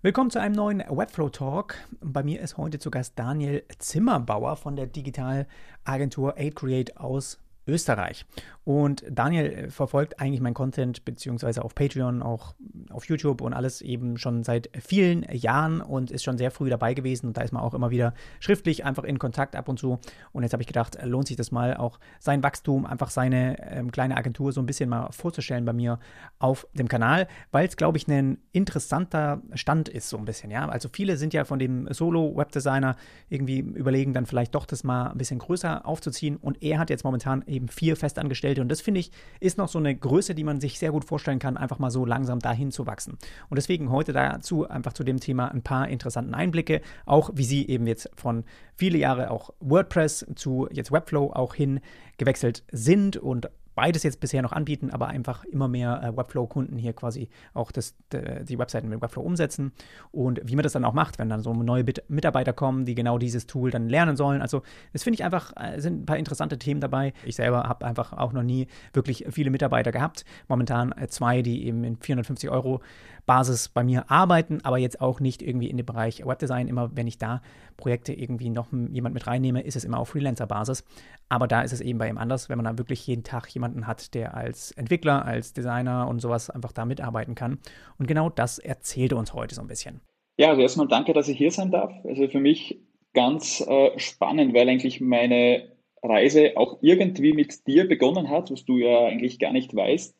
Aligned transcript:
Willkommen 0.00 0.30
zu 0.30 0.40
einem 0.40 0.54
neuen 0.54 0.78
Webflow 0.78 1.28
Talk. 1.28 1.74
Bei 2.00 2.22
mir 2.22 2.40
ist 2.40 2.56
heute 2.56 2.78
zu 2.78 2.88
Gast 2.88 3.18
Daniel 3.18 3.64
Zimmerbauer 3.80 4.54
von 4.54 4.76
der 4.76 4.86
Digitalagentur 4.86 6.36
8Create 6.38 6.96
aus 6.98 7.40
Österreich. 7.68 8.24
Und 8.64 9.04
Daniel 9.10 9.46
äh, 9.46 9.70
verfolgt 9.70 10.20
eigentlich 10.20 10.40
mein 10.40 10.54
Content, 10.54 11.04
beziehungsweise 11.04 11.64
auf 11.64 11.74
Patreon, 11.74 12.22
auch 12.22 12.54
auf 12.90 13.06
YouTube 13.06 13.40
und 13.40 13.52
alles 13.52 13.80
eben 13.80 14.18
schon 14.18 14.44
seit 14.44 14.70
vielen 14.78 15.24
Jahren 15.32 15.80
und 15.80 16.10
ist 16.10 16.24
schon 16.24 16.36
sehr 16.38 16.50
früh 16.50 16.68
dabei 16.68 16.94
gewesen. 16.94 17.28
Und 17.28 17.36
da 17.36 17.42
ist 17.42 17.52
man 17.52 17.62
auch 17.62 17.74
immer 17.74 17.90
wieder 17.90 18.12
schriftlich 18.40 18.84
einfach 18.84 19.04
in 19.04 19.18
Kontakt 19.18 19.56
ab 19.56 19.68
und 19.68 19.78
zu. 19.78 19.98
Und 20.32 20.42
jetzt 20.42 20.52
habe 20.52 20.62
ich 20.62 20.66
gedacht, 20.66 20.98
lohnt 21.02 21.28
sich 21.28 21.36
das 21.36 21.50
mal, 21.50 21.76
auch 21.76 21.98
sein 22.20 22.42
Wachstum, 22.42 22.86
einfach 22.86 23.10
seine 23.10 23.56
ähm, 23.70 23.90
kleine 23.90 24.16
Agentur 24.16 24.52
so 24.52 24.60
ein 24.60 24.66
bisschen 24.66 24.90
mal 24.90 25.10
vorzustellen 25.12 25.64
bei 25.64 25.72
mir 25.72 25.98
auf 26.38 26.66
dem 26.74 26.88
Kanal, 26.88 27.26
weil 27.50 27.66
es, 27.66 27.76
glaube 27.76 27.98
ich, 27.98 28.06
ein 28.08 28.38
interessanter 28.52 29.42
Stand 29.54 29.88
ist, 29.88 30.08
so 30.08 30.18
ein 30.18 30.24
bisschen. 30.24 30.50
Ja, 30.50 30.68
also 30.68 30.88
viele 30.92 31.16
sind 31.16 31.34
ja 31.34 31.44
von 31.44 31.58
dem 31.58 31.92
Solo-Webdesigner 31.92 32.96
irgendwie 33.28 33.58
überlegen, 33.58 34.12
dann 34.12 34.26
vielleicht 34.26 34.54
doch 34.54 34.66
das 34.66 34.84
mal 34.84 35.10
ein 35.10 35.18
bisschen 35.18 35.38
größer 35.38 35.86
aufzuziehen. 35.86 36.36
Und 36.36 36.62
er 36.62 36.78
hat 36.78 36.90
jetzt 36.90 37.04
momentan 37.04 37.42
eben 37.46 37.57
eben 37.58 37.68
vier 37.68 37.96
Festangestellte. 37.96 38.60
Und 38.60 38.68
das 38.68 38.80
finde 38.80 39.00
ich, 39.00 39.10
ist 39.40 39.58
noch 39.58 39.68
so 39.68 39.78
eine 39.78 39.94
Größe, 39.94 40.34
die 40.34 40.44
man 40.44 40.60
sich 40.60 40.78
sehr 40.78 40.92
gut 40.92 41.04
vorstellen 41.04 41.38
kann, 41.38 41.56
einfach 41.56 41.78
mal 41.78 41.90
so 41.90 42.06
langsam 42.06 42.38
dahin 42.38 42.70
zu 42.70 42.86
wachsen. 42.86 43.18
Und 43.50 43.56
deswegen 43.56 43.90
heute 43.90 44.12
dazu 44.12 44.68
einfach 44.68 44.92
zu 44.92 45.04
dem 45.04 45.20
Thema 45.20 45.48
ein 45.48 45.62
paar 45.62 45.88
interessanten 45.88 46.34
Einblicke, 46.34 46.80
auch 47.04 47.30
wie 47.34 47.44
sie 47.44 47.68
eben 47.68 47.86
jetzt 47.86 48.10
von 48.14 48.44
viele 48.74 48.98
Jahre 48.98 49.30
auch 49.30 49.50
WordPress 49.60 50.26
zu 50.36 50.68
jetzt 50.70 50.92
Webflow 50.92 51.32
auch 51.32 51.54
hin 51.54 51.80
gewechselt 52.16 52.64
sind 52.70 53.16
und 53.16 53.50
beides 53.78 54.02
jetzt 54.02 54.18
bisher 54.18 54.42
noch 54.42 54.50
anbieten, 54.50 54.90
aber 54.90 55.06
einfach 55.06 55.44
immer 55.44 55.68
mehr 55.68 56.02
äh, 56.02 56.16
Webflow-Kunden 56.16 56.76
hier 56.78 56.94
quasi 56.94 57.28
auch 57.54 57.70
das, 57.70 57.94
die 58.10 58.58
Webseiten 58.58 58.88
mit 58.88 59.00
Webflow 59.00 59.22
umsetzen 59.22 59.70
und 60.10 60.40
wie 60.42 60.56
man 60.56 60.64
das 60.64 60.72
dann 60.72 60.84
auch 60.84 60.94
macht, 60.94 61.20
wenn 61.20 61.28
dann 61.28 61.44
so 61.44 61.54
neue 61.54 61.84
Bit 61.84 62.02
Mitarbeiter 62.08 62.52
kommen, 62.52 62.86
die 62.86 62.96
genau 62.96 63.18
dieses 63.18 63.46
Tool 63.46 63.70
dann 63.70 63.88
lernen 63.88 64.16
sollen. 64.16 64.42
Also 64.42 64.62
das 64.92 65.04
finde 65.04 65.14
ich 65.14 65.24
einfach, 65.24 65.52
äh, 65.56 65.80
sind 65.80 66.02
ein 66.02 66.06
paar 66.06 66.16
interessante 66.16 66.58
Themen 66.58 66.80
dabei. 66.80 67.12
Ich 67.24 67.36
selber 67.36 67.68
habe 67.68 67.86
einfach 67.86 68.12
auch 68.12 68.32
noch 68.32 68.42
nie 68.42 68.66
wirklich 68.92 69.26
viele 69.30 69.50
Mitarbeiter 69.50 69.92
gehabt. 69.92 70.24
Momentan 70.48 70.90
äh, 70.90 71.06
zwei, 71.06 71.42
die 71.42 71.64
eben 71.66 71.84
in 71.84 71.98
450 71.98 72.50
Euro 72.50 72.80
Basis 73.28 73.68
bei 73.68 73.84
mir 73.84 74.10
arbeiten, 74.10 74.60
aber 74.64 74.78
jetzt 74.78 75.00
auch 75.02 75.20
nicht 75.20 75.42
irgendwie 75.42 75.68
in 75.68 75.76
dem 75.76 75.86
Bereich 75.86 76.26
Webdesign. 76.26 76.66
Immer 76.66 76.96
wenn 76.96 77.06
ich 77.06 77.18
da 77.18 77.42
Projekte 77.76 78.12
irgendwie 78.12 78.48
noch 78.48 78.68
jemand 78.90 79.14
mit 79.14 79.26
reinnehme, 79.26 79.60
ist 79.60 79.76
es 79.76 79.84
immer 79.84 79.98
auf 79.98 80.08
Freelancer-Basis. 80.08 80.82
Aber 81.28 81.46
da 81.46 81.60
ist 81.60 81.72
es 81.72 81.82
eben 81.82 81.98
bei 81.98 82.08
ihm 82.08 82.16
anders, 82.16 82.48
wenn 82.48 82.56
man 82.56 82.64
da 82.64 82.78
wirklich 82.78 83.06
jeden 83.06 83.22
Tag 83.22 83.46
jemanden 83.50 83.86
hat, 83.86 84.14
der 84.14 84.34
als 84.34 84.72
Entwickler, 84.72 85.26
als 85.26 85.52
Designer 85.52 86.08
und 86.08 86.20
sowas 86.20 86.48
einfach 86.48 86.72
da 86.72 86.86
mitarbeiten 86.86 87.34
kann. 87.34 87.58
Und 87.98 88.08
genau 88.08 88.30
das 88.30 88.58
erzählt 88.58 89.12
er 89.12 89.18
uns 89.18 89.34
heute 89.34 89.54
so 89.54 89.60
ein 89.60 89.68
bisschen. 89.68 90.00
Ja, 90.38 90.48
also 90.48 90.62
erstmal 90.62 90.88
danke, 90.88 91.12
dass 91.12 91.28
ich 91.28 91.36
hier 91.36 91.52
sein 91.52 91.70
darf. 91.70 91.92
Also 92.04 92.28
für 92.28 92.40
mich 92.40 92.80
ganz 93.12 93.60
äh, 93.60 93.98
spannend, 93.98 94.54
weil 94.54 94.70
eigentlich 94.70 95.02
meine 95.02 95.68
Reise 96.02 96.52
auch 96.56 96.78
irgendwie 96.80 97.34
mit 97.34 97.66
dir 97.66 97.86
begonnen 97.86 98.30
hat, 98.30 98.50
was 98.50 98.64
du 98.64 98.78
ja 98.78 99.04
eigentlich 99.04 99.38
gar 99.38 99.52
nicht 99.52 99.76
weißt. 99.76 100.16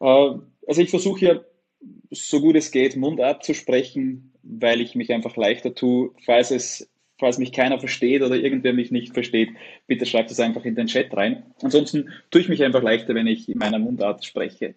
Äh, 0.00 0.04
also 0.66 0.82
ich 0.82 0.90
versuche 0.90 1.24
ja 1.24 1.40
so 2.10 2.40
gut 2.40 2.56
es 2.56 2.70
geht 2.70 2.96
Mundart 2.96 3.44
zu 3.44 3.54
sprechen, 3.54 4.32
weil 4.42 4.80
ich 4.80 4.94
mich 4.94 5.12
einfach 5.12 5.36
leichter 5.36 5.74
tue, 5.74 6.10
falls 6.24 6.50
es 6.50 6.90
falls 7.20 7.38
mich 7.38 7.52
keiner 7.52 7.78
versteht 7.78 8.22
oder 8.22 8.34
irgendwer 8.34 8.72
mich 8.72 8.90
nicht 8.90 9.12
versteht, 9.12 9.50
bitte 9.86 10.06
schreibt 10.06 10.30
es 10.30 10.40
einfach 10.40 10.64
in 10.64 10.74
den 10.74 10.86
Chat 10.86 11.14
rein. 11.14 11.44
Ansonsten 11.60 12.08
tue 12.30 12.40
ich 12.40 12.48
mich 12.48 12.64
einfach 12.64 12.82
leichter, 12.82 13.14
wenn 13.14 13.26
ich 13.26 13.48
in 13.48 13.58
meiner 13.58 13.78
Mundart 13.78 14.24
spreche. 14.24 14.74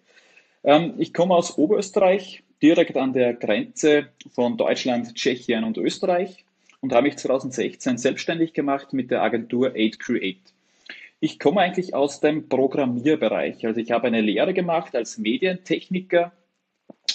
Ähm, 0.62 0.94
ich 0.98 1.14
komme 1.14 1.34
aus 1.34 1.58
Oberösterreich, 1.58 2.42
direkt 2.62 2.96
an 2.96 3.14
der 3.14 3.34
Grenze 3.34 4.08
von 4.30 4.56
Deutschland, 4.56 5.14
Tschechien 5.14 5.64
und 5.64 5.78
Österreich 5.78 6.44
und 6.80 6.92
habe 6.92 7.08
mich 7.08 7.16
2016 7.16 7.98
selbstständig 7.98 8.52
gemacht 8.52 8.92
mit 8.92 9.10
der 9.10 9.22
Agentur 9.22 9.70
8Create. 9.70 10.52
Ich 11.20 11.38
komme 11.38 11.62
eigentlich 11.62 11.94
aus 11.94 12.20
dem 12.20 12.48
Programmierbereich. 12.48 13.66
Also 13.66 13.80
ich 13.80 13.90
habe 13.90 14.06
eine 14.06 14.20
Lehre 14.20 14.52
gemacht 14.52 14.94
als 14.94 15.16
Medientechniker 15.16 16.32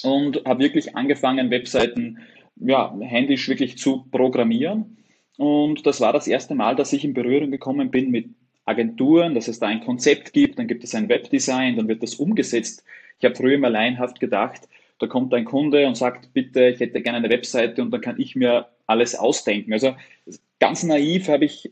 und 0.04 0.44
habe 0.46 0.64
wirklich 0.64 0.96
angefangen, 0.96 1.52
Webseiten 1.52 2.20
ja, 2.56 2.96
händisch 3.00 3.48
wirklich 3.48 3.78
zu 3.78 4.06
programmieren. 4.12 4.98
Und 5.38 5.86
das 5.86 6.02
war 6.02 6.12
das 6.12 6.28
erste 6.28 6.56
Mal, 6.56 6.76
dass 6.76 6.94
ich 6.94 7.06
in 7.06 7.14
Berührung 7.14 7.52
gekommen 7.52 7.92
bin 7.92 8.12
mit 8.12 8.28
Agenturen, 8.66 9.34
dass 9.34 9.48
es 9.48 9.60
da 9.60 9.68
ein 9.68 9.84
Konzept 9.84 10.34
gibt, 10.34 10.60
dann 10.60 10.68
gibt 10.68 10.84
es 10.84 10.94
ein 10.94 11.10
Webdesign, 11.10 11.76
dann 11.76 11.88
wird 11.88 12.04
das 12.04 12.16
umgesetzt. 12.16 12.84
Ich 13.18 13.26
habe 13.26 13.36
früher 13.36 13.56
immer 13.56 13.70
laienhaft 13.70 14.20
gedacht, 14.20 14.68
da 15.00 15.08
kommt 15.08 15.34
ein 15.34 15.46
Kunde 15.46 15.88
und 15.88 15.96
sagt, 15.96 16.34
bitte, 16.34 16.68
ich 16.68 16.80
hätte 16.80 17.02
gerne 17.02 17.18
eine 17.20 17.30
Webseite 17.30 17.82
und 17.82 17.92
dann 17.92 18.02
kann 18.02 18.20
ich 18.20 18.36
mir 18.36 18.68
alles 18.86 19.16
ausdenken. 19.16 19.74
Also 19.74 19.96
ganz 20.60 20.84
naiv 20.84 21.30
habe 21.30 21.46
ich 21.46 21.72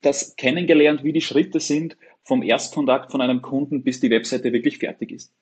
das 0.00 0.36
kennengelernt, 0.36 1.04
wie 1.04 1.12
die 1.12 1.20
Schritte 1.20 1.60
sind 1.60 1.96
vom 2.22 2.42
Erstkontakt 2.42 3.12
von 3.12 3.20
einem 3.20 3.42
Kunden, 3.42 3.82
bis 3.84 4.00
die 4.00 4.10
Webseite 4.10 4.52
wirklich 4.52 4.78
fertig 4.78 5.12
ist. 5.12 5.32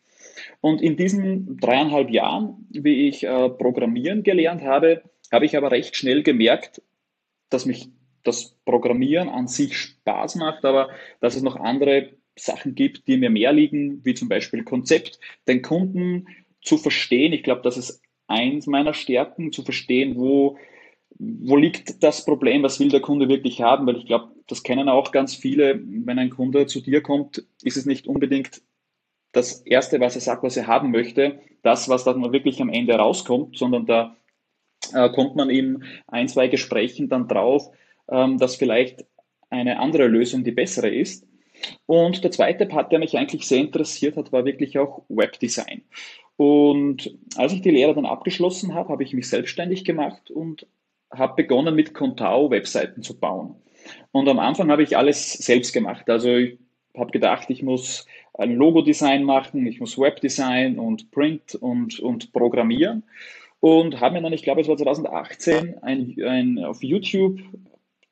Und 0.61 0.83
in 0.83 0.97
diesen 0.97 1.59
dreieinhalb 1.59 2.11
Jahren, 2.11 2.67
wie 2.71 3.09
ich 3.09 3.25
äh, 3.25 3.49
Programmieren 3.49 4.23
gelernt 4.23 4.63
habe, 4.63 5.03
habe 5.31 5.47
ich 5.47 5.57
aber 5.57 5.71
recht 5.71 5.97
schnell 5.97 6.23
gemerkt, 6.23 6.83
dass 7.49 7.67
mich 7.67 7.89
das 8.23 8.57
Programmieren 8.65 9.29
an 9.29 9.49
sich 9.49 9.77
Spaß 9.77 10.37
macht, 10.37 10.65
aber 10.65 10.91
dass 11.21 11.35
es 11.35 11.43
noch 11.43 11.57
andere 11.57 12.11
Sachen 12.37 12.75
gibt, 12.75 13.09
die 13.09 13.17
mir 13.17 13.31
mehr 13.31 13.53
liegen, 13.53 14.05
wie 14.05 14.15
zum 14.15 14.29
Beispiel 14.29 14.65
Konzept, 14.65 15.19
den 15.49 15.63
Kunden 15.63 16.27
zu 16.63 16.79
verstehen. 16.79 17.33
Ich 17.33 17.43
glaube, 17.43 17.63
das 17.63 17.77
ist 17.77 18.01
eins 18.27 18.67
meiner 18.67 18.95
Stärken, 18.95 19.53
zu 19.53 19.63
verstehen, 19.63 20.17
wo, 20.17 20.57
wo 21.19 21.57
liegt 21.57 22.03
das 22.03 22.25
Problem, 22.25 22.63
was 22.63 22.81
will 22.81 22.89
der 22.89 23.01
Kunde 23.01 23.29
wirklich 23.29 23.61
haben, 23.61 23.87
weil 23.87 23.97
ich 23.97 24.07
glaube, 24.07 24.31
das 24.47 24.63
kennen 24.63 24.89
auch 24.89 25.13
ganz 25.13 25.35
viele. 25.35 25.81
Wenn 25.85 26.19
ein 26.19 26.31
Kunde 26.31 26.67
zu 26.67 26.81
dir 26.81 27.03
kommt, 27.03 27.45
ist 27.63 27.77
es 27.77 27.87
nicht 27.87 28.07
unbedingt 28.07 28.63
das 29.33 29.63
Erste, 29.63 30.01
was 30.01 30.15
er 30.15 30.21
sagt, 30.21 30.43
was 30.43 30.57
er 30.57 30.67
haben 30.67 30.91
möchte, 30.91 31.41
das, 31.63 31.89
was 31.89 32.05
dann 32.05 32.33
wirklich 32.33 32.61
am 32.61 32.69
Ende 32.69 32.95
rauskommt, 32.95 33.57
sondern 33.57 33.87
da 33.87 34.17
äh, 34.95 35.09
kommt 35.11 35.37
man 35.37 35.51
in 35.51 35.85
ein, 36.07 36.29
zwei 36.29 36.49
Gesprächen 36.49 37.09
dann 37.09 37.29
drauf, 37.29 37.71
ähm, 38.11 38.39
dass 38.39 38.57
vielleicht 38.57 39.05
eine 39.51 39.79
andere 39.79 40.07
Lösung 40.07 40.45
die 40.45 40.53
bessere 40.53 40.89
ist. 40.89 41.27
Und 41.87 42.25
der 42.25 42.31
zweite 42.31 42.67
Part, 42.67 42.91
der 42.91 42.99
mich 42.99 43.17
eigentlich 43.17 43.47
sehr 43.47 43.61
interessiert 43.61 44.17
hat, 44.17 44.33
war 44.33 44.45
wirklich 44.45 44.79
auch 44.79 45.03
Webdesign. 45.09 45.83
Und 46.37 47.17
als 47.37 47.53
ich 47.53 47.63
die 47.63 47.71
Lehre 47.71 47.95
dann 47.95 48.07
abgeschlossen 48.07 48.75
habe, 48.75 48.89
habe 48.89 49.05
ich 49.05 49.13
mich 49.13 49.29
selbstständig 49.29 49.85
gemacht 49.85 50.31
und 50.31 50.67
habe 51.13 51.35
begonnen 51.37 51.75
mit 51.75 51.95
Contao 51.95 52.51
Webseiten 52.51 53.03
zu 53.03 53.19
bauen. 53.19 53.57
Und 54.11 54.29
am 54.29 54.39
Anfang 54.39 54.71
habe 54.71 54.83
ich 54.83 54.97
alles 54.97 55.33
selbst 55.35 55.73
gemacht. 55.73 56.09
Also 56.09 56.35
ich 56.35 56.59
habe 56.97 57.11
gedacht, 57.11 57.49
ich 57.51 57.63
muss 57.63 58.07
Logo-Design 58.39 59.25
machen, 59.25 59.67
ich 59.67 59.81
muss 59.81 59.99
Webdesign 59.99 60.79
und 60.79 61.11
Print 61.11 61.55
und, 61.55 62.01
und 62.01 62.33
Programmieren. 62.33 63.03
Und 63.61 64.01
habe 64.01 64.15
mir 64.15 64.23
dann, 64.23 64.33
ich 64.33 64.43
glaube, 64.43 64.61
es 64.61 64.69
war 64.69 64.77
2018, 64.77 65.83
ein, 65.83 66.17
ein, 66.25 66.59
auf 66.65 66.83
YouTube 66.83 67.39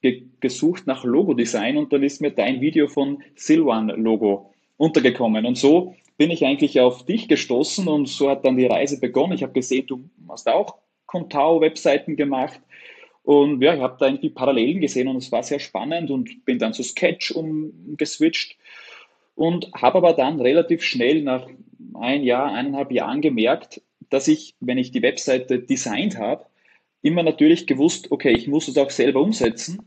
ge 0.03 0.23
gesucht 0.41 0.87
nach 0.87 1.05
Logo-Design 1.05 1.77
und 1.77 1.93
dann 1.93 2.03
ist 2.03 2.21
mir 2.21 2.31
dein 2.31 2.61
Video 2.61 2.89
von 2.89 3.23
Silvan 3.35 3.89
Logo 3.89 4.55
untergekommen. 4.77 5.45
Und 5.45 5.59
so 5.59 5.95
bin 6.17 6.31
ich 6.31 6.45
eigentlich 6.45 6.81
auf 6.81 7.05
dich 7.05 7.29
gestoßen 7.29 7.89
und 7.89 8.09
so 8.09 8.31
hat 8.31 8.45
dann 8.45 8.57
die 8.57 8.67
Reise 8.67 9.01
begonnen. 9.01 9.33
Ich 9.33 9.43
habe 9.43 9.53
gesehen, 9.53 9.87
du 9.87 10.09
hast 10.29 10.49
auch 10.49 10.77
Contao-Webseiten 11.07 12.17
gemacht. 12.17 12.61
Und 13.23 13.61
ja, 13.61 13.75
ich 13.75 13.81
habe 13.81 13.97
da 13.99 14.07
irgendwie 14.07 14.31
Parallelen 14.31 14.81
gesehen 14.81 15.09
und 15.09 15.17
es 15.17 15.31
war 15.31 15.43
sehr 15.43 15.59
spannend 15.59 16.11
und 16.11 16.45
bin 16.45 16.59
dann 16.59 16.73
zu 16.73 16.83
Sketch 16.83 17.33
umgeswitcht 17.33 18.57
und 19.41 19.73
habe 19.73 19.97
aber 19.97 20.12
dann 20.12 20.39
relativ 20.39 20.83
schnell 20.83 21.23
nach 21.23 21.47
ein 21.95 22.25
Jahr, 22.25 22.53
eineinhalb 22.53 22.93
Jahren 22.93 23.23
gemerkt, 23.23 23.81
dass 24.11 24.28
ich, 24.28 24.55
wenn 24.61 24.77
ich 24.77 24.91
die 24.91 25.01
Webseite 25.01 25.61
designt 25.61 26.19
habe, 26.19 26.45
immer 27.01 27.23
natürlich 27.23 27.66
gewusst, 27.66 28.13
okay, 28.13 28.33
ich 28.33 28.48
muss 28.48 28.69
es 28.69 28.77
auch 28.77 28.91
selber 28.91 29.22
umsetzen. 29.22 29.78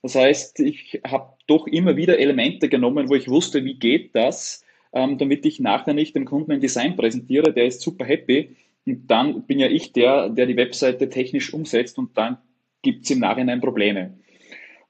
Das 0.00 0.14
heißt, 0.14 0.60
ich 0.60 1.02
habe 1.06 1.34
doch 1.46 1.66
immer 1.66 1.94
wieder 1.98 2.18
Elemente 2.18 2.70
genommen, 2.70 3.10
wo 3.10 3.14
ich 3.14 3.28
wusste, 3.28 3.66
wie 3.66 3.74
geht 3.74 4.16
das, 4.16 4.64
ähm, 4.94 5.18
damit 5.18 5.44
ich 5.44 5.60
nachher 5.60 5.92
nicht 5.92 6.16
dem 6.16 6.24
Kunden 6.24 6.52
ein 6.52 6.60
Design 6.60 6.96
präsentiere, 6.96 7.52
der 7.52 7.66
ist 7.66 7.82
super 7.82 8.06
happy. 8.06 8.56
Und 8.86 9.10
dann 9.10 9.42
bin 9.42 9.58
ja 9.58 9.68
ich 9.68 9.92
der, 9.92 10.30
der 10.30 10.46
die 10.46 10.56
Webseite 10.56 11.10
technisch 11.10 11.52
umsetzt 11.52 11.98
und 11.98 12.16
dann 12.16 12.38
gibt 12.80 13.04
es 13.04 13.10
im 13.10 13.18
Nachhinein 13.18 13.60
Probleme. 13.60 14.14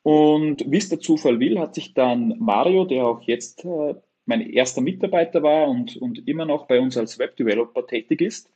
Und 0.05 0.65
wie 0.71 0.79
es 0.79 0.89
der 0.91 1.01
Zufall 1.01 1.41
will, 1.41 1.59
hat 1.59 1.75
sich 1.75 1.93
dann 1.93 2.37
Mario, 2.39 2.85
der 2.85 3.05
auch 3.05 3.23
jetzt 3.23 3.65
äh, 3.65 3.95
mein 4.33 4.51
erster 4.51 4.81
Mitarbeiter 4.81 5.43
war 5.43 5.69
und, 5.69 5.97
und 5.99 6.27
immer 6.27 6.47
noch 6.47 6.67
bei 6.67 6.81
uns 6.81 6.97
als 6.97 7.19
Webdeveloper 7.19 7.87
tätig 7.87 8.23
ist, 8.23 8.51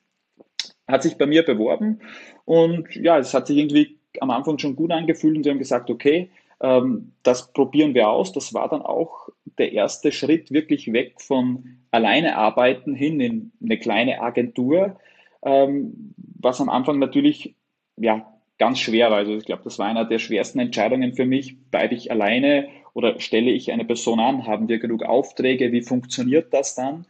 hat 0.89 1.03
sich 1.03 1.19
bei 1.19 1.27
mir 1.27 1.43
beworben 1.43 2.01
und 2.47 2.95
ja, 2.97 3.19
es 3.19 3.35
hat 3.35 3.47
sich 3.47 3.59
irgendwie 3.59 3.99
am 4.21 4.31
Anfang 4.31 4.59
schon 4.59 4.75
gut 4.75 4.91
angefühlt 4.91 5.37
und 5.37 5.45
wir 5.45 5.53
haben 5.53 5.59
gesagt, 5.59 5.91
okay, 5.91 6.31
ähm, 6.63 7.13
das 7.23 7.53
probieren 7.53 7.95
wir 7.95 8.09
aus. 8.09 8.33
Das 8.33 8.55
war 8.55 8.71
dann 8.71 8.81
auch 8.81 9.29
der 9.59 9.73
erste 9.73 10.13
Schritt 10.13 10.51
wirklich 10.51 10.91
weg 10.95 11.21
von 11.21 11.77
alleine 11.91 12.39
arbeiten 12.39 12.95
hin 12.95 13.21
in 13.21 13.53
eine 13.63 13.79
kleine 13.79 14.23
Agentur, 14.23 14.99
ähm, 15.45 16.15
was 16.41 16.61
am 16.63 16.71
Anfang 16.71 16.99
natürlich 16.99 17.55
ja, 17.99 18.33
ganz 18.59 18.79
schwer 18.79 19.11
war. 19.11 19.19
Also 19.19 19.37
ich 19.37 19.45
glaube, 19.45 19.65
das 19.65 19.79
war 19.79 19.87
einer 19.87 20.07
der 20.07 20.19
schwersten 20.19 20.59
Entscheidungen 20.59 21.13
für 21.13 21.27
mich. 21.27 21.59
Bleibe 21.71 21.95
ich 21.95 22.11
alleine 22.11 22.69
oder 22.97 23.21
stelle 23.21 23.51
ich 23.51 23.71
eine 23.73 23.85
Person 23.85 24.21
an? 24.21 24.47
Haben 24.47 24.71
wir 24.71 24.79
genug 24.79 25.03
Aufträge? 25.03 25.71
Wie 25.71 25.83
funktioniert 25.83 26.55
das 26.55 26.77
dann? 26.77 27.05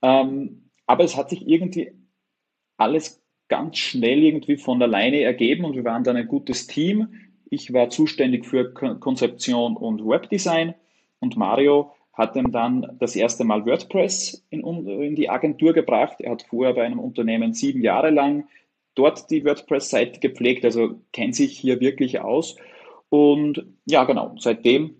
Ähm, 0.00 0.70
aber 0.86 1.04
es 1.04 1.14
hat 1.14 1.28
sich 1.28 1.46
irgendwie 1.46 1.92
alles 2.78 3.22
ganz 3.48 3.76
schnell 3.76 4.24
irgendwie 4.24 4.56
von 4.56 4.82
alleine 4.82 5.20
ergeben 5.20 5.66
und 5.66 5.74
wir 5.76 5.84
waren 5.84 6.04
dann 6.04 6.16
ein 6.16 6.26
gutes 6.26 6.66
Team. 6.66 7.08
Ich 7.50 7.74
war 7.74 7.90
zuständig 7.90 8.46
für 8.46 8.72
Konzeption 8.72 9.76
und 9.76 10.06
Webdesign 10.06 10.74
und 11.20 11.36
Mario 11.36 11.92
hat 12.14 12.34
ihm 12.34 12.50
dann 12.50 12.96
das 12.98 13.14
erste 13.14 13.44
Mal 13.44 13.66
WordPress 13.66 14.42
in, 14.48 14.62
in 14.62 15.16
die 15.16 15.28
Agentur 15.28 15.74
gebracht. 15.74 16.16
Er 16.20 16.32
hat 16.32 16.44
vorher 16.44 16.72
bei 16.72 16.84
einem 16.84 16.98
Unternehmen 16.98 17.52
sieben 17.52 17.82
Jahre 17.82 18.08
lang 18.08 18.48
dort 18.94 19.30
die 19.30 19.44
WordPress-Seite 19.44 20.18
gepflegt, 20.18 20.64
also 20.64 20.98
kennt 21.12 21.36
sich 21.36 21.58
hier 21.58 21.78
wirklich 21.80 22.20
aus. 22.20 22.56
Und 23.10 23.66
ja, 23.84 24.04
genau, 24.04 24.34
seitdem 24.38 24.96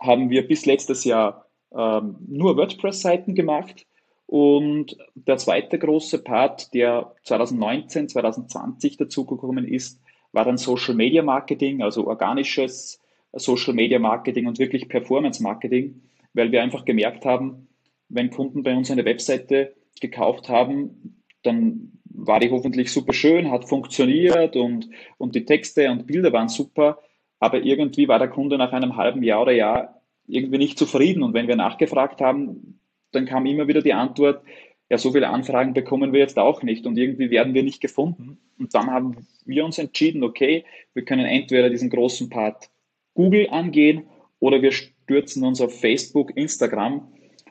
haben 0.00 0.30
wir 0.30 0.46
bis 0.46 0.66
letztes 0.66 1.04
Jahr 1.04 1.46
ähm, 1.72 2.16
nur 2.26 2.56
WordPress-Seiten 2.56 3.34
gemacht. 3.34 3.86
Und 4.26 4.96
der 5.14 5.38
zweite 5.38 5.78
große 5.78 6.22
Part, 6.22 6.72
der 6.72 7.14
2019, 7.24 8.08
2020 8.08 8.96
dazugekommen 8.96 9.66
ist, 9.66 10.00
war 10.32 10.44
dann 10.44 10.56
Social 10.56 10.94
Media 10.94 11.22
Marketing, 11.22 11.82
also 11.82 12.06
organisches 12.06 13.00
Social 13.32 13.74
Media 13.74 13.98
Marketing 13.98 14.46
und 14.46 14.58
wirklich 14.58 14.88
Performance 14.88 15.42
Marketing, 15.42 16.00
weil 16.32 16.52
wir 16.52 16.62
einfach 16.62 16.84
gemerkt 16.84 17.24
haben, 17.24 17.68
wenn 18.08 18.30
Kunden 18.30 18.62
bei 18.62 18.76
uns 18.76 18.90
eine 18.90 19.04
Webseite 19.04 19.74
gekauft 20.00 20.48
haben, 20.48 21.22
dann 21.42 21.92
war 22.04 22.40
die 22.40 22.50
hoffentlich 22.50 22.92
super 22.92 23.12
schön, 23.12 23.50
hat 23.50 23.68
funktioniert 23.68 24.56
und, 24.56 24.88
und 25.18 25.34
die 25.34 25.44
Texte 25.44 25.90
und 25.90 26.06
Bilder 26.06 26.32
waren 26.32 26.48
super, 26.48 26.98
aber 27.40 27.62
irgendwie 27.62 28.06
war 28.06 28.18
der 28.18 28.28
Kunde 28.28 28.58
nach 28.58 28.72
einem 28.72 28.96
halben 28.96 29.22
Jahr 29.22 29.42
oder 29.42 29.52
Jahr 29.52 30.00
irgendwie 30.28 30.58
nicht 30.58 30.78
zufrieden. 30.78 31.22
Und 31.22 31.34
wenn 31.34 31.48
wir 31.48 31.56
nachgefragt 31.56 32.20
haben, 32.20 32.78
dann 33.12 33.26
kam 33.26 33.46
immer 33.46 33.66
wieder 33.66 33.82
die 33.82 33.94
Antwort, 33.94 34.44
ja, 34.90 34.98
so 34.98 35.12
viele 35.12 35.28
Anfragen 35.28 35.72
bekommen 35.72 36.12
wir 36.12 36.20
jetzt 36.20 36.38
auch 36.38 36.62
nicht 36.62 36.86
und 36.86 36.98
irgendwie 36.98 37.30
werden 37.30 37.54
wir 37.54 37.62
nicht 37.62 37.80
gefunden. 37.80 38.38
Und 38.58 38.74
dann 38.74 38.90
haben 38.90 39.26
wir 39.44 39.64
uns 39.64 39.78
entschieden, 39.78 40.22
okay, 40.22 40.64
wir 40.94 41.04
können 41.04 41.26
entweder 41.26 41.70
diesen 41.70 41.90
großen 41.90 42.28
Part 42.28 42.70
Google 43.14 43.48
angehen 43.50 44.04
oder 44.40 44.62
wir 44.62 44.72
stürzen 44.72 45.44
uns 45.44 45.60
auf 45.60 45.80
Facebook, 45.80 46.36
Instagram 46.36 47.08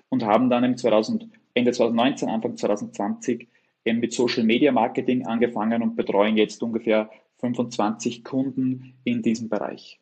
und 0.10 0.26
haben 0.26 0.50
dann 0.50 0.64
im 0.66 0.78
2000, 0.78 1.30
Ende 1.54 1.72
2019, 1.72 2.30
Anfang 2.30 2.58
2020 2.58 3.48
eben 3.86 4.00
mit 4.00 4.14
Social 4.14 4.44
Media 4.44 4.72
Marketing 4.72 5.26
angefangen 5.26 5.82
und 5.82 5.96
betreuen 5.96 6.36
jetzt 6.36 6.62
ungefähr 6.62 7.10
25 7.40 8.24
Kunden 8.24 8.94
in 9.04 9.22
diesem 9.22 9.50
Bereich. 9.50 10.00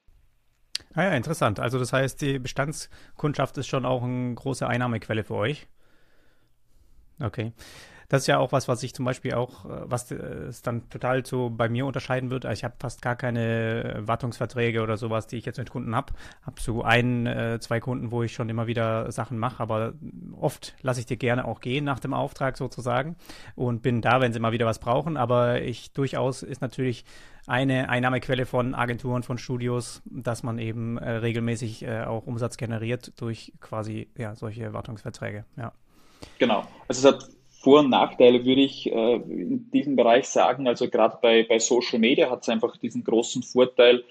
Ah 0.94 1.04
ja, 1.04 1.12
interessant. 1.12 1.60
Also 1.60 1.80
das 1.80 1.94
heißt, 1.94 2.22
die 2.22 2.40
Bestandskundschaft 2.40 3.58
ist 3.58 3.68
schon 3.68 3.86
auch 3.86 4.04
eine 4.04 4.34
große 4.34 4.68
Einnahmequelle 4.68 5.24
für 5.24 5.36
euch. 5.36 5.68
Okay. 7.20 7.54
Das 8.10 8.22
ist 8.22 8.28
ja 8.28 8.38
auch 8.38 8.54
was, 8.54 8.70
was 8.70 8.84
ich 8.84 8.94
zum 8.94 9.04
Beispiel 9.04 9.34
auch, 9.34 9.66
äh, 9.66 9.82
was 9.84 10.10
äh, 10.12 10.16
es 10.16 10.62
dann 10.62 10.90
total 10.90 11.26
so 11.26 11.50
bei 11.50 11.68
mir 11.68 11.86
unterscheiden 11.86 12.30
wird. 12.30 12.46
Also 12.46 12.60
ich 12.60 12.64
habe 12.64 12.76
fast 12.80 13.02
gar 13.02 13.18
keine 13.18 13.98
Wartungsverträge 14.00 14.82
oder 14.82 14.96
sowas, 14.96 15.28
die 15.28 15.36
ich 15.36 15.46
jetzt 15.46 15.58
mit 15.58 15.70
Kunden 15.70 15.94
habe. 15.94 16.14
Habe 16.46 16.62
so 16.62 16.84
ein, 16.84 17.26
äh, 17.28 17.60
zwei 17.60 17.82
Kunden, 17.82 18.12
wo 18.12 18.24
ich 18.24 18.34
schon 18.34 18.48
immer 18.48 18.68
wieder 18.68 19.12
Sachen 19.12 19.38
mache, 19.38 19.62
aber 19.62 19.94
oft 20.40 20.76
lasse 20.82 21.02
ich 21.02 21.06
dir 21.06 21.18
gerne 21.18 21.44
auch 21.46 21.60
gehen 21.60 21.84
nach 21.84 22.00
dem 22.00 22.14
Auftrag 22.14 22.58
sozusagen 22.58 23.18
und 23.56 23.82
bin 23.82 24.02
da, 24.02 24.22
wenn 24.22 24.32
sie 24.32 24.40
mal 24.40 24.54
wieder 24.54 24.66
was 24.66 24.80
brauchen. 24.80 25.18
Aber 25.18 25.62
ich 25.62 25.92
durchaus 25.92 26.44
ist 26.44 26.62
natürlich 26.62 27.04
eine 27.46 27.90
Einnahmequelle 27.90 28.46
von 28.46 28.74
Agenturen, 28.74 29.24
von 29.24 29.38
Studios, 29.38 30.02
dass 30.06 30.44
man 30.44 30.60
eben 30.60 30.98
äh, 30.98 31.10
regelmäßig 31.10 31.84
äh, 31.84 32.04
auch 32.04 32.26
Umsatz 32.26 32.58
generiert 32.58 33.20
durch 33.20 33.54
quasi 33.60 34.10
ja, 34.18 34.36
solche 34.36 34.72
Wartungsverträge. 34.72 35.46
Ja. 35.58 35.74
Genau. 36.40 36.66
Also 36.88 37.08
es 37.08 37.16
hat 37.16 37.30
vor- 37.60 37.80
und 37.80 37.90
Nachteile, 37.90 38.46
würde 38.46 38.62
ich 38.62 38.92
äh, 38.92 39.16
in 39.16 39.70
diesem 39.72 39.96
Bereich 39.96 40.28
sagen. 40.28 40.68
Also 40.68 40.90
gerade 40.90 41.18
bei, 41.22 41.44
bei 41.44 41.60
Social 41.60 42.00
Media 42.00 42.30
hat 42.30 42.44
es 42.44 42.50
einfach 42.50 42.78
diesen 42.78 43.04
großen 43.04 43.44
Vorteil, 43.44 44.04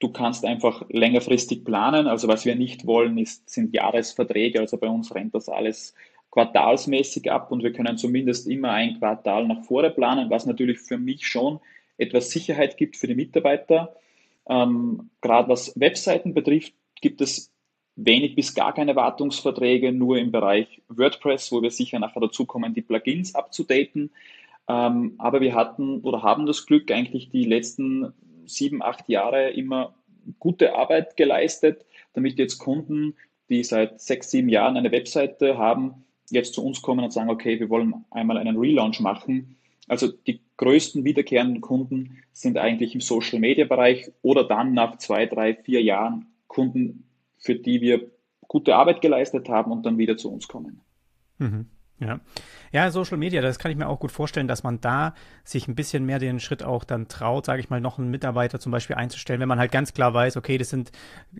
du 0.00 0.10
kannst 0.10 0.44
einfach 0.44 0.84
längerfristig 0.88 1.64
planen. 1.64 2.06
Also 2.06 2.28
was 2.28 2.44
wir 2.44 2.54
nicht 2.54 2.86
wollen, 2.86 3.18
ist, 3.18 3.48
sind 3.48 3.74
Jahresverträge. 3.74 4.60
Also 4.60 4.76
bei 4.76 4.88
uns 4.88 5.14
rennt 5.14 5.34
das 5.34 5.48
alles 5.48 5.94
quartalsmäßig 6.30 7.30
ab 7.30 7.50
und 7.50 7.62
wir 7.62 7.72
können 7.72 7.96
zumindest 7.96 8.46
immer 8.46 8.70
ein 8.70 8.98
Quartal 8.98 9.46
nach 9.46 9.64
vorne 9.64 9.90
planen, 9.90 10.28
was 10.28 10.44
natürlich 10.44 10.78
für 10.80 10.98
mich 10.98 11.26
schon 11.26 11.60
etwas 11.96 12.30
Sicherheit 12.30 12.76
gibt 12.76 12.96
für 12.96 13.06
die 13.06 13.14
Mitarbeiter. 13.14 13.96
Ähm, 14.48 15.10
gerade 15.22 15.48
was 15.48 15.78
Webseiten 15.80 16.34
betrifft, 16.34 16.74
gibt 17.00 17.20
es 17.20 17.50
wenig 17.96 18.34
bis 18.34 18.54
gar 18.54 18.74
keine 18.74 18.94
Wartungsverträge, 18.94 19.90
nur 19.92 20.18
im 20.18 20.30
Bereich 20.30 20.82
WordPress, 20.88 21.50
wo 21.50 21.62
wir 21.62 21.70
sicher 21.70 21.98
nachher 21.98 22.20
dazu 22.20 22.44
kommen, 22.44 22.74
die 22.74 22.82
Plugins 22.82 23.34
abzudaten. 23.34 24.10
Ähm, 24.68 25.14
aber 25.18 25.40
wir 25.40 25.54
hatten 25.54 26.00
oder 26.00 26.22
haben 26.22 26.46
das 26.46 26.66
Glück, 26.66 26.90
eigentlich 26.90 27.30
die 27.30 27.44
letzten 27.44 28.12
sieben, 28.44 28.82
acht 28.82 29.08
Jahre 29.08 29.50
immer 29.50 29.94
gute 30.38 30.74
Arbeit 30.74 31.16
geleistet, 31.16 31.86
damit 32.12 32.38
jetzt 32.38 32.58
Kunden, 32.58 33.14
die 33.48 33.62
seit 33.64 34.00
sechs, 34.00 34.30
sieben 34.30 34.48
Jahren 34.48 34.76
eine 34.76 34.92
Webseite 34.92 35.56
haben, 35.56 36.04
jetzt 36.30 36.54
zu 36.54 36.64
uns 36.64 36.82
kommen 36.82 37.04
und 37.04 37.12
sagen, 37.12 37.30
okay, 37.30 37.60
wir 37.60 37.70
wollen 37.70 38.04
einmal 38.10 38.36
einen 38.36 38.56
Relaunch 38.56 39.00
machen. 39.00 39.56
Also 39.88 40.08
die 40.08 40.40
größten 40.56 41.04
wiederkehrenden 41.04 41.60
Kunden 41.60 42.18
sind 42.32 42.58
eigentlich 42.58 42.94
im 42.94 43.00
Social-Media-Bereich 43.00 44.10
oder 44.22 44.42
dann 44.42 44.74
nach 44.74 44.98
zwei, 44.98 45.26
drei, 45.26 45.54
vier 45.54 45.82
Jahren 45.82 46.26
Kunden, 46.48 47.04
für 47.38 47.54
die 47.54 47.80
wir 47.80 48.10
gute 48.48 48.76
Arbeit 48.76 49.00
geleistet 49.00 49.48
haben 49.48 49.72
und 49.72 49.84
dann 49.84 49.98
wieder 49.98 50.16
zu 50.16 50.32
uns 50.32 50.48
kommen. 50.48 50.80
Mhm. 51.38 51.66
Ja. 51.98 52.20
ja, 52.72 52.90
Social 52.90 53.16
Media, 53.16 53.40
das 53.40 53.58
kann 53.58 53.70
ich 53.70 53.78
mir 53.78 53.88
auch 53.88 54.00
gut 54.00 54.12
vorstellen, 54.12 54.48
dass 54.48 54.62
man 54.62 54.82
da 54.82 55.14
sich 55.44 55.66
ein 55.66 55.74
bisschen 55.74 56.04
mehr 56.04 56.18
den 56.18 56.40
Schritt 56.40 56.62
auch 56.62 56.84
dann 56.84 57.08
traut, 57.08 57.46
sage 57.46 57.60
ich 57.60 57.70
mal, 57.70 57.80
noch 57.80 57.98
einen 57.98 58.10
Mitarbeiter 58.10 58.60
zum 58.60 58.70
Beispiel 58.70 58.96
einzustellen, 58.96 59.40
wenn 59.40 59.48
man 59.48 59.58
halt 59.58 59.72
ganz 59.72 59.94
klar 59.94 60.12
weiß, 60.12 60.36
okay, 60.36 60.58
das 60.58 60.68
sind 60.68 60.92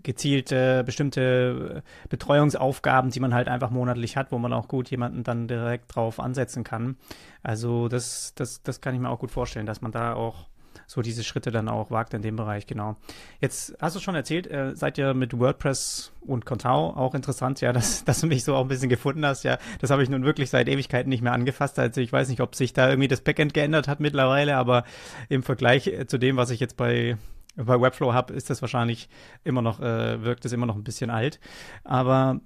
gezielt 0.03 0.53
äh, 0.53 0.83
bestimmte 0.85 1.83
Betreuungsaufgaben, 2.09 3.11
die 3.11 3.21
man 3.21 3.35
halt 3.35 3.49
einfach 3.49 3.71
monatlich 3.71 4.17
hat, 4.17 4.33
wo 4.33 4.39
man 4.39 4.55
auch 4.55 4.67
gut 4.67 4.91
jemanden 4.91 5.25
dann 5.25 5.47
direkt 5.47 5.95
drauf 5.95 6.19
ansetzen 6.19 6.65
kann. 6.65 6.97
Also 7.43 7.89
das, 7.89 8.33
das, 8.35 8.63
das 8.63 8.81
kann 8.81 8.95
ich 8.95 9.01
mir 9.01 9.11
auch 9.11 9.19
gut 9.19 9.31
vorstellen, 9.31 9.67
dass 9.67 9.83
man 9.83 9.93
da 9.93 10.15
auch 10.15 10.47
so 10.87 11.03
diese 11.03 11.25
Schritte 11.25 11.51
dann 11.51 11.69
auch 11.69 11.91
wagt 11.91 12.15
in 12.15 12.23
dem 12.23 12.37
Bereich, 12.37 12.67
genau. 12.67 12.97
Jetzt 13.41 13.77
hast 13.81 13.97
du 13.97 14.01
schon 14.01 14.15
erzählt, 14.15 14.47
äh, 14.47 14.75
seid 14.75 14.99
ihr 14.99 15.15
mit 15.15 15.39
WordPress 15.39 16.13
und 16.21 16.47
Contao 16.47 16.91
auch 16.91 17.15
interessant, 17.15 17.61
ja, 17.61 17.73
dass, 17.73 18.05
dass 18.05 18.21
du 18.21 18.27
mich 18.27 18.45
so 18.45 18.55
auch 18.55 18.63
ein 18.63 18.69
bisschen 18.69 18.89
gefunden 18.89 19.25
hast, 19.27 19.43
ja. 19.43 19.59
Das 19.81 19.91
habe 19.91 20.03
ich 20.03 20.09
nun 20.09 20.25
wirklich 20.25 20.51
seit 20.51 20.69
Ewigkeiten 20.69 21.09
nicht 21.09 21.23
mehr 21.23 21.33
angefasst. 21.33 21.79
Also 21.79 22.01
ich 22.01 22.13
weiß 22.13 22.29
nicht, 22.29 22.41
ob 22.41 22.55
sich 22.55 22.73
da 22.73 22.89
irgendwie 22.89 23.09
das 23.09 23.21
Backend 23.21 23.55
geändert 23.55 23.89
hat 23.89 24.01
mittlerweile, 24.01 24.57
aber 24.57 24.85
im 25.29 25.43
Vergleich 25.43 25.87
äh, 25.89 26.07
zu 26.07 26.19
dem, 26.19 26.37
was 26.37 26.51
ich 26.51 26.61
jetzt 26.61 26.77
bei 26.77 27.17
bei 27.57 27.81
Webflow 27.81 28.13
habe, 28.13 28.35
ist 28.35 28.51
das 28.51 28.61
wahrscheinlich 28.61 29.09
immer 29.43 29.63
noch, 29.63 29.81
äh, 29.81 30.23
wirkt 30.23 30.45
es 30.45 30.53
immer 30.53 30.67
noch 30.67 30.77
ein 30.77 30.85
bisschen 30.85 31.11
alt. 31.11 31.41
Aber 31.85 32.41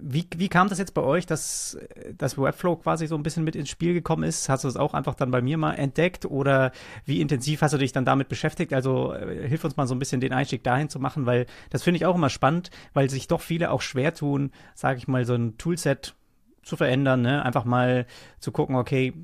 wie, 0.00 0.26
wie 0.36 0.48
kam 0.48 0.68
das 0.68 0.78
jetzt 0.78 0.94
bei 0.94 1.02
euch, 1.02 1.26
dass, 1.26 1.78
dass 2.16 2.38
Webflow 2.38 2.76
quasi 2.76 3.06
so 3.06 3.14
ein 3.14 3.22
bisschen 3.22 3.44
mit 3.44 3.56
ins 3.56 3.68
Spiel 3.68 3.94
gekommen 3.94 4.24
ist? 4.24 4.48
Hast 4.48 4.64
du 4.64 4.68
das 4.68 4.76
auch 4.76 4.94
einfach 4.94 5.14
dann 5.14 5.30
bei 5.30 5.40
mir 5.40 5.58
mal 5.58 5.74
entdeckt 5.74 6.26
oder 6.26 6.72
wie 7.04 7.20
intensiv 7.20 7.62
hast 7.62 7.72
du 7.72 7.78
dich 7.78 7.92
dann 7.92 8.04
damit 8.04 8.28
beschäftigt? 8.28 8.72
Also 8.72 9.12
äh, 9.12 9.48
hilf 9.48 9.64
uns 9.64 9.76
mal 9.76 9.86
so 9.86 9.94
ein 9.94 9.98
bisschen 9.98 10.20
den 10.20 10.32
Einstieg 10.32 10.64
dahin 10.64 10.88
zu 10.88 10.98
machen, 10.98 11.26
weil 11.26 11.46
das 11.70 11.82
finde 11.82 11.96
ich 11.96 12.06
auch 12.06 12.14
immer 12.14 12.30
spannend, 12.30 12.70
weil 12.94 13.10
sich 13.10 13.28
doch 13.28 13.40
viele 13.40 13.70
auch 13.70 13.80
schwer 13.80 14.14
tun, 14.14 14.50
sage 14.74 14.98
ich 14.98 15.08
mal, 15.08 15.24
so 15.24 15.34
ein 15.34 15.56
Toolset 15.58 16.14
zu 16.62 16.76
verändern, 16.76 17.22
ne? 17.22 17.44
einfach 17.44 17.64
mal 17.64 18.06
zu 18.38 18.52
gucken, 18.52 18.76
okay, 18.76 19.14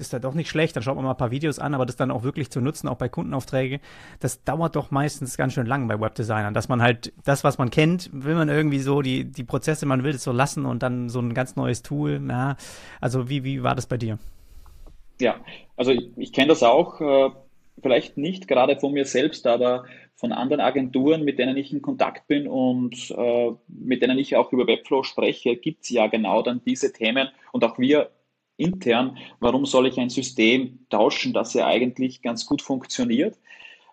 ist 0.00 0.12
da 0.12 0.18
doch 0.18 0.34
nicht 0.34 0.48
schlecht, 0.48 0.76
dann 0.76 0.82
schaut 0.82 0.96
man 0.96 1.04
mal 1.04 1.12
ein 1.12 1.16
paar 1.16 1.30
Videos 1.30 1.58
an, 1.58 1.74
aber 1.74 1.86
das 1.86 1.96
dann 1.96 2.10
auch 2.10 2.22
wirklich 2.22 2.50
zu 2.50 2.60
nutzen, 2.60 2.88
auch 2.88 2.96
bei 2.96 3.08
Kundenaufträgen, 3.08 3.80
das 4.20 4.44
dauert 4.44 4.76
doch 4.76 4.90
meistens 4.90 5.36
ganz 5.36 5.54
schön 5.54 5.66
lang 5.66 5.88
bei 5.88 6.00
Webdesignern, 6.00 6.54
dass 6.54 6.68
man 6.68 6.82
halt 6.82 7.12
das, 7.24 7.44
was 7.44 7.58
man 7.58 7.70
kennt, 7.70 8.10
will 8.12 8.34
man 8.34 8.48
irgendwie 8.48 8.80
so, 8.80 9.02
die, 9.02 9.24
die 9.24 9.44
Prozesse, 9.44 9.86
man 9.86 10.04
will 10.04 10.14
es 10.14 10.24
so 10.24 10.32
lassen 10.32 10.66
und 10.66 10.82
dann 10.82 11.08
so 11.08 11.20
ein 11.20 11.34
ganz 11.34 11.56
neues 11.56 11.82
Tool, 11.82 12.20
ja, 12.28 12.56
also 13.00 13.28
wie, 13.28 13.44
wie 13.44 13.62
war 13.62 13.74
das 13.74 13.86
bei 13.86 13.96
dir? 13.96 14.18
Ja, 15.20 15.36
also 15.76 15.90
ich, 15.90 16.10
ich 16.16 16.32
kenne 16.32 16.48
das 16.48 16.62
auch, 16.62 17.00
äh, 17.00 17.30
vielleicht 17.82 18.16
nicht 18.16 18.48
gerade 18.48 18.78
von 18.78 18.92
mir 18.92 19.04
selbst, 19.04 19.46
aber 19.46 19.84
von 20.18 20.32
anderen 20.32 20.60
Agenturen, 20.60 21.24
mit 21.24 21.38
denen 21.38 21.56
ich 21.56 21.72
in 21.72 21.80
Kontakt 21.80 22.26
bin 22.26 22.48
und 22.48 23.10
äh, 23.16 23.52
mit 23.68 24.02
denen 24.02 24.18
ich 24.18 24.34
auch 24.34 24.52
über 24.52 24.66
Webflow 24.66 25.04
spreche, 25.04 25.56
gibt 25.56 25.84
es 25.84 25.90
ja 25.90 26.08
genau 26.08 26.42
dann 26.42 26.60
diese 26.66 26.92
Themen 26.92 27.28
und 27.52 27.62
auch 27.62 27.78
wir 27.78 28.10
intern, 28.58 29.16
warum 29.40 29.64
soll 29.64 29.86
ich 29.86 29.98
ein 29.98 30.10
System 30.10 30.80
tauschen, 30.90 31.32
das 31.32 31.54
ja 31.54 31.66
eigentlich 31.66 32.20
ganz 32.20 32.44
gut 32.44 32.60
funktioniert. 32.60 33.38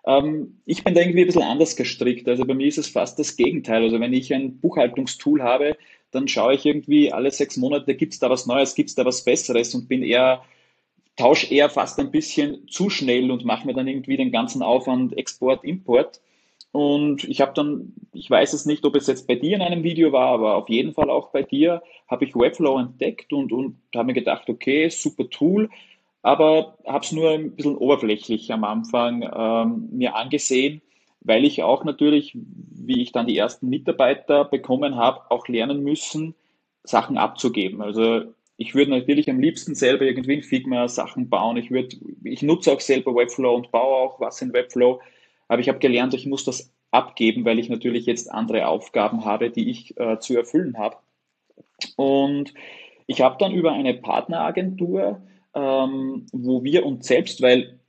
Ähm, 0.06 0.60
ich 0.66 0.84
bin 0.84 0.94
da 0.94 1.02
irgendwie 1.02 1.22
ein 1.22 1.28
bisschen 1.28 1.44
anders 1.44 1.76
gestrickt. 1.76 2.28
Also 2.28 2.46
bei 2.46 2.54
mir 2.54 2.68
ist 2.68 2.78
es 2.78 2.90
fast 2.90 3.18
das 3.18 3.38
Gegenteil. 3.38 3.84
Also 3.84 4.00
wenn 4.00 4.14
ich 4.14 4.34
ein 4.34 4.60
Buchhaltungstool 4.60 5.42
habe, 5.42 5.78
dann 6.12 6.28
schaue 6.28 6.56
ich 6.56 6.66
irgendwie 6.66 7.14
alle 7.14 7.32
sechs 7.32 7.58
Monate, 7.58 7.96
gibt 7.96 8.14
es 8.14 8.20
da 8.20 8.30
was 8.30 8.46
Neues, 8.46 8.76
gibt 8.76 8.90
es 8.90 8.96
da 8.96 9.06
was 9.06 9.24
Besseres 9.24 9.74
und 9.74 9.88
bin 9.88 10.04
eher 10.04 10.44
tausche 11.16 11.54
eher 11.54 11.70
fast 11.70 12.00
ein 12.00 12.12
bisschen 12.12 12.68
zu 12.68 12.90
schnell 12.90 13.32
und 13.32 13.46
mache 13.46 13.66
mir 13.66 13.74
dann 13.74 13.88
irgendwie 13.88 14.18
den 14.18 14.32
ganzen 14.32 14.62
Aufwand 14.62 15.18
Export, 15.18 15.64
Import. 15.64 16.20
Und 16.76 17.24
ich 17.24 17.40
habe 17.40 17.54
dann, 17.54 17.94
ich 18.12 18.30
weiß 18.30 18.52
es 18.52 18.66
nicht, 18.66 18.84
ob 18.84 18.98
es 18.98 19.08
jetzt 19.08 19.30
bei 19.30 19.36
dir 19.36 19.56
in 19.56 19.62
einem 19.62 19.84
Video 19.84 20.12
war, 20.12 20.28
aber 20.28 20.56
auf 20.56 20.68
jeden 20.68 20.92
Fall 20.92 21.10
auch 21.10 21.30
bei 21.30 21.42
dir, 21.42 21.82
habe 22.10 22.26
ich 22.26 22.36
Webflow 22.36 22.78
entdeckt 22.78 23.32
und, 23.32 23.54
und 23.54 23.78
habe 23.96 24.08
mir 24.08 24.14
gedacht, 24.14 24.50
okay, 24.50 24.90
super 24.90 25.30
Tool, 25.30 25.70
aber 26.22 26.78
habe 26.86 27.06
es 27.06 27.14
nur 27.14 27.30
ein 27.30 27.56
bisschen 27.56 27.78
oberflächlich 27.78 28.52
am 28.52 28.66
Anfang 28.66 29.22
ähm, 29.22 29.88
mir 29.94 30.18
angesehen, 30.18 30.82
weil 31.22 31.46
ich 31.46 31.64
auch 31.64 31.86
natürlich, 31.86 32.34
wie 32.36 33.02
ich 33.02 33.14
dann 33.14 33.28
die 33.28 33.38
ersten 33.38 33.70
Mitarbeiter 33.70 34.44
bekommen 34.44 34.98
habe, 34.98 35.32
auch 35.32 35.48
lernen 35.48 35.82
müssen, 35.82 36.36
Sachen 36.84 37.18
abzugeben. 37.18 37.82
Also 37.82 38.24
ich 38.58 38.76
würde 38.76 38.92
natürlich 38.92 39.30
am 39.30 39.40
liebsten 39.40 39.76
selber 39.76 40.04
irgendwie 40.04 40.34
in 40.34 40.44
Figma 40.44 40.90
Sachen 40.90 41.30
bauen. 41.30 41.56
Ich 41.56 41.72
würde, 41.72 41.96
ich 42.26 42.42
nutze 42.42 42.74
auch 42.74 42.82
selber 42.82 43.16
Webflow 43.16 43.56
und 43.56 43.72
baue 43.72 43.96
auch 43.96 44.20
was 44.20 44.42
in 44.42 44.52
Webflow. 44.52 45.00
Aber 45.48 45.62
ich 45.62 45.70
habe 45.70 45.80
gelernt, 45.80 46.14
ich 46.14 46.26
muss 46.26 46.44
das 46.44 46.74
abgeben, 46.92 47.46
weil 47.46 47.60
ich 47.60 47.70
natürlich 47.70 48.06
jetzt 48.06 48.32
andere 48.32 48.68
Aufgaben 48.68 49.26
habe, 49.26 49.50
die 49.50 49.70
ich 49.70 49.98
äh, 50.00 50.20
zu 50.20 50.36
erfüllen 50.36 50.78
habe. 50.78 50.98
Und 51.96 52.54
ich 53.08 53.22
habe 53.22 53.38
dann 53.40 53.54
über 53.54 53.74
eine 53.74 53.94
Partneragentur, 53.94 55.22
ähm, 55.54 56.26
wo 56.32 56.64
wir 56.64 56.86
uns 56.86 57.08
selbst, 57.08 57.42
weil 57.42 57.80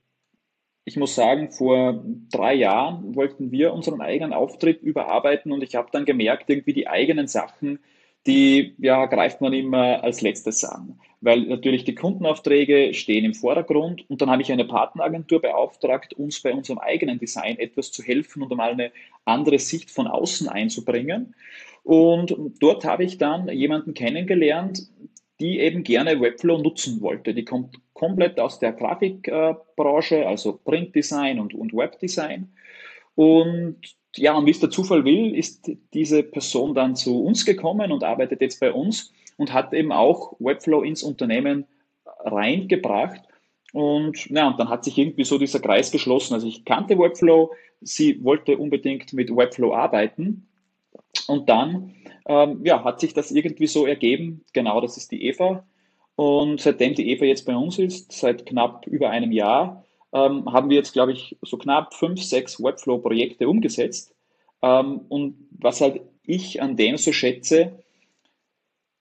ich 0.85 0.95
muss 0.95 1.15
sagen, 1.15 1.51
vor 1.51 2.01
drei 2.31 2.53
Jahren 2.53 3.15
wollten 3.15 3.51
wir 3.51 3.73
unseren 3.73 3.99
eigenen 3.99 4.33
Auftritt 4.33 4.81
überarbeiten 4.81 5.51
und 5.51 5.61
ich 5.61 5.75
habe 5.75 5.89
dann 5.91 6.05
gemerkt, 6.05 6.49
irgendwie 6.49 6.73
die 6.73 6.87
eigenen 6.87 7.27
Sachen, 7.27 7.79
die 8.27 8.75
ja, 8.77 9.05
greift 9.05 9.41
man 9.41 9.53
immer 9.53 10.03
als 10.03 10.21
letztes 10.21 10.63
an, 10.65 10.99
weil 11.21 11.41
natürlich 11.41 11.85
die 11.85 11.95
Kundenaufträge 11.95 12.93
stehen 12.93 13.25
im 13.25 13.33
Vordergrund 13.33 14.07
und 14.09 14.21
dann 14.21 14.29
habe 14.29 14.41
ich 14.41 14.51
eine 14.51 14.65
Partneragentur 14.65 15.41
beauftragt, 15.41 16.13
uns 16.13 16.41
bei 16.41 16.53
unserem 16.53 16.77
eigenen 16.77 17.17
Design 17.17 17.57
etwas 17.57 17.91
zu 17.91 18.03
helfen 18.03 18.43
und 18.43 18.51
einmal 18.51 18.71
eine 18.71 18.91
andere 19.25 19.59
Sicht 19.59 19.89
von 19.89 20.07
außen 20.07 20.49
einzubringen. 20.49 21.33
Und 21.83 22.35
dort 22.59 22.83
habe 22.83 23.05
ich 23.05 23.17
dann 23.17 23.47
jemanden 23.47 23.93
kennengelernt, 23.93 24.83
die 25.39 25.59
eben 25.59 25.83
gerne 25.83 26.19
Webflow 26.19 26.57
nutzen 26.57 27.01
wollte. 27.01 27.33
Die 27.33 27.45
kommt 27.45 27.77
komplett 27.93 28.39
aus 28.39 28.59
der 28.59 28.73
Grafikbranche, 28.73 30.27
also 30.27 30.59
Printdesign 30.63 31.39
und, 31.39 31.53
und 31.53 31.73
Webdesign. 31.73 32.51
Und 33.15 33.96
ja, 34.17 34.35
und 34.35 34.45
wie 34.45 34.51
es 34.51 34.59
der 34.59 34.69
Zufall 34.69 35.05
will, 35.05 35.35
ist 35.35 35.71
diese 35.93 36.23
Person 36.23 36.73
dann 36.73 36.95
zu 36.95 37.23
uns 37.23 37.45
gekommen 37.45 37.91
und 37.91 38.03
arbeitet 38.03 38.41
jetzt 38.41 38.59
bei 38.59 38.71
uns 38.71 39.13
und 39.37 39.53
hat 39.53 39.73
eben 39.73 39.91
auch 39.91 40.33
Webflow 40.39 40.81
ins 40.81 41.03
Unternehmen 41.03 41.65
reingebracht. 42.19 43.21
Und, 43.73 44.25
ja, 44.29 44.47
und 44.47 44.59
dann 44.59 44.69
hat 44.69 44.83
sich 44.83 44.97
irgendwie 44.97 45.23
so 45.23 45.37
dieser 45.37 45.59
Kreis 45.59 45.91
geschlossen. 45.91 46.33
Also 46.33 46.47
ich 46.47 46.65
kannte 46.65 46.97
Webflow, 46.97 47.51
sie 47.81 48.23
wollte 48.23 48.57
unbedingt 48.57 49.13
mit 49.13 49.35
Webflow 49.35 49.73
arbeiten. 49.73 50.47
Und 51.27 51.49
dann 51.49 51.93
ähm, 52.27 52.61
ja, 52.63 52.83
hat 52.83 52.99
sich 52.99 53.13
das 53.13 53.31
irgendwie 53.31 53.67
so 53.67 53.85
ergeben. 53.85 54.43
Genau, 54.53 54.81
das 54.81 54.97
ist 54.97 55.11
die 55.11 55.23
Eva. 55.23 55.65
Und 56.15 56.59
seitdem 56.59 56.95
die 56.95 57.11
Eva 57.11 57.25
jetzt 57.25 57.45
bei 57.45 57.55
uns 57.55 57.77
ist, 57.77 58.11
seit 58.11 58.45
knapp 58.45 58.87
über 58.87 59.09
einem 59.09 59.31
Jahr, 59.31 59.83
ähm, 60.17 60.51
haben 60.51 60.69
wir 60.69 60.77
jetzt, 60.77 60.93
glaube 60.93 61.11
ich, 61.11 61.37
so 61.41 61.57
knapp 61.57 61.93
fünf, 61.93 62.21
sechs 62.23 62.61
Webflow-Projekte 62.61 63.47
umgesetzt. 63.47 64.15
Ähm, 64.61 65.01
und 65.09 65.35
was 65.51 65.81
halt 65.81 66.01
ich 66.25 66.61
an 66.61 66.75
dem 66.75 66.97
so 66.97 67.11
schätze, 67.11 67.83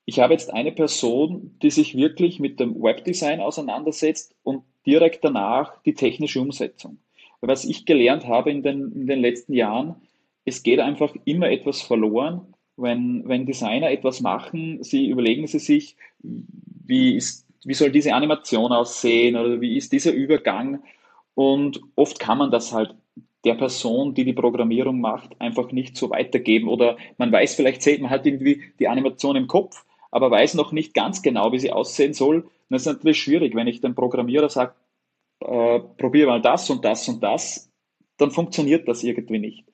ich 0.05 0.21
habe 0.21 0.35
jetzt 0.35 0.53
eine 0.53 0.73
Person, 0.73 1.57
die 1.63 1.71
sich 1.71 1.97
wirklich 1.97 2.39
mit 2.39 2.61
dem 2.61 2.81
Webdesign 2.81 3.41
auseinandersetzt 3.41 4.35
und 4.45 4.63
direkt 4.87 5.25
danach 5.25 5.83
die 5.83 5.95
technische 5.95 6.41
Umsetzung. 6.41 6.99
Was 7.41 7.65
ich 7.65 7.87
gelernt 7.87 8.27
habe 8.27 8.51
in 8.51 8.63
den, 8.63 8.93
in 8.93 9.07
den 9.07 9.21
letzten 9.21 9.53
Jahren, 9.53 9.97
es 10.45 10.63
geht 10.63 10.79
einfach 10.79 11.15
immer 11.25 11.51
etwas 11.51 11.83
verloren, 11.83 12.55
wenn, 12.77 13.27
wenn 13.27 13.47
Designer 13.47 13.91
etwas 13.91 14.21
machen, 14.21 14.83
sie 14.83 15.09
überlegen 15.09 15.47
sie 15.47 15.59
sich, 15.59 15.97
wie, 16.23 17.17
ist, 17.17 17.47
wie 17.65 17.75
soll 17.75 17.91
diese 17.91 18.15
Animation 18.15 18.71
aussehen 18.71 19.37
oder 19.37 19.61
wie 19.61 19.77
ist 19.77 19.93
dieser 19.93 20.13
Übergang 20.13 20.83
und 21.37 21.83
oft 21.97 22.19
kann 22.19 22.39
man 22.39 22.51
das 22.51 22.73
halt 22.73 22.95
der 23.45 23.55
Person, 23.55 24.15
die 24.15 24.25
die 24.25 24.33
Programmierung 24.33 25.01
macht, 25.01 25.39
einfach 25.39 25.71
nicht 25.71 25.95
so 25.95 26.09
weitergeben. 26.09 26.67
Oder 26.67 26.97
man 27.19 27.31
weiß 27.31 27.55
vielleicht, 27.55 27.87
man 28.01 28.11
hat 28.11 28.25
irgendwie 28.25 28.63
die 28.81 28.89
Animation 28.89 29.37
im 29.37 29.47
Kopf, 29.47 29.85
aber 30.11 30.31
weiß 30.31 30.55
noch 30.55 30.73
nicht 30.73 30.95
ganz 30.95 31.21
genau, 31.21 31.53
wie 31.53 31.59
sie 31.59 31.71
aussehen 31.71 32.15
soll. 32.15 32.49
das 32.71 32.83
ist 32.83 32.87
natürlich 32.87 33.21
schwierig, 33.21 33.55
wenn 33.55 33.67
ich 33.67 33.83
dem 33.83 33.95
Programmierer 33.95 34.49
sage, 34.49 34.75
äh, 35.41 35.79
probiere 35.79 36.29
mal 36.29 36.41
das 36.41 36.71
und 36.71 36.87
das 36.87 37.07
und 37.07 37.23
das, 37.23 37.71
dann 38.17 38.31
funktioniert 38.31 38.89
das 38.89 39.05
irgendwie 39.05 39.39
nicht. 39.39 39.67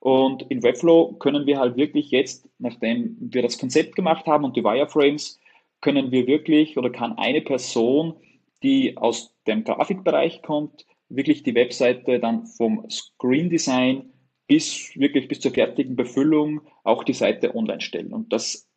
Und 0.00 0.42
in 0.50 0.62
Webflow 0.62 1.14
können 1.14 1.46
wir 1.46 1.58
halt 1.58 1.78
wirklich 1.78 2.10
jetzt, 2.10 2.46
nachdem 2.58 3.16
wir 3.18 3.40
das 3.40 3.56
Konzept 3.56 3.96
gemacht 3.96 4.26
haben 4.26 4.44
und 4.44 4.54
die 4.54 4.64
Wireframes, 4.64 5.40
können 5.80 6.12
wir 6.12 6.26
wirklich 6.26 6.76
oder 6.76 6.90
kann 6.90 7.16
eine 7.16 7.40
Person, 7.40 8.16
die 8.62 8.98
aus 8.98 9.34
dem 9.46 9.64
Grafikbereich 9.64 10.42
kommt, 10.42 10.84
wirklich 11.08 11.42
die 11.42 11.54
Webseite 11.54 12.18
dann 12.18 12.46
vom 12.46 12.88
Screen 12.90 13.50
Design 13.50 14.12
bis 14.46 14.92
wirklich 14.96 15.28
bis 15.28 15.40
zur 15.40 15.52
fertigen 15.52 15.96
Befüllung 15.96 16.60
auch 16.84 17.04
die 17.04 17.14
Seite 17.14 17.54
online 17.54 17.80
stellen. 17.80 18.12
Und 18.12 18.32
das 18.32 18.68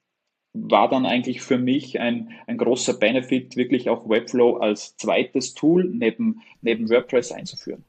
war 0.54 0.90
dann 0.90 1.06
eigentlich 1.06 1.42
für 1.42 1.58
mich 1.58 2.00
ein, 2.00 2.32
ein 2.48 2.58
großer 2.58 2.94
Benefit, 2.94 3.56
wirklich 3.56 3.90
auch 3.90 4.10
Webflow 4.10 4.58
als 4.58 4.98
zweites 4.98 5.54
Tool 5.54 5.86
neben, 5.86 6.42
neben 6.62 6.90
WordPress 6.90 7.32
einzuführen. 7.32 7.84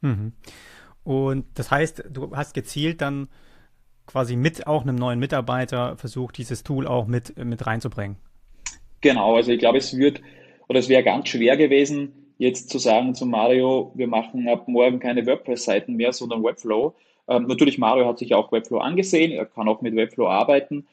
Mhm. 0.00 0.32
Und 1.02 1.46
das 1.54 1.70
heißt, 1.70 2.04
du 2.10 2.34
hast 2.36 2.54
gezielt 2.54 3.00
dann 3.00 3.28
quasi 4.06 4.36
mit 4.36 4.66
auch 4.66 4.82
einem 4.82 4.96
neuen 4.96 5.18
Mitarbeiter 5.18 5.96
versucht, 5.96 6.38
dieses 6.38 6.62
Tool 6.62 6.86
auch 6.86 7.06
mit, 7.06 7.36
mit 7.36 7.66
reinzubringen. 7.66 8.16
Genau, 9.00 9.36
also 9.36 9.50
ich 9.52 9.58
glaube, 9.58 9.78
es 9.78 9.96
wird 9.96 10.20
oder 10.68 10.78
es 10.78 10.88
wäre 10.88 11.02
ganz 11.02 11.28
schwer 11.28 11.56
gewesen, 11.56 12.29
jetzt 12.40 12.70
zu 12.70 12.78
sagen 12.78 13.14
zu 13.14 13.26
Mario, 13.26 13.92
wir 13.94 14.06
machen 14.06 14.48
ab 14.48 14.66
morgen 14.66 14.98
keine 14.98 15.26
WordPress-Seiten 15.26 15.94
mehr, 15.94 16.14
sondern 16.14 16.42
Webflow. 16.42 16.94
Ähm, 17.28 17.46
natürlich, 17.46 17.76
Mario 17.76 18.06
hat 18.06 18.18
sich 18.18 18.34
auch 18.34 18.50
Webflow 18.50 18.78
angesehen, 18.78 19.30
er 19.30 19.44
kann 19.44 19.68
auch 19.68 19.82
mit 19.82 19.94
Webflow 19.94 20.26
arbeiten, 20.26 20.86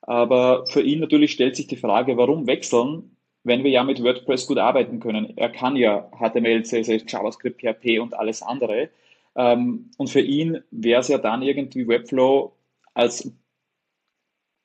aber 0.00 0.66
für 0.66 0.80
ihn 0.80 1.00
natürlich 1.00 1.32
stellt 1.32 1.56
sich 1.56 1.66
die 1.66 1.76
Frage, 1.76 2.16
warum 2.16 2.46
wechseln, 2.46 3.16
wenn 3.42 3.64
wir 3.64 3.70
ja 3.70 3.84
mit 3.84 4.02
WordPress 4.02 4.46
gut 4.46 4.56
arbeiten 4.56 4.98
können. 4.98 5.36
Er 5.36 5.50
kann 5.50 5.76
ja 5.76 6.10
HTML, 6.18 6.64
CSS, 6.64 7.04
JavaScript, 7.06 7.60
PHP 7.60 8.00
und 8.00 8.14
alles 8.14 8.40
andere. 8.40 8.88
Ähm, 9.36 9.90
und 9.98 10.08
für 10.08 10.22
ihn 10.22 10.62
wäre 10.70 11.02
es 11.02 11.08
ja 11.08 11.18
dann 11.18 11.42
irgendwie 11.42 11.86
Webflow 11.86 12.56
als, 12.94 13.30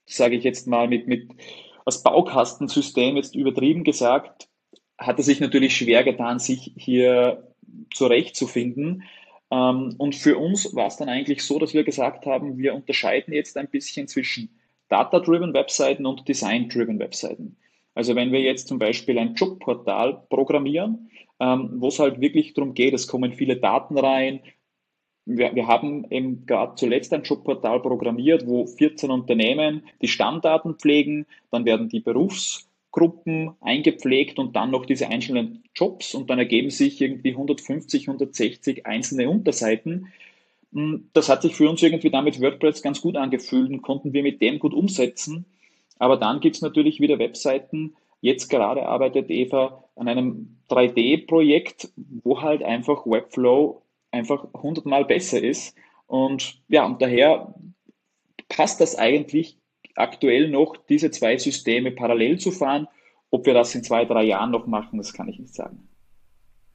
sage 0.06 0.38
ich 0.38 0.46
jetzt 0.46 0.68
mal, 0.68 0.88
mit, 0.88 1.08
mit 1.08 1.32
als 1.84 2.02
Baukastensystem 2.02 3.18
jetzt 3.18 3.36
übertrieben 3.36 3.84
gesagt, 3.84 4.49
hat 5.00 5.18
er 5.18 5.24
sich 5.24 5.40
natürlich 5.40 5.76
schwer 5.76 6.04
getan, 6.04 6.40
sich 6.40 6.74
hier 6.76 7.44
zurechtzufinden. 7.94 9.04
Ähm, 9.50 9.96
und 9.98 10.16
für 10.16 10.38
uns 10.38 10.76
war 10.76 10.88
es 10.88 10.98
dann 10.98 11.10
eigentlich 11.10 11.44
so, 11.44 11.58
dass 11.58 11.74
wir 11.74 11.84
gesagt 11.84 12.26
haben, 12.26 12.58
wir 12.58 12.76
unterscheiden 12.76 13.34
jetzt 13.34 13.58
ein 13.58 13.70
bisschen 13.70 14.08
zwischen 14.08 14.50
Data-driven 14.90 15.54
Webseiten 15.54 16.06
und 16.06 16.28
Design-driven 16.28 17.00
Webseiten. 17.00 17.58
Also 17.96 18.16
wenn 18.16 18.32
wir 18.32 18.42
jetzt 18.42 18.68
zum 18.68 18.80
Beispiel 18.80 19.18
ein 19.18 19.36
Jobportal 19.36 20.24
programmieren, 20.30 21.10
ähm, 21.40 21.70
wo 21.78 21.88
es 21.88 22.00
halt 22.00 22.20
wirklich 22.20 22.54
darum 22.54 22.74
geht, 22.74 22.94
es 22.94 23.08
kommen 23.08 23.34
viele 23.34 23.58
Daten 23.58 23.98
rein. 23.98 24.42
Wir, 25.26 25.56
wir 25.56 25.68
haben 25.68 26.06
eben 26.10 26.46
gerade 26.46 26.76
zuletzt 26.76 27.14
ein 27.14 27.24
Jobportal 27.24 27.82
programmiert, 27.82 28.48
wo 28.48 28.66
14 28.66 29.12
Unternehmen 29.12 29.84
die 30.02 30.08
Stammdaten 30.08 30.76
pflegen, 30.76 31.26
dann 31.52 31.66
werden 31.66 31.88
die 31.88 32.00
Berufs- 32.00 32.69
Gruppen 32.92 33.56
eingepflegt 33.62 34.40
und 34.40 34.56
dann 34.56 34.72
noch 34.72 34.86
diese 34.86 35.08
einzelnen 35.10 35.64
Jobs 35.76 36.16
und 36.16 36.30
dann 36.30 36.40
ergeben 36.40 36.70
sich 36.70 37.00
irgendwie 37.00 37.32
150, 37.32 38.08
160 38.08 38.86
einzelne 38.86 39.30
Unterseiten. 39.30 40.08
Hm, 40.74 41.10
das 41.14 41.30
hat 41.30 41.42
sich 41.44 41.56
für 41.56 41.70
uns 41.70 41.84
irgendwie 41.84 42.10
damit 42.10 42.42
WordPress 42.42 42.82
ganz 42.82 43.02
gut 43.02 43.16
angefühlt 43.16 43.70
und 43.70 43.82
konnten 43.82 44.14
wir 44.14 44.24
mit 44.24 44.42
dem 44.42 44.60
gut 44.60 44.74
umsetzen. 44.74 45.46
Aber 46.00 46.18
dann 46.18 46.40
gibt 46.40 46.56
es 46.56 46.62
natürlich 46.62 47.00
wieder 47.00 47.20
Webseiten. 47.20 47.96
Jetzt 48.22 48.50
gerade 48.50 48.86
arbeitet 48.88 49.30
Eva 49.30 49.84
an 49.96 50.08
einem 50.08 50.58
3D-Projekt, 50.70 51.90
wo 52.24 52.42
halt 52.42 52.64
einfach 52.64 53.06
Webflow 53.06 53.82
einfach 54.12 54.48
hundertmal 54.54 55.06
besser 55.06 55.42
ist. 55.44 55.76
Und 56.08 56.60
ja, 56.70 56.86
und 56.86 57.02
daher 57.02 57.54
passt 58.48 58.82
das 58.82 58.96
eigentlich 58.96 59.59
aktuell 60.00 60.50
noch 60.50 60.78
diese 60.88 61.12
zwei 61.12 61.38
Systeme 61.38 61.92
parallel 61.92 62.40
zu 62.40 62.52
fahren. 62.52 62.88
Ob 63.32 63.46
wir 63.46 63.54
das 63.54 63.76
in 63.76 63.84
zwei, 63.84 64.06
drei 64.06 64.24
Jahren 64.24 64.52
noch 64.52 64.66
machen, 64.66 64.98
das 64.98 65.14
kann 65.14 65.28
ich 65.28 65.40
nicht 65.40 65.54
sagen. 65.54 65.88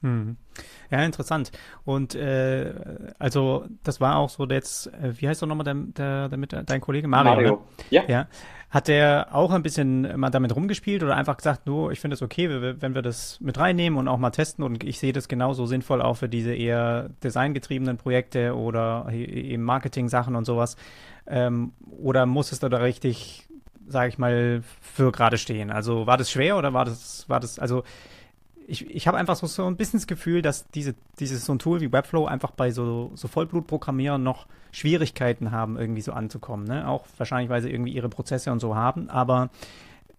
Hm. 0.01 0.37
Ja, 0.91 1.03
interessant. 1.03 1.51
Und 1.83 2.13
äh, 2.15 2.73
also 3.17 3.65
das 3.83 3.99
war 3.99 4.17
auch 4.17 4.29
so 4.29 4.45
jetzt, 4.45 4.87
äh, 4.93 5.19
wie 5.19 5.27
heißt 5.27 5.41
doch 5.41 5.47
nochmal 5.47 5.65
der, 5.65 6.29
der, 6.29 6.37
der, 6.37 6.63
dein 6.63 6.79
Kollege 6.79 7.07
Mario? 7.07 7.31
Mario. 7.31 7.51
Ne? 7.51 7.83
Ja. 7.89 8.03
ja. 8.07 8.27
Hat 8.69 8.87
der 8.87 9.29
auch 9.31 9.51
ein 9.51 9.63
bisschen 9.63 10.19
mal 10.19 10.29
damit 10.29 10.55
rumgespielt 10.55 11.01
oder 11.01 11.15
einfach 11.15 11.37
gesagt, 11.37 11.65
nur 11.65 11.91
ich 11.91 11.99
finde 11.99 12.15
es 12.15 12.21
okay, 12.21 12.49
wenn 12.79 12.93
wir 12.93 13.01
das 13.01 13.39
mit 13.39 13.57
reinnehmen 13.57 13.97
und 13.97 14.07
auch 14.07 14.17
mal 14.17 14.31
testen 14.31 14.63
und 14.63 14.83
ich 14.83 14.99
sehe 14.99 15.13
das 15.13 15.27
genauso 15.27 15.65
sinnvoll 15.65 16.01
auch 16.01 16.17
für 16.17 16.29
diese 16.29 16.53
eher 16.53 17.09
designgetriebenen 17.23 17.97
Projekte 17.97 18.55
oder 18.55 19.07
eben 19.11 19.63
Marketing-Sachen 19.63 20.35
und 20.35 20.45
sowas. 20.45 20.75
Ähm, 21.27 21.73
oder 22.01 22.25
musstest 22.25 22.63
du 22.63 22.69
da 22.69 22.77
richtig, 22.77 23.47
sage 23.87 24.09
ich 24.09 24.17
mal, 24.17 24.63
für 24.81 25.11
gerade 25.11 25.37
stehen? 25.37 25.71
Also 25.71 26.07
war 26.07 26.17
das 26.17 26.31
schwer 26.31 26.57
oder 26.57 26.73
war 26.73 26.85
das, 26.85 27.27
war 27.29 27.39
das, 27.39 27.59
also 27.59 27.83
ich, 28.67 28.89
ich 28.89 29.07
habe 29.07 29.17
einfach 29.17 29.35
so, 29.35 29.47
so 29.47 29.65
ein 29.65 29.75
bisschen 29.75 29.99
das 29.99 30.07
Gefühl, 30.07 30.41
dass 30.41 30.67
diese, 30.69 30.95
dieses 31.19 31.45
so 31.45 31.53
ein 31.53 31.59
Tool 31.59 31.81
wie 31.81 31.91
Webflow 31.91 32.25
einfach 32.25 32.51
bei 32.51 32.71
so, 32.71 33.11
so 33.15 33.27
Vollblutprogrammierern 33.27 34.21
noch 34.21 34.47
Schwierigkeiten 34.71 35.51
haben, 35.51 35.77
irgendwie 35.77 36.01
so 36.01 36.13
anzukommen. 36.13 36.67
Ne? 36.67 36.87
Auch 36.87 37.05
wahrscheinlich, 37.17 37.49
weil 37.49 37.61
sie 37.61 37.69
irgendwie 37.69 37.93
ihre 37.93 38.09
Prozesse 38.09 38.51
und 38.51 38.59
so 38.59 38.75
haben. 38.75 39.09
Aber 39.09 39.49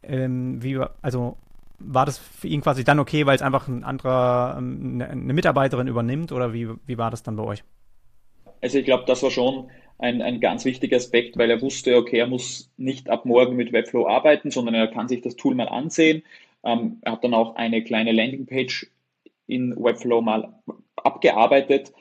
ähm, 0.03 0.63
wie, 0.63 0.81
also 1.03 1.37
war 1.79 2.07
das 2.07 2.19
für 2.19 2.49
ihn 2.49 2.63
quasi 2.63 2.85
dann 2.85 2.99
okay, 2.99 3.27
weil 3.27 3.37
es 3.37 3.43
einfach 3.43 3.69
ein 3.69 3.85
anderer, 3.85 4.57
eine, 4.57 5.09
eine 5.09 5.33
Mitarbeiterin 5.33 5.89
übernimmt 5.89 6.33
oder 6.33 6.53
wie, 6.53 6.69
wie 6.87 6.99
war 6.99 7.11
das 7.11 7.23
dann 7.23 7.37
bei 7.37 7.43
euch? 7.43 7.65
Also 8.63 8.79
ich 8.79 8.85
glaube, 8.85 9.05
das 9.07 9.23
war 9.23 9.31
schon 9.31 9.69
ein, 9.99 10.23
ein 10.23 10.41
ganz 10.41 10.65
wichtiger 10.65 10.97
Aspekt, 10.97 11.39
weil 11.39 11.51
er 11.51 11.63
wusste, 11.63 11.97
okay, 11.97 12.19
er 12.19 12.27
muss 12.27 12.71
nicht 12.77 13.09
ab 13.09 13.25
morgen 13.25 13.57
mit 13.57 13.73
Webflow 13.73 14.07
arbeiten, 14.07 14.51
sondern 14.51 14.75
er 14.75 14.89
kann 14.89 15.09
sich 15.09 15.23
das 15.23 15.37
Tool 15.37 15.55
mal 15.55 15.69
ansehen 15.69 16.23
ähm, 16.67 16.99
er 17.03 17.13
hat 17.13 17.25
dann 17.25 17.33
auch 17.33 17.55
eine 17.55 17.83
kleine 17.85 18.13
Landingpage 18.13 18.91
in 19.47 19.75
Webflow 19.77 20.21
mal 20.21 20.53
abgearbeitet, 20.97 21.93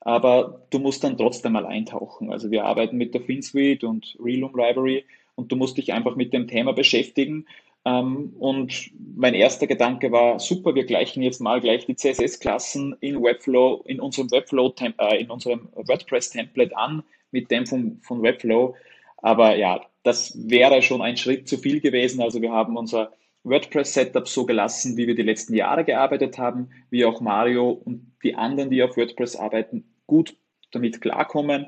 aber 0.00 0.62
du 0.70 0.78
musst 0.78 1.04
dann 1.04 1.18
trotzdem 1.18 1.52
mal 1.52 1.66
eintauchen. 1.66 2.32
Also 2.32 2.50
wir 2.50 2.64
arbeiten 2.64 2.96
mit 2.96 3.12
der 3.12 3.20
FinSuite 3.20 3.86
und 3.86 4.16
Realum 4.18 4.56
Library 4.56 5.04
und 5.34 5.52
du 5.52 5.56
musst 5.56 5.76
dich 5.76 5.92
einfach 5.92 6.16
mit 6.16 6.32
dem 6.32 6.48
Thema 6.48 6.72
beschäftigen. 6.72 7.46
Ähm, 7.84 8.34
und 8.38 8.90
mein 9.14 9.34
erster 9.34 9.66
Gedanke 9.66 10.10
war, 10.10 10.40
super, 10.40 10.74
wir 10.74 10.84
gleichen 10.84 11.22
jetzt 11.22 11.40
mal 11.40 11.60
gleich 11.60 11.84
die 11.84 11.94
CSS-Klassen 11.94 12.96
in 13.00 13.22
Webflow, 13.22 13.82
in 13.84 14.00
unserem 14.00 14.30
Webflow, 14.30 14.74
äh, 14.80 15.20
in 15.20 15.30
unserem 15.30 15.68
WordPress-Template 15.74 16.74
an 16.74 17.02
mit 17.30 17.50
dem 17.50 17.66
von, 17.66 18.00
von 18.02 18.22
Webflow. 18.22 18.74
Aber 19.18 19.56
ja, 19.56 19.80
das 20.02 20.36
wäre 20.48 20.82
schon 20.82 21.02
ein 21.02 21.16
Schritt 21.16 21.48
zu 21.48 21.58
viel 21.58 21.80
gewesen. 21.80 22.22
Also 22.22 22.40
wir 22.40 22.52
haben 22.52 22.76
unser 22.76 23.12
WordPress-Setup 23.44 24.28
so 24.28 24.46
gelassen, 24.46 24.96
wie 24.96 25.06
wir 25.06 25.14
die 25.14 25.22
letzten 25.22 25.54
Jahre 25.54 25.84
gearbeitet 25.84 26.38
haben, 26.38 26.70
wie 26.90 27.04
auch 27.04 27.20
Mario 27.20 27.70
und 27.70 28.12
die 28.22 28.34
anderen, 28.34 28.70
die 28.70 28.82
auf 28.82 28.96
WordPress 28.96 29.36
arbeiten, 29.36 29.84
gut 30.06 30.36
damit 30.72 31.00
klarkommen. 31.00 31.66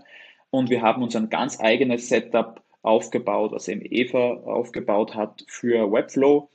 Und 0.50 0.70
wir 0.70 0.82
haben 0.82 1.02
uns 1.02 1.16
ein 1.16 1.30
ganz 1.30 1.60
eigenes 1.60 2.08
Setup 2.08 2.62
aufgebaut, 2.82 3.52
was 3.52 3.68
eben 3.68 3.82
Eva 3.84 4.34
aufgebaut 4.44 5.14
hat 5.14 5.44
für 5.48 5.90
Webflow. 5.90 6.48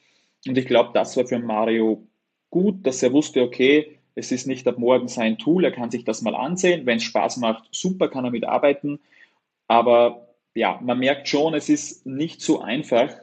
Und 0.48 0.58
ich 0.58 0.66
glaube, 0.66 0.92
das 0.94 1.16
war 1.18 1.26
für 1.26 1.40
Mario 1.40 2.08
gut, 2.50 2.86
dass 2.86 3.04
er 3.04 3.14
wusste, 3.14 3.42
okay, 3.42 3.95
es 4.16 4.32
ist 4.32 4.48
nicht 4.48 4.68
ab 4.68 4.78
morgen 4.78 5.08
sein 5.08 5.38
Tool, 5.38 5.66
er 5.66 5.72
kann 5.72 5.92
sich 5.92 6.06
das 6.06 6.22
mal 6.22 6.36
ansehen. 6.36 6.86
Wenn 6.86 6.98
es 6.98 7.04
Spaß 7.04 7.38
macht, 7.38 7.66
super, 7.72 8.08
kann 8.08 8.26
er 8.26 8.32
mitarbeiten. 8.32 9.00
Aber 9.68 10.30
ja, 10.56 10.80
man 10.82 11.00
merkt 11.00 11.28
schon, 11.28 11.54
es 11.54 11.70
ist 11.70 12.06
nicht 12.06 12.42
so 12.42 12.62
einfach, 12.62 13.14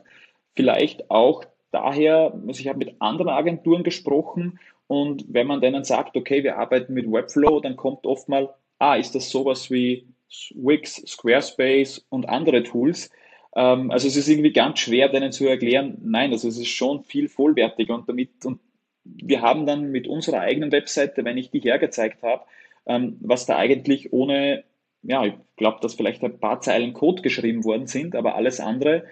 vielleicht 0.54 1.10
auch 1.10 1.44
daher, 1.70 2.34
also 2.46 2.60
ich 2.60 2.68
habe 2.68 2.78
mit 2.78 3.00
anderen 3.00 3.30
Agenturen 3.30 3.82
gesprochen 3.82 4.58
und 4.86 5.24
wenn 5.28 5.46
man 5.46 5.62
denen 5.62 5.84
sagt, 5.84 6.16
okay, 6.16 6.44
wir 6.44 6.58
arbeiten 6.58 6.92
mit 6.92 7.10
Webflow, 7.10 7.60
dann 7.60 7.76
kommt 7.76 8.06
oft 8.06 8.28
mal, 8.28 8.54
ah, 8.78 8.96
ist 8.96 9.14
das 9.14 9.30
sowas 9.30 9.70
wie 9.70 10.06
Wix, 10.54 10.96
Squarespace 11.06 12.04
und 12.10 12.28
andere 12.28 12.62
Tools? 12.62 13.10
Ähm, 13.56 13.90
also 13.90 14.08
es 14.08 14.16
ist 14.16 14.28
irgendwie 14.28 14.52
ganz 14.52 14.80
schwer, 14.80 15.08
denen 15.08 15.32
zu 15.32 15.46
erklären, 15.46 15.96
nein, 16.02 16.32
also 16.32 16.48
es 16.48 16.58
ist 16.58 16.68
schon 16.68 17.02
viel 17.04 17.30
vollwertiger 17.30 17.94
und 17.94 18.06
damit, 18.06 18.44
und 18.44 18.60
wir 19.04 19.42
haben 19.42 19.66
dann 19.66 19.90
mit 19.90 20.06
unserer 20.06 20.40
eigenen 20.40 20.72
Webseite, 20.72 21.24
wenn 21.24 21.38
ich 21.38 21.50
die 21.50 21.60
hergezeigt 21.60 22.22
habe, 22.22 22.44
ähm, 22.86 23.16
was 23.20 23.46
da 23.46 23.56
eigentlich 23.56 24.12
ohne, 24.12 24.64
ja, 25.02 25.24
ich 25.24 25.34
glaube, 25.56 25.78
dass 25.80 25.94
vielleicht 25.94 26.22
ein 26.22 26.38
paar 26.38 26.60
Zeilen 26.60 26.92
Code 26.92 27.22
geschrieben 27.22 27.64
worden 27.64 27.86
sind, 27.86 28.14
aber 28.14 28.34
alles 28.34 28.60
andere 28.60 29.04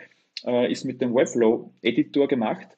äh, 0.45 0.71
ist 0.71 0.85
mit 0.85 1.01
dem 1.01 1.15
Webflow-Editor 1.15 2.29
gemacht. 2.29 2.69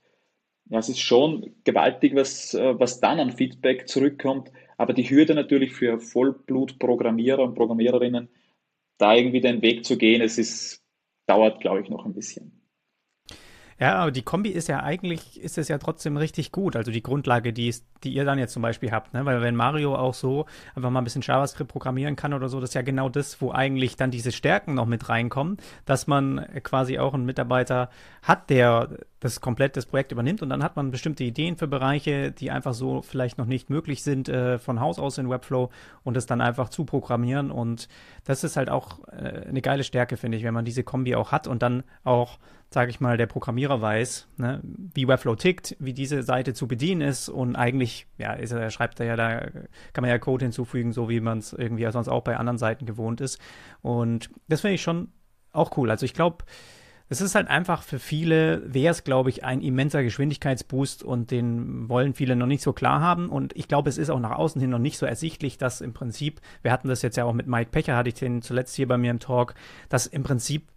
Ja, 0.70 0.78
es 0.78 0.88
ist 0.88 1.00
schon 1.00 1.54
gewaltig, 1.64 2.14
was, 2.14 2.54
äh, 2.54 2.78
was 2.78 3.00
dann 3.00 3.20
an 3.20 3.32
Feedback 3.32 3.88
zurückkommt. 3.88 4.50
Aber 4.78 4.94
die 4.94 5.08
Hürde 5.08 5.34
natürlich 5.34 5.72
für 5.74 5.98
Vollblut-Programmierer 6.00 7.42
und 7.42 7.54
Programmiererinnen, 7.54 8.28
da 8.98 9.14
irgendwie 9.14 9.40
den 9.40 9.62
Weg 9.62 9.84
zu 9.84 9.98
gehen, 9.98 10.22
es 10.22 10.38
ist, 10.38 10.82
dauert, 11.26 11.60
glaube 11.60 11.82
ich, 11.82 11.88
noch 11.88 12.06
ein 12.06 12.14
bisschen. 12.14 12.61
Ja, 13.82 13.96
aber 13.96 14.12
die 14.12 14.22
Kombi 14.22 14.50
ist 14.50 14.68
ja 14.68 14.80
eigentlich, 14.84 15.40
ist 15.40 15.58
es 15.58 15.66
ja 15.66 15.76
trotzdem 15.76 16.16
richtig 16.16 16.52
gut. 16.52 16.76
Also 16.76 16.92
die 16.92 17.02
Grundlage, 17.02 17.52
die, 17.52 17.66
ist, 17.66 17.84
die 18.04 18.14
ihr 18.14 18.24
dann 18.24 18.38
jetzt 18.38 18.52
zum 18.52 18.62
Beispiel 18.62 18.92
habt, 18.92 19.12
ne? 19.12 19.24
Weil 19.24 19.42
wenn 19.42 19.56
Mario 19.56 19.96
auch 19.96 20.14
so 20.14 20.46
einfach 20.76 20.90
mal 20.90 21.00
ein 21.00 21.04
bisschen 21.04 21.22
JavaScript 21.22 21.68
programmieren 21.68 22.14
kann 22.14 22.32
oder 22.32 22.48
so, 22.48 22.60
das 22.60 22.70
ist 22.70 22.74
ja 22.74 22.82
genau 22.82 23.08
das, 23.08 23.40
wo 23.40 23.50
eigentlich 23.50 23.96
dann 23.96 24.12
diese 24.12 24.30
Stärken 24.30 24.74
noch 24.74 24.86
mit 24.86 25.08
reinkommen, 25.08 25.56
dass 25.84 26.06
man 26.06 26.46
quasi 26.62 27.00
auch 27.00 27.12
einen 27.12 27.24
Mitarbeiter 27.24 27.90
hat, 28.22 28.50
der 28.50 28.88
das 29.22 29.40
komplett 29.40 29.76
das 29.76 29.86
Projekt 29.86 30.10
übernimmt 30.10 30.42
und 30.42 30.50
dann 30.50 30.64
hat 30.64 30.74
man 30.74 30.90
bestimmte 30.90 31.22
Ideen 31.22 31.56
für 31.56 31.68
Bereiche, 31.68 32.32
die 32.32 32.50
einfach 32.50 32.74
so 32.74 33.02
vielleicht 33.02 33.38
noch 33.38 33.46
nicht 33.46 33.70
möglich 33.70 34.02
sind 34.02 34.28
äh, 34.28 34.58
von 34.58 34.80
Haus 34.80 34.98
aus 34.98 35.16
in 35.16 35.30
Webflow 35.30 35.70
und 36.02 36.16
das 36.16 36.26
dann 36.26 36.40
einfach 36.40 36.70
zu 36.70 36.84
programmieren 36.84 37.52
und 37.52 37.88
das 38.24 38.42
ist 38.42 38.56
halt 38.56 38.68
auch 38.68 38.98
äh, 39.10 39.46
eine 39.48 39.62
geile 39.62 39.84
Stärke, 39.84 40.16
finde 40.16 40.38
ich, 40.38 40.44
wenn 40.44 40.52
man 40.52 40.64
diese 40.64 40.82
Kombi 40.82 41.14
auch 41.14 41.30
hat 41.30 41.46
und 41.46 41.62
dann 41.62 41.84
auch, 42.02 42.40
sage 42.68 42.90
ich 42.90 42.98
mal, 42.98 43.16
der 43.16 43.26
Programmierer 43.26 43.80
weiß, 43.80 44.26
ne, 44.38 44.60
wie 44.64 45.06
Webflow 45.06 45.36
tickt, 45.36 45.76
wie 45.78 45.92
diese 45.94 46.24
Seite 46.24 46.52
zu 46.52 46.66
bedienen 46.66 47.00
ist 47.00 47.28
und 47.28 47.54
eigentlich, 47.54 48.08
ja, 48.18 48.32
ist 48.32 48.50
er, 48.50 48.70
schreibt 48.70 48.98
er 48.98 49.06
ja 49.06 49.14
da, 49.14 49.38
kann 49.92 50.02
man 50.02 50.10
ja 50.10 50.18
Code 50.18 50.46
hinzufügen, 50.46 50.92
so 50.92 51.08
wie 51.08 51.20
man 51.20 51.38
es 51.38 51.52
irgendwie 51.52 51.88
sonst 51.92 52.08
auch 52.08 52.22
bei 52.22 52.36
anderen 52.36 52.58
Seiten 52.58 52.86
gewohnt 52.86 53.20
ist 53.20 53.38
und 53.82 54.30
das 54.48 54.62
finde 54.62 54.74
ich 54.74 54.82
schon 54.82 55.12
auch 55.52 55.76
cool. 55.76 55.90
Also 55.92 56.06
ich 56.06 56.14
glaube, 56.14 56.44
es 57.12 57.20
ist 57.20 57.34
halt 57.34 57.48
einfach 57.48 57.82
für 57.82 57.98
viele, 57.98 58.62
wäre 58.64 58.90
es, 58.90 59.04
glaube 59.04 59.28
ich, 59.28 59.44
ein 59.44 59.60
immenser 59.60 60.02
Geschwindigkeitsboost 60.02 61.02
und 61.02 61.30
den 61.30 61.88
wollen 61.88 62.14
viele 62.14 62.36
noch 62.36 62.46
nicht 62.46 62.62
so 62.62 62.72
klar 62.72 63.02
haben. 63.02 63.28
Und 63.28 63.54
ich 63.54 63.68
glaube, 63.68 63.90
es 63.90 63.98
ist 63.98 64.08
auch 64.08 64.18
nach 64.18 64.32
außen 64.32 64.60
hin 64.60 64.70
noch 64.70 64.78
nicht 64.78 64.96
so 64.96 65.04
ersichtlich, 65.04 65.58
dass 65.58 65.82
im 65.82 65.92
Prinzip, 65.92 66.40
wir 66.62 66.72
hatten 66.72 66.88
das 66.88 67.02
jetzt 67.02 67.16
ja 67.16 67.24
auch 67.24 67.34
mit 67.34 67.46
Mike 67.46 67.70
Pecher, 67.70 67.96
hatte 67.96 68.08
ich 68.08 68.14
den 68.14 68.40
zuletzt 68.40 68.74
hier 68.74 68.88
bei 68.88 68.96
mir 68.96 69.10
im 69.10 69.20
Talk, 69.20 69.54
dass 69.90 70.06
im 70.06 70.22
Prinzip 70.22 70.71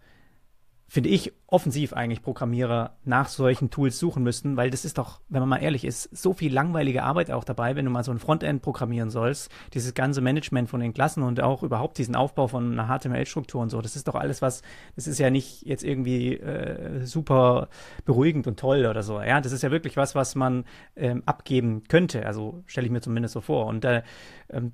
finde 0.88 1.08
ich, 1.10 1.32
offensiv 1.48 1.92
eigentlich 1.92 2.22
Programmierer 2.22 2.96
nach 3.04 3.28
solchen 3.28 3.70
Tools 3.70 3.98
suchen 3.98 4.22
müssten, 4.22 4.56
weil 4.56 4.70
das 4.70 4.84
ist 4.84 4.98
doch, 4.98 5.20
wenn 5.28 5.40
man 5.40 5.48
mal 5.48 5.58
ehrlich 5.58 5.84
ist, 5.84 6.04
so 6.16 6.32
viel 6.32 6.52
langweilige 6.52 7.02
Arbeit 7.02 7.30
auch 7.30 7.44
dabei, 7.44 7.76
wenn 7.76 7.84
du 7.84 7.90
mal 7.90 8.02
so 8.04 8.10
ein 8.12 8.18
Frontend 8.18 8.62
programmieren 8.62 9.10
sollst, 9.10 9.50
dieses 9.74 9.94
ganze 9.94 10.20
Management 10.20 10.68
von 10.68 10.80
den 10.80 10.92
Klassen 10.92 11.22
und 11.22 11.40
auch 11.40 11.62
überhaupt 11.62 11.98
diesen 11.98 12.16
Aufbau 12.16 12.48
von 12.48 12.78
einer 12.78 12.98
HTML-Struktur 12.98 13.62
und 13.62 13.70
so, 13.70 13.80
das 13.80 13.96
ist 13.96 14.08
doch 14.08 14.16
alles 14.16 14.42
was, 14.42 14.62
das 14.96 15.06
ist 15.06 15.18
ja 15.18 15.30
nicht 15.30 15.64
jetzt 15.66 15.84
irgendwie 15.84 16.34
äh, 16.34 17.04
super 17.04 17.68
beruhigend 18.04 18.46
und 18.46 18.58
toll 18.58 18.86
oder 18.86 19.02
so, 19.02 19.20
ja, 19.20 19.40
das 19.40 19.52
ist 19.52 19.62
ja 19.62 19.70
wirklich 19.70 19.96
was, 19.96 20.14
was 20.14 20.34
man 20.34 20.64
ähm, 20.96 21.22
abgeben 21.26 21.84
könnte, 21.88 22.26
also 22.26 22.62
stelle 22.66 22.86
ich 22.86 22.92
mir 22.92 23.00
zumindest 23.00 23.34
so 23.34 23.40
vor 23.40 23.66
und 23.66 23.84
äh, 23.84 24.02
ähm, 24.50 24.72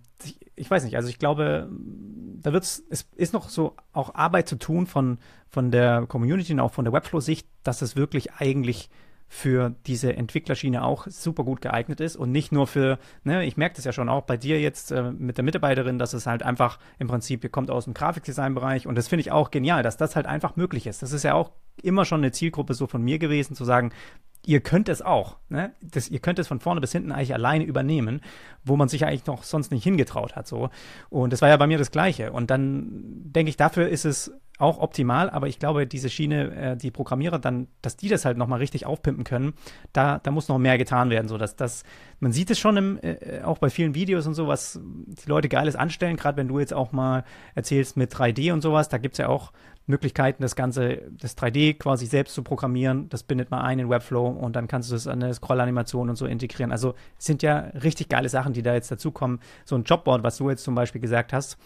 ich 0.55 0.71
weiß 0.71 0.85
nicht, 0.85 0.97
also 0.97 1.09
ich 1.09 1.19
glaube, 1.19 1.69
da 2.41 2.53
wird's, 2.53 2.83
es 2.91 3.09
ist 3.17 3.33
noch 3.33 3.49
so 3.49 3.75
auch 3.93 4.15
Arbeit 4.15 4.49
zu 4.49 4.57
tun 4.57 4.87
von, 4.87 5.19
von 5.49 5.71
der 5.71 6.07
Community 6.07 6.53
und 6.53 6.61
auch 6.61 6.73
von 6.73 6.85
der 6.85 6.93
Webflow-Sicht, 6.93 7.47
dass 7.63 7.83
es 7.83 7.97
wirklich 7.97 8.33
eigentlich 8.35 8.91
für 9.29 9.75
diese 9.87 10.15
Entwicklerschiene 10.15 10.85
auch 10.85 11.07
super 11.07 11.43
gut 11.43 11.63
geeignet 11.63 12.01
ist 12.01 12.17
und 12.17 12.33
nicht 12.33 12.53
nur 12.53 12.67
für, 12.67 12.99
ne, 13.25 13.47
ich 13.47 13.57
merke 13.57 13.77
das 13.77 13.87
ja 13.87 13.93
schon 13.93 14.11
auch 14.11 14.25
bei 14.25 14.37
dir 14.37 14.61
jetzt 14.61 14.93
äh, 14.93 15.11
mit 15.11 15.39
der 15.39 15.45
Mitarbeiterin, 15.45 15.99
dass 15.99 16.13
es 16.13 16.27
halt 16.27 16.43
einfach 16.43 16.79
im 16.99 17.09
Prinzip, 17.09 17.43
ihr 17.43 17.49
kommt 17.49 17.71
aus 17.71 17.85
dem 17.85 17.95
Grafikdesign-Bereich 17.95 18.87
und 18.87 18.95
das 18.95 19.09
finde 19.09 19.23
ich 19.23 19.33
auch 19.33 19.51
genial, 19.51 19.83
dass 19.83 19.97
das 19.97 20.17
halt 20.17 20.27
einfach 20.27 20.57
möglich 20.57 20.87
ist. 20.87 21.01
Das 21.01 21.13
ist 21.13 21.23
ja 21.23 21.33
auch 21.33 21.51
immer 21.83 22.05
schon 22.05 22.21
eine 22.21 22.33
Zielgruppe 22.33 22.75
so 22.75 22.87
von 22.87 23.01
mir 23.01 23.19
gewesen, 23.19 23.57
zu 23.57 23.65
sagen, 23.65 23.93
ihr 24.45 24.61
könnt 24.61 24.89
es 24.89 25.03
auch. 25.03 25.37
Ne? 25.49 25.73
Das, 25.81 26.09
ihr 26.09 26.19
könnt 26.19 26.39
es 26.39 26.49
von 26.49 26.61
vorne 26.61 26.81
bis 26.81 26.93
hinten 26.93 27.13
eigentlich 27.13 27.35
alleine 27.35 27.65
übernehmen, 27.65 28.21
wo 28.65 28.77
man 28.77 28.89
sich 28.89 29.05
eigentlich 29.05 29.27
noch 29.27 29.45
sonst 29.45 29.71
nicht 29.71 29.85
hingetraut 29.85 30.37
hat. 30.37 30.47
So. 30.47 30.71
Und 31.11 31.33
das 31.33 31.43
war 31.43 31.49
ja 31.49 31.57
bei 31.57 31.67
mir 31.67 31.79
das 31.79 31.91
Gleiche. 31.91 32.33
Und 32.33 32.51
dann 32.51 32.89
denke 33.25 33.51
ich, 33.51 33.57
dafür 33.57 33.89
ist 33.89 34.05
es 34.05 34.33
auch 34.59 34.79
optimal, 34.79 35.29
aber 35.29 35.49
ich 35.49 35.59
glaube, 35.59 35.87
diese 35.87 36.09
Schiene, 36.09 36.55
äh, 36.55 36.77
die 36.77 36.91
Programmierer 36.93 37.39
dann, 37.39 37.67
dass 37.81 37.97
die 37.97 38.09
das 38.09 38.25
halt 38.25 38.37
nochmal 38.37 38.61
richtig 38.61 38.87
aufpimpen 38.87 39.25
können, 39.25 39.55
da, 39.93 40.21
da 40.23 40.31
muss 40.31 40.49
noch 40.49 40.59
mehr 40.59 40.79
getan 40.79 41.11
werden, 41.11 41.27
so 41.27 41.37
dass 41.37 41.57
das, 41.57 41.83
man 42.21 42.33
sieht 42.33 42.51
es 42.51 42.61
schon 42.61 42.77
im, 42.77 42.99
äh, 43.03 43.41
auch 43.43 43.59
bei 43.59 43.71
vielen 43.71 43.95
Videos 43.95 44.27
und 44.27 44.35
so, 44.35 44.47
was 44.47 44.79
die 44.81 45.29
Leute 45.29 45.49
Geiles 45.49 45.75
anstellen, 45.75 46.17
gerade 46.17 46.37
wenn 46.37 46.49
du 46.49 46.61
jetzt 46.61 46.75
auch 46.75 46.93
mal 46.93 47.25
erzählst 47.57 47.97
mit 47.97 48.15
3D 48.15 48.53
und 48.53 48.61
sowas, 48.61 48.89
da 48.89 48.99
gibt's 48.99 49.19
ja 49.19 49.29
auch 49.29 49.53
Möglichkeiten, 49.87 50.43
das 50.43 50.55
Ganze, 50.55 51.03
das 51.11 51.37
3D 51.37 51.75
quasi 51.75 52.07
selbst 52.07 52.35
zu 52.35 52.43
programmieren. 52.43 53.09
Das 53.09 53.23
bindet 53.23 53.51
man 53.51 53.61
ein 53.63 53.79
in 53.79 53.89
Webflow 53.89 54.29
und 54.29 54.55
dann 54.55 54.69
kannst 54.69 54.91
du 54.91 54.95
es 54.95 55.07
an 55.07 55.23
eine 55.23 55.35
Scroll-Animation 55.35 56.09
und 56.09 56.17
so 56.17 56.27
integrieren. 56.27 56.73
Also 56.73 56.95
sind 57.19 57.43
ja 57.43 57.59
richtig 57.83 58.09
geile 58.09 58.29
Sachen, 58.29 58.53
die 58.53 58.63
da 58.63 58.75
jetzt 58.75 58.91
dazukommen. 58.91 59.41
So 59.65 59.77
ein 59.77 59.85
Jobboard, 59.85 60.23
was 60.23 60.37
du 60.37 60.51
jetzt 60.51 60.65
zum 60.65 60.75
Beispiel 60.75 61.01
gesagt 61.01 61.33
hast, 61.33 61.57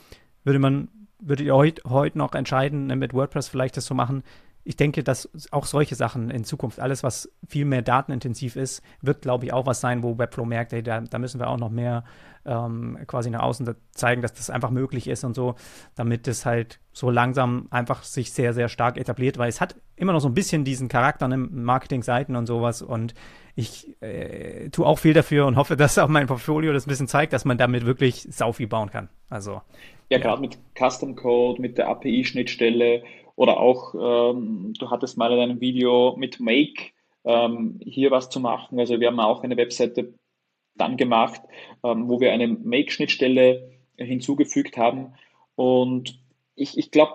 würde 0.44 0.58
man, 0.58 0.88
würdet 1.18 1.46
ihr 1.46 1.54
heute 1.54 1.82
heut 1.88 2.16
noch 2.16 2.34
entscheiden, 2.34 2.86
mit 2.98 3.12
WordPress 3.12 3.48
vielleicht 3.48 3.76
das 3.76 3.84
zu 3.84 3.94
machen? 3.94 4.22
Ich 4.66 4.74
denke, 4.74 5.04
dass 5.04 5.30
auch 5.52 5.64
solche 5.64 5.94
Sachen 5.94 6.28
in 6.28 6.42
Zukunft, 6.42 6.80
alles, 6.80 7.04
was 7.04 7.30
viel 7.46 7.64
mehr 7.64 7.82
datenintensiv 7.82 8.56
ist, 8.56 8.82
wird, 9.00 9.22
glaube 9.22 9.44
ich, 9.44 9.52
auch 9.52 9.64
was 9.64 9.80
sein, 9.80 10.02
wo 10.02 10.18
Webflow 10.18 10.44
merkt, 10.44 10.72
ey, 10.72 10.82
da, 10.82 11.00
da 11.00 11.18
müssen 11.20 11.38
wir 11.38 11.48
auch 11.48 11.56
noch 11.56 11.70
mehr 11.70 12.02
ähm, 12.44 12.98
quasi 13.06 13.30
nach 13.30 13.42
außen 13.42 13.76
zeigen, 13.92 14.22
dass 14.22 14.34
das 14.34 14.50
einfach 14.50 14.70
möglich 14.70 15.06
ist 15.06 15.22
und 15.22 15.34
so, 15.34 15.54
damit 15.94 16.26
es 16.26 16.44
halt 16.44 16.80
so 16.92 17.10
langsam 17.10 17.68
einfach 17.70 18.02
sich 18.02 18.32
sehr, 18.32 18.54
sehr 18.54 18.68
stark 18.68 18.98
etabliert, 18.98 19.38
weil 19.38 19.48
es 19.48 19.60
hat 19.60 19.76
immer 19.94 20.12
noch 20.12 20.20
so 20.20 20.28
ein 20.28 20.34
bisschen 20.34 20.64
diesen 20.64 20.88
Charakter 20.88 21.26
in 21.26 21.30
ne, 21.30 21.36
Marketing-Seiten 21.38 22.34
und 22.34 22.46
sowas 22.46 22.82
und 22.82 23.14
ich 23.54 23.96
äh, 24.02 24.68
tue 24.70 24.84
auch 24.84 24.98
viel 24.98 25.14
dafür 25.14 25.46
und 25.46 25.56
hoffe, 25.56 25.76
dass 25.76 25.96
auch 25.96 26.08
mein 26.08 26.26
Portfolio 26.26 26.72
das 26.72 26.86
ein 26.86 26.90
bisschen 26.90 27.08
zeigt, 27.08 27.32
dass 27.32 27.44
man 27.44 27.56
damit 27.56 27.86
wirklich 27.86 28.26
sau 28.30 28.52
viel 28.52 28.66
bauen 28.66 28.90
kann. 28.90 29.08
Also 29.30 29.62
ja. 30.10 30.18
gerade 30.18 30.40
mit 30.40 30.58
Custom 30.76 31.14
Code, 31.14 31.62
mit 31.62 31.78
der 31.78 31.88
API-Schnittstelle 31.88 33.04
oder 33.36 33.60
auch, 33.60 33.94
ähm, 33.94 34.72
du 34.78 34.90
hattest 34.90 35.16
mal 35.16 35.32
in 35.32 35.38
einem 35.38 35.60
Video 35.60 36.16
mit 36.16 36.40
Make 36.40 36.92
ähm, 37.24 37.78
hier 37.82 38.10
was 38.10 38.30
zu 38.30 38.40
machen. 38.40 38.80
Also 38.80 38.98
wir 38.98 39.08
haben 39.08 39.20
auch 39.20 39.44
eine 39.44 39.56
Webseite 39.56 40.14
dann 40.74 40.96
gemacht, 40.96 41.42
ähm, 41.84 42.08
wo 42.08 42.20
wir 42.20 42.32
eine 42.32 42.48
Make-Schnittstelle 42.48 43.70
hinzugefügt 43.96 44.76
haben. 44.76 45.14
Und 45.54 46.18
ich, 46.54 46.78
ich 46.78 46.90
glaube, 46.90 47.14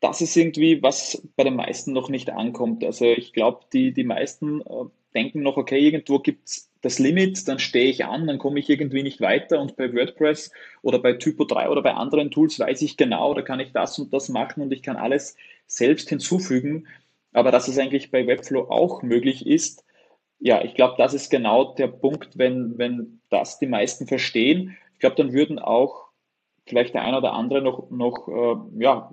das 0.00 0.20
ist 0.20 0.36
irgendwie, 0.36 0.82
was 0.82 1.26
bei 1.36 1.44
den 1.44 1.56
meisten 1.56 1.92
noch 1.92 2.08
nicht 2.08 2.30
ankommt. 2.30 2.84
Also 2.84 3.06
ich 3.06 3.32
glaube, 3.32 3.60
die, 3.72 3.92
die 3.92 4.04
meisten 4.04 4.60
äh, 4.60 4.84
denken 5.14 5.42
noch, 5.42 5.56
okay, 5.56 5.78
irgendwo 5.78 6.18
gibt 6.18 6.48
es 6.48 6.70
das 6.82 6.98
Limit, 6.98 7.48
dann 7.48 7.58
stehe 7.58 7.90
ich 7.90 8.04
an, 8.04 8.26
dann 8.26 8.38
komme 8.38 8.60
ich 8.60 8.68
irgendwie 8.68 9.02
nicht 9.02 9.20
weiter. 9.20 9.60
Und 9.60 9.76
bei 9.76 9.92
WordPress 9.92 10.52
oder 10.82 10.98
bei 10.98 11.14
Typo 11.14 11.44
3 11.44 11.70
oder 11.70 11.82
bei 11.82 11.94
anderen 11.94 12.30
Tools 12.30 12.60
weiß 12.60 12.82
ich 12.82 12.96
genau, 12.96 13.34
da 13.34 13.42
kann 13.42 13.58
ich 13.58 13.72
das 13.72 13.98
und 13.98 14.12
das 14.12 14.28
machen 14.28 14.62
und 14.62 14.72
ich 14.72 14.82
kann 14.82 14.96
alles 14.96 15.36
selbst 15.66 16.08
hinzufügen. 16.08 16.86
Aber 17.32 17.50
dass 17.50 17.68
es 17.68 17.78
eigentlich 17.78 18.10
bei 18.10 18.26
Webflow 18.26 18.70
auch 18.70 19.02
möglich 19.02 19.46
ist, 19.46 19.84
ja, 20.38 20.62
ich 20.62 20.74
glaube, 20.74 20.94
das 20.98 21.14
ist 21.14 21.30
genau 21.30 21.74
der 21.74 21.88
Punkt, 21.88 22.36
wenn, 22.36 22.76
wenn 22.78 23.20
das 23.30 23.58
die 23.58 23.66
meisten 23.66 24.06
verstehen. 24.06 24.76
Ich 24.92 25.00
glaube, 25.00 25.16
dann 25.16 25.32
würden 25.32 25.58
auch 25.58 26.06
vielleicht 26.66 26.94
der 26.94 27.02
eine 27.02 27.18
oder 27.18 27.32
andere 27.32 27.62
noch, 27.62 27.90
noch 27.90 28.28
äh, 28.28 28.82
ja, 28.82 29.10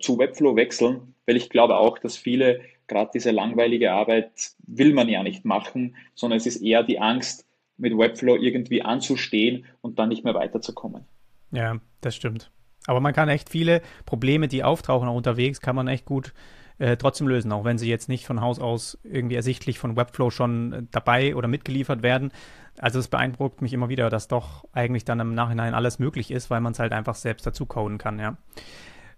zu 0.00 0.18
Webflow 0.18 0.56
wechseln, 0.56 1.14
weil 1.26 1.36
ich 1.36 1.50
glaube 1.50 1.76
auch, 1.76 1.98
dass 1.98 2.16
viele 2.16 2.60
gerade 2.86 3.10
diese 3.14 3.30
langweilige 3.30 3.92
Arbeit 3.92 4.52
will 4.66 4.92
man 4.92 5.08
ja 5.08 5.22
nicht 5.22 5.44
machen, 5.44 5.96
sondern 6.14 6.36
es 6.36 6.46
ist 6.46 6.62
eher 6.62 6.82
die 6.82 7.00
Angst, 7.00 7.46
mit 7.78 7.96
Webflow 7.96 8.36
irgendwie 8.36 8.82
anzustehen 8.82 9.64
und 9.80 9.98
dann 9.98 10.10
nicht 10.10 10.24
mehr 10.24 10.34
weiterzukommen. 10.34 11.04
Ja, 11.50 11.80
das 12.00 12.14
stimmt. 12.14 12.50
Aber 12.86 13.00
man 13.00 13.12
kann 13.12 13.28
echt 13.28 13.48
viele 13.48 13.82
Probleme, 14.06 14.48
die 14.48 14.64
auftauchen 14.64 15.08
auch 15.08 15.14
unterwegs, 15.14 15.60
kann 15.60 15.76
man 15.76 15.88
echt 15.88 16.04
gut 16.04 16.32
äh, 16.78 16.96
trotzdem 16.96 17.28
lösen, 17.28 17.52
auch 17.52 17.64
wenn 17.64 17.78
sie 17.78 17.88
jetzt 17.88 18.08
nicht 18.08 18.26
von 18.26 18.40
Haus 18.40 18.58
aus 18.58 18.98
irgendwie 19.04 19.36
ersichtlich 19.36 19.78
von 19.78 19.96
Webflow 19.96 20.30
schon 20.30 20.72
äh, 20.72 20.82
dabei 20.90 21.36
oder 21.36 21.48
mitgeliefert 21.48 22.02
werden. 22.02 22.32
Also 22.78 22.98
es 22.98 23.08
beeindruckt 23.08 23.62
mich 23.62 23.72
immer 23.72 23.88
wieder, 23.88 24.10
dass 24.10 24.28
doch 24.28 24.64
eigentlich 24.72 25.04
dann 25.04 25.20
im 25.20 25.34
Nachhinein 25.34 25.74
alles 25.74 25.98
möglich 25.98 26.30
ist, 26.30 26.50
weil 26.50 26.60
man 26.60 26.72
es 26.72 26.78
halt 26.78 26.92
einfach 26.92 27.14
selbst 27.14 27.46
dazu 27.46 27.66
coden 27.66 27.98
kann, 27.98 28.18
ja. 28.18 28.36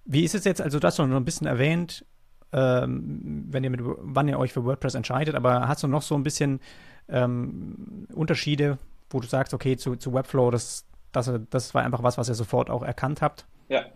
Wie 0.04 0.24
ist 0.24 0.34
es 0.34 0.44
jetzt, 0.44 0.60
also 0.60 0.78
das 0.78 0.96
schon 0.96 1.12
ein 1.14 1.24
bisschen 1.24 1.46
erwähnt, 1.46 2.04
ähm, 2.52 3.46
wenn 3.48 3.64
ihr 3.64 3.70
mit, 3.70 3.80
wann 3.82 4.28
ihr 4.28 4.38
euch 4.38 4.52
für 4.52 4.64
WordPress 4.64 4.94
entscheidet, 4.94 5.34
aber 5.34 5.66
hast 5.66 5.82
du 5.82 5.88
noch 5.88 6.02
so 6.02 6.14
ein 6.14 6.22
bisschen 6.22 6.60
ähm, 7.08 8.06
Unterschiede, 8.12 8.78
wo 9.08 9.20
du 9.20 9.26
sagst, 9.26 9.54
okay, 9.54 9.76
zu, 9.76 9.96
zu 9.96 10.12
Webflow, 10.12 10.50
das, 10.50 10.84
das, 11.12 11.30
das 11.48 11.74
war 11.74 11.82
einfach 11.82 12.02
was, 12.02 12.18
was 12.18 12.28
ihr 12.28 12.34
sofort 12.34 12.68
auch 12.68 12.82
erkannt 12.82 13.22
habt? 13.22 13.46
Ja. 13.68 13.86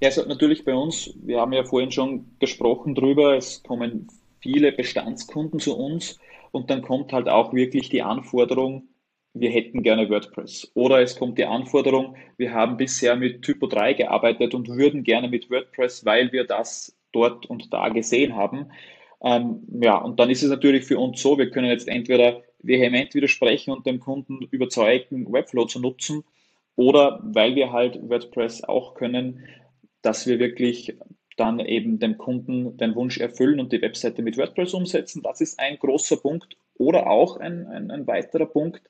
Ja, 0.00 0.08
also 0.08 0.24
natürlich 0.26 0.64
bei 0.64 0.74
uns, 0.74 1.12
wir 1.22 1.40
haben 1.40 1.52
ja 1.52 1.64
vorhin 1.64 1.90
schon 1.90 2.36
gesprochen 2.38 2.94
drüber, 2.94 3.36
es 3.36 3.62
kommen 3.64 4.06
viele 4.40 4.70
Bestandskunden 4.70 5.58
zu 5.58 5.76
uns 5.76 6.20
und 6.52 6.70
dann 6.70 6.82
kommt 6.82 7.12
halt 7.12 7.28
auch 7.28 7.52
wirklich 7.52 7.88
die 7.88 8.02
Anforderung, 8.02 8.88
wir 9.34 9.50
hätten 9.50 9.82
gerne 9.82 10.08
WordPress. 10.08 10.70
Oder 10.74 11.00
es 11.02 11.16
kommt 11.16 11.36
die 11.38 11.44
Anforderung, 11.44 12.16
wir 12.36 12.52
haben 12.54 12.76
bisher 12.76 13.16
mit 13.16 13.42
Typo 13.42 13.66
3 13.66 13.94
gearbeitet 13.94 14.54
und 14.54 14.68
würden 14.68 15.02
gerne 15.02 15.28
mit 15.28 15.50
WordPress, 15.50 16.04
weil 16.04 16.30
wir 16.32 16.44
das 16.44 16.96
dort 17.12 17.46
und 17.46 17.72
da 17.72 17.88
gesehen 17.88 18.36
haben. 18.36 18.70
Ähm, 19.20 19.66
ja, 19.82 19.96
und 19.98 20.20
dann 20.20 20.30
ist 20.30 20.44
es 20.44 20.50
natürlich 20.50 20.84
für 20.84 20.98
uns 20.98 21.20
so, 21.20 21.38
wir 21.38 21.50
können 21.50 21.68
jetzt 21.68 21.88
entweder 21.88 22.42
vehement 22.60 23.14
widersprechen 23.14 23.72
und 23.72 23.84
dem 23.86 23.98
Kunden 23.98 24.42
überzeugen, 24.50 25.32
Webflow 25.32 25.64
zu 25.66 25.80
nutzen, 25.80 26.22
oder 26.78 27.18
weil 27.24 27.56
wir 27.56 27.72
halt 27.72 28.08
WordPress 28.08 28.62
auch 28.62 28.94
können, 28.94 29.44
dass 30.00 30.28
wir 30.28 30.38
wirklich 30.38 30.96
dann 31.36 31.58
eben 31.58 31.98
dem 31.98 32.18
Kunden 32.18 32.76
den 32.76 32.94
Wunsch 32.94 33.18
erfüllen 33.18 33.58
und 33.58 33.72
die 33.72 33.82
Webseite 33.82 34.22
mit 34.22 34.38
WordPress 34.38 34.74
umsetzen. 34.74 35.20
Das 35.24 35.40
ist 35.40 35.58
ein 35.58 35.76
großer 35.76 36.18
Punkt. 36.18 36.56
Oder 36.74 37.10
auch 37.10 37.38
ein, 37.38 37.66
ein, 37.66 37.90
ein 37.90 38.06
weiterer 38.06 38.46
Punkt, 38.46 38.82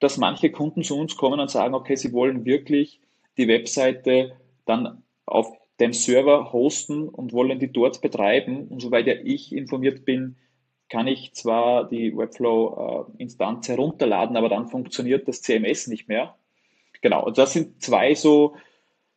dass 0.00 0.16
manche 0.16 0.50
Kunden 0.50 0.82
zu 0.82 0.98
uns 0.98 1.18
kommen 1.18 1.38
und 1.38 1.50
sagen, 1.50 1.74
okay, 1.74 1.96
sie 1.96 2.14
wollen 2.14 2.46
wirklich 2.46 2.98
die 3.36 3.46
Webseite 3.46 4.32
dann 4.64 5.02
auf 5.26 5.52
dem 5.78 5.92
Server 5.92 6.50
hosten 6.54 7.10
und 7.10 7.34
wollen 7.34 7.58
die 7.58 7.70
dort 7.70 8.00
betreiben. 8.00 8.68
Und 8.68 8.80
soweit 8.80 9.06
ja 9.06 9.16
ich 9.22 9.54
informiert 9.54 10.06
bin, 10.06 10.36
kann 10.88 11.08
ich 11.08 11.34
zwar 11.34 11.86
die 11.90 12.16
Webflow-Instanz 12.16 13.68
herunterladen, 13.68 14.38
aber 14.38 14.48
dann 14.48 14.68
funktioniert 14.68 15.28
das 15.28 15.42
CMS 15.42 15.88
nicht 15.88 16.08
mehr. 16.08 16.34
Genau, 17.02 17.30
das 17.30 17.52
sind 17.52 17.82
zwei 17.82 18.14
so 18.14 18.56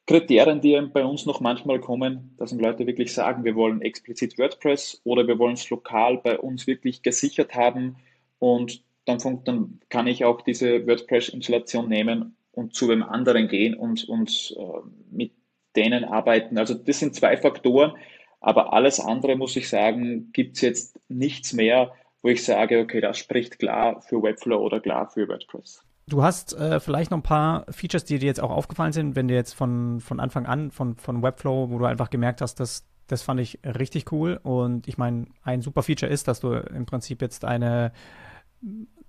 Kriterien, 0.09 0.59
die 0.59 0.79
bei 0.91 1.05
uns 1.05 1.27
noch 1.27 1.39
manchmal 1.39 1.79
kommen, 1.79 2.33
dass 2.37 2.51
Leute 2.51 2.87
wirklich 2.87 3.13
sagen, 3.13 3.43
wir 3.43 3.55
wollen 3.55 3.81
explizit 3.81 4.39
WordPress 4.39 5.01
oder 5.03 5.27
wir 5.27 5.37
wollen 5.37 5.53
es 5.53 5.69
lokal 5.69 6.17
bei 6.17 6.39
uns 6.39 6.65
wirklich 6.65 7.03
gesichert 7.03 7.53
haben 7.53 7.97
und 8.39 8.83
dann, 9.05 9.43
dann 9.43 9.79
kann 9.89 10.07
ich 10.07 10.25
auch 10.25 10.41
diese 10.41 10.87
WordPress-Installation 10.87 11.87
nehmen 11.87 12.35
und 12.53 12.73
zu 12.73 12.89
einem 12.89 13.03
anderen 13.03 13.47
gehen 13.47 13.75
und, 13.75 14.07
und 14.09 14.55
äh, 14.57 14.89
mit 15.11 15.31
denen 15.75 16.03
arbeiten. 16.03 16.57
Also 16.57 16.73
das 16.73 16.99
sind 16.99 17.15
zwei 17.15 17.37
Faktoren, 17.37 17.93
aber 18.39 18.73
alles 18.73 18.99
andere 18.99 19.35
muss 19.35 19.55
ich 19.55 19.69
sagen, 19.69 20.31
gibt 20.33 20.55
es 20.55 20.61
jetzt 20.61 20.99
nichts 21.07 21.53
mehr, 21.53 21.93
wo 22.21 22.29
ich 22.29 22.43
sage, 22.43 22.79
okay, 22.79 23.01
das 23.01 23.19
spricht 23.19 23.59
klar 23.59 24.01
für 24.01 24.23
Webflow 24.23 24.57
oder 24.57 24.79
klar 24.79 25.09
für 25.09 25.27
WordPress. 25.27 25.83
Du 26.09 26.23
hast 26.23 26.53
äh, 26.53 26.79
vielleicht 26.79 27.11
noch 27.11 27.19
ein 27.19 27.23
paar 27.23 27.65
Features, 27.69 28.03
die 28.03 28.19
dir 28.19 28.25
jetzt 28.25 28.41
auch 28.41 28.49
aufgefallen 28.49 28.93
sind, 28.93 29.15
wenn 29.15 29.27
du 29.27 29.35
jetzt 29.35 29.53
von, 29.53 29.99
von 29.99 30.19
Anfang 30.19 30.45
an 30.45 30.71
von, 30.71 30.95
von 30.97 31.21
Webflow, 31.21 31.69
wo 31.69 31.77
du 31.77 31.85
einfach 31.85 32.09
gemerkt 32.09 32.41
hast, 32.41 32.59
dass 32.59 32.85
das 33.07 33.23
fand 33.23 33.39
ich 33.39 33.59
richtig 33.63 34.11
cool. 34.11 34.39
Und 34.41 34.87
ich 34.87 34.97
meine, 34.97 35.25
ein 35.43 35.61
super 35.61 35.83
Feature 35.83 36.11
ist, 36.11 36.27
dass 36.27 36.39
du 36.39 36.53
im 36.53 36.85
Prinzip 36.85 37.21
jetzt 37.21 37.43
eine, 37.43 37.91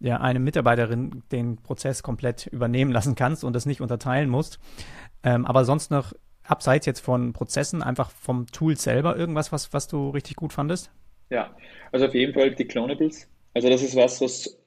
ja, 0.00 0.20
eine 0.20 0.40
Mitarbeiterin 0.40 1.22
den 1.30 1.56
Prozess 1.58 2.02
komplett 2.02 2.46
übernehmen 2.46 2.92
lassen 2.92 3.14
kannst 3.14 3.44
und 3.44 3.52
das 3.54 3.66
nicht 3.66 3.80
unterteilen 3.80 4.30
musst. 4.30 4.58
Ähm, 5.22 5.44
aber 5.44 5.64
sonst 5.64 5.90
noch, 5.90 6.14
abseits 6.44 6.86
jetzt 6.86 7.00
von 7.00 7.32
Prozessen, 7.32 7.82
einfach 7.82 8.10
vom 8.10 8.46
Tool 8.46 8.76
selber, 8.76 9.16
irgendwas, 9.16 9.52
was, 9.52 9.72
was 9.72 9.86
du 9.86 10.10
richtig 10.10 10.36
gut 10.36 10.52
fandest? 10.52 10.90
Ja, 11.28 11.54
also 11.92 12.06
auf 12.06 12.14
jeden 12.14 12.34
Fall 12.34 12.54
die 12.54 12.64
Clonables. 12.64 13.28
Also 13.54 13.68
das 13.68 13.82
ist 13.82 13.96
was, 13.96 14.20
was 14.20 14.59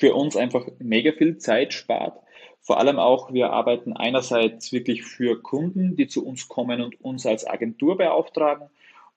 für 0.00 0.14
uns 0.14 0.34
einfach 0.36 0.66
mega 0.78 1.12
viel 1.12 1.36
Zeit 1.36 1.74
spart. 1.74 2.18
Vor 2.62 2.78
allem 2.78 2.98
auch, 2.98 3.32
wir 3.32 3.52
arbeiten 3.52 3.92
einerseits 3.92 4.72
wirklich 4.72 5.02
für 5.04 5.40
Kunden, 5.40 5.94
die 5.94 6.08
zu 6.08 6.26
uns 6.26 6.48
kommen 6.48 6.80
und 6.80 7.00
uns 7.02 7.26
als 7.26 7.46
Agentur 7.46 7.98
beauftragen. 7.98 8.68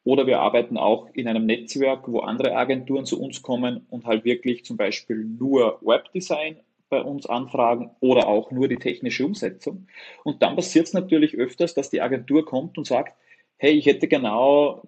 Oder 0.03 0.27
wir 0.27 0.41
arbeiten 0.41 0.77
auch 0.77 1.07
in 1.13 1.29
einem 1.29 1.45
Netzwerk, 1.45 2.11
wo 2.11 2.19
andere 2.19 2.55
Agenturen 2.55 3.05
zu 3.05 3.21
uns 3.21 3.41
kommen 3.41 3.85
und 3.89 4.05
halt 4.05 4.25
wirklich 4.25 4.65
zum 4.65 4.75
Beispiel 4.75 5.23
nur 5.23 5.79
Webdesign 5.81 6.57
bei 6.89 7.01
uns 7.01 7.25
anfragen 7.25 7.91
oder 8.01 8.27
auch 8.27 8.51
nur 8.51 8.67
die 8.67 8.75
technische 8.75 9.25
Umsetzung. 9.25 9.87
Und 10.25 10.41
dann 10.41 10.55
passiert 10.55 10.87
es 10.87 10.93
natürlich 10.93 11.35
öfters, 11.35 11.73
dass 11.73 11.89
die 11.89 12.01
Agentur 12.01 12.45
kommt 12.45 12.77
und 12.77 12.85
sagt, 12.85 13.15
hey, 13.57 13.71
ich 13.71 13.85
hätte 13.85 14.09
genau 14.09 14.83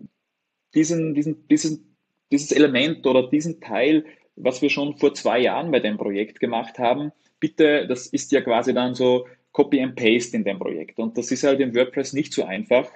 diesen, 0.74 1.14
diesen, 1.14 1.48
diesen, 1.48 1.96
dieses 2.32 2.52
Element 2.52 3.08
oder 3.08 3.30
diesen 3.30 3.62
Teil 3.62 4.06
was 4.36 4.62
wir 4.62 4.70
schon 4.70 4.98
vor 4.98 5.14
zwei 5.14 5.40
Jahren 5.40 5.72
bei 5.72 5.80
dem 5.80 5.98
Projekt 5.98 6.40
gemacht 6.40 6.80
haben. 6.80 7.12
Bitte, 7.40 7.88
das 7.88 8.08
ist 8.08 8.32
ja 8.32 8.42
quasi 8.42 8.74
dann 8.74 8.96
so 8.96 9.26
Copy 9.52 9.82
and 9.82 9.96
Paste 9.96 10.36
in 10.36 10.44
dem 10.44 10.60
Projekt. 10.60 11.00
Und 11.00 11.18
das 11.18 11.32
ist 11.32 11.44
halt 11.44 11.60
in 11.60 11.74
WordPress 11.74 12.14
nicht 12.14 12.34
so 12.34 12.44
einfach, 12.44 12.90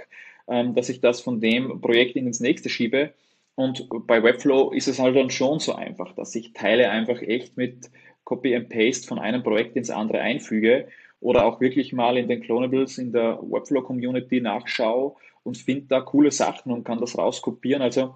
ähm, 0.48 0.76
dass 0.76 0.90
ich 0.90 1.00
das 1.00 1.22
von 1.22 1.40
dem 1.40 1.80
Projekt 1.80 2.16
ins 2.16 2.40
nächste 2.40 2.70
schiebe. 2.70 3.14
Und 3.56 3.88
bei 4.08 4.24
Webflow 4.24 4.72
ist 4.72 4.88
es 4.88 5.00
halt 5.00 5.16
dann 5.16 5.30
schon 5.30 5.60
so 5.60 5.74
einfach, 5.74 6.14
dass 6.14 6.36
ich 6.36 6.54
Teile 6.54 6.90
einfach 6.90 7.22
echt 7.22 7.58
mit 7.58 7.90
Copy 8.24 8.56
and 8.56 8.70
Paste 8.70 9.08
von 9.08 9.20
einem 9.20 9.44
Projekt 9.44 9.76
ins 9.76 9.90
andere 9.90 10.22
einfüge 10.22 10.88
oder 11.20 11.46
auch 11.46 11.60
wirklich 11.60 11.94
mal 11.94 12.18
in 12.18 12.28
den 12.28 12.42
Clonables 12.42 12.98
in 12.98 13.12
der 13.12 13.40
Webflow 13.42 13.82
Community 13.82 14.40
nachschaue 14.40 15.16
und 15.44 15.58
finde 15.58 15.88
da 15.88 16.02
coole 16.02 16.32
Sachen 16.32 16.72
und 16.72 16.84
kann 16.84 17.00
das 17.00 17.18
rauskopieren. 17.18 17.82
Also, 17.82 18.16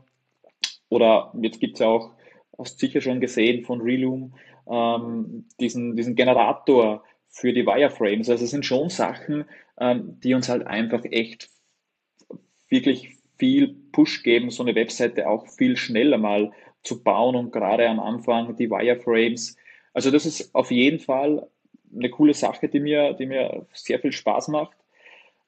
oder 0.89 1.33
jetzt 1.41 1.59
gibt 1.59 1.75
es 1.75 1.79
ja 1.79 1.87
auch, 1.87 2.11
hast 2.57 2.79
sicher 2.79 3.01
schon 3.01 3.19
gesehen 3.19 3.63
von 3.65 3.81
Reloom, 3.81 4.33
ähm, 4.69 5.45
diesen, 5.59 5.95
diesen 5.95 6.15
Generator 6.15 7.03
für 7.29 7.51
die 7.51 7.65
Wireframes. 7.65 8.29
Also 8.29 8.45
es 8.45 8.51
sind 8.51 8.65
schon 8.65 8.89
Sachen, 8.89 9.45
ähm, 9.79 10.19
die 10.23 10.33
uns 10.33 10.49
halt 10.49 10.65
einfach 10.67 11.03
echt 11.05 11.49
wirklich 12.69 13.17
viel 13.37 13.75
Push 13.91 14.23
geben, 14.23 14.51
so 14.51 14.63
eine 14.63 14.75
Webseite 14.75 15.29
auch 15.29 15.47
viel 15.47 15.75
schneller 15.77 16.17
mal 16.17 16.51
zu 16.83 17.03
bauen 17.03 17.35
und 17.35 17.51
gerade 17.51 17.87
am 17.87 17.99
Anfang 17.99 18.55
die 18.55 18.69
Wireframes. 18.69 19.57
Also 19.93 20.11
das 20.11 20.25
ist 20.25 20.53
auf 20.53 20.71
jeden 20.71 20.99
Fall 20.99 21.47
eine 21.95 22.09
coole 22.09 22.33
Sache, 22.33 22.67
die 22.67 22.79
mir, 22.79 23.13
die 23.13 23.25
mir 23.25 23.65
sehr 23.73 23.99
viel 23.99 24.11
Spaß 24.11 24.49
macht. 24.49 24.77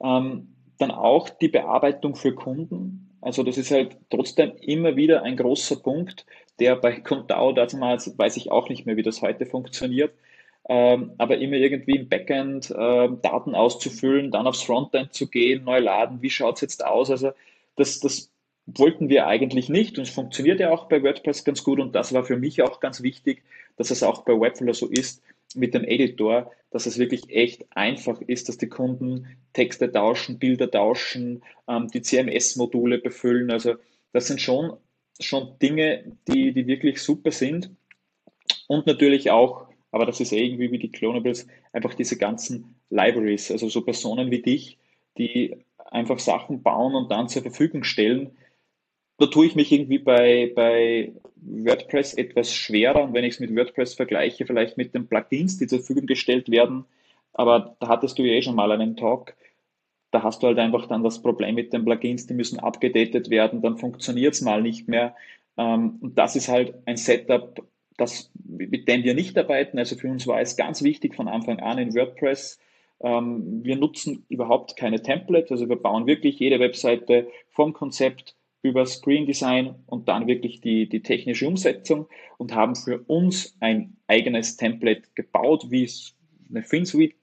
Ähm, 0.01 0.55
dann 0.77 0.91
auch 0.91 1.29
die 1.29 1.47
Bearbeitung 1.47 2.15
für 2.15 2.35
Kunden. 2.35 3.17
Also 3.21 3.43
das 3.43 3.57
ist 3.57 3.71
halt 3.71 3.97
trotzdem 4.09 4.51
immer 4.61 4.95
wieder 4.95 5.23
ein 5.23 5.37
großer 5.37 5.77
Punkt, 5.77 6.25
der 6.59 6.75
bei 6.75 6.93
Contao 6.99 7.51
damals, 7.51 8.17
weiß 8.17 8.37
ich 8.37 8.51
auch 8.51 8.69
nicht 8.69 8.85
mehr, 8.85 8.97
wie 8.97 9.03
das 9.03 9.21
heute 9.21 9.45
funktioniert, 9.45 10.13
ähm, 10.67 11.13
aber 11.17 11.37
immer 11.37 11.57
irgendwie 11.57 11.97
im 11.97 12.09
Backend 12.09 12.71
äh, 12.71 13.09
Daten 13.21 13.55
auszufüllen, 13.55 14.31
dann 14.31 14.47
aufs 14.47 14.63
Frontend 14.63 15.13
zu 15.13 15.29
gehen, 15.29 15.63
neu 15.63 15.79
laden, 15.79 16.21
wie 16.21 16.29
schaut 16.29 16.55
es 16.55 16.61
jetzt 16.61 16.85
aus? 16.85 17.11
Also 17.11 17.31
das, 17.75 17.99
das 17.99 18.31
wollten 18.65 19.09
wir 19.09 19.27
eigentlich 19.27 19.69
nicht 19.69 19.97
und 19.97 20.05
es 20.05 20.13
funktioniert 20.13 20.59
ja 20.59 20.71
auch 20.71 20.87
bei 20.87 21.03
WordPress 21.03 21.43
ganz 21.43 21.63
gut 21.63 21.79
und 21.79 21.93
das 21.93 22.13
war 22.13 22.23
für 22.23 22.37
mich 22.37 22.61
auch 22.63 22.79
ganz 22.79 23.03
wichtig, 23.03 23.43
dass 23.77 23.91
es 23.91 24.01
auch 24.01 24.23
bei 24.23 24.33
Webflow 24.33 24.73
so 24.73 24.87
ist 24.87 25.21
mit 25.53 25.73
dem 25.73 25.83
Editor, 25.83 26.51
dass 26.71 26.85
es 26.85 26.97
wirklich 26.97 27.29
echt 27.29 27.65
einfach 27.71 28.19
ist, 28.21 28.49
dass 28.49 28.57
die 28.57 28.67
Kunden 28.67 29.27
Texte 29.53 29.91
tauschen, 29.91 30.39
Bilder 30.39 30.69
tauschen, 30.69 31.43
ähm, 31.67 31.89
die 31.93 32.01
CMS-Module 32.01 32.97
befüllen. 32.97 33.51
Also 33.51 33.75
das 34.11 34.27
sind 34.27 34.41
schon, 34.41 34.73
schon 35.19 35.57
Dinge, 35.61 36.17
die, 36.27 36.53
die 36.53 36.67
wirklich 36.67 37.01
super 37.01 37.31
sind. 37.31 37.69
Und 38.67 38.85
natürlich 38.87 39.31
auch, 39.31 39.67
aber 39.91 40.05
das 40.05 40.19
ist 40.19 40.31
irgendwie 40.31 40.71
wie 40.71 40.79
die 40.79 40.91
Clonables, 40.91 41.47
einfach 41.71 41.93
diese 41.93 42.17
ganzen 42.17 42.75
Libraries, 42.89 43.51
also 43.51 43.69
so 43.69 43.81
Personen 43.81 44.31
wie 44.31 44.41
dich, 44.41 44.77
die 45.17 45.57
einfach 45.91 46.19
Sachen 46.19 46.61
bauen 46.63 46.95
und 46.95 47.11
dann 47.11 47.29
zur 47.29 47.41
Verfügung 47.41 47.83
stellen. 47.83 48.31
Da 49.17 49.27
tue 49.27 49.45
ich 49.45 49.55
mich 49.55 49.71
irgendwie 49.71 49.99
bei, 49.99 50.51
bei 50.53 51.13
WordPress 51.37 52.15
etwas 52.15 52.53
schwerer. 52.53 53.03
Und 53.03 53.13
wenn 53.13 53.23
ich 53.23 53.35
es 53.35 53.39
mit 53.39 53.55
WordPress 53.55 53.93
vergleiche, 53.93 54.45
vielleicht 54.45 54.77
mit 54.77 54.93
den 54.93 55.07
Plugins, 55.07 55.57
die 55.57 55.67
zur 55.67 55.79
Verfügung 55.79 56.07
gestellt 56.07 56.49
werden, 56.49 56.85
aber 57.33 57.75
da 57.79 57.87
hattest 57.87 58.17
du 58.17 58.23
ja 58.23 58.33
eh 58.33 58.41
schon 58.41 58.55
mal 58.55 58.71
einen 58.71 58.95
Talk, 58.95 59.35
da 60.15 60.23
hast 60.23 60.41
du 60.41 60.47
halt 60.47 60.59
einfach 60.59 60.87
dann 60.87 61.03
das 61.03 61.21
Problem 61.21 61.55
mit 61.55 61.73
den 61.73 61.83
Plugins, 61.83 62.25
die 62.25 62.33
müssen 62.33 62.57
abgedatet 62.59 63.29
werden, 63.29 63.61
dann 63.61 63.77
funktioniert 63.77 64.33
es 64.33 64.41
mal 64.41 64.61
nicht 64.61 64.87
mehr. 64.87 65.13
Ähm, 65.57 65.97
und 65.99 66.17
das 66.17 66.37
ist 66.37 66.47
halt 66.47 66.73
ein 66.85 66.95
Setup, 66.95 67.61
das, 67.97 68.31
mit 68.45 68.87
dem 68.87 69.03
wir 69.03 69.13
nicht 69.13 69.37
arbeiten. 69.37 69.77
Also 69.77 69.97
für 69.97 70.07
uns 70.07 70.25
war 70.25 70.39
es 70.39 70.55
ganz 70.55 70.83
wichtig 70.83 71.15
von 71.15 71.27
Anfang 71.27 71.59
an 71.59 71.79
in 71.79 71.93
WordPress, 71.93 72.59
ähm, 73.01 73.61
wir 73.61 73.75
nutzen 73.75 74.25
überhaupt 74.29 74.77
keine 74.77 75.01
Templates, 75.01 75.51
also 75.51 75.67
wir 75.67 75.75
bauen 75.75 76.07
wirklich 76.07 76.39
jede 76.39 76.61
Webseite 76.61 77.27
vom 77.49 77.73
Konzept 77.73 78.37
über 78.61 78.85
Screen 78.85 79.25
Design 79.25 79.75
und 79.85 80.07
dann 80.07 80.27
wirklich 80.27 80.61
die, 80.61 80.87
die 80.87 81.01
technische 81.01 81.45
Umsetzung 81.45 82.07
und 82.37 82.55
haben 82.55 82.77
für 82.77 82.99
uns 83.07 83.57
ein 83.59 83.97
eigenes 84.07 84.55
Template 84.55 85.09
gebaut, 85.13 85.65
wie 85.69 85.83
es 85.83 86.15
eine 86.49 86.63
FinSuite 86.63 87.15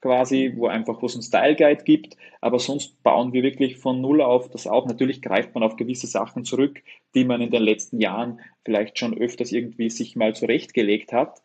quasi, 0.00 0.52
wo 0.56 0.66
einfach 0.66 1.02
was 1.02 1.14
ein 1.14 1.22
Style 1.22 1.56
Guide 1.56 1.84
gibt, 1.84 2.16
aber 2.40 2.58
sonst 2.58 3.02
bauen 3.02 3.32
wir 3.32 3.42
wirklich 3.42 3.76
von 3.76 4.00
Null 4.00 4.22
auf 4.22 4.48
das 4.48 4.66
auf. 4.66 4.86
Natürlich 4.86 5.20
greift 5.22 5.54
man 5.54 5.62
auf 5.62 5.76
gewisse 5.76 6.06
Sachen 6.06 6.44
zurück, 6.44 6.82
die 7.14 7.24
man 7.24 7.40
in 7.40 7.50
den 7.50 7.62
letzten 7.62 8.00
Jahren 8.00 8.40
vielleicht 8.64 8.98
schon 8.98 9.16
öfters 9.16 9.52
irgendwie 9.52 9.90
sich 9.90 10.16
mal 10.16 10.34
zurechtgelegt 10.34 11.12
hat. 11.12 11.42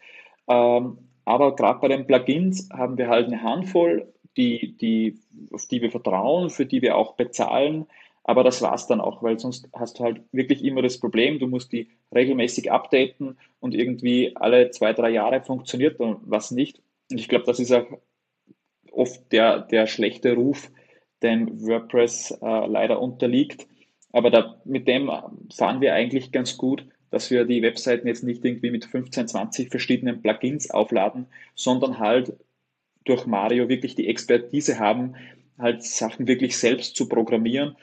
Ähm, 0.47 0.97
aber 1.25 1.55
gerade 1.55 1.79
bei 1.79 1.87
den 1.87 2.07
Plugins 2.07 2.69
haben 2.71 2.97
wir 2.97 3.09
halt 3.09 3.27
eine 3.27 3.41
Handvoll, 3.41 4.13
die, 4.37 4.77
die, 4.77 5.19
auf 5.51 5.65
die 5.65 5.81
wir 5.81 5.91
vertrauen, 5.91 6.49
für 6.49 6.65
die 6.65 6.81
wir 6.81 6.95
auch 6.95 7.15
bezahlen. 7.15 7.87
Aber 8.23 8.43
das 8.43 8.61
war's 8.61 8.87
dann 8.87 9.01
auch, 9.01 9.21
weil 9.21 9.37
sonst 9.37 9.69
hast 9.73 9.99
du 9.99 10.03
halt 10.03 10.21
wirklich 10.31 10.63
immer 10.63 10.81
das 10.81 10.99
Problem, 10.99 11.39
du 11.39 11.47
musst 11.47 11.71
die 11.71 11.89
regelmäßig 12.13 12.71
updaten 12.71 13.37
und 13.59 13.75
irgendwie 13.75 14.35
alle 14.35 14.71
zwei, 14.71 14.93
drei 14.93 15.09
Jahre 15.09 15.41
funktioniert 15.41 15.99
dann 15.99 16.17
was 16.21 16.51
nicht. 16.51 16.81
Und 17.11 17.19
ich 17.19 17.27
glaube, 17.27 17.45
das 17.45 17.59
ist 17.59 17.71
auch 17.71 17.85
oft 18.97 19.31
der, 19.31 19.61
der 19.61 19.87
schlechte 19.87 20.33
Ruf, 20.33 20.71
dem 21.23 21.61
WordPress 21.61 22.31
äh, 22.41 22.67
leider 22.67 23.01
unterliegt. 23.01 23.67
Aber 24.11 24.29
da, 24.29 24.61
mit 24.65 24.87
dem 24.87 25.11
fahren 25.53 25.81
wir 25.81 25.93
eigentlich 25.93 26.31
ganz 26.31 26.57
gut 26.57 26.85
dass 27.15 27.31
wir 27.31 27.45
die 27.45 27.61
Webseiten 27.61 28.07
jetzt 28.07 28.25
nicht 28.25 28.43
irgendwie 28.43 28.71
mit 28.71 28.83
15, 28.83 29.29
20 29.29 29.69
verschiedenen 29.69 30.21
Plugins 30.21 30.69
aufladen, 30.69 31.27
sondern 31.55 31.97
halt 31.97 32.33
durch 33.05 33.25
Mario 33.25 33.69
wirklich 33.69 33.95
die 33.95 34.09
Expertise 34.09 34.79
haben, 34.79 35.15
halt 35.57 35.81
Sachen 35.81 36.27
wirklich 36.27 36.57
selbst 36.57 36.97
zu 36.97 37.07
programmieren, 37.07 37.77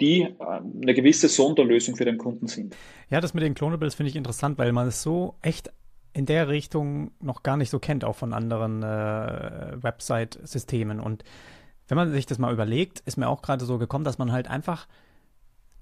die 0.00 0.22
äh, 0.22 0.34
eine 0.38 0.94
gewisse 0.94 1.28
Sonderlösung 1.28 1.96
für 1.96 2.04
den 2.04 2.16
Kunden 2.16 2.46
sind. 2.46 2.76
Ja, 3.10 3.20
das 3.20 3.34
mit 3.34 3.42
den 3.42 3.54
Clonables 3.54 3.96
finde 3.96 4.10
ich 4.10 4.16
interessant, 4.16 4.56
weil 4.56 4.70
man 4.70 4.86
es 4.86 5.02
so 5.02 5.34
echt 5.42 5.72
in 6.14 6.26
der 6.26 6.48
Richtung 6.48 7.10
noch 7.20 7.42
gar 7.42 7.56
nicht 7.56 7.70
so 7.70 7.78
kennt, 7.78 8.04
auch 8.04 8.16
von 8.16 8.32
anderen 8.32 8.82
äh, 8.82 9.82
Website-Systemen. 9.82 11.00
Und 11.00 11.24
wenn 11.88 11.96
man 11.96 12.12
sich 12.12 12.24
das 12.24 12.38
mal 12.38 12.52
überlegt, 12.52 13.00
ist 13.00 13.18
mir 13.18 13.28
auch 13.28 13.42
gerade 13.42 13.64
so 13.64 13.78
gekommen, 13.78 14.04
dass 14.04 14.16
man 14.16 14.32
halt 14.32 14.48
einfach 14.48 14.86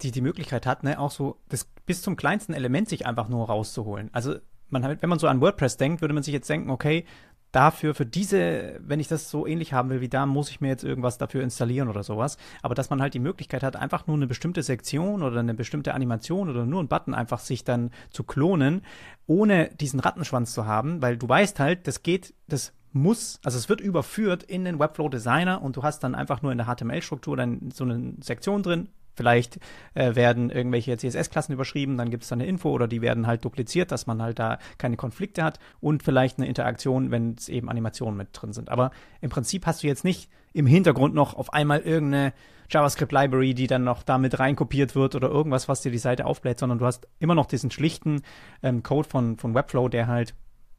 die 0.01 0.11
die 0.11 0.21
Möglichkeit 0.21 0.65
hat, 0.65 0.83
ne, 0.83 0.99
auch 0.99 1.11
so 1.11 1.37
das 1.49 1.65
bis 1.85 2.01
zum 2.01 2.15
kleinsten 2.15 2.53
Element 2.53 2.89
sich 2.89 3.05
einfach 3.05 3.29
nur 3.29 3.45
rauszuholen. 3.45 4.09
Also 4.11 4.35
man 4.69 4.83
halt, 4.83 5.01
wenn 5.01 5.09
man 5.09 5.19
so 5.19 5.27
an 5.27 5.39
WordPress 5.39 5.77
denkt, 5.77 6.01
würde 6.01 6.15
man 6.15 6.23
sich 6.23 6.33
jetzt 6.33 6.49
denken, 6.49 6.71
okay, 6.71 7.05
dafür, 7.53 7.95
für 7.95 8.05
diese, 8.05 8.79
wenn 8.81 8.99
ich 8.99 9.07
das 9.07 9.29
so 9.29 9.47
ähnlich 9.47 9.71
haben 9.71 9.89
will 9.89 10.01
wie 10.01 10.09
da, 10.09 10.25
muss 10.25 10.49
ich 10.49 10.59
mir 10.59 10.67
jetzt 10.67 10.83
irgendwas 10.83 11.17
dafür 11.17 11.41
installieren 11.43 11.87
oder 11.87 12.03
sowas. 12.03 12.37
Aber 12.61 12.75
dass 12.75 12.89
man 12.89 13.01
halt 13.01 13.13
die 13.13 13.19
Möglichkeit 13.19 13.63
hat, 13.63 13.75
einfach 13.75 14.07
nur 14.07 14.17
eine 14.17 14.27
bestimmte 14.27 14.63
Sektion 14.63 15.23
oder 15.23 15.39
eine 15.39 15.53
bestimmte 15.53 15.93
Animation 15.93 16.49
oder 16.49 16.65
nur 16.65 16.79
einen 16.79 16.89
Button 16.89 17.13
einfach 17.13 17.39
sich 17.39 17.63
dann 17.63 17.91
zu 18.09 18.23
klonen, 18.23 18.81
ohne 19.27 19.69
diesen 19.79 19.99
Rattenschwanz 19.99 20.53
zu 20.53 20.65
haben, 20.65 21.01
weil 21.01 21.15
du 21.15 21.29
weißt 21.29 21.59
halt, 21.59 21.87
das 21.87 22.03
geht, 22.03 22.33
das 22.47 22.73
muss, 22.91 23.39
also 23.43 23.57
es 23.57 23.69
wird 23.69 23.81
überführt 23.81 24.43
in 24.43 24.65
den 24.65 24.79
Webflow 24.79 25.09
Designer 25.09 25.61
und 25.61 25.77
du 25.77 25.83
hast 25.83 26.03
dann 26.03 26.15
einfach 26.15 26.41
nur 26.41 26.51
in 26.51 26.57
der 26.57 26.67
HTML-Struktur 26.67 27.37
dann 27.37 27.71
so 27.71 27.83
eine 27.83 28.15
Sektion 28.21 28.63
drin, 28.63 28.89
Vielleicht 29.15 29.59
äh, 29.93 30.15
werden 30.15 30.49
irgendwelche 30.49 30.97
CSS-Klassen 30.97 31.53
überschrieben, 31.53 31.97
dann 31.97 32.09
gibt 32.09 32.23
es 32.23 32.29
da 32.29 32.35
eine 32.35 32.45
Info 32.45 32.69
oder 32.71 32.87
die 32.87 33.01
werden 33.01 33.27
halt 33.27 33.45
dupliziert, 33.45 33.91
dass 33.91 34.07
man 34.07 34.21
halt 34.21 34.39
da 34.39 34.57
keine 34.77 34.97
Konflikte 34.97 35.43
hat 35.43 35.59
und 35.79 36.03
vielleicht 36.03 36.37
eine 36.37 36.47
Interaktion, 36.47 37.11
wenn 37.11 37.35
es 37.37 37.47
eben 37.49 37.69
Animationen 37.69 38.17
mit 38.17 38.29
drin 38.33 38.53
sind. 38.53 38.69
Aber 38.69 38.91
im 39.21 39.29
Prinzip 39.29 39.65
hast 39.65 39.83
du 39.83 39.87
jetzt 39.87 40.03
nicht 40.03 40.29
im 40.53 40.65
Hintergrund 40.65 41.13
noch 41.13 41.35
auf 41.35 41.53
einmal 41.53 41.81
irgendeine 41.81 42.33
JavaScript-Library, 42.69 43.53
die 43.53 43.67
dann 43.67 43.83
noch 43.83 44.03
damit 44.03 44.39
reinkopiert 44.39 44.95
wird 44.95 45.15
oder 45.15 45.29
irgendwas, 45.29 45.67
was 45.67 45.81
dir 45.81 45.91
die 45.91 45.97
Seite 45.97 46.25
aufbläht, 46.25 46.59
sondern 46.59 46.79
du 46.79 46.85
hast 46.85 47.07
immer 47.19 47.35
noch 47.35 47.45
diesen 47.45 47.71
schlichten 47.71 48.21
ähm, 48.61 48.83
Code 48.83 49.07
von, 49.07 49.37
von 49.37 49.53
Webflow, 49.53 49.89
der 49.89 50.07
halt, 50.07 50.33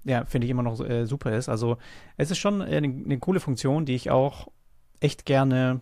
ja, 0.05 0.25
finde 0.25 0.47
ich 0.47 0.51
immer 0.51 0.62
noch 0.62 0.81
äh, 0.81 1.07
super 1.07 1.37
ist. 1.37 1.49
Also 1.49 1.77
es 2.16 2.31
ist 2.31 2.38
schon 2.38 2.62
eine, 2.62 2.87
eine 2.87 3.18
coole 3.18 3.40
Funktion, 3.40 3.85
die 3.85 3.94
ich 3.94 4.11
auch 4.11 4.49
echt 5.01 5.25
gerne 5.25 5.81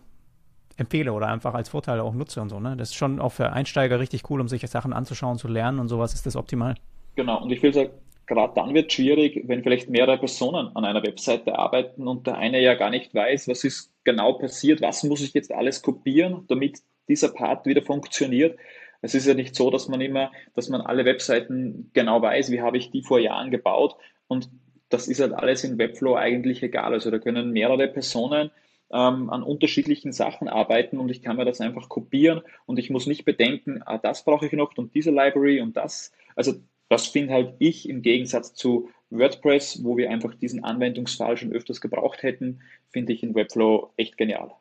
empfehle 0.77 1.13
oder 1.13 1.27
einfach 1.27 1.53
als 1.53 1.69
Vorteil 1.69 1.99
auch 1.99 2.13
nutze 2.13 2.41
und 2.41 2.49
so. 2.49 2.59
Ne? 2.59 2.75
Das 2.77 2.89
ist 2.89 2.95
schon 2.95 3.19
auch 3.19 3.31
für 3.31 3.51
Einsteiger 3.51 3.99
richtig 3.99 4.29
cool, 4.29 4.41
um 4.41 4.47
sich 4.47 4.67
Sachen 4.67 4.93
anzuschauen, 4.93 5.37
zu 5.37 5.47
lernen 5.47 5.79
und 5.79 5.87
sowas 5.87 6.13
ist 6.13 6.25
das 6.25 6.35
optimal. 6.35 6.75
Genau, 7.15 7.43
und 7.43 7.51
ich 7.51 7.61
will 7.61 7.73
sagen, 7.73 7.91
gerade 8.25 8.53
dann 8.55 8.73
wird 8.73 8.87
es 8.87 8.93
schwierig, 8.93 9.43
wenn 9.47 9.63
vielleicht 9.63 9.89
mehrere 9.89 10.17
Personen 10.17 10.75
an 10.75 10.85
einer 10.85 11.03
Webseite 11.03 11.57
arbeiten 11.57 12.07
und 12.07 12.25
der 12.25 12.37
eine 12.37 12.61
ja 12.61 12.73
gar 12.73 12.89
nicht 12.89 13.13
weiß, 13.13 13.47
was 13.47 13.63
ist 13.63 13.91
genau 14.03 14.33
passiert, 14.33 14.81
was 14.81 15.03
muss 15.03 15.21
ich 15.21 15.33
jetzt 15.33 15.51
alles 15.51 15.81
kopieren, 15.81 16.45
damit 16.47 16.79
dieser 17.07 17.29
Part 17.29 17.65
wieder 17.65 17.81
funktioniert. 17.81 18.57
Es 19.01 19.13
ist 19.13 19.27
ja 19.27 19.33
nicht 19.33 19.55
so, 19.55 19.69
dass 19.69 19.89
man 19.89 20.01
immer, 20.01 20.31
dass 20.55 20.69
man 20.69 20.81
alle 20.81 21.05
Webseiten 21.05 21.91
genau 21.93 22.21
weiß, 22.21 22.49
wie 22.51 22.61
habe 22.61 22.77
ich 22.77 22.89
die 22.91 23.03
vor 23.03 23.19
Jahren 23.19 23.51
gebaut 23.51 23.95
und 24.27 24.49
das 24.89 25.07
ist 25.07 25.19
halt 25.19 25.33
alles 25.33 25.63
in 25.63 25.77
Webflow 25.77 26.15
eigentlich 26.15 26.61
egal. 26.61 26.93
Also 26.93 27.09
da 27.09 27.17
können 27.17 27.51
mehrere 27.51 27.87
Personen 27.87 28.51
ähm, 28.93 29.29
an 29.31 29.43
unterschiedlichen 29.43 30.13
Sachen 30.13 30.47
arbeiten 30.47 30.99
und 30.99 31.09
ich 31.09 31.21
kann 31.21 31.35
mir 31.35 31.45
das 31.45 31.59
einfach 31.59 31.89
kopieren 31.89 32.41
und 32.65 32.77
ich 32.77 32.89
muss 32.89 33.07
nicht 33.07 33.25
bedenken, 33.25 33.81
ah, 33.85 33.97
das 33.97 34.23
brauche 34.23 34.45
ich 34.45 34.53
noch 34.53 34.77
und 34.77 34.93
diese 34.93 35.11
Library 35.11 35.61
und 35.61 35.75
das. 35.75 36.11
Also 36.35 36.53
das 36.89 37.07
finde 37.07 37.33
halt 37.33 37.55
ich 37.59 37.89
im 37.89 38.03
Gegensatz 38.03 38.53
zu 38.53 38.89
WordPress, 39.09 39.83
wo 39.83 39.97
wir 39.97 40.11
einfach 40.11 40.35
diesen 40.35 40.63
Anwendungsfall 40.63 41.37
schon 41.37 41.51
öfters 41.51 41.81
gebraucht 41.81 42.21
hätten, 42.21 42.61
finde 42.89 43.13
ich 43.13 43.23
in 43.23 43.33
Webflow 43.33 43.91
echt 43.97 44.17
genial. 44.17 44.51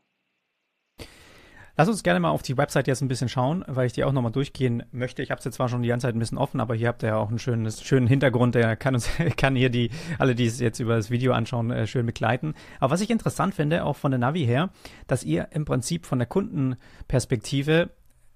Lass 1.75 1.89
uns 1.89 2.03
gerne 2.03 2.21
mal 2.21 2.29
auf 2.29 2.43
die 2.43 2.59
Website 2.59 2.87
jetzt 2.87 3.01
ein 3.01 3.09
bisschen 3.09 3.31
schauen, 3.31 3.65
weil 3.67 3.87
ich 3.87 3.95
die 3.95 4.05
auch 4.05 4.13
nochmal 4.13 4.31
durchgehen 4.31 4.83
möchte. 4.93 5.23
Ich 5.23 5.31
habe 5.31 5.39
es 5.39 5.45
jetzt 5.47 5.55
zwar 5.55 5.71
schon 5.71 5.81
die 5.83 5.89
ganze 5.89 6.07
Zeit 6.07 6.15
ein 6.15 6.19
bisschen 6.19 6.37
offen, 6.37 6.61
aber 6.61 6.75
hier 6.75 6.89
habt 6.89 7.03
ihr 7.03 7.11
ja 7.11 7.17
auch 7.17 7.31
einen 7.31 7.39
schönen, 7.39 7.71
schönen 7.71 8.07
Hintergrund, 8.07 8.55
der 8.55 8.77
kann 8.77 8.95
uns, 8.95 9.09
kann 9.39 9.57
hier 9.57 9.71
die, 9.71 9.91
alle, 10.19 10.35
die 10.35 10.45
es 10.45 10.61
jetzt 10.61 10.81
über 10.81 10.97
das 10.97 11.11
Video 11.11 11.33
anschauen, 11.33 11.71
äh, 11.71 11.87
schön 11.87 12.05
begleiten. 12.05 12.55
Aber 12.79 12.93
was 12.93 13.01
ich 13.01 13.09
interessant 13.09 13.55
finde, 13.55 13.85
auch 13.85 13.97
von 13.97 14.11
der 14.11 14.19
Navi 14.19 14.45
her, 14.45 14.69
dass 15.07 15.25
ihr 15.25 15.49
im 15.53 15.65
Prinzip 15.65 16.05
von 16.05 16.19
der 16.19 16.29
Kundenperspektive 16.29 17.89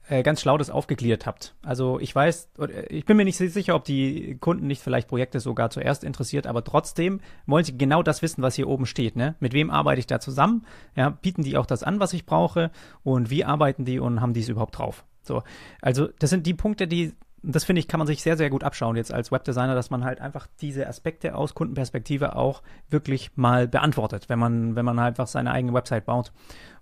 äh, 0.08 0.22
ganz 0.22 0.40
schlau 0.40 0.56
das 0.56 0.70
aufgegliedert 0.70 1.26
habt. 1.26 1.54
Also 1.62 1.98
ich 2.00 2.14
weiß, 2.14 2.50
ich 2.88 3.04
bin 3.04 3.16
mir 3.16 3.24
nicht 3.24 3.36
sicher, 3.36 3.74
ob 3.74 3.84
die 3.84 4.36
Kunden 4.40 4.66
nicht 4.66 4.82
vielleicht 4.82 5.08
Projekte 5.08 5.40
sogar 5.40 5.70
zuerst 5.70 6.04
interessiert, 6.04 6.46
aber 6.46 6.62
trotzdem 6.64 7.20
wollen 7.46 7.64
sie 7.64 7.76
genau 7.76 8.02
das 8.02 8.22
wissen, 8.22 8.42
was 8.42 8.54
hier 8.54 8.68
oben 8.68 8.86
steht. 8.86 9.16
Ne? 9.16 9.34
Mit 9.40 9.52
wem 9.52 9.70
arbeite 9.70 9.98
ich 9.98 10.06
da 10.06 10.20
zusammen? 10.20 10.64
Ja, 10.94 11.10
bieten 11.10 11.42
die 11.42 11.56
auch 11.56 11.66
das 11.66 11.82
an, 11.82 12.00
was 12.00 12.12
ich 12.12 12.26
brauche? 12.26 12.70
Und 13.02 13.30
wie 13.30 13.44
arbeiten 13.44 13.84
die 13.84 13.98
und 13.98 14.20
haben 14.20 14.34
die 14.34 14.40
es 14.40 14.48
überhaupt 14.48 14.78
drauf? 14.78 15.04
So, 15.22 15.42
also 15.82 16.08
das 16.18 16.30
sind 16.30 16.46
die 16.46 16.54
Punkte, 16.54 16.86
die 16.86 17.12
das 17.48 17.64
finde 17.64 17.78
ich, 17.78 17.86
kann 17.86 17.98
man 17.98 18.08
sich 18.08 18.22
sehr, 18.22 18.36
sehr 18.36 18.50
gut 18.50 18.64
abschauen 18.64 18.96
jetzt 18.96 19.12
als 19.12 19.30
Webdesigner, 19.30 19.76
dass 19.76 19.90
man 19.90 20.04
halt 20.04 20.20
einfach 20.20 20.48
diese 20.60 20.88
Aspekte 20.88 21.36
aus 21.36 21.54
Kundenperspektive 21.54 22.34
auch 22.34 22.62
wirklich 22.90 23.30
mal 23.36 23.68
beantwortet, 23.68 24.28
wenn 24.28 24.38
man, 24.38 24.74
wenn 24.74 24.84
man 24.84 24.98
halt 24.98 25.10
einfach 25.10 25.28
seine 25.28 25.52
eigene 25.52 25.72
Website 25.72 26.06
baut. 26.06 26.32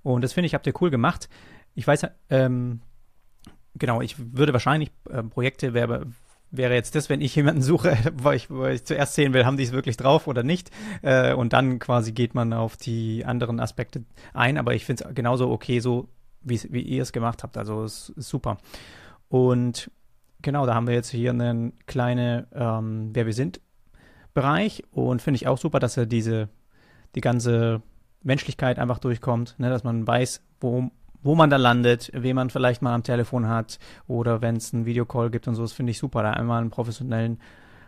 Und 0.03 0.25
das 0.25 0.33
finde 0.33 0.47
ich, 0.47 0.55
habt 0.55 0.67
ihr 0.67 0.73
cool 0.81 0.91
gemacht. 0.91 1.29
Ich 1.75 1.87
weiß, 1.87 2.07
ähm, 2.31 2.81
genau, 3.75 4.01
ich 4.01 4.17
würde 4.19 4.53
wahrscheinlich 4.53 4.91
äh, 5.11 5.23
Projekte 5.23 5.75
wäre 5.75 6.07
wäre 6.57 6.75
jetzt 6.75 6.95
das, 6.95 7.09
wenn 7.09 7.21
ich 7.21 7.35
jemanden 7.35 7.63
suche, 7.63 7.97
wo 8.17 8.31
ich, 8.31 8.51
wo 8.51 8.67
ich 8.67 8.85
zuerst 8.85 9.15
sehen 9.15 9.33
will, 9.35 9.45
haben 9.45 9.57
die 9.57 9.65
es 9.65 9.73
wirklich 9.73 9.97
drauf 9.97 10.27
oder 10.27 10.43
nicht. 10.43 10.71
Äh, 11.03 11.35
und 11.35 11.53
dann 11.53 11.79
quasi 11.79 12.13
geht 12.13 12.35
man 12.35 12.53
auf 12.53 12.77
die 12.77 13.25
anderen 13.25 13.61
Aspekte 13.61 14.05
ein. 14.33 14.59
Aber 14.59 14.75
ich 14.75 14.85
finde 14.85 15.05
es 15.05 15.15
genauso 15.15 15.51
okay, 15.51 15.81
so 15.81 16.09
wie, 16.43 16.61
wie 16.71 16.83
ihr 16.83 17.03
es 17.03 17.13
gemacht 17.13 17.43
habt. 17.43 17.57
Also 17.57 17.85
es 17.85 18.11
ist 18.11 18.29
super. 18.29 18.59
Und 19.29 19.91
genau, 20.43 20.67
da 20.67 20.75
haben 20.75 20.87
wir 20.87 20.95
jetzt 20.95 21.11
hier 21.11 21.31
einen 21.31 21.73
kleinen 21.87 22.47
ähm, 22.55 23.11
Wer 23.13 23.27
wir 23.27 23.33
sind 23.33 23.61
Bereich 24.33 24.83
und 24.91 25.23
finde 25.23 25.37
ich 25.37 25.47
auch 25.47 25.59
super, 25.59 25.79
dass 25.79 25.97
er 25.97 26.07
diese 26.07 26.49
die 27.15 27.21
ganze 27.21 27.83
Menschlichkeit 28.25 28.81
einfach 28.81 28.99
durchkommt, 28.99 29.55
ne, 29.59 29.71
dass 29.71 29.85
man 29.85 30.05
weiß, 30.05 30.43
wo 30.61 30.91
wo 31.25 31.35
man 31.35 31.51
da 31.51 31.57
landet, 31.57 32.11
wen 32.15 32.37
man 32.37 32.51
vielleicht 32.51 32.83
mal 32.83 32.95
am 32.95 33.03
Telefon 33.03 33.49
hat 33.49 33.81
oder 34.07 34.43
wenn 34.43 34.57
es 34.57 34.73
einen 34.73 34.87
Videocall 34.87 35.31
gibt 35.31 35.49
und 35.49 35.57
so, 35.57 35.63
das 35.63 35.73
finde 35.73 35.91
ich 35.91 35.99
super, 35.99 36.23
da 36.23 36.31
einmal 36.31 36.61
einen 36.61 36.71
professionellen 36.71 37.41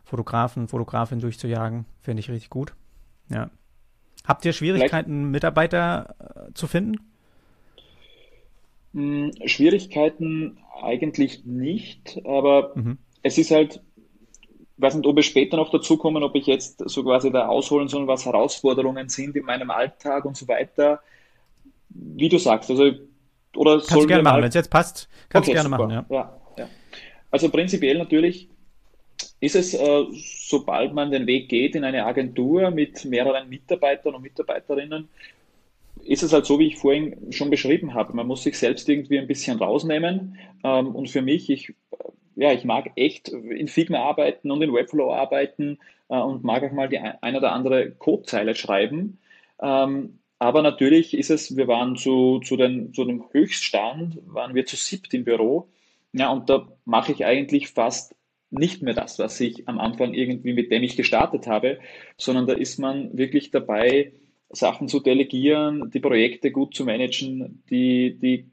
Fotografen, 0.04 0.68
Fotografin 0.68 1.20
durchzujagen, 1.20 1.84
finde 2.00 2.20
ich 2.20 2.30
richtig 2.30 2.50
gut. 2.50 2.74
Ja. 3.28 3.50
Habt 4.24 4.44
ihr 4.44 4.52
Schwierigkeiten, 4.52 5.30
Mitarbeiter 5.30 6.16
äh, 6.18 6.54
zu 6.54 6.66
finden? 6.66 6.96
Hm, 8.94 9.32
Schwierigkeiten 9.44 10.58
eigentlich 10.82 11.44
nicht, 11.44 12.20
aber 12.24 12.72
mhm. 12.74 12.98
es 13.22 13.36
ist 13.36 13.50
halt, 13.50 13.82
ich 14.76 14.82
weiß 14.82 14.94
nicht, 14.94 15.06
ob 15.06 15.16
wir 15.16 15.22
später 15.22 15.58
noch 15.58 15.70
dazu 15.70 15.98
kommen, 15.98 16.22
ob 16.22 16.34
ich 16.34 16.46
jetzt 16.46 16.82
so 16.88 17.02
quasi 17.02 17.30
da 17.30 17.48
ausholen 17.48 17.88
soll, 17.88 18.06
was 18.06 18.24
Herausforderungen 18.24 19.10
sind 19.10 19.36
in 19.36 19.44
meinem 19.44 19.70
Alltag 19.70 20.24
und 20.24 20.36
so 20.36 20.48
weiter. 20.48 21.00
Wie 21.90 22.28
du 22.28 22.38
sagst, 22.38 22.70
also 22.70 22.92
oder 23.56 23.78
kannst 23.78 23.92
du 23.92 24.06
gerne 24.06 24.22
machen, 24.22 24.42
wenn 24.42 24.48
es 24.48 24.54
jetzt 24.54 24.70
passt, 24.70 25.08
kannst 25.28 25.48
okay, 25.48 25.56
du 25.58 25.62
gerne 25.62 25.76
super. 25.76 25.94
machen. 25.94 26.06
Ja. 26.10 26.16
Ja, 26.16 26.40
ja. 26.58 26.68
Also 27.30 27.48
prinzipiell 27.50 27.98
natürlich 27.98 28.48
ist 29.40 29.56
es, 29.56 29.74
äh, 29.74 30.04
sobald 30.48 30.94
man 30.94 31.10
den 31.10 31.26
Weg 31.26 31.48
geht 31.48 31.74
in 31.74 31.84
eine 31.84 32.04
Agentur 32.06 32.70
mit 32.70 33.04
mehreren 33.04 33.48
Mitarbeitern 33.48 34.14
und 34.14 34.22
Mitarbeiterinnen, 34.22 35.08
ist 36.04 36.22
es 36.22 36.32
halt 36.32 36.46
so, 36.46 36.58
wie 36.58 36.68
ich 36.68 36.76
vorhin 36.76 37.32
schon 37.32 37.50
beschrieben 37.50 37.94
habe. 37.94 38.14
Man 38.14 38.26
muss 38.26 38.42
sich 38.42 38.58
selbst 38.58 38.88
irgendwie 38.88 39.18
ein 39.18 39.26
bisschen 39.26 39.58
rausnehmen. 39.58 40.38
Ähm, 40.62 40.94
und 40.94 41.10
für 41.10 41.22
mich, 41.22 41.50
ich, 41.50 41.74
ja, 42.36 42.52
ich 42.52 42.64
mag 42.64 42.92
echt 42.96 43.28
in 43.28 43.68
Figma 43.68 43.98
arbeiten 43.98 44.50
und 44.50 44.62
in 44.62 44.72
Webflow 44.72 45.12
arbeiten 45.12 45.78
äh, 46.08 46.18
und 46.18 46.44
mag 46.44 46.62
auch 46.62 46.72
mal 46.72 46.88
die 46.88 46.98
ein 46.98 47.36
oder 47.36 47.52
andere 47.52 47.90
Codezeile 47.92 48.54
schreiben. 48.54 49.18
Ähm, 49.60 50.18
aber 50.38 50.62
natürlich 50.62 51.14
ist 51.14 51.30
es, 51.30 51.56
wir 51.56 51.68
waren 51.68 51.96
zu, 51.96 52.40
zu, 52.40 52.56
den, 52.56 52.92
zu 52.92 53.04
dem 53.04 53.24
Höchststand, 53.32 54.18
waren 54.26 54.54
wir 54.54 54.66
zu 54.66 54.76
siebt 54.76 55.14
im 55.14 55.24
Büro. 55.24 55.68
Ja, 56.12 56.30
und 56.30 56.50
da 56.50 56.68
mache 56.84 57.12
ich 57.12 57.24
eigentlich 57.24 57.68
fast 57.68 58.14
nicht 58.50 58.82
mehr 58.82 58.94
das, 58.94 59.18
was 59.18 59.40
ich 59.40 59.68
am 59.68 59.78
Anfang 59.78 60.14
irgendwie 60.14 60.52
mit 60.52 60.70
dem 60.70 60.82
ich 60.82 60.96
gestartet 60.96 61.46
habe, 61.46 61.78
sondern 62.16 62.46
da 62.46 62.52
ist 62.52 62.78
man 62.78 63.16
wirklich 63.16 63.50
dabei, 63.50 64.12
Sachen 64.50 64.88
zu 64.88 65.00
delegieren, 65.00 65.90
die 65.90 66.00
Projekte 66.00 66.52
gut 66.52 66.74
zu 66.74 66.84
managen, 66.84 67.62
die, 67.68 68.16
die 68.18 68.50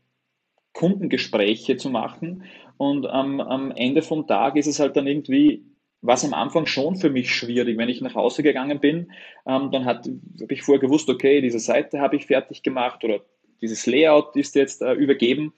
Kundengespräche 0.73 1.77
zu 1.77 1.89
machen. 1.89 2.43
Und 2.77 3.05
am, 3.05 3.39
am 3.39 3.71
Ende 3.71 4.01
vom 4.01 4.25
Tag 4.25 4.55
ist 4.55 4.67
es 4.67 4.79
halt 4.79 4.95
dann 4.95 5.05
irgendwie 5.05 5.63
was 6.03 6.25
am 6.25 6.33
Anfang 6.33 6.65
schon 6.65 6.97
für 6.97 7.09
mich 7.09 7.33
schwierig. 7.33 7.77
Wenn 7.77 7.89
ich 7.89 8.01
nach 8.01 8.13
Hause 8.13 8.43
gegangen 8.43 8.79
bin, 8.79 9.11
ähm, 9.47 9.71
dann 9.71 9.85
habe 9.85 10.19
ich 10.49 10.61
vorher 10.61 10.81
gewusst, 10.81 11.09
okay, 11.09 11.41
diese 11.41 11.59
Seite 11.59 12.01
habe 12.01 12.17
ich 12.17 12.27
fertig 12.27 12.61
gemacht 12.61 13.03
oder 13.05 13.21
dieses 13.61 13.85
Layout 13.85 14.35
ist 14.35 14.53
jetzt 14.55 14.81
äh, 14.81 14.93
übergeben. 14.93 15.53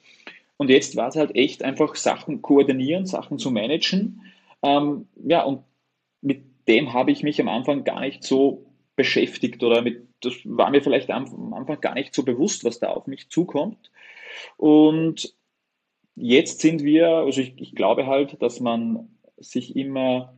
Und 0.58 0.70
jetzt 0.70 0.96
war 0.96 1.08
es 1.08 1.16
halt 1.16 1.36
echt 1.36 1.64
einfach 1.64 1.96
Sachen 1.96 2.44
koordinieren, 2.44 3.08
Sachen 3.08 3.40
zu 3.40 3.50
managen. 3.50 4.22
Ähm, 4.62 5.08
ja, 5.16 5.44
und 5.44 5.64
mit 6.22 6.44
dem 6.68 6.94
habe 6.94 7.12
ich 7.12 7.24
mich 7.24 7.42
am 7.42 7.50
Anfang 7.50 7.84
gar 7.84 8.00
nicht 8.00 8.24
so 8.24 8.68
beschäftigt 8.96 9.64
oder 9.64 9.82
mit, 9.82 10.08
das 10.22 10.34
war 10.44 10.70
mir 10.70 10.82
vielleicht 10.82 11.10
am 11.10 11.54
Anfang 11.54 11.82
gar 11.82 11.96
nicht 11.96 12.14
so 12.14 12.24
bewusst, 12.24 12.64
was 12.64 12.80
da 12.80 12.90
auf 12.90 13.08
mich 13.08 13.30
zukommt. 13.30 13.92
Und 14.58 15.34
jetzt 16.16 16.62
sind 16.62 16.84
wir, 16.84 17.08
also 17.10 17.42
ich, 17.42 17.54
ich 17.58 17.74
glaube 17.74 18.06
halt, 18.06 18.40
dass 18.44 18.60
man 18.60 19.10
sich 19.38 19.76
immer 19.76 20.34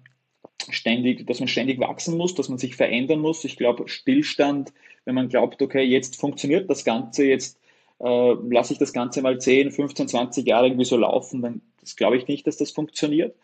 ständig, 0.70 1.26
dass 1.28 1.40
man 1.40 1.48
ständig 1.48 1.80
wachsen 1.80 2.18
muss, 2.18 2.36
dass 2.36 2.50
man 2.50 2.58
sich 2.58 2.76
verändern 2.76 3.20
muss. 3.20 3.44
Ich 3.44 3.58
glaube, 3.58 3.88
Stillstand, 3.88 4.74
wenn 5.06 5.16
man 5.16 5.30
glaubt, 5.30 5.62
okay, 5.62 5.84
jetzt 5.84 6.20
funktioniert 6.20 6.70
das 6.70 6.84
Ganze, 6.84 7.26
jetzt 7.26 7.60
äh, 8.00 8.34
lasse 8.50 8.74
ich 8.74 8.80
das 8.80 8.94
Ganze 8.94 9.22
mal 9.22 9.40
10, 9.40 9.72
15, 9.72 10.08
20 10.08 10.48
Jahre 10.48 10.68
irgendwie 10.68 10.86
so 10.86 10.98
laufen, 10.98 11.42
dann 11.42 11.62
glaube 11.96 12.18
ich 12.18 12.28
nicht, 12.28 12.46
dass 12.48 12.58
das 12.58 12.72
funktioniert. 12.72 13.36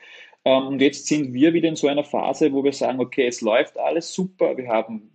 Ähm, 0.45 0.67
und 0.67 0.81
jetzt 0.81 1.07
sind 1.07 1.33
wir 1.33 1.53
wieder 1.53 1.69
in 1.69 1.75
so 1.75 1.87
einer 1.87 2.03
Phase, 2.03 2.51
wo 2.53 2.63
wir 2.63 2.73
sagen, 2.73 2.99
okay, 2.99 3.27
es 3.27 3.41
läuft 3.41 3.77
alles 3.77 4.13
super, 4.13 4.57
wir 4.57 4.67
haben 4.67 5.09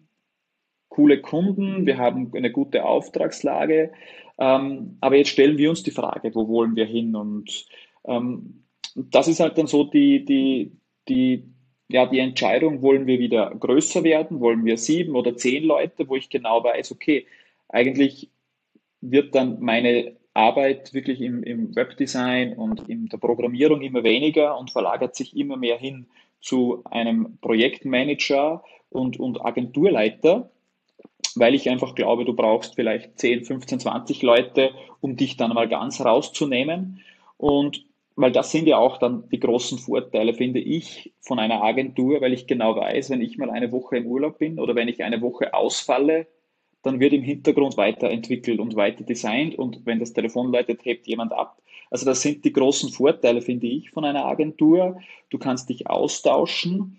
coole 0.89 1.21
Kunden, 1.21 1.87
wir 1.87 1.99
haben 1.99 2.33
eine 2.35 2.51
gute 2.51 2.85
Auftragslage, 2.85 3.93
ähm, 4.39 4.97
aber 5.01 5.17
jetzt 5.17 5.31
stellen 5.31 5.59
wir 5.59 5.71
uns 5.71 5.83
die 5.83 5.91
Frage, 5.91 6.35
wo 6.35 6.49
wollen 6.49 6.77
wir 6.77 6.87
hin? 6.87 7.15
Und 7.15 7.67
ähm, 8.05 8.65
das 9.11 9.29
ist 9.29 9.41
halt 9.41 9.59
dann 9.59 9.67
so 9.67 9.85
die, 9.85 10.25
die, 10.25 10.73
die, 11.09 11.45
ja, 11.89 12.07
die 12.07 12.19
Entscheidung, 12.19 12.83
wollen 12.83 13.07
wir 13.07 13.19
wieder 13.19 13.55
größer 13.55 14.05
werden, 14.05 14.41
wollen 14.41 14.65
wir 14.65 14.77
sieben 14.77 15.15
oder 15.17 15.37
zehn 15.37 15.65
Leute, 15.65 16.09
wo 16.09 16.17
ich 16.17 16.29
genau 16.29 16.63
weiß, 16.63 16.93
okay, 16.93 17.27
eigentlich 17.69 18.31
wird 19.01 19.35
dann 19.35 19.61
meine 19.61 20.17
Arbeit 20.35 20.93
wirklich 20.95 21.21
im, 21.21 21.43
im 21.43 21.75
Webdesign 21.75 22.55
und 22.55 22.89
in 22.89 23.07
der 23.07 23.19
Programmierung 23.19 23.81
immer 23.83 24.05
weniger 24.05 24.59
und 24.59 24.71
verlagert 24.71 25.17
sich 25.17 25.37
immer 25.37 25.57
mehr 25.57 25.79
hin 25.79 26.07
zu 26.41 26.83
einem 26.85 27.39
Projektmanager 27.41 28.63
und, 28.91 29.19
und 29.19 29.45
Agenturleiter, 29.45 30.51
weil 31.35 31.55
ich 31.55 31.69
einfach 31.69 31.95
glaube, 31.95 32.25
du 32.25 32.35
brauchst 32.35 32.75
vielleicht 32.75 33.19
10, 33.19 33.45
15, 33.45 33.81
20 33.81 34.23
Leute, 34.23 34.71
um 35.01 35.17
dich 35.17 35.37
dann 35.37 35.53
mal 35.53 35.69
ganz 35.69 36.01
rauszunehmen. 36.01 37.01
Und 37.37 37.85
weil 38.19 38.33
das 38.33 38.51
sind 38.51 38.67
ja 38.67 38.79
auch 38.79 38.99
dann 38.99 39.29
die 39.29 39.39
großen 39.39 39.79
Vorteile, 39.79 40.35
finde 40.35 40.59
ich, 40.59 41.15
von 41.21 41.39
einer 41.39 41.63
Agentur, 41.63 42.21
weil 42.21 42.33
ich 42.33 42.49
genau 42.49 42.75
weiß, 42.75 43.11
wenn 43.11 43.21
ich 43.21 43.39
mal 43.39 43.49
eine 43.49 43.71
Woche 43.71 43.97
im 43.97 44.07
Urlaub 44.07 44.39
bin 44.39 44.59
oder 44.59 44.75
wenn 44.75 44.89
ich 44.89 45.05
eine 45.05 45.21
Woche 45.21 45.55
ausfalle, 45.55 46.27
dann 46.83 46.99
wird 46.99 47.13
im 47.13 47.23
Hintergrund 47.23 47.77
weiterentwickelt 47.77 48.59
und 48.59 48.75
weiter 48.75 49.05
designt 49.05 49.57
und 49.57 49.87
wenn 49.87 50.01
das 50.01 50.15
Telefon 50.15 50.51
läutet, 50.51 50.85
hebt 50.85 51.07
jemand 51.07 51.33
ab. 51.33 51.63
Also 51.93 52.07
das 52.07 52.21
sind 52.21 52.45
die 52.45 52.53
großen 52.53 52.91
Vorteile, 52.91 53.41
finde 53.41 53.69
ich, 53.69 53.91
von 53.91 54.05
einer 54.05 54.25
Agentur. 54.25 54.99
Du 55.31 55.39
kannst 55.39 55.69
dich 55.69 55.87
austauschen, 55.89 56.99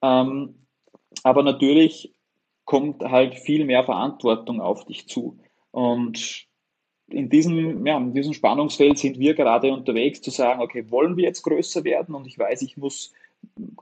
ähm, 0.00 0.54
aber 1.24 1.42
natürlich 1.42 2.14
kommt 2.64 3.02
halt 3.02 3.34
viel 3.34 3.66
mehr 3.66 3.84
Verantwortung 3.84 4.62
auf 4.62 4.86
dich 4.86 5.08
zu. 5.08 5.38
Und 5.72 6.46
in 7.08 7.28
diesem, 7.28 7.86
ja, 7.86 7.98
in 7.98 8.14
diesem 8.14 8.32
Spannungsfeld 8.32 8.98
sind 8.98 9.18
wir 9.18 9.34
gerade 9.34 9.72
unterwegs 9.72 10.20
zu 10.22 10.30
sagen, 10.30 10.60
okay, 10.60 10.84
wollen 10.90 11.16
wir 11.16 11.24
jetzt 11.24 11.42
größer 11.42 11.84
werden? 11.84 12.14
Und 12.14 12.26
ich 12.26 12.38
weiß, 12.38 12.62
ich 12.62 12.76
muss 12.76 13.12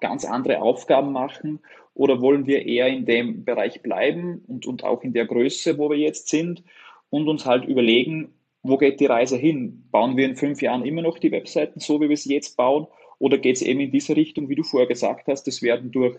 ganz 0.01 0.25
andere 0.25 0.61
Aufgaben 0.61 1.13
machen. 1.13 1.61
Oder 1.95 2.21
wollen 2.21 2.47
wir 2.47 2.67
eher 2.67 2.89
in 2.89 3.05
dem 3.05 3.45
Bereich 3.45 3.83
bleiben 3.83 4.43
und, 4.49 4.67
und 4.67 4.83
auch 4.83 5.03
in 5.03 5.13
der 5.13 5.27
Größe, 5.27 5.79
wo 5.79 5.91
wir 5.91 5.99
jetzt 5.99 6.29
sind? 6.29 6.63
Und 7.11 7.29
uns 7.29 7.45
halt 7.45 7.65
überlegen, 7.67 8.33
wo 8.63 8.79
geht 8.79 9.01
die 9.01 9.07
Reise 9.07 9.37
hin? 9.37 9.85
Bauen 9.91 10.17
wir 10.17 10.25
in 10.25 10.37
fünf 10.37 10.63
Jahren 10.63 10.85
immer 10.85 11.03
noch 11.03 11.19
die 11.19 11.31
Webseiten 11.31 11.81
so, 11.81 12.01
wie 12.01 12.09
wir 12.09 12.17
sie 12.17 12.35
jetzt 12.35 12.57
bauen? 12.57 12.87
Oder 13.19 13.39
geht 13.39 13.57
es 13.57 13.63
eben 13.63 13.81
in 13.81 13.93
diese 13.93 14.17
Richtung, 14.17 14.49
wie 14.49 14.55
du 14.55 14.63
vorher 14.63 14.88
gesagt 14.88 15.29
hast, 15.29 15.46
es 15.46 15.63
werden 15.63 15.92
durch 15.92 16.17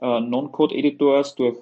äh, 0.00 0.20
Non-Code-Editors, 0.20 1.34
durch 1.34 1.56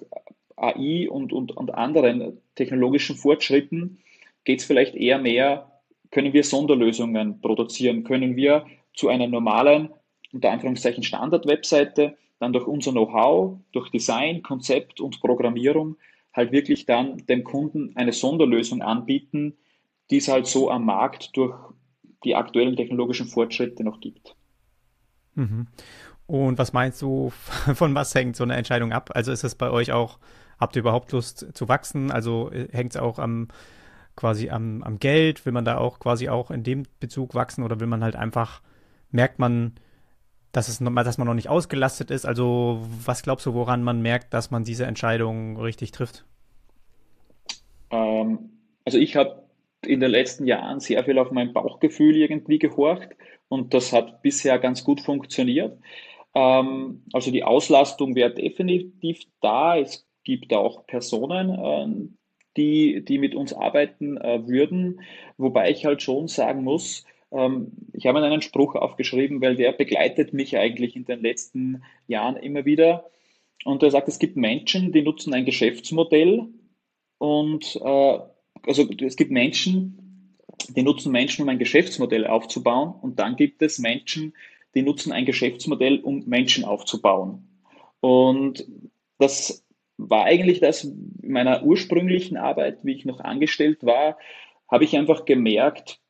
AI 0.57 1.09
und, 1.09 1.33
und, 1.33 1.57
und 1.57 1.75
anderen 1.75 2.39
technologischen 2.57 3.17
Fortschritten 3.17 3.99
geht 4.47 4.61
es 4.61 4.65
vielleicht 4.65 4.95
eher 4.95 5.19
mehr 5.19 5.71
können 6.11 6.33
wir 6.33 6.45
Sonderlösungen 6.45 7.41
produzieren, 7.41 8.05
können 8.05 8.37
wir 8.37 8.67
zu 8.95 9.09
einer 9.09 9.27
normalen, 9.27 9.91
unter 10.33 10.51
Anführungszeichen 10.51 11.03
Standard-Webseite, 11.03 12.17
dann 12.39 12.53
durch 12.53 12.67
unser 12.67 12.93
Know-how, 12.93 13.59
durch 13.73 13.91
Design, 13.91 14.43
Konzept 14.43 15.01
und 15.01 15.21
Programmierung 15.21 15.97
halt 16.33 16.53
wirklich 16.53 16.87
dann 16.87 17.19
dem 17.27 17.45
Kunden 17.45 17.93
eine 17.97 18.13
Sonderlösung 18.13 18.83
anbieten, 18.83 19.57
die 20.11 20.19
es 20.19 20.29
halt 20.29 20.47
so 20.47 20.71
am 20.71 20.85
Markt 20.85 21.37
durch 21.37 21.55
die 22.25 22.35
aktuellen 22.35 22.77
technologischen 22.77 23.27
Fortschritte 23.27 23.85
noch 23.85 24.01
gibt. 24.01 24.37
Mhm. 25.35 25.67
Und 26.27 26.59
was 26.59 26.73
meinst 26.73 27.01
du, 27.01 27.31
von 27.75 27.95
was 27.95 28.15
hängt 28.15 28.37
so 28.37 28.45
eine 28.45 28.57
Entscheidung 28.57 28.93
ab? 28.93 29.11
Also 29.15 29.33
ist 29.33 29.45
es 29.45 29.55
bei 29.55 29.71
euch 29.71 29.93
auch, 29.93 30.19
habt 30.59 30.77
ihr 30.77 30.81
überhaupt 30.81 31.13
Lust 31.13 31.55
zu 31.55 31.69
wachsen? 31.69 32.11
Also 32.11 32.51
äh, 32.51 32.69
hängt 32.71 32.93
es 32.93 33.01
auch 33.01 33.19
am 33.19 33.49
quasi 34.17 34.51
am, 34.51 34.83
am 34.83 34.99
Geld? 34.99 35.45
Will 35.47 35.53
man 35.53 35.65
da 35.65 35.79
auch 35.79 36.01
quasi 36.01 36.29
auch 36.29 36.51
in 36.51 36.63
dem 36.63 36.85
Bezug 37.01 37.35
wachsen 37.35 37.63
oder 37.63 37.81
will 37.81 37.87
man 37.87 38.03
halt 38.03 38.17
einfach, 38.17 38.63
merkt 39.11 39.39
man, 39.39 39.75
dass, 40.53 40.69
es, 40.69 40.79
dass 40.79 41.19
man 41.19 41.27
noch 41.27 41.35
nicht 41.35 41.49
ausgelastet 41.49 42.11
ist? 42.11 42.25
Also 42.25 42.85
was 43.05 43.23
glaubst 43.23 43.47
du, 43.47 43.55
woran 43.55 43.83
man 43.83 44.01
merkt, 44.01 44.33
dass 44.33 44.51
man 44.51 44.65
diese 44.65 44.87
Entscheidung 44.87 45.59
richtig 45.61 45.93
trifft? 45.93 46.25
Ähm, 47.91 48.51
also 48.85 48.99
ich 48.99 49.17
habe 49.17 49.45
in 49.85 50.01
den 50.01 50.11
letzten 50.11 50.47
Jahren 50.47 50.81
sehr 50.81 51.05
viel 51.05 51.19
auf 51.19 51.31
mein 51.31 51.53
Bauchgefühl 51.53 52.17
irgendwie 52.17 52.59
gehorcht 52.59 53.11
und 53.49 53.75
das 53.75 53.93
hat 53.93 54.23
bisher 54.23 54.59
ganz 54.59 54.83
gut 54.83 55.01
funktioniert. 55.01 55.79
Ähm, 56.35 57.03
also 57.13 57.31
die 57.31 57.45
Auslastung 57.45 58.15
wäre 58.15 58.33
definitiv 58.33 59.21
da. 59.41 59.77
Es 59.77 60.07
gibt 60.25 60.53
auch 60.53 60.87
Personen, 60.87 61.51
äh, 61.51 62.09
die, 62.57 63.05
die 63.05 63.19
mit 63.19 63.35
uns 63.35 63.53
arbeiten 63.53 64.17
äh, 64.17 64.47
würden, 64.47 65.01
wobei 65.37 65.71
ich 65.71 65.85
halt 65.85 66.03
schon 66.03 66.29
sagen 66.29 66.65
muss, 66.65 67.05
ähm, 67.33 67.73
ich 67.93 68.07
habe 68.07 68.23
einen 68.23 68.43
Spruch 68.43 68.75
aufgeschrieben, 68.75 69.41
weil 69.41 69.57
der 69.57 69.73
begleitet 69.73 70.33
mich 70.33 70.57
eigentlich 70.57 70.97
in 70.97 71.05
den 71.05 71.21
letzten 71.21 71.83
Jahren 72.07 72.37
immer 72.37 72.65
wieder. 72.65 73.11
Und 73.65 73.83
er 73.83 73.91
sagt, 73.91 74.09
es 74.09 74.19
gibt 74.19 74.37
Menschen, 74.37 74.93
die 74.93 75.03
nutzen 75.03 75.35
ein 75.35 75.45
Geschäftsmodell 75.45 76.47
und 77.19 77.77
äh, 77.83 78.19
also 78.67 78.89
es 79.01 79.17
gibt 79.17 79.31
Menschen, 79.31 80.37
die 80.69 80.83
nutzen 80.83 81.13
Menschen, 81.13 81.43
um 81.43 81.49
ein 81.49 81.59
Geschäftsmodell 81.59 82.27
aufzubauen 82.27 82.95
und 83.01 83.19
dann 83.19 83.37
gibt 83.37 83.63
es 83.63 83.79
Menschen, 83.79 84.35
die 84.75 84.83
nutzen 84.83 85.13
ein 85.13 85.25
Geschäftsmodell, 85.25 86.01
um 86.01 86.25
Menschen 86.27 86.65
aufzubauen. 86.65 87.49
Und 88.01 88.67
das 89.19 89.66
war 89.99 90.25
eigentlich 90.25 90.61
das 90.61 90.85
in 90.85 91.13
meiner 91.23 91.63
ursprünglichen 91.63 92.37
Arbeit, 92.37 92.79
wie 92.83 92.93
ich 92.93 93.05
noch 93.05 93.21
angestellt 93.21 93.85
war, 93.85 94.19
habe 94.71 94.85
ich 94.85 94.97
einfach 94.97 95.25
gemerkt, 95.25 96.01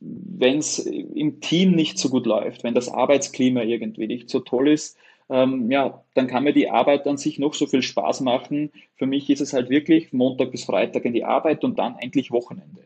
wenn 0.00 0.58
es 0.58 0.78
im 0.78 1.40
Team 1.40 1.72
nicht 1.72 1.98
so 1.98 2.10
gut 2.10 2.26
läuft, 2.26 2.64
wenn 2.64 2.74
das 2.74 2.88
Arbeitsklima 2.88 3.62
irgendwie 3.62 4.06
nicht 4.06 4.28
so 4.28 4.40
toll 4.40 4.68
ist, 4.68 4.98
ähm, 5.30 5.70
ja, 5.70 6.02
dann 6.14 6.26
kann 6.26 6.44
mir 6.44 6.52
die 6.52 6.70
Arbeit 6.70 7.06
an 7.06 7.18
sich 7.18 7.38
noch 7.38 7.54
so 7.54 7.66
viel 7.66 7.82
Spaß 7.82 8.22
machen. 8.22 8.70
Für 8.96 9.06
mich 9.06 9.28
ist 9.28 9.40
es 9.40 9.52
halt 9.52 9.68
wirklich 9.68 10.12
Montag 10.12 10.50
bis 10.50 10.64
Freitag 10.64 11.04
in 11.04 11.12
die 11.12 11.24
Arbeit 11.24 11.64
und 11.64 11.78
dann 11.78 11.96
eigentlich 11.96 12.30
Wochenende. 12.30 12.84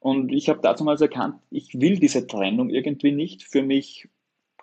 Und 0.00 0.32
ich 0.32 0.48
habe 0.48 0.60
dazu 0.62 0.84
mal 0.84 1.00
erkannt, 1.00 1.36
ich 1.50 1.80
will 1.80 1.98
diese 1.98 2.26
Trennung 2.26 2.70
irgendwie 2.70 3.12
nicht. 3.12 3.42
Für 3.42 3.62
mich 3.62 4.08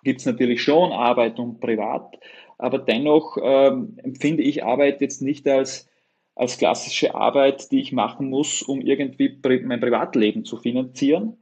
gibt 0.02 0.20
es 0.20 0.26
natürlich 0.26 0.62
schon 0.62 0.92
Arbeit 0.92 1.38
und 1.38 1.60
Privat, 1.60 2.18
aber 2.62 2.78
dennoch 2.78 3.36
ähm, 3.42 3.96
empfinde 4.04 4.44
ich 4.44 4.62
Arbeit 4.62 5.00
jetzt 5.00 5.20
nicht 5.20 5.48
als, 5.48 5.90
als 6.36 6.58
klassische 6.58 7.12
Arbeit, 7.12 7.72
die 7.72 7.80
ich 7.80 7.90
machen 7.90 8.30
muss, 8.30 8.62
um 8.62 8.80
irgendwie 8.80 9.36
mein 9.64 9.80
Privatleben 9.80 10.44
zu 10.44 10.56
finanzieren. 10.56 11.36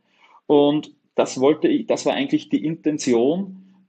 Und 0.47 0.95
das 1.17 1.39
wollte 1.39 1.69
ich, 1.69 1.87
das 1.87 2.07
war 2.07 2.15
eigentlich 2.15 2.49
die 2.49 2.65
Intention, 2.65 3.85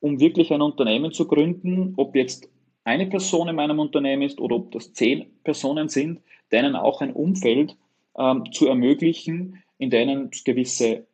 um 0.00 0.20
wirklich 0.20 0.52
ein 0.52 0.60
Unternehmen 0.60 1.12
zu 1.12 1.26
gründen, 1.26 1.94
ob 1.96 2.14
jetzt 2.14 2.50
eine 2.84 3.06
Person 3.06 3.48
in 3.48 3.56
meinem 3.56 3.78
Unternehmen 3.78 4.22
ist 4.22 4.38
oder 4.38 4.56
ob 4.56 4.70
das 4.72 4.92
zehn 4.92 5.24
Personen 5.44 5.88
sind, 5.88 6.20
denen 6.52 6.76
auch 6.76 7.00
ein 7.00 7.14
Umfeld 7.14 7.74
ähm, 8.18 8.52
zu 8.52 8.66
ermöglichen, 8.66 9.62
in 9.78 9.88
denen 9.88 10.28
es 10.30 10.44
gewisse 10.44 11.06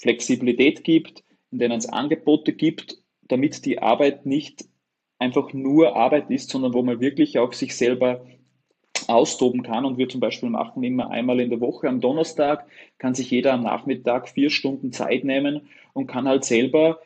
Flexibilität 0.00 0.84
gibt, 0.84 1.24
in 1.50 1.60
denen 1.60 1.78
es 1.78 1.88
Angebote 1.88 2.52
gibt, 2.52 2.98
damit 3.22 3.64
die 3.64 3.78
Arbeit 3.78 4.26
nicht 4.26 4.66
einfach 5.22 5.52
nur 5.52 5.96
Arbeit 5.96 6.30
ist, 6.30 6.50
sondern 6.50 6.74
wo 6.74 6.82
man 6.82 7.00
wirklich 7.00 7.38
auch 7.38 7.52
sich 7.52 7.76
selber 7.76 8.22
austoben 9.06 9.62
kann. 9.62 9.84
Und 9.84 9.96
wir 9.96 10.08
zum 10.08 10.20
Beispiel 10.20 10.50
machen 10.50 10.82
immer 10.82 11.10
einmal 11.10 11.40
in 11.40 11.50
der 11.50 11.60
Woche 11.60 11.88
am 11.88 12.00
Donnerstag, 12.00 12.66
kann 12.98 13.14
sich 13.14 13.30
jeder 13.30 13.52
am 13.52 13.62
Nachmittag 13.62 14.28
vier 14.28 14.50
Stunden 14.50 14.92
Zeit 14.92 15.24
nehmen 15.24 15.62
und 15.92 16.08
kann 16.08 16.28
halt 16.28 16.44
selber 16.44 16.98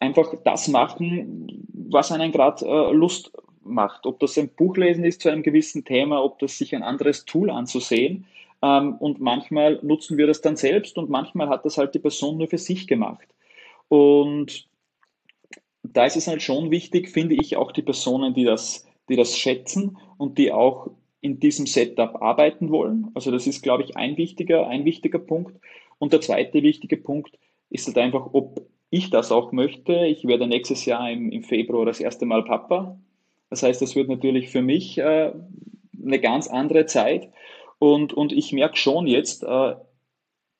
einfach 0.00 0.34
das 0.44 0.68
machen, 0.68 1.66
was 1.72 2.12
einen 2.12 2.30
gerade 2.30 2.66
äh, 2.66 2.92
Lust 2.92 3.32
macht. 3.62 4.04
Ob 4.04 4.20
das 4.20 4.36
ein 4.36 4.50
Buch 4.50 4.76
lesen 4.76 5.04
ist 5.04 5.22
zu 5.22 5.30
einem 5.30 5.42
gewissen 5.42 5.84
Thema, 5.84 6.22
ob 6.22 6.38
das 6.40 6.58
sich 6.58 6.74
ein 6.74 6.82
anderes 6.82 7.24
Tool 7.24 7.48
anzusehen. 7.48 8.26
Ähm, 8.60 8.96
und 8.96 9.20
manchmal 9.20 9.78
nutzen 9.82 10.18
wir 10.18 10.26
das 10.26 10.42
dann 10.42 10.56
selbst 10.56 10.98
und 10.98 11.08
manchmal 11.08 11.48
hat 11.48 11.64
das 11.64 11.78
halt 11.78 11.94
die 11.94 12.00
Person 12.00 12.36
nur 12.36 12.48
für 12.48 12.58
sich 12.58 12.86
gemacht. 12.86 13.26
Und 13.88 14.66
da 15.84 16.06
ist 16.06 16.16
es 16.16 16.26
halt 16.26 16.42
schon 16.42 16.70
wichtig, 16.70 17.08
finde 17.08 17.34
ich, 17.34 17.56
auch 17.56 17.72
die 17.72 17.82
Personen, 17.82 18.34
die 18.34 18.44
das, 18.44 18.86
die 19.08 19.16
das 19.16 19.36
schätzen 19.36 19.98
und 20.16 20.38
die 20.38 20.50
auch 20.50 20.90
in 21.20 21.40
diesem 21.40 21.66
Setup 21.66 22.20
arbeiten 22.20 22.70
wollen. 22.70 23.08
Also 23.14 23.30
das 23.30 23.46
ist, 23.46 23.62
glaube 23.62 23.82
ich, 23.82 23.96
ein 23.96 24.16
wichtiger, 24.16 24.66
ein 24.66 24.84
wichtiger 24.84 25.18
Punkt. 25.18 25.58
Und 25.98 26.12
der 26.12 26.20
zweite 26.20 26.62
wichtige 26.62 26.96
Punkt 26.96 27.38
ist 27.70 27.86
halt 27.86 27.98
einfach, 27.98 28.30
ob 28.32 28.66
ich 28.90 29.10
das 29.10 29.32
auch 29.32 29.52
möchte. 29.52 30.06
Ich 30.06 30.26
werde 30.26 30.46
nächstes 30.46 30.84
Jahr 30.84 31.10
im, 31.10 31.30
im 31.30 31.42
Februar 31.42 31.86
das 31.86 32.00
erste 32.00 32.26
Mal 32.26 32.44
Papa. 32.44 32.98
Das 33.50 33.62
heißt, 33.62 33.80
das 33.80 33.94
wird 33.94 34.08
natürlich 34.08 34.50
für 34.50 34.62
mich 34.62 34.98
äh, 34.98 35.32
eine 36.02 36.20
ganz 36.20 36.48
andere 36.48 36.86
Zeit. 36.86 37.30
Und, 37.78 38.12
und 38.12 38.32
ich 38.32 38.52
merke 38.52 38.76
schon 38.76 39.06
jetzt, 39.06 39.42
äh, 39.44 39.74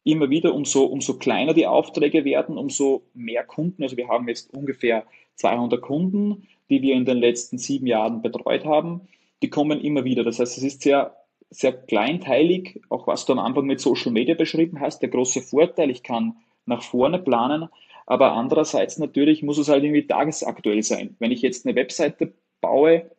immer 0.05 0.31
wieder, 0.31 0.55
umso, 0.55 0.85
umso 0.85 1.19
kleiner 1.19 1.55
die 1.55 1.67
Aufträge 1.67 2.25
werden, 2.25 2.59
umso 2.59 3.03
mehr 3.15 3.43
Kunden. 3.45 3.83
Also 3.83 3.97
wir 3.97 4.09
haben 4.09 4.29
jetzt 4.29 4.55
ungefähr 4.55 5.05
200 5.37 5.81
Kunden, 5.81 6.47
die 6.71 6.83
wir 6.83 6.95
in 6.95 7.07
den 7.07 7.19
letzten 7.19 7.59
sieben 7.59 7.87
Jahren 7.87 8.23
betreut 8.23 8.65
haben. 8.65 9.09
Die 9.43 9.51
kommen 9.51 9.81
immer 9.81 10.05
wieder. 10.05 10.23
Das 10.23 10.39
heißt, 10.39 10.59
es 10.59 10.65
ist 10.65 10.83
sehr, 10.83 11.17
sehr 11.51 11.73
kleinteilig, 11.73 12.83
auch 12.91 13.07
was 13.07 13.25
du 13.25 13.33
am 13.33 13.39
Anfang 13.39 13.67
mit 13.67 13.81
Social 13.81 14.13
Media 14.13 14.35
beschrieben 14.35 14.81
hast. 14.81 15.01
Der 15.01 15.09
große 15.09 15.41
Vorteil, 15.41 15.91
ich 15.91 16.03
kann 16.03 16.37
nach 16.67 16.83
vorne 16.83 17.19
planen, 17.19 17.69
aber 18.07 18.33
andererseits 18.33 18.99
natürlich 18.99 19.43
muss 19.43 19.59
es 19.59 19.69
halt 19.69 19.85
irgendwie 19.85 20.07
tagesaktuell 20.07 20.83
sein. 20.83 21.17
Wenn 21.19 21.33
ich 21.33 21.43
jetzt 21.43 21.67
eine 21.67 21.75
Webseite 21.77 22.35
baue, 22.61 23.11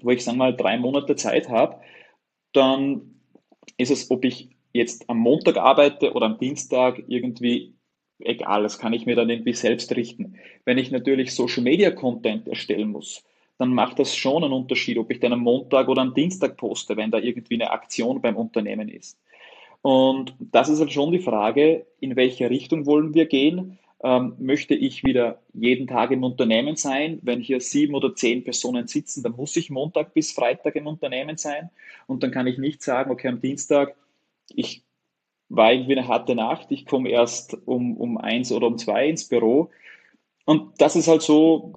wo 0.00 0.10
ich, 0.10 0.24
sagen 0.24 0.38
wir 0.38 0.44
mal, 0.44 0.56
drei 0.56 0.78
Monate 0.78 1.16
Zeit 1.16 1.48
habe, 1.48 1.80
dann 2.52 3.20
ist 3.76 3.90
es, 3.90 4.10
ob 4.10 4.24
ich 4.24 4.55
jetzt 4.76 5.08
am 5.08 5.18
Montag 5.18 5.56
arbeite 5.56 6.12
oder 6.12 6.26
am 6.26 6.38
Dienstag 6.38 7.02
irgendwie 7.08 7.76
egal, 8.20 8.62
das 8.62 8.78
kann 8.78 8.92
ich 8.92 9.06
mir 9.06 9.16
dann 9.16 9.30
irgendwie 9.30 9.52
selbst 9.52 9.94
richten. 9.94 10.36
Wenn 10.64 10.78
ich 10.78 10.90
natürlich 10.90 11.34
Social 11.34 11.62
Media 11.62 11.90
Content 11.90 12.48
erstellen 12.48 12.90
muss, 12.90 13.24
dann 13.58 13.72
macht 13.72 13.98
das 13.98 14.14
schon 14.14 14.44
einen 14.44 14.52
Unterschied, 14.52 14.98
ob 14.98 15.10
ich 15.10 15.20
dann 15.20 15.32
am 15.32 15.40
Montag 15.40 15.88
oder 15.88 16.02
am 16.02 16.14
Dienstag 16.14 16.56
poste, 16.56 16.96
wenn 16.96 17.10
da 17.10 17.18
irgendwie 17.18 17.54
eine 17.54 17.70
Aktion 17.70 18.20
beim 18.20 18.36
Unternehmen 18.36 18.88
ist. 18.88 19.18
Und 19.82 20.34
das 20.38 20.68
ist 20.68 20.80
halt 20.80 20.92
schon 20.92 21.12
die 21.12 21.20
Frage, 21.20 21.86
in 22.00 22.16
welche 22.16 22.50
Richtung 22.50 22.86
wollen 22.86 23.14
wir 23.14 23.26
gehen? 23.26 23.78
Ähm, 24.02 24.34
möchte 24.38 24.74
ich 24.74 25.04
wieder 25.04 25.40
jeden 25.54 25.86
Tag 25.86 26.10
im 26.10 26.22
Unternehmen 26.22 26.76
sein? 26.76 27.18
Wenn 27.22 27.40
hier 27.40 27.60
sieben 27.60 27.94
oder 27.94 28.14
zehn 28.14 28.44
Personen 28.44 28.88
sitzen, 28.88 29.22
dann 29.22 29.32
muss 29.32 29.56
ich 29.56 29.70
Montag 29.70 30.12
bis 30.12 30.32
Freitag 30.32 30.76
im 30.76 30.86
Unternehmen 30.86 31.38
sein. 31.38 31.70
Und 32.06 32.22
dann 32.22 32.30
kann 32.30 32.46
ich 32.46 32.58
nicht 32.58 32.82
sagen, 32.82 33.10
okay, 33.10 33.28
am 33.28 33.40
Dienstag, 33.40 33.94
ich 34.48 34.84
war 35.48 35.72
irgendwie 35.72 35.96
eine 35.96 36.08
harte 36.08 36.34
Nacht, 36.34 36.70
ich 36.70 36.86
komme 36.86 37.08
erst 37.10 37.56
um, 37.66 37.96
um 37.96 38.18
eins 38.18 38.50
oder 38.52 38.66
um 38.66 38.78
zwei 38.78 39.08
ins 39.08 39.28
Büro. 39.28 39.70
Und 40.44 40.80
das 40.80 40.96
ist 40.96 41.08
halt 41.08 41.22
so, 41.22 41.74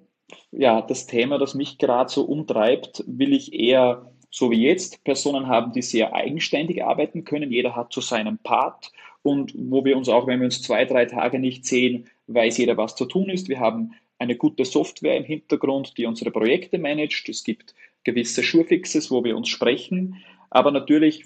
ja, 0.52 0.82
das 0.82 1.08
Thema, 1.08 1.38
das 1.38 1.54
mich 1.54 1.78
gerade 1.78 2.10
so 2.10 2.24
umtreibt, 2.24 3.04
will 3.08 3.34
ich 3.34 3.54
eher 3.54 4.12
so 4.32 4.52
wie 4.52 4.62
jetzt 4.62 5.04
Personen 5.04 5.48
haben, 5.48 5.72
die 5.72 5.82
sehr 5.82 6.14
eigenständig 6.14 6.84
arbeiten 6.84 7.24
können. 7.24 7.52
Jeder 7.52 7.76
hat 7.76 7.94
so 7.94 8.02
seinen 8.02 8.38
Part 8.38 8.92
und 9.22 9.54
wo 9.56 9.84
wir 9.84 9.98
uns 9.98 10.10
auch, 10.10 10.28
wenn 10.28 10.40
wir 10.40 10.46
uns 10.46 10.62
zwei, 10.62 10.86
drei 10.86 11.06
Tage 11.06 11.40
nicht 11.40 11.66
sehen, 11.66 12.10
weiß 12.28 12.58
jeder, 12.58 12.78
was 12.78 12.96
zu 12.96 13.06
tun 13.06 13.30
ist. 13.30 13.50
Wir 13.50 13.60
haben 13.60 13.94
eine 14.20 14.36
gute 14.36 14.66
Software 14.66 15.18
im 15.18 15.24
Hintergrund, 15.24 15.98
die 15.98 16.06
unsere 16.06 16.32
Projekte 16.32 16.78
managt. 16.78 17.28
Es 17.30 17.44
gibt 17.44 17.74
gewisse 18.04 18.44
Surefixes, 18.44 19.10
wo 19.10 19.24
wir 19.24 19.36
uns 19.36 19.48
sprechen. 19.48 20.18
Aber 20.50 20.72
natürlich 20.72 21.24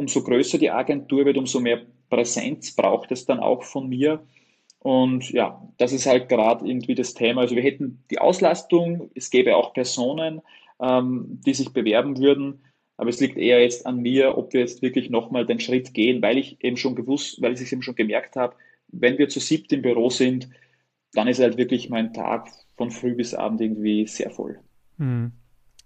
umso 0.00 0.22
größer 0.22 0.56
die 0.56 0.70
Agentur 0.70 1.26
wird, 1.26 1.36
umso 1.36 1.60
mehr 1.60 1.82
Präsenz 2.08 2.74
braucht 2.74 3.12
es 3.12 3.26
dann 3.26 3.38
auch 3.38 3.62
von 3.62 3.86
mir. 3.86 4.24
Und 4.78 5.30
ja, 5.30 5.62
das 5.76 5.92
ist 5.92 6.06
halt 6.06 6.30
gerade 6.30 6.66
irgendwie 6.66 6.94
das 6.94 7.12
Thema. 7.12 7.42
Also 7.42 7.54
wir 7.54 7.62
hätten 7.62 8.02
die 8.10 8.18
Auslastung, 8.18 9.10
es 9.14 9.28
gäbe 9.28 9.56
auch 9.56 9.74
Personen, 9.74 10.40
ähm, 10.80 11.38
die 11.44 11.52
sich 11.52 11.74
bewerben 11.74 12.18
würden. 12.18 12.64
Aber 12.96 13.10
es 13.10 13.20
liegt 13.20 13.36
eher 13.36 13.60
jetzt 13.60 13.86
an 13.86 14.00
mir, 14.00 14.38
ob 14.38 14.54
wir 14.54 14.60
jetzt 14.60 14.80
wirklich 14.80 15.10
nochmal 15.10 15.44
den 15.44 15.60
Schritt 15.60 15.92
gehen, 15.92 16.22
weil 16.22 16.38
ich 16.38 16.64
eben 16.64 16.78
schon 16.78 16.94
gewusst, 16.94 17.40
weil 17.42 17.52
ich 17.52 17.60
es 17.60 17.72
eben 17.72 17.82
schon 17.82 17.94
gemerkt 17.94 18.36
habe, 18.36 18.56
wenn 18.88 19.18
wir 19.18 19.28
zu 19.28 19.38
siebt 19.38 19.70
im 19.72 19.82
Büro 19.82 20.08
sind, 20.08 20.48
dann 21.12 21.28
ist 21.28 21.40
halt 21.40 21.58
wirklich 21.58 21.90
mein 21.90 22.14
Tag 22.14 22.48
von 22.76 22.90
früh 22.90 23.14
bis 23.14 23.34
abend 23.34 23.60
irgendwie 23.60 24.06
sehr 24.06 24.30
voll. 24.30 24.60
Hm. 24.96 25.32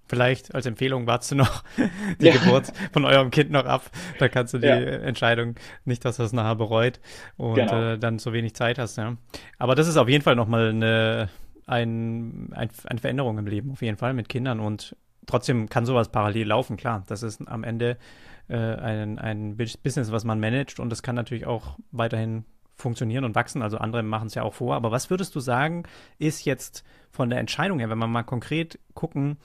Vielleicht 0.07 0.55
als 0.55 0.66
Empfehlung 0.66 1.07
wartest 1.07 1.32
du 1.32 1.36
noch 1.36 1.64
die 2.20 2.26
ja. 2.26 2.32
Geburt 2.34 2.72
von 2.92 3.05
eurem 3.05 3.30
Kind 3.30 3.50
noch 3.50 3.64
ab. 3.64 3.90
Da 4.18 4.28
kannst 4.28 4.55
du 4.55 4.59
die 4.59 4.66
ja. 4.66 4.76
Entscheidung 4.76 5.55
nicht, 5.84 6.05
dass 6.05 6.16
das 6.18 6.32
nachher 6.32 6.57
bereut 6.57 7.00
und 7.36 7.55
genau. 7.55 7.92
äh, 7.92 7.98
dann 7.98 8.18
so 8.18 8.32
wenig 8.32 8.55
Zeit 8.55 8.78
hast. 8.78 8.98
Ja. 8.98 9.16
Aber 9.59 9.74
das 9.74 9.88
ist 9.88 9.96
auf 9.96 10.09
jeden 10.09 10.22
Fall 10.22 10.36
nochmal 10.36 10.70
eine, 10.70 11.30
ein, 11.66 12.50
ein, 12.52 12.68
eine 12.84 13.00
Veränderung 13.00 13.38
im 13.38 13.46
Leben, 13.46 13.70
auf 13.72 13.82
jeden 13.82 13.96
Fall 13.96 14.12
mit 14.12 14.28
Kindern. 14.28 14.61
Und 14.61 14.96
trotzdem 15.26 15.68
kann 15.68 15.86
sowas 15.86 16.11
parallel 16.11 16.48
laufen, 16.48 16.76
klar. 16.76 17.02
Das 17.07 17.22
ist 17.22 17.46
am 17.48 17.64
Ende 17.64 17.96
äh, 18.48 18.57
ein, 18.57 19.18
ein 19.18 19.57
Business, 19.57 20.12
was 20.12 20.24
man 20.24 20.38
managt 20.38 20.80
und 20.80 20.90
das 20.90 21.02
kann 21.02 21.14
natürlich 21.14 21.46
auch 21.46 21.78
weiterhin 21.92 22.44
funktionieren 22.76 23.24
und 23.24 23.34
wachsen. 23.34 23.62
Also 23.62 23.78
andere 23.78 24.02
machen 24.02 24.26
es 24.26 24.34
ja 24.34 24.42
auch 24.42 24.55
vor. 24.55 24.74
Aber 24.74 24.90
was 24.90 25.11
würdest 25.11 25.34
du 25.34 25.40
sagen, 25.40 25.84
ist 26.18 26.44
jetzt 26.44 26.84
von 27.11 27.30
der 27.30 27.38
Entscheidung 27.38 27.78
her, 27.78 27.88
wenn 27.88 27.98
wir 27.98 28.07
mal 28.07 28.24
konkret 28.24 28.78
gucken, 28.94 29.38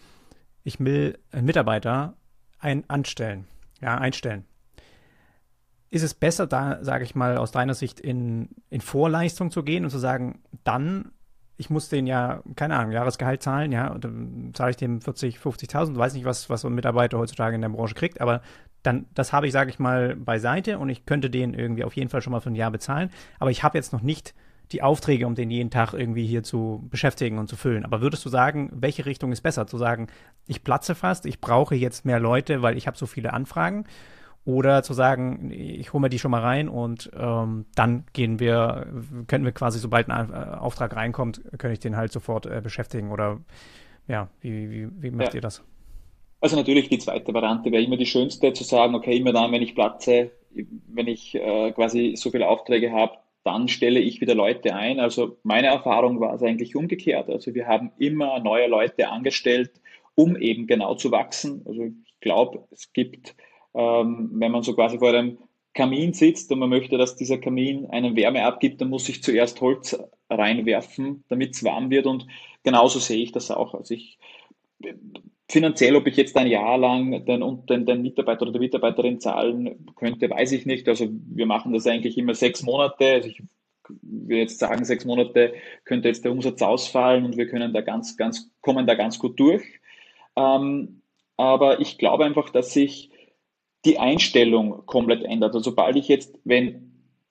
ich 0.69 0.79
will 0.79 1.17
einen 1.31 1.47
Mitarbeiter 1.47 2.13
ein, 2.59 2.87
anstellen, 2.89 3.47
ja, 3.81 3.97
einstellen. 3.97 4.45
Ist 5.89 6.03
es 6.03 6.13
besser, 6.13 6.45
da, 6.45 6.83
sage 6.83 7.03
ich 7.03 7.15
mal, 7.15 7.37
aus 7.37 7.51
deiner 7.51 7.73
Sicht 7.73 7.99
in, 7.99 8.49
in 8.69 8.79
Vorleistung 8.79 9.49
zu 9.49 9.63
gehen 9.63 9.83
und 9.83 9.89
zu 9.89 9.97
sagen, 9.97 10.43
dann, 10.63 11.11
ich 11.57 11.71
muss 11.71 11.89
den 11.89 12.05
ja, 12.05 12.43
keine 12.55 12.75
Ahnung, 12.77 12.91
Jahresgehalt 12.91 13.41
zahlen, 13.41 13.71
ja, 13.71 13.97
dann 13.97 14.51
zahle 14.53 14.69
ich 14.69 14.77
dem 14.77 15.01
40, 15.01 15.39
50.000, 15.39 15.97
weiß 15.97 16.13
nicht, 16.13 16.25
was, 16.25 16.51
was 16.51 16.61
so 16.61 16.67
ein 16.67 16.75
Mitarbeiter 16.75 17.17
heutzutage 17.17 17.55
in 17.55 17.61
der 17.61 17.69
Branche 17.69 17.95
kriegt, 17.95 18.21
aber 18.21 18.43
dann, 18.83 19.07
das 19.15 19.33
habe 19.33 19.47
ich, 19.47 19.51
sage 19.51 19.71
ich 19.71 19.79
mal, 19.79 20.15
beiseite 20.15 20.77
und 20.77 20.89
ich 20.89 21.07
könnte 21.07 21.31
den 21.31 21.55
irgendwie 21.55 21.83
auf 21.83 21.95
jeden 21.95 22.09
Fall 22.09 22.21
schon 22.21 22.31
mal 22.31 22.41
für 22.41 22.51
ein 22.51 22.55
Jahr 22.55 22.69
bezahlen, 22.69 23.09
aber 23.39 23.49
ich 23.49 23.63
habe 23.63 23.75
jetzt 23.75 23.91
noch 23.91 24.03
nicht 24.03 24.35
die 24.71 24.81
Aufträge, 24.81 25.25
um 25.25 25.35
den 25.35 25.49
jeden 25.49 25.71
Tag 25.71 25.93
irgendwie 25.93 26.25
hier 26.25 26.43
zu 26.43 26.87
beschäftigen 26.89 27.39
und 27.39 27.47
zu 27.47 27.55
füllen. 27.55 27.85
Aber 27.85 28.01
würdest 28.01 28.23
du 28.25 28.29
sagen, 28.29 28.69
welche 28.73 29.05
Richtung 29.05 29.31
ist 29.31 29.41
besser? 29.41 29.67
Zu 29.67 29.77
sagen, 29.77 30.07
ich 30.47 30.63
platze 30.63 30.95
fast, 30.95 31.25
ich 31.25 31.41
brauche 31.41 31.75
jetzt 31.75 32.05
mehr 32.05 32.19
Leute, 32.19 32.61
weil 32.61 32.77
ich 32.77 32.87
habe 32.87 32.97
so 32.97 33.05
viele 33.05 33.33
Anfragen? 33.33 33.85
Oder 34.45 34.83
zu 34.83 34.93
sagen, 34.93 35.51
ich 35.51 35.91
hole 35.93 36.01
mir 36.01 36.09
die 36.09 36.17
schon 36.17 36.31
mal 36.31 36.41
rein 36.41 36.69
und 36.69 37.11
ähm, 37.17 37.65
dann 37.75 38.05
gehen 38.13 38.39
wir, 38.39 38.87
können 39.27 39.45
wir 39.45 39.51
quasi, 39.51 39.79
sobald 39.79 40.09
ein 40.09 40.31
äh, 40.31 40.57
Auftrag 40.57 40.95
reinkommt, 40.95 41.41
kann 41.57 41.71
ich 41.71 41.79
den 41.79 41.97
halt 41.97 42.11
sofort 42.11 42.45
äh, 42.45 42.61
beschäftigen? 42.63 43.11
Oder 43.11 43.39
ja, 44.07 44.29
wie, 44.41 44.71
wie, 44.71 44.87
wie 45.01 45.11
macht 45.11 45.29
ja. 45.29 45.35
ihr 45.35 45.41
das? 45.41 45.63
Also 46.41 46.55
natürlich 46.55 46.89
die 46.89 46.99
zweite 46.99 47.33
Variante 47.33 47.71
wäre 47.71 47.83
immer 47.83 47.97
die 47.97 48.05
schönste, 48.05 48.53
zu 48.53 48.63
sagen, 48.63 48.95
okay, 48.95 49.17
immer 49.17 49.33
dann, 49.33 49.51
wenn 49.51 49.61
ich 49.61 49.75
platze, 49.75 50.31
wenn 50.87 51.07
ich 51.07 51.35
äh, 51.35 51.71
quasi 51.73 52.15
so 52.15 52.31
viele 52.31 52.47
Aufträge 52.47 52.91
habe, 52.91 53.17
dann 53.51 53.67
stelle 53.67 53.99
ich 53.99 54.21
wieder 54.21 54.35
Leute 54.35 54.75
ein. 54.75 54.99
Also 54.99 55.37
meine 55.43 55.67
Erfahrung 55.67 56.19
war 56.19 56.35
es 56.35 56.43
eigentlich 56.43 56.75
umgekehrt. 56.75 57.29
Also 57.29 57.55
wir 57.55 57.67
haben 57.67 57.91
immer 57.97 58.39
neue 58.39 58.67
Leute 58.67 59.09
angestellt, 59.09 59.71
um 60.15 60.35
eben 60.37 60.67
genau 60.67 60.93
zu 60.95 61.11
wachsen. 61.11 61.63
Also 61.65 61.85
ich 61.85 62.19
glaube, 62.21 62.67
es 62.71 62.93
gibt, 62.93 63.35
ähm, 63.73 64.29
wenn 64.33 64.51
man 64.51 64.61
so 64.61 64.75
quasi 64.75 64.99
vor 64.99 65.09
einem 65.09 65.39
Kamin 65.73 66.13
sitzt 66.13 66.51
und 66.51 66.59
man 66.59 66.69
möchte, 66.69 66.97
dass 66.97 67.15
dieser 67.15 67.39
Kamin 67.39 67.87
eine 67.87 68.15
Wärme 68.15 68.43
abgibt, 68.43 68.81
dann 68.81 68.89
muss 68.89 69.09
ich 69.09 69.23
zuerst 69.23 69.61
Holz 69.61 69.99
reinwerfen, 70.29 71.23
damit 71.29 71.55
es 71.55 71.63
warm 71.63 71.89
wird. 71.89 72.05
Und 72.05 72.27
genauso 72.63 72.99
sehe 72.99 73.23
ich 73.23 73.31
das 73.31 73.49
auch. 73.49 73.73
Also 73.73 73.95
ich 73.95 74.19
Finanziell, 75.47 75.95
ob 75.95 76.05
ich 76.05 76.15
jetzt 76.15 76.37
ein 76.37 76.47
Jahr 76.47 76.77
lang 76.77 77.25
den, 77.25 77.65
den, 77.65 77.85
den 77.85 78.01
Mitarbeiter 78.01 78.43
oder 78.43 78.53
die 78.53 78.59
Mitarbeiterin 78.59 79.19
zahlen 79.19 79.87
könnte, 79.95 80.29
weiß 80.29 80.51
ich 80.51 80.65
nicht. 80.65 80.87
Also 80.87 81.07
wir 81.09 81.47
machen 81.47 81.73
das 81.73 81.87
eigentlich 81.87 82.17
immer 82.17 82.35
sechs 82.35 82.61
Monate. 82.61 83.13
Also 83.13 83.29
ich 83.29 83.41
will 84.01 84.37
jetzt 84.37 84.59
sagen, 84.59 84.85
sechs 84.85 85.05
Monate 85.05 85.53
könnte 85.85 86.07
jetzt 86.07 86.23
der 86.23 86.31
Umsatz 86.31 86.61
ausfallen 86.61 87.25
und 87.25 87.35
wir 87.35 87.47
können 87.47 87.73
da 87.73 87.81
ganz, 87.81 88.15
ganz, 88.15 88.51
kommen 88.61 88.85
da 88.85 88.93
ganz 88.93 89.17
gut 89.17 89.39
durch. 89.39 89.63
Ähm, 90.35 91.01
aber 91.37 91.79
ich 91.79 91.97
glaube 91.97 92.25
einfach, 92.25 92.49
dass 92.49 92.73
sich 92.73 93.09
die 93.85 93.97
Einstellung 93.97 94.85
komplett 94.85 95.23
ändert. 95.23 95.55
Also 95.55 95.71
sobald 95.71 95.95
ich 95.95 96.07
jetzt, 96.07 96.37
wenn 96.43 96.89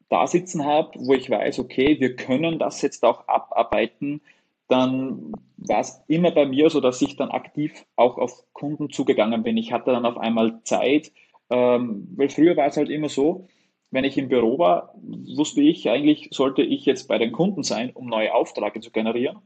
da 0.08 0.26
sitzen 0.26 0.64
habe, 0.64 0.98
wo 0.98 1.12
ich 1.12 1.28
weiß, 1.28 1.58
okay, 1.58 2.00
wir 2.00 2.16
können 2.16 2.58
das 2.58 2.80
jetzt 2.82 3.04
auch 3.04 3.28
abarbeiten, 3.28 4.22
dann 4.68 5.32
war 5.56 5.80
es 5.80 6.02
immer 6.08 6.30
bei 6.30 6.46
mir 6.46 6.70
so, 6.70 6.80
dass 6.80 7.02
ich 7.02 7.16
dann 7.16 7.30
aktiv 7.30 7.84
auch 7.96 8.18
auf 8.18 8.44
Kunden 8.52 8.90
zugegangen 8.90 9.42
bin. 9.42 9.56
Ich 9.56 9.72
hatte 9.72 9.90
dann 9.90 10.06
auf 10.06 10.18
einmal 10.18 10.60
Zeit, 10.64 11.12
ähm, 11.50 12.08
weil 12.16 12.28
früher 12.28 12.56
war 12.56 12.66
es 12.66 12.76
halt 12.76 12.90
immer 12.90 13.08
so, 13.08 13.48
wenn 13.90 14.04
ich 14.04 14.18
im 14.18 14.28
Büro 14.28 14.58
war, 14.58 14.94
wusste 15.02 15.62
ich, 15.62 15.90
eigentlich 15.90 16.28
sollte 16.32 16.62
ich 16.62 16.84
jetzt 16.84 17.08
bei 17.08 17.18
den 17.18 17.32
Kunden 17.32 17.62
sein, 17.62 17.90
um 17.94 18.06
neue 18.06 18.34
Aufträge 18.34 18.80
zu 18.80 18.90
generieren. 18.90 19.38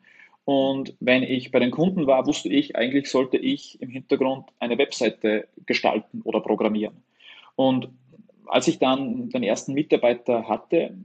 Und 0.44 0.96
wenn 0.98 1.22
ich 1.22 1.52
bei 1.52 1.60
den 1.60 1.70
Kunden 1.70 2.08
war, 2.08 2.26
wusste 2.26 2.48
ich, 2.48 2.74
eigentlich 2.74 3.08
sollte 3.08 3.36
ich 3.36 3.80
im 3.80 3.90
Hintergrund 3.90 4.46
eine 4.58 4.78
Webseite 4.78 5.46
gestalten 5.66 6.22
oder 6.24 6.40
programmieren. 6.40 7.04
Und 7.54 7.88
als 8.46 8.66
ich 8.66 8.80
dann 8.80 9.30
den 9.30 9.44
ersten 9.44 9.74
Mitarbeiter 9.74 10.48
hatte, 10.48 10.96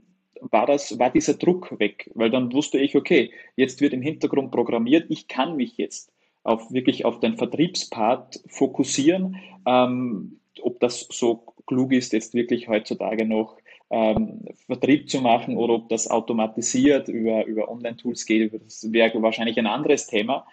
war 0.42 0.66
das, 0.66 0.98
war 1.00 1.10
dieser 1.10 1.36
Druck 1.36 1.80
weg, 1.80 2.10
weil 2.16 2.30
dann 2.30 2.52
wusste 2.54 2.78
ich, 2.78 2.96
okay, 2.96 3.32
jetzt 3.56 3.82
wird 3.82 3.94
im 3.94 4.02
Hintergrund 4.02 4.52
programmiert, 4.52 5.06
ich 5.10 5.28
kann 5.28 5.56
mich 5.56 5.78
jetzt 5.78 6.12
auf 6.44 6.72
wirklich 6.72 7.06
auf 7.06 7.20
den 7.20 7.38
Vertriebspart 7.38 8.42
fokussieren. 8.48 9.36
Ähm, 9.66 10.40
ob 10.62 10.80
das 10.80 11.08
so 11.12 11.44
klug 11.66 11.92
ist, 11.92 12.14
jetzt 12.14 12.34
wirklich 12.34 12.68
heutzutage 12.68 13.26
noch 13.26 13.58
ähm, 13.90 14.46
Vertrieb 14.66 15.10
zu 15.10 15.22
machen 15.22 15.58
oder 15.58 15.74
ob 15.74 15.90
das 15.90 16.10
automatisiert 16.10 17.10
über, 17.10 17.46
über 17.46 17.70
Online-Tools 17.70 18.26
geht, 18.26 18.54
das 18.54 18.92
wäre 18.92 19.22
wahrscheinlich 19.22 19.58
ein 19.58 19.68
anderes 19.68 20.08
Thema. 20.08 20.46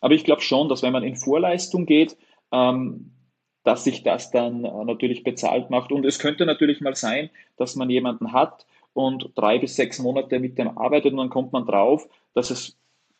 Aber 0.00 0.14
ich 0.14 0.24
glaube 0.24 0.42
schon, 0.42 0.68
dass 0.68 0.82
wenn 0.82 0.92
man 0.92 1.02
in 1.02 1.16
Vorleistung 1.16 1.86
geht, 1.86 2.16
ähm, 2.52 3.10
dass 3.64 3.84
sich 3.84 4.02
das 4.02 4.30
dann 4.30 4.64
äh, 4.64 4.84
natürlich 4.84 5.24
bezahlt 5.24 5.70
macht. 5.70 5.90
Und 5.90 6.04
es 6.04 6.18
könnte 6.18 6.46
natürlich 6.46 6.80
mal 6.80 6.94
sein, 6.94 7.30
dass 7.56 7.76
man 7.76 7.90
jemanden 7.90 8.32
hat, 8.32 8.66
und 8.94 9.30
drei 9.34 9.58
bis 9.58 9.76
sechs 9.76 9.98
Monate 9.98 10.38
mit 10.38 10.56
dem 10.58 10.78
arbeitet 10.78 11.12
und 11.12 11.18
dann 11.18 11.30
kommt 11.30 11.52
man 11.52 11.66
drauf, 11.66 12.08
dass 12.32 12.50
es 12.50 12.78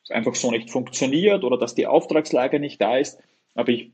einfach 0.08 0.34
so 0.34 0.50
nicht 0.50 0.70
funktioniert 0.70 1.44
oder 1.44 1.58
dass 1.58 1.74
die 1.74 1.86
Auftragslage 1.86 2.60
nicht 2.60 2.80
da 2.80 2.96
ist. 2.96 3.20
Aber 3.54 3.68
ich 3.68 3.92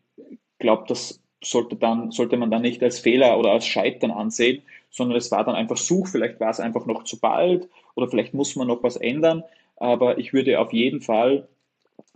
glaube, 0.59 0.85
das 0.89 1.21
sollte, 1.43 1.77
dann, 1.77 2.11
sollte 2.11 2.37
man 2.37 2.51
dann 2.51 2.63
nicht 2.63 2.83
als 2.83 2.99
Fehler 2.99 3.39
oder 3.39 3.53
als 3.53 3.67
Scheitern 3.67 4.11
ansehen, 4.11 4.63
sondern 4.91 5.17
es 5.17 5.31
war 5.31 5.45
dann 5.45 5.55
einfach 5.55 5.77
Such, 5.77 6.09
vielleicht 6.09 6.39
war 6.41 6.51
es 6.51 6.61
einfach 6.61 6.87
noch 6.87 7.05
zu 7.05 7.19
bald 7.19 7.69
oder 7.95 8.09
vielleicht 8.09 8.35
muss 8.35 8.57
man 8.57 8.69
noch 8.69 8.83
was 8.83 8.97
ändern. 8.97 9.43
Aber 9.77 10.19
ich 10.19 10.33
würde 10.33 10.61
auf 10.61 10.73
jeden 10.73 11.01
Fall, 11.01 11.49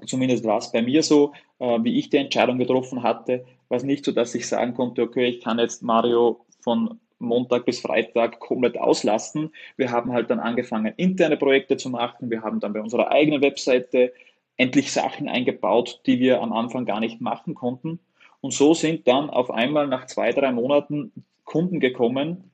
zumindest 0.06 0.44
war 0.44 0.58
es 0.58 0.72
bei 0.72 0.82
mir 0.82 1.02
so, 1.02 1.32
äh, 1.58 1.78
wie 1.82 1.98
ich 1.98 2.10
die 2.10 2.18
Entscheidung 2.18 2.58
getroffen 2.58 3.02
hatte, 3.02 3.46
war 3.68 3.78
es 3.78 3.84
nicht 3.84 4.04
so, 4.04 4.12
dass 4.12 4.34
ich 4.34 4.46
sagen 4.46 4.74
konnte, 4.74 5.02
okay, 5.02 5.26
ich 5.26 5.40
kann 5.40 5.58
jetzt 5.58 5.82
Mario 5.82 6.44
von 6.60 7.00
Montag 7.25 7.64
bis 7.64 7.81
Freitag 7.81 8.41
komplett 8.41 8.79
auslasten. 8.79 9.53
Wir 9.77 9.91
haben 9.91 10.12
halt 10.12 10.31
dann 10.31 10.41
angefangen, 10.41 10.93
interne 10.97 11.37
Projekte 11.37 11.77
zu 11.77 11.91
machen. 11.91 12.31
Wir 12.31 12.43
haben 12.43 12.61
dann 12.61 12.72
bei 12.72 12.81
unserer 12.81 13.11
eigenen 13.11 13.43
Webseite 13.43 14.12
endlich 14.57 14.93
Sachen 14.93 15.29
eingebaut, 15.29 16.01
die 16.07 16.20
wir 16.20 16.41
am 16.41 16.53
Anfang 16.53 16.85
gar 16.85 17.01
nicht 17.01 17.20
machen 17.20 17.55
konnten. 17.55 17.99
Und 18.41 18.53
so 18.53 18.75
sind 18.75 19.09
dann 19.09 19.31
auf 19.31 19.51
einmal 19.51 19.89
nach 19.89 20.07
zwei, 20.07 20.31
drei 20.31 20.53
Monaten 20.53 21.12
Kunden 21.45 21.81
gekommen 21.81 22.51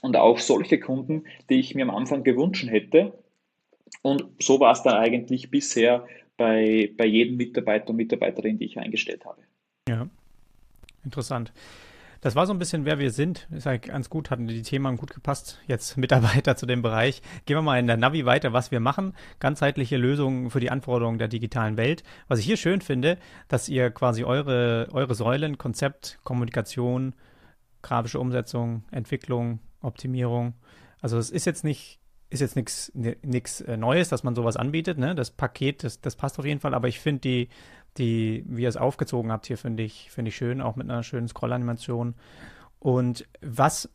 und 0.00 0.16
auch 0.16 0.38
solche 0.38 0.78
Kunden, 0.78 1.24
die 1.48 1.58
ich 1.58 1.74
mir 1.74 1.82
am 1.82 1.90
Anfang 1.94 2.22
gewünscht 2.22 2.68
hätte. 2.68 3.12
Und 4.02 4.24
so 4.40 4.60
war 4.60 4.72
es 4.72 4.82
dann 4.82 4.94
eigentlich 4.94 5.50
bisher 5.50 6.06
bei, 6.36 6.92
bei 6.96 7.06
jedem 7.06 7.36
Mitarbeiter 7.36 7.90
und 7.90 7.96
Mitarbeiterin, 7.96 8.58
die 8.58 8.64
ich 8.64 8.78
eingestellt 8.78 9.24
habe. 9.24 9.42
Ja, 9.88 10.08
interessant. 11.04 11.52
Das 12.22 12.36
war 12.36 12.46
so 12.46 12.52
ein 12.52 12.60
bisschen, 12.60 12.84
wer 12.84 13.00
wir 13.00 13.10
sind. 13.10 13.48
Ist 13.50 13.66
halt 13.66 13.82
ganz 13.82 14.08
gut, 14.08 14.30
hatten 14.30 14.46
die 14.46 14.62
Themen 14.62 14.96
gut 14.96 15.12
gepasst. 15.12 15.58
Jetzt 15.66 15.96
Mitarbeiter 15.98 16.54
zu 16.56 16.66
dem 16.66 16.80
Bereich. 16.80 17.20
Gehen 17.46 17.56
wir 17.56 17.62
mal 17.62 17.80
in 17.80 17.88
der 17.88 17.96
Navi 17.96 18.24
weiter, 18.24 18.52
was 18.52 18.70
wir 18.70 18.78
machen. 18.78 19.14
Ganzheitliche 19.40 19.96
Lösungen 19.96 20.48
für 20.48 20.60
die 20.60 20.70
Anforderungen 20.70 21.18
der 21.18 21.26
digitalen 21.26 21.76
Welt. 21.76 22.04
Was 22.28 22.38
ich 22.38 22.46
hier 22.46 22.56
schön 22.56 22.80
finde, 22.80 23.18
dass 23.48 23.68
ihr 23.68 23.90
quasi 23.90 24.22
eure, 24.22 24.86
eure 24.92 25.16
Säulen, 25.16 25.58
Konzept, 25.58 26.20
Kommunikation, 26.22 27.14
grafische 27.82 28.20
Umsetzung, 28.20 28.84
Entwicklung, 28.92 29.58
Optimierung. 29.80 30.54
Also 31.00 31.18
es 31.18 31.28
ist 31.28 31.44
jetzt 31.44 31.64
nicht 31.64 31.98
ist 32.30 32.40
jetzt 32.40 32.56
nichts 32.56 32.90
nichts 32.94 33.60
äh, 33.60 33.76
Neues, 33.76 34.08
dass 34.08 34.22
man 34.22 34.36
sowas 34.36 34.56
anbietet. 34.56 34.96
Ne? 34.96 35.16
Das 35.16 35.32
Paket, 35.32 35.82
das, 35.84 36.00
das 36.00 36.16
passt 36.16 36.38
auf 36.38 36.46
jeden 36.46 36.60
Fall. 36.60 36.72
Aber 36.72 36.88
ich 36.88 37.00
finde 37.00 37.20
die 37.20 37.48
die, 37.98 38.44
wie 38.46 38.62
ihr 38.62 38.68
es 38.68 38.76
aufgezogen 38.76 39.30
habt 39.30 39.46
hier, 39.46 39.58
finde 39.58 39.82
ich, 39.82 40.10
finde 40.10 40.30
ich 40.30 40.36
schön, 40.36 40.60
auch 40.60 40.76
mit 40.76 40.88
einer 40.88 41.02
schönen 41.02 41.28
Scroll-Animation. 41.28 42.14
Und 42.78 43.26
was, 43.40 43.88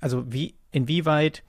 also 0.00 0.32
wie, 0.32 0.54
inwieweit 0.70 1.42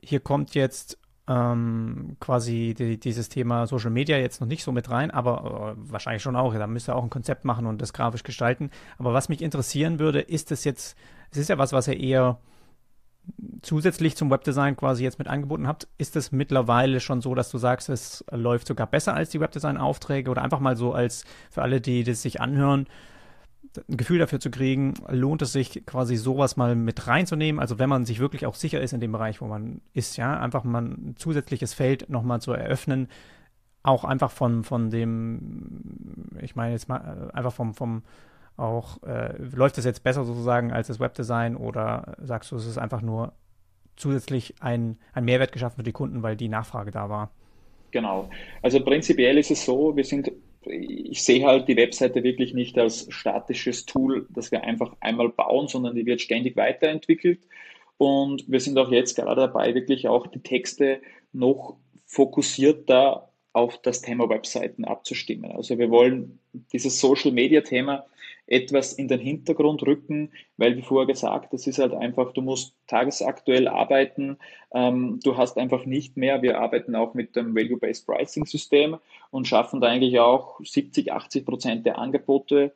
hier 0.00 0.20
kommt 0.20 0.54
jetzt 0.54 0.98
ähm, 1.28 2.16
quasi 2.20 2.74
die, 2.76 2.98
dieses 2.98 3.28
Thema 3.28 3.66
Social 3.66 3.90
Media 3.90 4.16
jetzt 4.16 4.40
noch 4.40 4.48
nicht 4.48 4.62
so 4.62 4.70
mit 4.70 4.90
rein, 4.90 5.10
aber 5.10 5.74
äh, 5.76 5.90
wahrscheinlich 5.92 6.22
schon 6.22 6.36
auch. 6.36 6.54
Da 6.54 6.66
müsst 6.66 6.88
ihr 6.88 6.94
auch 6.94 7.02
ein 7.02 7.10
Konzept 7.10 7.44
machen 7.44 7.66
und 7.66 7.82
das 7.82 7.92
grafisch 7.92 8.22
gestalten. 8.22 8.70
Aber 8.98 9.12
was 9.12 9.28
mich 9.28 9.42
interessieren 9.42 9.98
würde, 9.98 10.20
ist 10.20 10.52
es 10.52 10.64
jetzt, 10.64 10.96
es 11.30 11.38
ist 11.38 11.48
ja 11.48 11.58
was, 11.58 11.72
was 11.72 11.88
ihr 11.88 11.98
eher 11.98 12.38
zusätzlich 13.62 14.16
zum 14.16 14.30
Webdesign 14.30 14.76
quasi 14.76 15.02
jetzt 15.02 15.18
mit 15.18 15.28
angeboten 15.28 15.66
habt, 15.66 15.88
ist 15.98 16.16
es 16.16 16.32
mittlerweile 16.32 17.00
schon 17.00 17.20
so, 17.20 17.34
dass 17.34 17.50
du 17.50 17.58
sagst, 17.58 17.88
es 17.88 18.24
läuft 18.30 18.66
sogar 18.66 18.86
besser 18.86 19.14
als 19.14 19.30
die 19.30 19.40
Webdesign-Aufträge 19.40 20.30
oder 20.30 20.42
einfach 20.42 20.60
mal 20.60 20.76
so 20.76 20.92
als 20.92 21.24
für 21.50 21.62
alle, 21.62 21.80
die 21.80 22.04
das 22.04 22.22
sich 22.22 22.40
anhören, 22.40 22.86
ein 23.88 23.96
Gefühl 23.96 24.18
dafür 24.18 24.40
zu 24.40 24.50
kriegen, 24.50 24.94
lohnt 25.08 25.42
es 25.42 25.52
sich 25.52 25.84
quasi 25.86 26.16
sowas 26.16 26.56
mal 26.56 26.74
mit 26.76 27.06
reinzunehmen. 27.06 27.60
Also 27.60 27.78
wenn 27.78 27.88
man 27.88 28.04
sich 28.04 28.20
wirklich 28.20 28.46
auch 28.46 28.54
sicher 28.54 28.80
ist 28.80 28.92
in 28.92 29.00
dem 29.00 29.12
Bereich, 29.12 29.40
wo 29.40 29.46
man 29.46 29.80
ist, 29.92 30.16
ja, 30.16 30.38
einfach 30.38 30.64
mal 30.64 30.82
ein 30.82 31.14
zusätzliches 31.18 31.74
Feld 31.74 32.08
nochmal 32.08 32.40
zu 32.40 32.52
eröffnen, 32.52 33.08
auch 33.82 34.04
einfach 34.04 34.30
von, 34.30 34.64
von 34.64 34.90
dem, 34.90 36.30
ich 36.40 36.56
meine 36.56 36.72
jetzt 36.72 36.88
mal, 36.88 37.30
äh, 37.32 37.36
einfach 37.36 37.52
vom, 37.52 37.74
vom 37.74 38.02
auch, 38.56 39.02
äh, 39.02 39.34
läuft 39.38 39.78
es 39.78 39.84
jetzt 39.84 40.02
besser 40.02 40.24
sozusagen 40.24 40.72
als 40.72 40.88
das 40.88 41.00
Webdesign 41.00 41.56
oder 41.56 42.16
sagst 42.22 42.50
du, 42.52 42.56
es 42.56 42.66
ist 42.66 42.78
einfach 42.78 43.02
nur 43.02 43.32
zusätzlich 43.96 44.54
ein, 44.60 44.98
ein 45.12 45.24
Mehrwert 45.24 45.52
geschaffen 45.52 45.76
für 45.76 45.82
die 45.82 45.92
Kunden, 45.92 46.22
weil 46.22 46.36
die 46.36 46.48
Nachfrage 46.48 46.90
da 46.90 47.08
war? 47.08 47.30
Genau. 47.90 48.28
Also 48.62 48.82
prinzipiell 48.82 49.38
ist 49.38 49.50
es 49.50 49.64
so, 49.64 49.96
wir 49.96 50.04
sind 50.04 50.30
ich 50.68 51.22
sehe 51.22 51.44
halt 51.44 51.68
die 51.68 51.76
Webseite 51.76 52.22
wirklich 52.22 52.54
nicht 52.54 52.78
als 52.78 53.06
statisches 53.10 53.86
Tool, 53.86 54.26
das 54.30 54.50
wir 54.50 54.64
einfach 54.64 54.96
einmal 55.00 55.28
bauen, 55.28 55.68
sondern 55.68 55.94
die 55.94 56.06
wird 56.06 56.20
ständig 56.20 56.56
weiterentwickelt. 56.56 57.40
Und 57.98 58.44
wir 58.48 58.60
sind 58.60 58.78
auch 58.78 58.90
jetzt 58.90 59.14
gerade 59.14 59.42
dabei, 59.42 59.74
wirklich 59.74 60.08
auch 60.08 60.26
die 60.26 60.40
Texte 60.40 61.00
noch 61.32 61.76
fokussierter 62.04 63.30
auf 63.52 63.80
das 63.80 64.02
Thema 64.02 64.28
Webseiten 64.28 64.84
abzustimmen. 64.84 65.52
Also 65.52 65.78
wir 65.78 65.90
wollen 65.90 66.38
dieses 66.72 67.00
Social 67.00 67.32
Media 67.32 67.62
Thema 67.62 68.04
etwas 68.46 68.92
in 68.92 69.08
den 69.08 69.20
Hintergrund 69.20 69.82
rücken, 69.82 70.30
weil 70.56 70.76
wie 70.76 70.82
vorher 70.82 71.06
gesagt, 71.06 71.52
das 71.52 71.66
ist 71.66 71.78
halt 71.78 71.94
einfach, 71.94 72.32
du 72.32 72.42
musst 72.42 72.74
tagesaktuell 72.86 73.66
arbeiten, 73.66 74.38
ähm, 74.72 75.18
du 75.22 75.36
hast 75.36 75.58
einfach 75.58 75.84
nicht 75.84 76.16
mehr, 76.16 76.42
wir 76.42 76.60
arbeiten 76.60 76.94
auch 76.94 77.14
mit 77.14 77.34
dem 77.34 77.56
Value-Based 77.56 78.06
Pricing 78.06 78.46
System 78.46 78.98
und 79.30 79.48
schaffen 79.48 79.80
da 79.80 79.88
eigentlich 79.88 80.20
auch 80.20 80.60
70, 80.62 81.12
80 81.12 81.44
Prozent 81.44 81.86
der 81.86 81.98
Angebote 81.98 82.72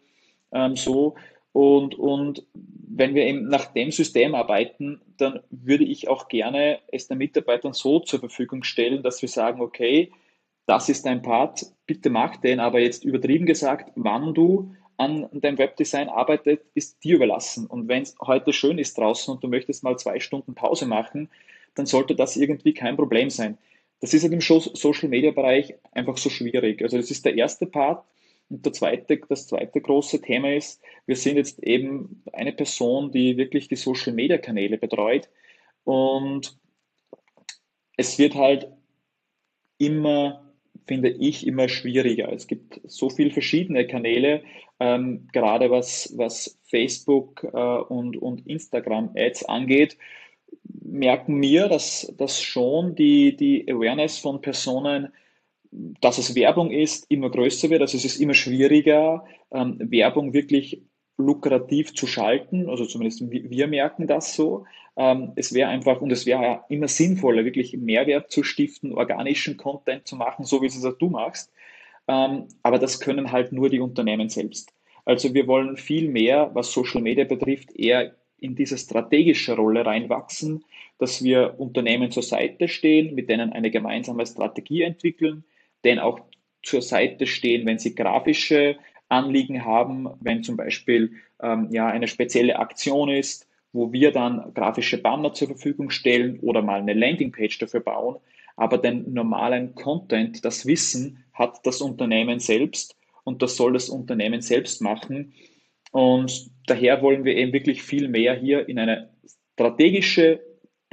ähm, 0.52 0.76
so. 0.76 1.14
Und, 1.52 1.96
und 1.96 2.44
wenn 2.54 3.14
wir 3.14 3.24
eben 3.24 3.48
nach 3.48 3.66
dem 3.66 3.90
System 3.90 4.34
arbeiten, 4.34 5.00
dann 5.16 5.40
würde 5.50 5.84
ich 5.84 6.08
auch 6.08 6.28
gerne 6.28 6.78
es 6.92 7.08
den 7.08 7.18
Mitarbeitern 7.18 7.72
so 7.72 8.00
zur 8.00 8.20
Verfügung 8.20 8.62
stellen, 8.62 9.02
dass 9.02 9.22
wir 9.22 9.28
sagen, 9.28 9.60
okay, 9.60 10.12
das 10.66 10.88
ist 10.88 11.06
dein 11.06 11.22
Part, 11.22 11.66
bitte 11.86 12.10
mach 12.10 12.36
den, 12.36 12.60
aber 12.60 12.78
jetzt 12.78 13.04
übertrieben 13.04 13.46
gesagt, 13.46 13.90
wann 13.96 14.34
du 14.34 14.72
an 15.01 15.28
deinem 15.32 15.57
Webdesign 15.57 16.11
arbeitet, 16.11 16.61
ist 16.74 17.03
dir 17.03 17.16
überlassen. 17.16 17.66
Und 17.66 17.88
wenn 17.88 18.03
es 18.03 18.14
heute 18.20 18.53
schön 18.53 18.76
ist 18.76 18.98
draußen 18.98 19.32
und 19.32 19.42
du 19.42 19.48
möchtest 19.48 19.82
mal 19.82 19.98
zwei 19.98 20.20
Stunden 20.20 20.55
Pause 20.55 20.84
machen, 20.84 21.30
dann 21.74 21.86
sollte 21.86 22.14
das 22.14 22.36
irgendwie 22.36 22.74
kein 22.74 22.96
Problem 22.96 23.30
sein. 23.30 23.57
Das 24.01 24.12
ist 24.12 24.24
halt 24.24 24.34
im 24.34 24.42
Social 24.42 25.09
Media 25.09 25.30
Bereich 25.30 25.74
einfach 25.92 26.18
so 26.18 26.28
schwierig. 26.28 26.82
Also 26.82 26.98
das 26.98 27.11
ist 27.11 27.24
der 27.24 27.34
erste 27.34 27.64
Part. 27.64 28.05
Und 28.51 28.66
der 28.66 28.74
zweite, 28.74 29.18
das 29.26 29.46
zweite 29.46 29.80
große 29.80 30.20
Thema 30.20 30.55
ist, 30.55 30.82
wir 31.07 31.16
sind 31.16 31.36
jetzt 31.36 31.62
eben 31.62 32.22
eine 32.34 32.53
Person, 32.53 33.11
die 33.11 33.38
wirklich 33.38 33.68
die 33.68 33.76
Social 33.76 34.12
Media 34.12 34.36
Kanäle 34.36 34.76
betreut. 34.76 35.30
Und 35.84 36.59
es 37.96 38.18
wird 38.18 38.34
halt 38.34 38.68
immer 39.78 40.51
finde 40.90 41.11
ich 41.11 41.46
immer 41.46 41.68
schwieriger. 41.68 42.32
Es 42.32 42.48
gibt 42.48 42.80
so 42.82 43.11
viele 43.11 43.30
verschiedene 43.30 43.86
Kanäle, 43.86 44.42
ähm, 44.81 45.28
gerade 45.33 45.70
was, 45.70 46.12
was 46.16 46.59
Facebook 46.64 47.45
äh, 47.45 47.57
und, 47.57 48.16
und 48.16 48.47
Instagram-Ads 48.47 49.45
angeht, 49.45 49.97
merken 50.83 51.41
wir, 51.41 51.68
dass, 51.68 52.12
dass 52.16 52.43
schon 52.43 52.95
die, 52.95 53.37
die 53.37 53.70
Awareness 53.70 54.18
von 54.18 54.41
Personen, 54.41 55.12
dass 55.70 56.18
es 56.18 56.35
Werbung 56.35 56.70
ist, 56.70 57.11
immer 57.11 57.31
größer 57.31 57.70
wird. 57.70 57.83
Also 57.83 57.97
es 57.97 58.05
ist 58.05 58.20
immer 58.20 58.35
schwieriger, 58.35 59.24
ähm, 59.53 59.76
Werbung 59.78 60.33
wirklich 60.33 60.83
lukrativ 61.16 61.95
zu 61.95 62.07
schalten. 62.07 62.68
Also 62.68 62.87
zumindest 62.87 63.22
wir 63.31 63.66
merken 63.68 64.07
das 64.07 64.35
so. 64.35 64.64
Ähm, 64.97 65.33
es 65.37 65.53
wäre 65.53 65.68
einfach, 65.68 66.01
und 66.01 66.11
es 66.11 66.26
wäre 66.26 66.43
ja 66.43 66.64
immer 66.68 66.89
sinnvoller, 66.89 67.45
wirklich 67.45 67.76
Mehrwert 67.76 68.31
zu 68.33 68.43
stiften, 68.43 68.93
organischen 68.93 69.57
Content 69.57 70.09
zu 70.09 70.16
machen, 70.16 70.45
so 70.45 70.62
wie 70.62 70.66
es 70.66 70.85
auch 70.85 70.99
du 70.99 71.11
machst. 71.11 71.53
Ähm, 72.11 72.48
aber 72.64 72.80
das 72.80 72.98
können 72.98 73.30
halt 73.30 73.52
nur 73.52 73.70
die 73.70 73.78
Unternehmen 73.78 74.28
selbst. 74.28 74.72
Also 75.04 75.32
wir 75.32 75.46
wollen 75.46 75.76
viel 75.76 76.08
mehr, 76.08 76.50
was 76.54 76.72
Social 76.72 77.00
Media 77.00 77.24
betrifft, 77.24 77.70
eher 77.76 78.16
in 78.40 78.56
diese 78.56 78.78
strategische 78.78 79.54
Rolle 79.54 79.86
reinwachsen, 79.86 80.64
dass 80.98 81.22
wir 81.22 81.54
Unternehmen 81.58 82.11
zur 82.11 82.24
Seite 82.24 82.66
stehen, 82.66 83.14
mit 83.14 83.30
denen 83.30 83.52
eine 83.52 83.70
gemeinsame 83.70 84.26
Strategie 84.26 84.82
entwickeln, 84.82 85.44
denen 85.84 86.00
auch 86.00 86.18
zur 86.64 86.82
Seite 86.82 87.26
stehen, 87.26 87.64
wenn 87.64 87.78
sie 87.78 87.94
grafische 87.94 88.76
Anliegen 89.08 89.64
haben, 89.64 90.08
wenn 90.20 90.42
zum 90.42 90.56
Beispiel 90.56 91.12
ähm, 91.40 91.68
ja, 91.70 91.86
eine 91.86 92.08
spezielle 92.08 92.58
Aktion 92.58 93.08
ist, 93.08 93.48
wo 93.72 93.92
wir 93.92 94.11
dann 94.11 94.52
grafische 94.52 94.98
Banner 94.98 95.32
zur 95.32 95.48
Verfügung 95.48 95.90
stellen 95.90 96.40
oder 96.40 96.61
mal 96.61 96.80
eine 96.80 96.94
Landingpage 96.94 97.58
dafür 97.58 97.80
bauen. 97.80 98.16
Aber 98.56 98.78
den 98.78 99.12
normalen 99.14 99.74
Content, 99.76 100.44
das 100.44 100.66
Wissen 100.66 101.24
hat 101.41 101.66
das 101.66 101.80
Unternehmen 101.80 102.38
selbst 102.38 102.97
und 103.24 103.43
das 103.43 103.57
soll 103.57 103.72
das 103.72 103.88
Unternehmen 103.88 104.43
selbst 104.43 104.80
machen. 104.82 105.32
Und 105.91 106.51
daher 106.66 107.03
wollen 107.03 107.24
wir 107.24 107.34
eben 107.34 107.53
wirklich 107.53 107.82
viel 107.82 108.07
mehr 108.09 108.34
hier 108.34 108.68
in 108.68 108.78
eine 108.78 109.11
strategische 109.55 110.41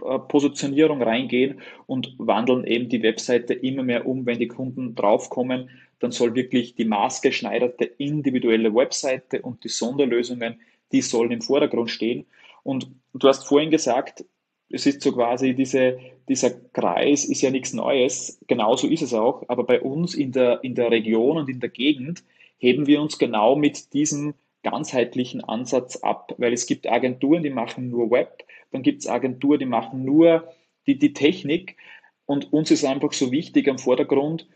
äh, 0.04 0.20
Positionierung 0.20 1.04
reingehen 1.04 1.62
und 1.86 2.16
wandeln 2.18 2.66
eben 2.66 2.90
die 2.90 3.04
Webseite 3.04 3.54
immer 3.54 3.84
mehr 3.84 4.08
um, 4.08 4.26
wenn 4.26 4.40
die 4.40 4.48
Kunden 4.48 4.96
draufkommen, 4.96 5.70
dann 6.00 6.12
soll 6.12 6.34
wirklich 6.34 6.76
die 6.76 6.86
maßgeschneiderte 6.86 7.86
individuelle 7.86 8.74
Webseite 8.74 9.42
und 9.42 9.64
die 9.64 9.70
Sonderlösungen, 9.70 10.62
die 10.92 11.02
sollen 11.02 11.32
im 11.32 11.42
Vordergrund 11.42 11.90
stehen. 11.90 12.26
Und 12.64 12.90
du 13.14 13.28
hast 13.28 13.48
vorhin 13.48 13.72
gesagt, 13.72 14.24
es 14.70 14.86
ist 14.86 15.02
so 15.02 15.14
quasi 15.14 15.54
diese, 15.54 16.00
dieser 16.28 16.52
Kreis 16.52 17.26
ist 17.26 17.42
ja 17.42 17.50
nichts 17.50 17.74
Neues. 17.74 18.40
Genauso 18.48 18.88
ist 18.88 19.02
es 19.02 19.14
auch. 19.14 19.44
Aber 19.48 19.64
bei 19.64 19.82
uns 19.82 20.14
in 20.14 20.32
der, 20.32 20.64
in 20.64 20.76
der 20.76 20.92
Region 20.92 21.38
und 21.38 21.50
in 21.50 21.60
der 21.60 21.70
Gegend 21.70 22.24
heben 22.58 22.88
wir 22.88 23.02
uns 23.02 23.18
genau 23.18 23.56
mit 23.56 23.94
diesem 23.94 24.34
ganzheitlichen 24.64 25.44
Ansatz 25.44 25.98
ab, 25.98 26.34
weil 26.38 26.52
es 26.52 26.66
gibt 26.66 26.90
Agenturen, 26.90 27.44
die 27.44 27.50
machen 27.50 27.90
nur 27.90 28.12
Web, 28.12 28.44
dann 28.72 28.82
gibt 28.82 29.02
es 29.02 29.08
Agenturen, 29.08 29.60
die 29.60 29.66
machen 29.66 30.04
nur 30.04 30.52
die, 30.88 30.98
die 30.98 31.14
Technik. 31.14 31.78
Und 32.26 32.52
uns 32.52 32.72
ist 32.72 32.84
einfach 32.84 33.14
so 33.14 33.32
wichtig 33.32 33.70
am 33.70 33.78
Vordergrund, 33.78 34.48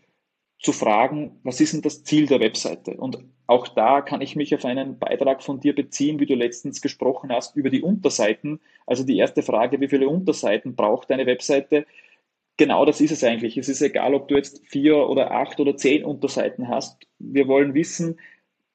zu 0.62 0.72
fragen, 0.72 1.40
was 1.42 1.60
ist 1.60 1.74
denn 1.74 1.82
das 1.82 2.04
Ziel 2.04 2.26
der 2.26 2.40
Webseite? 2.40 2.92
Und 2.92 3.18
auch 3.48 3.66
da 3.66 4.00
kann 4.00 4.20
ich 4.20 4.36
mich 4.36 4.54
auf 4.54 4.64
einen 4.64 4.98
Beitrag 4.98 5.42
von 5.42 5.58
dir 5.58 5.74
beziehen, 5.74 6.20
wie 6.20 6.26
du 6.26 6.34
letztens 6.34 6.80
gesprochen 6.80 7.32
hast, 7.32 7.56
über 7.56 7.68
die 7.68 7.82
Unterseiten. 7.82 8.60
Also 8.86 9.02
die 9.04 9.18
erste 9.18 9.42
Frage, 9.42 9.80
wie 9.80 9.88
viele 9.88 10.08
Unterseiten 10.08 10.76
braucht 10.76 11.10
deine 11.10 11.26
Webseite? 11.26 11.84
Genau 12.56 12.84
das 12.84 13.00
ist 13.00 13.10
es 13.10 13.24
eigentlich. 13.24 13.56
Es 13.58 13.68
ist 13.68 13.82
egal, 13.82 14.14
ob 14.14 14.28
du 14.28 14.36
jetzt 14.36 14.64
vier 14.66 15.08
oder 15.08 15.32
acht 15.32 15.58
oder 15.58 15.76
zehn 15.76 16.04
Unterseiten 16.04 16.68
hast. 16.68 17.08
Wir 17.18 17.48
wollen 17.48 17.74
wissen, 17.74 18.20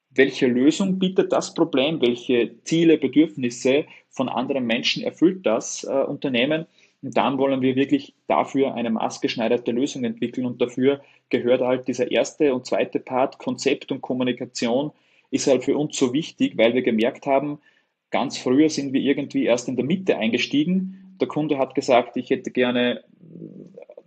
welche 0.09 0.47
Lösung 0.47 0.99
bietet 0.99 1.31
das 1.31 1.53
Problem, 1.53 2.01
welche 2.01 2.61
Ziele, 2.63 2.97
Bedürfnisse 2.97 3.85
von 4.09 4.27
anderen 4.27 4.65
Menschen 4.65 5.03
erfüllt 5.03 5.45
das 5.45 5.85
äh, 5.85 5.91
Unternehmen 5.91 6.65
dann 7.11 7.37
wollen 7.37 7.61
wir 7.61 7.75
wirklich 7.75 8.13
dafür 8.27 8.73
eine 8.73 8.89
maßgeschneiderte 8.89 9.71
Lösung 9.71 10.03
entwickeln 10.03 10.45
und 10.45 10.61
dafür 10.61 11.01
gehört 11.29 11.61
halt 11.61 11.87
dieser 11.87 12.11
erste 12.11 12.53
und 12.53 12.65
zweite 12.65 12.99
Part, 12.99 13.37
Konzept 13.37 13.91
und 13.91 14.01
Kommunikation, 14.01 14.91
ist 15.29 15.47
halt 15.47 15.63
für 15.63 15.77
uns 15.77 15.97
so 15.97 16.13
wichtig, 16.13 16.57
weil 16.57 16.73
wir 16.73 16.81
gemerkt 16.81 17.25
haben, 17.25 17.59
ganz 18.11 18.37
früher 18.37 18.69
sind 18.69 18.93
wir 18.93 19.01
irgendwie 19.01 19.45
erst 19.45 19.67
in 19.67 19.75
der 19.75 19.85
Mitte 19.85 20.17
eingestiegen. 20.17 21.15
Der 21.19 21.27
Kunde 21.27 21.57
hat 21.57 21.75
gesagt, 21.75 22.17
ich 22.17 22.29
hätte 22.29 22.51
gerne, 22.51 23.03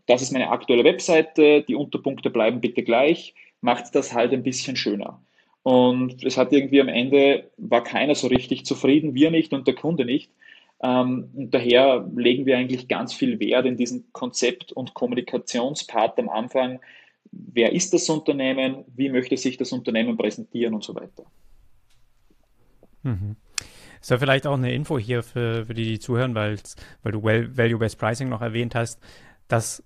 das 0.07 0.23
ist 0.23 0.33
meine 0.33 0.51
aktuelle 0.51 0.85
Webseite, 0.85 1.63
die 1.63 1.75
Unterpunkte 1.75 2.31
bleiben 2.31 2.61
bitte 2.61 2.83
gleich, 2.83 3.35
macht 3.61 3.95
das 3.95 4.15
halt 4.15 4.33
ein 4.33 4.43
bisschen 4.43 4.77
schöner. 4.77 5.21
Und 5.63 6.25
es 6.25 6.39
hat 6.39 6.53
irgendwie 6.53 6.81
am 6.81 6.89
Ende, 6.89 7.51
war 7.59 7.85
keiner 7.85 8.15
so 8.15 8.29
richtig 8.29 8.65
zufrieden, 8.65 9.15
wir 9.15 9.31
nicht 9.31 9.53
und 9.53 9.67
der 9.67 9.75
Kunde 9.75 10.07
nicht. 10.07 10.31
Ähm, 10.83 11.31
und 11.35 11.55
daher 11.55 12.09
legen 12.15 12.47
wir 12.47 12.57
eigentlich 12.57 12.89
ganz 12.89 13.13
viel 13.13 13.39
Wert 13.41 13.67
in 13.67 13.77
diesen 13.77 14.13
Konzept- 14.13 14.73
und 14.73 14.95
Kommunikationspart 14.95 16.19
am 16.19 16.29
Anfang. 16.29 16.81
Wer 17.33 17.73
ist 17.73 17.93
das 17.93 18.09
Unternehmen? 18.09 18.85
Wie 18.95 19.09
möchte 19.09 19.37
sich 19.37 19.57
das 19.57 19.73
Unternehmen 19.73 20.17
präsentieren 20.17 20.75
und 20.75 20.83
so 20.83 20.95
weiter? 20.95 21.25
Mhm. 23.03 23.37
Ist 24.01 24.11
ja 24.11 24.19
vielleicht 24.19 24.47
auch 24.47 24.55
eine 24.55 24.73
Info 24.73 24.99
hier 24.99 25.23
für, 25.23 25.67
für 25.67 25.75
die, 25.75 25.85
die 25.85 25.99
zuhören, 25.99 26.35
weil, 26.35 26.59
du 27.05 27.23
Value-Based 27.23 27.99
Pricing 27.99 28.31
noch 28.31 28.41
erwähnt 28.41 28.75
hast, 28.75 28.99
dass 29.49 29.85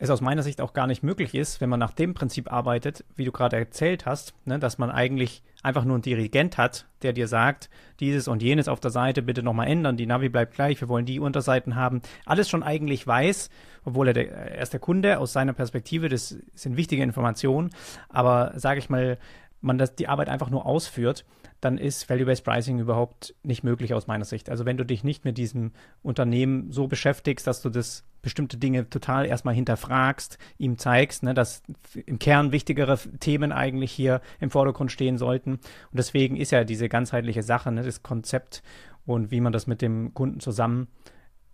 es 0.00 0.08
aus 0.08 0.22
meiner 0.22 0.42
Sicht 0.42 0.62
auch 0.62 0.72
gar 0.72 0.86
nicht 0.86 1.02
möglich 1.02 1.34
ist, 1.34 1.60
wenn 1.60 1.68
man 1.68 1.78
nach 1.78 1.92
dem 1.92 2.14
Prinzip 2.14 2.50
arbeitet, 2.50 3.04
wie 3.16 3.26
du 3.26 3.32
gerade 3.32 3.56
erzählt 3.56 4.06
hast, 4.06 4.34
ne, 4.46 4.58
dass 4.58 4.78
man 4.78 4.90
eigentlich 4.90 5.42
einfach 5.62 5.84
nur 5.84 5.94
einen 5.94 6.02
Dirigent 6.02 6.56
hat, 6.56 6.86
der 7.02 7.12
dir 7.12 7.28
sagt, 7.28 7.68
dieses 8.00 8.26
und 8.26 8.42
jenes 8.42 8.66
auf 8.66 8.80
der 8.80 8.90
Seite 8.90 9.20
bitte 9.20 9.42
nochmal 9.42 9.68
ändern, 9.68 9.98
die 9.98 10.06
Navi 10.06 10.30
bleibt 10.30 10.54
gleich, 10.54 10.80
wir 10.80 10.88
wollen 10.88 11.04
die 11.04 11.20
Unterseiten 11.20 11.76
haben, 11.76 12.00
alles 12.24 12.48
schon 12.48 12.62
eigentlich 12.62 13.06
weiß, 13.06 13.50
obwohl 13.84 14.08
er, 14.08 14.14
der, 14.14 14.30
er 14.32 14.62
ist 14.62 14.72
der 14.72 14.80
Kunde 14.80 15.18
aus 15.18 15.34
seiner 15.34 15.52
Perspektive, 15.52 16.08
das 16.08 16.34
sind 16.54 16.78
wichtige 16.78 17.02
Informationen, 17.02 17.70
aber 18.08 18.52
sage 18.56 18.78
ich 18.78 18.88
mal, 18.88 19.18
man 19.60 19.76
das, 19.76 19.94
die 19.96 20.08
Arbeit 20.08 20.30
einfach 20.30 20.48
nur 20.48 20.64
ausführt, 20.64 21.26
dann 21.60 21.78
ist 21.78 22.08
Value-Based 22.08 22.44
Pricing 22.44 22.78
überhaupt 22.78 23.34
nicht 23.42 23.64
möglich 23.64 23.92
aus 23.92 24.06
meiner 24.06 24.24
Sicht. 24.24 24.48
Also 24.48 24.64
wenn 24.64 24.76
du 24.76 24.84
dich 24.84 25.04
nicht 25.04 25.24
mit 25.24 25.36
diesem 25.36 25.72
Unternehmen 26.02 26.72
so 26.72 26.86
beschäftigst, 26.86 27.46
dass 27.46 27.60
du 27.60 27.68
das 27.68 28.04
bestimmte 28.22 28.56
Dinge 28.56 28.88
total 28.88 29.26
erstmal 29.26 29.54
hinterfragst, 29.54 30.38
ihm 30.58 30.78
zeigst, 30.78 31.22
ne, 31.22 31.34
dass 31.34 31.62
im 32.06 32.18
Kern 32.18 32.52
wichtigere 32.52 32.98
Themen 33.18 33.52
eigentlich 33.52 33.92
hier 33.92 34.20
im 34.40 34.50
Vordergrund 34.50 34.92
stehen 34.92 35.18
sollten. 35.18 35.52
Und 35.52 35.60
deswegen 35.92 36.36
ist 36.36 36.50
ja 36.50 36.64
diese 36.64 36.88
ganzheitliche 36.88 37.42
Sache, 37.42 37.70
ne, 37.72 37.82
das 37.82 38.02
Konzept 38.02 38.62
und 39.06 39.30
wie 39.30 39.40
man 39.40 39.52
das 39.52 39.66
mit 39.66 39.82
dem 39.82 40.14
Kunden 40.14 40.40
zusammen 40.40 40.88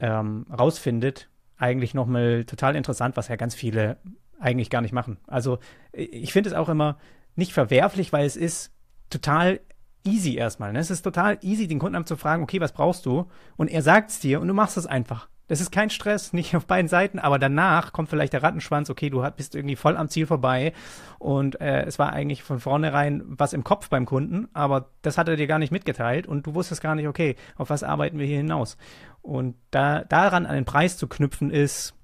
ähm, 0.01 0.47
rausfindet, 0.51 1.29
eigentlich 1.57 1.95
nochmal 1.95 2.45
total 2.45 2.77
interessant, 2.77 3.17
was 3.17 3.29
ja 3.29 3.37
ganz 3.37 3.55
viele 3.55 3.97
eigentlich 4.39 4.71
gar 4.71 4.83
nicht 4.83 4.93
machen. 4.93 5.19
Also 5.27 5.59
ich 5.93 6.33
finde 6.33 6.51
es 6.51 6.55
auch 6.55 6.69
immer 6.69 6.99
nicht 7.35 7.53
verwerflich, 7.53 8.13
weil 8.13 8.27
es 8.27 8.37
ist 8.37 8.73
total 9.09 9.61
easy 10.07 10.37
erstmal. 10.37 10.73
Ne? 10.73 10.79
Es 10.79 10.91
ist 10.91 11.03
total 11.03 11.39
easy, 11.43 11.67
den 11.67 11.79
Kunden 11.79 12.07
zu 12.07 12.17
fragen, 12.17 12.43
okay, 12.43 12.61
was 12.61 12.73
brauchst 12.73 13.07
du? 13.07 13.27
Und 13.57 13.69
er 13.69 13.83
sagt 13.83 14.11
es 14.11 14.21
dir 14.21 14.41
und 14.41 14.49
du 14.49 14.55
machst 14.55 14.77
es 14.77 14.87
einfach. 14.87 15.29
Das 15.49 15.61
ist 15.61 15.71
kein 15.71 15.91
Stress, 15.91 16.33
nicht 16.33 16.57
auf 16.57 16.67
beiden 16.67 16.89
Seiten, 16.89 17.19
aber 17.19 17.39
danach 17.39 17.93
kommt 17.93 18.09
vielleicht 18.09 18.33
der 18.33 18.43
Rattenschwanz, 18.43 18.91
okay, 18.91 19.11
du 19.11 19.29
bist 19.37 19.55
irgendwie 19.55 19.77
voll 19.77 19.97
am 19.97 20.09
Ziel 20.09 20.27
vorbei 20.27 20.73
und 21.19 21.61
äh, 21.61 21.85
es 21.85 21.99
war 21.99 22.13
eigentlich 22.13 22.43
von 22.43 22.61
vornherein 22.61 23.23
was 23.27 23.53
im 23.53 23.65
Kopf 23.65 23.89
beim 23.89 24.07
Kunden, 24.07 24.49
aber 24.53 24.91
das 25.03 25.19
hat 25.19 25.29
er 25.29 25.37
dir 25.37 25.47
gar 25.47 25.59
nicht 25.59 25.73
mitgeteilt 25.73 26.27
und 26.27 26.47
du 26.47 26.55
wusstest 26.55 26.83
gar 26.83 26.95
nicht, 26.95 27.09
okay, 27.09 27.37
auf 27.57 27.71
was 27.71 27.83
arbeiten 27.83 28.19
wir 28.19 28.27
hier 28.27 28.39
hinaus. 28.39 28.77
Und 29.23 29.57
da, 29.71 30.05
daran 30.05 30.47
an 30.47 30.55
den 30.55 30.65
Preis 30.65 30.97
zu 30.97 31.09
knüpfen 31.09 31.51
ist 31.51 31.95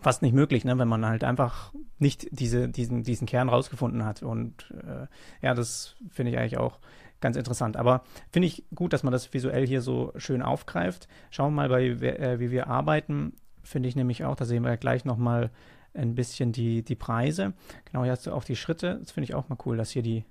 fast 0.00 0.22
nicht 0.22 0.34
möglich, 0.34 0.64
ne, 0.64 0.78
wenn 0.78 0.88
man 0.88 1.06
halt 1.06 1.24
einfach 1.24 1.72
nicht 1.98 2.28
diese, 2.30 2.68
diesen, 2.68 3.02
diesen 3.02 3.26
Kern 3.26 3.48
rausgefunden 3.48 4.04
hat. 4.04 4.22
Und 4.22 4.72
äh, 4.86 5.06
ja, 5.44 5.54
das 5.54 5.96
finde 6.10 6.32
ich 6.32 6.38
eigentlich 6.38 6.58
auch 6.58 6.78
ganz 7.20 7.36
interessant. 7.36 7.76
Aber 7.76 8.02
finde 8.30 8.48
ich 8.48 8.64
gut, 8.74 8.92
dass 8.92 9.02
man 9.02 9.12
das 9.12 9.32
visuell 9.32 9.66
hier 9.66 9.80
so 9.80 10.12
schön 10.16 10.42
aufgreift. 10.42 11.08
Schauen 11.30 11.54
wir 11.54 11.68
mal, 11.68 11.68
bei, 11.68 11.88
äh, 11.88 12.40
wie 12.40 12.50
wir 12.50 12.68
arbeiten. 12.68 13.34
Finde 13.62 13.88
ich 13.88 13.96
nämlich 13.96 14.24
auch, 14.24 14.36
da 14.36 14.44
sehen 14.44 14.64
wir 14.64 14.76
gleich 14.76 15.04
nochmal 15.04 15.50
ein 15.94 16.14
bisschen 16.14 16.52
die, 16.52 16.82
die 16.82 16.94
Preise. 16.94 17.54
Genau, 17.86 18.02
hier 18.04 18.12
hast 18.12 18.26
du 18.26 18.32
auch 18.32 18.44
die 18.44 18.56
Schritte. 18.56 18.98
Das 19.00 19.10
finde 19.10 19.24
ich 19.24 19.34
auch 19.34 19.48
mal 19.48 19.58
cool, 19.66 19.76
dass 19.76 19.90
hier 19.90 20.02
die, 20.02 20.24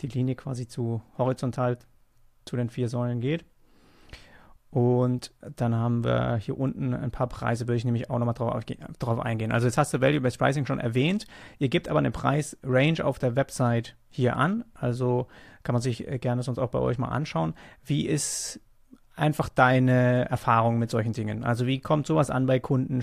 die 0.00 0.08
Linie 0.08 0.34
quasi 0.34 0.66
zu 0.66 1.02
horizontal 1.16 1.78
zu 2.44 2.56
den 2.56 2.68
vier 2.68 2.88
Säulen 2.88 3.20
geht. 3.20 3.44
Und 4.74 5.32
dann 5.54 5.72
haben 5.72 6.02
wir 6.02 6.34
hier 6.38 6.58
unten 6.58 6.94
ein 6.94 7.12
paar 7.12 7.28
Preise, 7.28 7.68
würde 7.68 7.76
ich 7.76 7.84
nämlich 7.84 8.10
auch 8.10 8.18
nochmal 8.18 8.34
drauf, 8.34 9.20
eingehen. 9.20 9.52
Also 9.52 9.68
jetzt 9.68 9.78
hast 9.78 9.94
du 9.94 10.00
Value-Based 10.00 10.36
Pricing 10.36 10.66
schon 10.66 10.80
erwähnt. 10.80 11.28
Ihr 11.60 11.68
gebt 11.68 11.88
aber 11.88 12.00
eine 12.00 12.10
Preisrange 12.10 13.04
auf 13.04 13.20
der 13.20 13.36
Website 13.36 13.94
hier 14.10 14.36
an. 14.36 14.64
Also 14.74 15.28
kann 15.62 15.74
man 15.74 15.82
sich 15.82 16.08
äh, 16.08 16.18
gerne 16.18 16.42
sonst 16.42 16.58
auch 16.58 16.70
bei 16.70 16.80
euch 16.80 16.98
mal 16.98 17.06
anschauen. 17.06 17.54
Wie 17.84 18.04
ist 18.04 18.58
einfach 19.14 19.48
deine 19.48 20.28
Erfahrung 20.28 20.80
mit 20.80 20.90
solchen 20.90 21.12
Dingen? 21.12 21.44
Also 21.44 21.68
wie 21.68 21.78
kommt 21.78 22.08
sowas 22.08 22.30
an 22.30 22.46
bei 22.46 22.58
Kunden? 22.58 23.00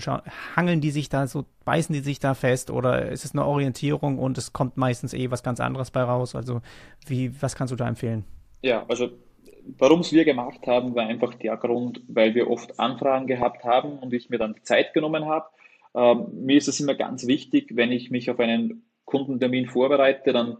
hangeln 0.54 0.82
die 0.82 0.90
sich 0.90 1.08
da 1.08 1.26
so, 1.26 1.46
beißen 1.64 1.94
die 1.94 2.00
sich 2.00 2.18
da 2.18 2.34
fest 2.34 2.70
oder 2.70 3.06
ist 3.10 3.24
es 3.24 3.32
eine 3.32 3.46
Orientierung 3.46 4.18
und 4.18 4.36
es 4.36 4.52
kommt 4.52 4.76
meistens 4.76 5.14
eh 5.14 5.30
was 5.30 5.42
ganz 5.42 5.58
anderes 5.58 5.90
bei 5.90 6.02
raus? 6.02 6.36
Also 6.36 6.60
wie, 7.06 7.40
was 7.40 7.56
kannst 7.56 7.72
du 7.72 7.76
da 7.76 7.88
empfehlen? 7.88 8.26
Ja, 8.60 8.84
also 8.88 9.08
warum 9.78 10.00
es 10.00 10.12
wir 10.12 10.24
gemacht 10.24 10.66
haben, 10.66 10.94
war 10.94 11.06
einfach 11.06 11.34
der 11.34 11.56
Grund, 11.56 12.02
weil 12.08 12.34
wir 12.34 12.50
oft 12.50 12.78
Anfragen 12.78 13.26
gehabt 13.26 13.64
haben 13.64 13.98
und 13.98 14.12
ich 14.12 14.30
mir 14.30 14.38
dann 14.38 14.54
die 14.54 14.62
Zeit 14.62 14.94
genommen 14.94 15.26
habe. 15.26 15.46
Ähm, 15.94 16.26
mir 16.44 16.56
ist 16.56 16.68
es 16.68 16.80
immer 16.80 16.94
ganz 16.94 17.26
wichtig, 17.26 17.76
wenn 17.76 17.92
ich 17.92 18.10
mich 18.10 18.30
auf 18.30 18.40
einen 18.40 18.84
Kundentermin 19.04 19.66
vorbereite, 19.66 20.32
dann 20.32 20.58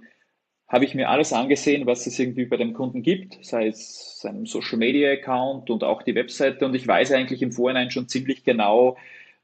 habe 0.69 0.85
ich 0.85 0.95
mir 0.95 1.11
alles 1.11 1.33
angesehen, 1.33 1.87
was 1.87 2.07
es 2.07 2.19
irgendwie 2.19 2.47
bei 2.47 2.57
dem 2.57 2.73
Kunden 2.73 3.03
gibt, 3.03 3.45
sei 3.45 3.67
es 3.67 4.21
seinem 4.21 4.47
Social 4.47 4.79
Media 4.79 5.11
Account 5.13 5.69
und 5.69 5.85
auch 5.85 6.03
die 6.03 6.15
Webseite 6.15 6.65
und 6.65 6.75
ich 6.75 6.87
weiß 6.87 7.13
eigentlich 7.13 7.43
im 7.43 7.53
Vorhinein 7.53 7.91
schon 7.91 8.09
ziemlich 8.09 8.43
genau, 8.43 8.97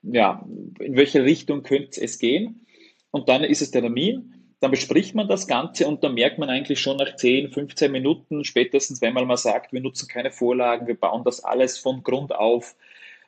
ja, 0.03 0.45
in 0.81 0.97
welche 0.97 1.25
Richtung 1.25 1.63
könnte 1.63 2.01
es 2.01 2.19
gehen. 2.19 2.67
Und 3.11 3.29
dann 3.29 3.45
ist 3.45 3.63
es 3.63 3.71
der 3.71 3.83
Termin 3.83 4.38
dann 4.61 4.71
bespricht 4.71 5.15
man 5.15 5.29
das 5.29 5.47
Ganze 5.47 5.87
und 5.87 6.03
dann 6.03 6.15
merkt 6.15 6.39
man 6.39 6.51
eigentlich 6.51 6.81
schon 6.81 6.97
nach 6.97 7.15
10, 7.15 7.53
15 7.53 7.93
Minuten, 7.93 8.45
spätestens 8.45 9.01
wenn 9.01 9.15
man 9.15 9.27
mal 9.27 9.37
sagt, 9.37 9.73
wir 9.73 9.81
nutzen 9.81 10.09
keine 10.09 10.31
Vorlagen, 10.31 10.87
wir 10.87 10.99
bauen 10.99 11.23
das 11.25 11.45
alles 11.45 11.79
von 11.79 12.03
Grund 12.03 12.35
auf, 12.35 12.75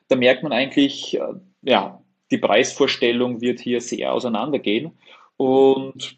da 0.09 0.17
merkt 0.17 0.43
man 0.43 0.51
eigentlich, 0.51 1.17
äh, 1.17 1.33
ja, 1.61 2.01
die 2.31 2.37
Preisvorstellung 2.37 3.41
wird 3.41 3.59
hier 3.59 3.81
sehr 3.81 4.13
auseinandergehen. 4.13 4.91
Und 5.37 6.17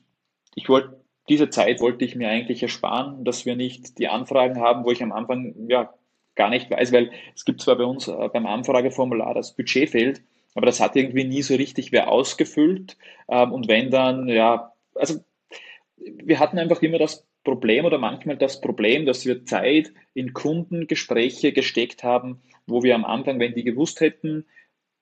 ich 0.55 0.69
wollte, 0.69 0.99
diese 1.29 1.49
Zeit 1.49 1.79
wollte 1.79 2.05
ich 2.05 2.15
mir 2.15 2.29
eigentlich 2.29 2.61
ersparen, 2.63 3.23
dass 3.23 3.45
wir 3.45 3.55
nicht 3.55 3.97
die 3.97 4.07
Anfragen 4.07 4.59
haben, 4.59 4.83
wo 4.83 4.91
ich 4.91 5.01
am 5.01 5.11
Anfang 5.11 5.53
ja 5.69 5.93
gar 6.35 6.49
nicht 6.49 6.69
weiß, 6.69 6.91
weil 6.91 7.11
es 7.35 7.45
gibt 7.45 7.61
zwar 7.61 7.75
bei 7.75 7.85
uns 7.85 8.07
äh, 8.07 8.29
beim 8.31 8.45
Anfrageformular 8.45 9.33
das 9.33 9.55
Budgetfeld, 9.55 10.21
aber 10.55 10.65
das 10.65 10.79
hat 10.79 10.95
irgendwie 10.95 11.23
nie 11.23 11.41
so 11.41 11.55
richtig 11.55 11.91
wer 11.91 12.11
ausgefüllt. 12.11 12.97
Ähm, 13.27 13.51
und 13.51 13.67
wenn 13.67 13.91
dann, 13.91 14.27
ja, 14.27 14.72
also 14.95 15.23
wir 15.97 16.39
hatten 16.39 16.59
einfach 16.59 16.81
immer 16.81 16.97
das 16.97 17.25
Problem 17.43 17.85
oder 17.85 17.97
manchmal 17.97 18.37
das 18.37 18.61
Problem, 18.61 19.05
dass 19.05 19.25
wir 19.25 19.45
Zeit 19.45 19.93
in 20.13 20.33
Kundengespräche 20.33 21.51
gesteckt 21.51 22.03
haben, 22.03 22.41
wo 22.67 22.83
wir 22.83 22.95
am 22.95 23.05
Anfang, 23.05 23.39
wenn 23.39 23.53
die 23.53 23.63
gewusst 23.63 23.99
hätten, 23.99 24.45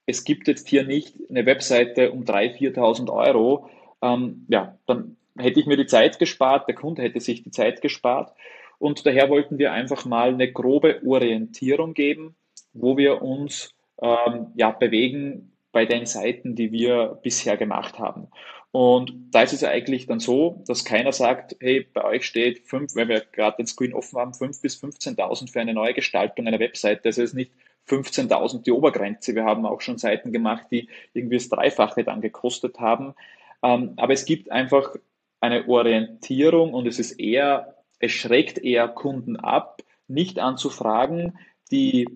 es 0.06 0.24
gibt 0.24 0.48
jetzt 0.48 0.68
hier 0.68 0.84
nicht 0.84 1.16
eine 1.30 1.46
Webseite 1.46 2.12
um 2.12 2.24
3.000, 2.24 2.76
4.000 2.76 3.14
Euro, 3.14 3.70
ähm, 4.02 4.46
ja, 4.50 4.78
dann 4.88 5.18
hätte 5.38 5.60
ich 5.60 5.68
mir 5.68 5.78
die 5.78 5.86
Zeit 5.86 6.20
gespart, 6.20 6.68
der 6.68 6.76
Kunde 6.76 7.02
hätte 7.02 7.20
sich 7.20 7.44
die 7.44 7.52
Zeit 7.52 7.82
gespart. 7.82 8.34
Und 8.80 9.06
daher 9.06 9.30
wollten 9.30 9.60
wir 9.60 9.72
einfach 9.72 10.06
mal 10.06 10.34
eine 10.34 10.52
grobe 10.52 11.02
Orientierung 11.06 11.94
geben, 11.94 12.36
wo 12.74 12.98
wir 12.98 13.22
uns 13.22 13.76
ähm, 14.02 14.48
ja, 14.56 14.72
bewegen 14.72 15.52
bei 15.72 15.86
den 15.86 16.06
Seiten, 16.06 16.56
die 16.56 16.72
wir 16.72 17.20
bisher 17.22 17.58
gemacht 17.58 18.00
haben. 18.00 18.28
Und 18.72 19.14
da 19.32 19.42
ist 19.42 19.52
es 19.52 19.62
ja 19.62 19.70
eigentlich 19.70 20.08
dann 20.08 20.22
so, 20.22 20.64
dass 20.66 20.86
keiner 20.86 21.12
sagt, 21.12 21.58
hey, 21.60 21.86
bei 21.94 22.06
euch 22.06 22.26
steht 22.26 22.60
fünf, 22.60 22.96
weil 22.96 23.10
wir 23.10 23.20
gerade 23.20 23.58
den 23.58 23.68
Screen 23.68 23.94
offen 23.94 24.18
haben, 24.18 24.34
fünf 24.34 24.62
bis 24.62 24.82
15.000 24.82 25.52
für 25.52 25.60
eine 25.60 25.74
neue 25.74 25.94
Gestaltung 25.94 26.48
einer 26.48 26.60
Webseite. 26.60 27.02
Das 27.04 27.18
ist 27.18 27.34
nicht 27.34 27.52
15.000 27.90 28.64
die 28.64 28.72
Obergrenze. 28.72 29.36
Wir 29.36 29.44
haben 29.44 29.66
auch 29.66 29.82
schon 29.82 29.98
Seiten 29.98 30.32
gemacht, 30.32 30.68
die 30.72 30.88
irgendwie 31.14 31.38
das 31.38 31.50
Dreifache 31.50 32.06
dann 32.06 32.22
gekostet 32.22 32.80
haben. 32.80 33.14
Ähm, 33.62 33.94
aber 33.98 34.14
es 34.14 34.24
gibt 34.24 34.52
einfach 34.52 34.96
eine 35.42 35.68
Orientierung 35.68 36.74
und 36.74 36.88
es 36.88 36.98
ist 36.98 37.20
eher, 37.20 37.76
es 38.00 38.12
schreckt 38.12 38.58
eher 38.60 38.88
Kunden 38.88 39.36
ab, 39.36 39.82
nicht 40.08 40.40
anzufragen, 40.40 41.38
die 41.72 42.08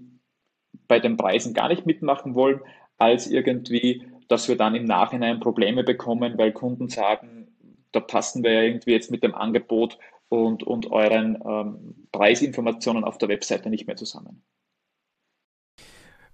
bei 0.88 1.00
den 1.00 1.18
Preisen 1.18 1.54
gar 1.54 1.68
nicht 1.68 1.86
mitmachen 1.86 2.36
wollen, 2.36 2.62
als 2.98 3.28
irgendwie 3.28 4.04
dass 4.28 4.48
wir 4.48 4.58
dann 4.58 4.76
im 4.76 4.86
Nachhinein 4.86 5.40
Probleme 5.40 5.84
bekommen, 5.84 6.38
weil 6.38 6.52
Kunden 6.52 6.90
sagen, 6.90 7.48
da 7.92 8.00
passen 8.00 8.44
wir 8.44 8.54
ja 8.54 8.62
irgendwie 8.62 8.92
jetzt 8.92 9.12
mit 9.12 9.24
dem 9.24 9.36
Angebot 9.36 9.98
und, 10.30 10.64
und 10.64 10.92
euren 10.92 11.42
ähm, 11.46 12.08
Preisinformationen 12.12 13.04
auf 13.04 13.18
der 13.18 13.30
Webseite 13.30 13.70
nicht 13.70 13.88
mehr 13.88 13.96
zusammen. 13.96 14.44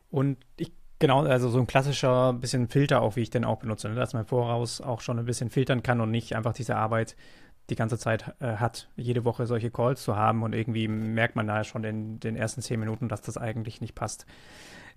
Und 0.10 0.38
ich 0.58 0.72
Genau, 1.02 1.24
also 1.24 1.50
so 1.50 1.58
ein 1.58 1.66
klassischer 1.66 2.32
bisschen 2.32 2.68
Filter 2.68 3.02
auch, 3.02 3.16
wie 3.16 3.22
ich 3.22 3.32
den 3.32 3.44
auch 3.44 3.58
benutze, 3.58 3.90
ne? 3.90 3.96
dass 3.96 4.14
man 4.14 4.28
voraus 4.28 4.82
auch 4.82 5.02
schon 5.02 5.18
ein 5.18 5.26
bisschen 5.26 5.50
filtern 5.50 5.82
kann 5.82 6.00
und 6.00 6.12
nicht 6.12 6.36
einfach 6.36 6.54
diese 6.54 6.76
Arbeit 6.76 7.16
die 7.70 7.76
ganze 7.76 7.98
Zeit 7.98 8.36
äh, 8.40 8.56
hat, 8.58 8.90
jede 8.96 9.24
Woche 9.24 9.46
solche 9.46 9.72
Calls 9.72 10.04
zu 10.04 10.16
haben 10.16 10.44
und 10.44 10.54
irgendwie 10.54 10.88
merkt 10.88 11.36
man 11.36 11.48
da 11.48 11.64
schon 11.64 11.84
in 11.84 12.20
den 12.20 12.36
ersten 12.36 12.62
zehn 12.62 12.80
Minuten, 12.80 13.08
dass 13.08 13.22
das 13.22 13.38
eigentlich 13.38 13.82
nicht 13.82 13.96
passt. 13.96 14.26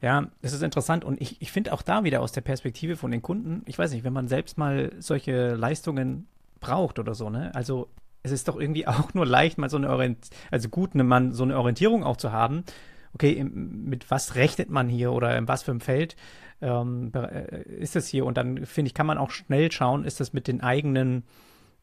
Ja, 0.01 0.27
es 0.43 0.53
ist 0.53 0.62
interessant 0.62 1.05
und 1.05 1.21
ich, 1.21 1.41
ich 1.41 1.53
finde 1.53 1.73
auch 1.73 1.83
da 1.83 2.05
wieder 2.05 2.21
aus 2.21 2.33
der 2.33 2.41
Perspektive 2.41 2.97
von 2.97 3.11
den 3.11 3.23
Kunden, 3.23 3.62
ich 3.67 3.79
weiß 3.79 3.93
nicht, 3.93 4.05
wenn 4.05 4.12
man 4.12 4.29
selbst 4.29 4.59
mal 4.59 4.93
solche 4.99 5.55
Leistungen 5.55 6.27
braucht 6.61 6.99
oder 6.99 7.15
so, 7.15 7.31
ne? 7.31 7.55
Also 7.55 7.89
es 8.23 8.33
ist 8.33 8.49
doch 8.49 8.59
irgendwie 8.59 8.87
auch 8.89 9.15
nur 9.15 9.27
leicht, 9.27 9.59
mal 9.59 9.71
so 9.71 9.77
eine 9.77 9.89
Orient 9.89 10.31
also 10.51 10.69
gut, 10.69 10.95
ne, 10.95 11.05
man 11.05 11.33
so 11.33 11.45
eine 11.45 11.57
Orientierung 11.57 12.03
auch 12.03 12.17
zu 12.17 12.33
haben. 12.33 12.65
Okay, 13.12 13.45
mit 13.45 14.11
was 14.11 14.35
rechnet 14.35 14.71
man 14.71 14.89
hier 14.89 15.12
oder 15.12 15.39
in 15.39 15.47
was 15.47 15.62
für 15.62 15.71
einem 15.71 15.81
Feld 15.81 16.17
ähm, 16.61 17.12
äh, 17.15 17.62
ist 17.62 17.95
es 17.95 18.09
hier? 18.09 18.27
Und 18.27 18.37
dann 18.37 18.67
finde 18.67 18.89
ich, 18.89 18.95
kann 18.95 19.07
man 19.07 19.19
auch 19.19 19.31
schnell 19.31 19.71
schauen, 19.71 20.05
ist 20.05 20.19
das 20.19 20.33
mit 20.33 20.49
den 20.49 20.62
eigenen 20.62 21.23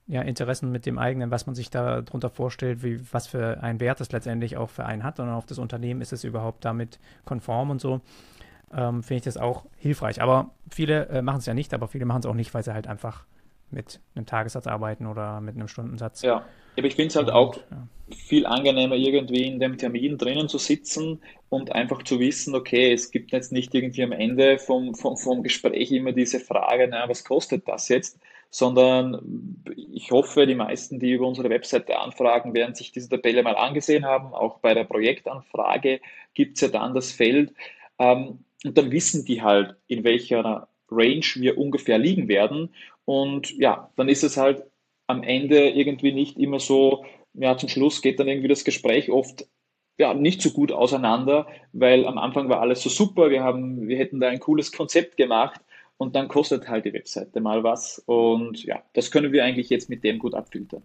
ja, 0.07 0.21
Interessen 0.21 0.71
mit 0.71 0.85
dem 0.85 0.97
eigenen, 0.97 1.31
was 1.31 1.45
man 1.45 1.55
sich 1.55 1.69
darunter 1.69 2.29
vorstellt, 2.29 2.83
wie, 2.83 2.99
was 3.13 3.27
für 3.27 3.61
ein 3.61 3.79
Wert 3.79 4.01
es 4.01 4.11
letztendlich 4.11 4.57
auch 4.57 4.69
für 4.69 4.85
einen 4.85 5.03
hat 5.03 5.19
und 5.19 5.29
auf 5.29 5.45
das 5.45 5.57
Unternehmen 5.57 6.01
ist 6.01 6.11
es 6.11 6.23
überhaupt 6.23 6.65
damit 6.65 6.99
konform 7.25 7.69
und 7.69 7.79
so. 7.81 8.01
ähm, 8.73 9.03
finde 9.03 9.17
ich 9.17 9.23
das 9.23 9.37
auch 9.37 9.65
hilfreich. 9.77 10.21
Aber 10.21 10.51
viele 10.69 11.07
äh, 11.09 11.21
machen 11.21 11.39
es 11.39 11.45
ja 11.45 11.53
nicht, 11.53 11.73
aber 11.73 11.87
viele 11.87 12.05
machen 12.05 12.19
es 12.19 12.25
auch 12.25 12.33
nicht, 12.33 12.53
weil 12.53 12.63
sie 12.63 12.73
halt 12.73 12.87
einfach 12.87 13.25
mit 13.69 13.99
einem 14.15 14.25
Tagessatz 14.25 14.67
arbeiten 14.67 15.05
oder 15.07 15.41
mit 15.41 15.55
einem 15.55 15.67
Stundensatz. 15.67 16.21
Ja, 16.21 16.45
aber 16.77 16.87
ich 16.87 16.95
finde 16.95 17.07
es 17.07 17.15
halt 17.15 17.27
und, 17.27 17.33
auch 17.33 17.55
ja. 17.55 17.87
viel 18.13 18.45
angenehmer, 18.45 18.95
irgendwie 18.95 19.47
in 19.47 19.59
dem 19.59 19.77
Termin 19.77 20.17
drinnen 20.17 20.49
zu 20.49 20.57
sitzen 20.57 21.21
und 21.49 21.71
einfach 21.73 22.03
zu 22.03 22.19
wissen, 22.19 22.55
okay, 22.55 22.91
es 22.91 23.11
gibt 23.11 23.31
jetzt 23.31 23.51
nicht 23.51 23.73
irgendwie 23.73 24.03
am 24.03 24.11
Ende 24.11 24.57
vom, 24.57 24.95
vom, 24.95 25.17
vom 25.17 25.43
Gespräch 25.43 25.91
immer 25.91 26.11
diese 26.11 26.39
Frage, 26.39 26.87
naja, 26.87 27.07
was 27.09 27.23
kostet 27.23 27.67
das 27.67 27.87
jetzt? 27.89 28.19
Sondern 28.53 29.63
ich 29.93 30.11
hoffe, 30.11 30.45
die 30.45 30.55
meisten, 30.55 30.99
die 30.99 31.13
über 31.13 31.25
unsere 31.25 31.49
Webseite 31.49 31.97
anfragen, 31.97 32.53
werden 32.53 32.75
sich 32.75 32.91
diese 32.91 33.09
Tabelle 33.09 33.43
mal 33.43 33.55
angesehen 33.55 34.05
haben. 34.05 34.33
Auch 34.33 34.59
bei 34.59 34.73
der 34.73 34.83
Projektanfrage 34.83 36.01
gibt 36.33 36.55
es 36.55 36.61
ja 36.61 36.67
dann 36.67 36.93
das 36.93 37.11
Feld. 37.11 37.53
Ähm, 37.97 38.43
und 38.63 38.77
dann 38.77 38.91
wissen 38.91 39.25
die 39.25 39.41
halt, 39.41 39.75
in 39.87 40.03
welcher 40.03 40.67
Range 40.89 41.25
wir 41.35 41.57
ungefähr 41.57 41.97
liegen 41.97 42.27
werden. 42.27 42.73
Und 43.05 43.57
ja, 43.57 43.89
dann 43.95 44.09
ist 44.09 44.23
es 44.23 44.37
halt 44.37 44.63
am 45.07 45.23
Ende 45.23 45.69
irgendwie 45.69 46.11
nicht 46.11 46.37
immer 46.37 46.59
so, 46.59 47.05
ja, 47.33 47.57
zum 47.57 47.69
Schluss 47.69 48.01
geht 48.01 48.19
dann 48.19 48.27
irgendwie 48.27 48.47
das 48.49 48.65
Gespräch 48.65 49.09
oft 49.09 49.45
ja, 49.97 50.13
nicht 50.13 50.41
so 50.41 50.51
gut 50.51 50.71
auseinander, 50.71 51.47
weil 51.73 52.05
am 52.07 52.17
Anfang 52.17 52.49
war 52.49 52.59
alles 52.59 52.81
so 52.81 52.89
super, 52.89 53.29
wir, 53.29 53.43
haben, 53.43 53.87
wir 53.87 53.97
hätten 53.97 54.19
da 54.19 54.29
ein 54.29 54.39
cooles 54.39 54.71
Konzept 54.71 55.15
gemacht 55.15 55.61
und 56.01 56.15
dann 56.15 56.27
kostet 56.27 56.67
halt 56.67 56.85
die 56.85 56.93
Webseite 56.93 57.41
mal 57.41 57.63
was. 57.63 57.99
Und 58.07 58.63
ja, 58.63 58.81
das 58.93 59.11
können 59.11 59.31
wir 59.31 59.43
eigentlich 59.43 59.69
jetzt 59.69 59.87
mit 59.87 60.03
dem 60.03 60.17
gut 60.17 60.33
abfiltern. 60.33 60.81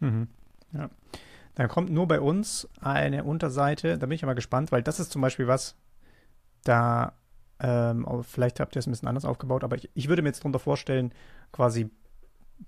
Mhm. 0.00 0.26
Ja. 0.72 0.90
Dann 1.54 1.68
kommt 1.68 1.90
nur 1.90 2.08
bei 2.08 2.20
uns 2.20 2.68
eine 2.80 3.22
Unterseite, 3.22 3.96
da 3.96 4.06
bin 4.06 4.16
ich 4.16 4.24
aber 4.24 4.34
gespannt, 4.34 4.72
weil 4.72 4.82
das 4.82 4.98
ist 4.98 5.12
zum 5.12 5.22
Beispiel 5.22 5.46
was, 5.46 5.76
da 6.64 7.12
ähm, 7.60 8.04
vielleicht 8.24 8.58
habt 8.58 8.74
ihr 8.74 8.80
es 8.80 8.88
ein 8.88 8.90
bisschen 8.90 9.06
anders 9.06 9.24
aufgebaut, 9.24 9.62
aber 9.62 9.76
ich, 9.76 9.88
ich 9.94 10.08
würde 10.08 10.22
mir 10.22 10.30
jetzt 10.30 10.40
darunter 10.40 10.58
vorstellen, 10.58 11.12
quasi 11.52 11.88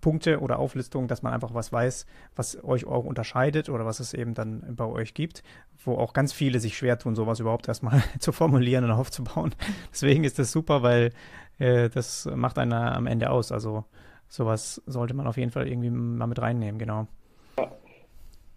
Punkte 0.01 0.41
oder 0.41 0.59
Auflistungen, 0.59 1.09
dass 1.09 1.23
man 1.23 1.33
einfach 1.33 1.55
was 1.55 1.73
weiß, 1.73 2.07
was 2.37 2.63
euch 2.63 2.87
auch 2.87 3.05
unterscheidet 3.05 3.69
oder 3.69 3.85
was 3.85 4.01
es 4.01 4.15
eben 4.15 4.35
dann 4.35 4.75
bei 4.77 4.85
euch 4.85 5.15
gibt, 5.15 5.43
wo 5.85 5.95
auch 5.97 6.13
ganz 6.13 6.33
viele 6.33 6.61
sich 6.61 6.77
schwer 6.77 6.99
tun, 6.99 7.15
sowas 7.15 7.41
überhaupt 7.41 7.69
erstmal 7.69 8.03
zu 8.19 8.33
formulieren 8.33 8.85
und 8.85 8.91
aufzubauen. 8.91 9.55
Deswegen 9.93 10.25
ist 10.25 10.39
das 10.39 10.53
super, 10.53 10.83
weil 10.83 11.13
äh, 11.59 11.89
das 11.89 12.29
macht 12.35 12.59
einer 12.59 12.95
am 12.95 13.07
Ende 13.07 13.31
aus. 13.31 13.53
Also 13.53 13.85
sowas 14.29 14.83
sollte 14.87 15.15
man 15.15 15.27
auf 15.27 15.37
jeden 15.37 15.51
Fall 15.51 15.67
irgendwie 15.69 15.91
mal 15.91 16.27
mit 16.27 16.41
reinnehmen, 16.41 16.79
genau. 16.79 17.07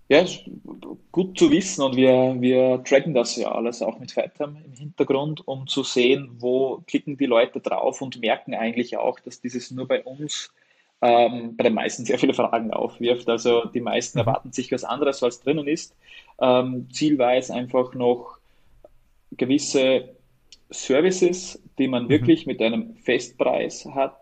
Ja, 0.09 0.25
gut 1.13 1.39
zu 1.39 1.49
wissen 1.51 1.83
und 1.83 1.95
wir, 1.95 2.35
wir 2.41 2.83
tracken 2.83 3.13
das 3.13 3.37
ja 3.37 3.49
alles 3.49 3.81
auch 3.81 3.97
mit 3.97 4.11
FireTime 4.11 4.61
im 4.65 4.73
Hintergrund, 4.73 5.47
um 5.47 5.67
zu 5.67 5.83
sehen, 5.83 6.31
wo 6.37 6.83
klicken 6.85 7.15
die 7.15 7.27
Leute 7.27 7.61
drauf 7.61 8.01
und 8.01 8.19
merken 8.19 8.53
eigentlich 8.53 8.97
auch, 8.97 9.21
dass 9.21 9.39
dieses 9.39 9.71
nur 9.71 9.87
bei 9.87 10.03
uns 10.03 10.51
ähm, 11.01 11.55
bei 11.57 11.63
den 11.63 11.73
meisten 11.73 12.05
sehr 12.05 12.19
viele 12.19 12.33
Fragen 12.33 12.71
aufwirft. 12.71 13.27
Also 13.27 13.65
die 13.65 13.81
meisten 13.81 14.19
mhm. 14.19 14.27
erwarten 14.27 14.51
sich 14.51 14.71
was 14.71 14.83
anderes, 14.83 15.21
was 15.21 15.41
drinnen 15.41 15.67
ist. 15.67 15.95
Ähm, 16.39 16.87
Ziel 16.91 17.17
war 17.17 17.35
es 17.35 17.49
einfach 17.49 17.93
noch 17.93 18.37
gewisse 19.31 20.09
Services, 20.69 21.61
die 21.77 21.87
man 21.87 22.05
mhm. 22.05 22.09
wirklich 22.09 22.45
mit 22.45 22.61
einem 22.61 22.95
Festpreis 22.95 23.85
hat, 23.85 24.17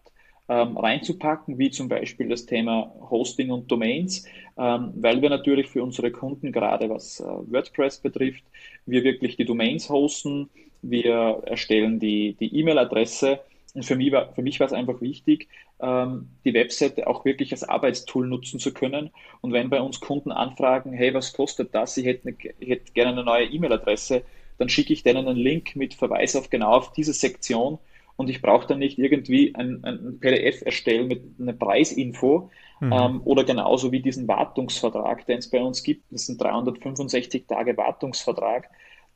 ähm, 0.48 0.78
reinzupacken, 0.78 1.60
wie 1.60 1.70
zum 1.70 1.90
Beispiel 1.90 2.30
das 2.30 2.46
Thema 2.46 2.92
Hosting 3.10 3.52
und 3.52 3.70
Domains, 3.70 4.26
ähm, 4.58 4.94
weil 4.96 5.22
wir 5.22 5.30
natürlich 5.30 5.68
für 5.68 5.84
unsere 5.84 6.12
Kunden, 6.12 6.52
gerade 6.52 6.90
was 6.90 7.20
äh, 7.20 7.24
WordPress 7.24 8.00
betrifft, 8.00 8.44
wir 8.86 9.04
wirklich 9.04 9.38
die 9.38 9.46
Domains 9.46 9.90
hosten, 9.90 10.50
wir 10.82 11.44
erstellen 11.46 12.00
die 12.00 12.36
E-Mail-Adresse 12.40 13.42
und 13.74 13.84
für 13.84 13.96
mich 13.96 14.12
war, 14.12 14.34
für 14.34 14.42
mich 14.42 14.60
war 14.60 14.68
es 14.68 14.74
einfach 14.74 15.02
wichtig, 15.02 15.48
ähm, 15.80 16.30
die 16.46 16.54
Webseite 16.54 17.08
auch 17.08 17.26
wirklich 17.26 17.52
als 17.52 17.64
Arbeitstool 17.64 18.28
nutzen 18.28 18.60
zu 18.60 18.74
können. 18.74 19.12
Und 19.42 19.54
wenn 19.54 19.70
bei 19.70 19.82
uns 19.82 20.00
Kunden 20.00 20.32
anfragen, 20.32 20.92
hey, 20.94 21.14
was 21.14 21.34
kostet 21.34 21.74
das? 21.76 21.98
Ich 21.98 22.06
hätte, 22.06 22.36
ich 22.60 22.70
hätte 22.70 22.92
gerne 22.94 23.12
eine 23.12 23.24
neue 23.24 23.46
E-Mail-Adresse, 23.46 24.24
dann 24.58 24.70
schicke 24.70 24.94
ich 24.94 25.04
denen 25.04 25.28
einen 25.28 25.38
Link 25.38 25.76
mit 25.76 25.94
Verweis 25.94 26.36
auf 26.36 26.50
genau 26.50 26.72
auf 26.72 26.92
diese 26.94 27.14
Sektion 27.14 27.80
und 28.20 28.30
ich 28.30 28.42
brauche 28.42 28.68
dann 28.68 28.80
nicht 28.80 29.00
irgendwie 29.00 29.56
ein, 29.56 29.82
ein 29.86 30.20
PDF 30.20 30.62
erstellen 30.64 31.08
mit 31.08 31.24
einer 31.40 31.54
Preisinfo 31.54 32.50
mhm. 32.82 32.92
ähm, 32.92 33.22
oder 33.24 33.46
genauso 33.46 33.94
wie 33.94 34.02
diesen 34.02 34.28
Wartungsvertrag, 34.28 35.26
den 35.26 35.38
es 35.38 35.50
bei 35.50 35.62
uns 35.62 35.84
gibt. 35.84 36.12
Das 36.12 36.24
ist 36.24 36.30
ein 36.30 36.38
365 36.38 37.46
Tage 37.48 37.78
Wartungsvertrag. 37.78 38.70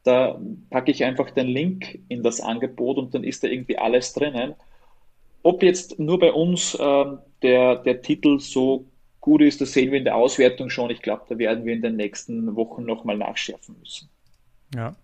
Da 0.03 0.39
packe 0.69 0.91
ich 0.91 1.03
einfach 1.03 1.31
den 1.31 1.47
Link 1.47 1.99
in 2.09 2.23
das 2.23 2.41
Angebot 2.41 2.97
und 2.97 3.13
dann 3.13 3.23
ist 3.23 3.43
da 3.43 3.47
irgendwie 3.47 3.77
alles 3.77 4.13
drinnen. 4.13 4.55
Ob 5.43 5.63
jetzt 5.63 5.99
nur 5.99 6.19
bei 6.19 6.31
uns 6.31 6.75
äh, 6.75 7.05
der, 7.41 7.77
der 7.77 8.01
Titel 8.01 8.39
so 8.39 8.85
gut 9.21 9.41
ist, 9.41 9.61
das 9.61 9.71
sehen 9.71 9.91
wir 9.91 9.99
in 9.99 10.03
der 10.05 10.15
Auswertung 10.15 10.69
schon. 10.69 10.89
Ich 10.89 11.01
glaube, 11.01 11.23
da 11.29 11.37
werden 11.37 11.65
wir 11.65 11.73
in 11.73 11.81
den 11.81 11.95
nächsten 11.95 12.55
Wochen 12.55 12.83
nochmal 12.83 13.17
nachschärfen 13.17 13.77
müssen. 13.79 14.09
Ja. 14.75 14.95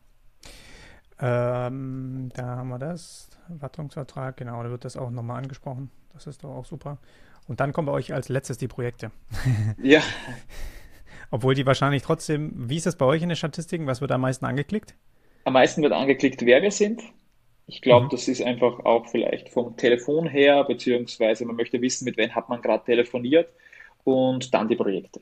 Ähm, 1.22 2.30
da 2.36 2.58
haben 2.58 2.70
wir 2.70 2.80
das. 2.80 3.30
Wartungsvertrag, 3.48 4.38
genau, 4.38 4.62
da 4.62 4.70
wird 4.70 4.86
das 4.86 4.96
auch 4.96 5.10
nochmal 5.10 5.38
angesprochen. 5.38 5.90
Das 6.14 6.28
ist 6.28 6.44
doch 6.44 6.50
auch 6.50 6.66
super. 6.66 6.98
Und 7.48 7.60
dann 7.60 7.74
kommen 7.74 7.88
bei 7.88 7.92
euch 7.92 8.14
als 8.14 8.30
letztes 8.30 8.58
die 8.58 8.68
Projekte. 8.68 9.12
Ja. 9.82 10.02
Obwohl 11.32 11.54
die 11.54 11.66
wahrscheinlich 11.66 12.04
trotzdem, 12.04 12.52
wie 12.56 12.78
ist 12.78 12.86
das 12.86 12.98
bei 12.98 13.06
euch 13.06 13.22
in 13.22 13.30
den 13.30 13.36
Statistiken? 13.36 13.88
Was 13.88 14.02
wird 14.02 14.12
am 14.12 14.22
meisten 14.22 14.46
angeklickt? 14.46 14.96
Am 15.44 15.54
meisten 15.54 15.82
wird 15.82 15.94
angeklickt, 15.94 16.46
wer 16.46 16.62
wir 16.62 16.72
sind. 16.72 17.02
Ich 17.68 17.82
glaube, 17.82 18.06
mhm. 18.06 18.10
das 18.10 18.28
ist 18.28 18.42
einfach 18.42 18.80
auch 18.80 19.08
vielleicht 19.08 19.50
vom 19.50 19.78
Telefon 19.78 20.28
her, 20.28 20.64
beziehungsweise 20.64 21.46
man 21.46 21.56
möchte 21.56 21.82
wissen, 21.82 22.06
mit 22.06 22.18
wem 22.18 22.34
hat 22.34 22.50
man 22.50 22.62
gerade 22.62 22.84
telefoniert 22.84 23.50
und 24.04 24.54
dann 24.54 24.68
die 24.68 24.76
Projekte. 24.76 25.22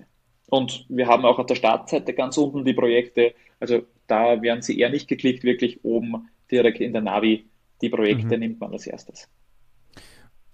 Und 0.50 0.86
wir 0.88 1.08
haben 1.08 1.26
auch 1.26 1.40
auf 1.40 1.46
der 1.46 1.56
Startseite 1.56 2.14
ganz 2.14 2.38
unten 2.38 2.64
die 2.64 2.74
Projekte, 2.74 3.34
also 3.60 3.82
da 4.08 4.42
werden 4.42 4.62
sie 4.62 4.80
eher 4.80 4.90
nicht 4.90 5.10
geklickt, 5.10 5.44
wirklich 5.44 5.84
oben 5.84 6.30
direkt 6.50 6.80
in 6.80 6.94
der 6.94 7.02
Navi. 7.02 7.46
Die 7.82 7.90
Projekte 7.90 8.36
mhm. 8.36 8.40
nimmt 8.40 8.60
man 8.62 8.72
als 8.72 8.88
erstes. 8.88 9.28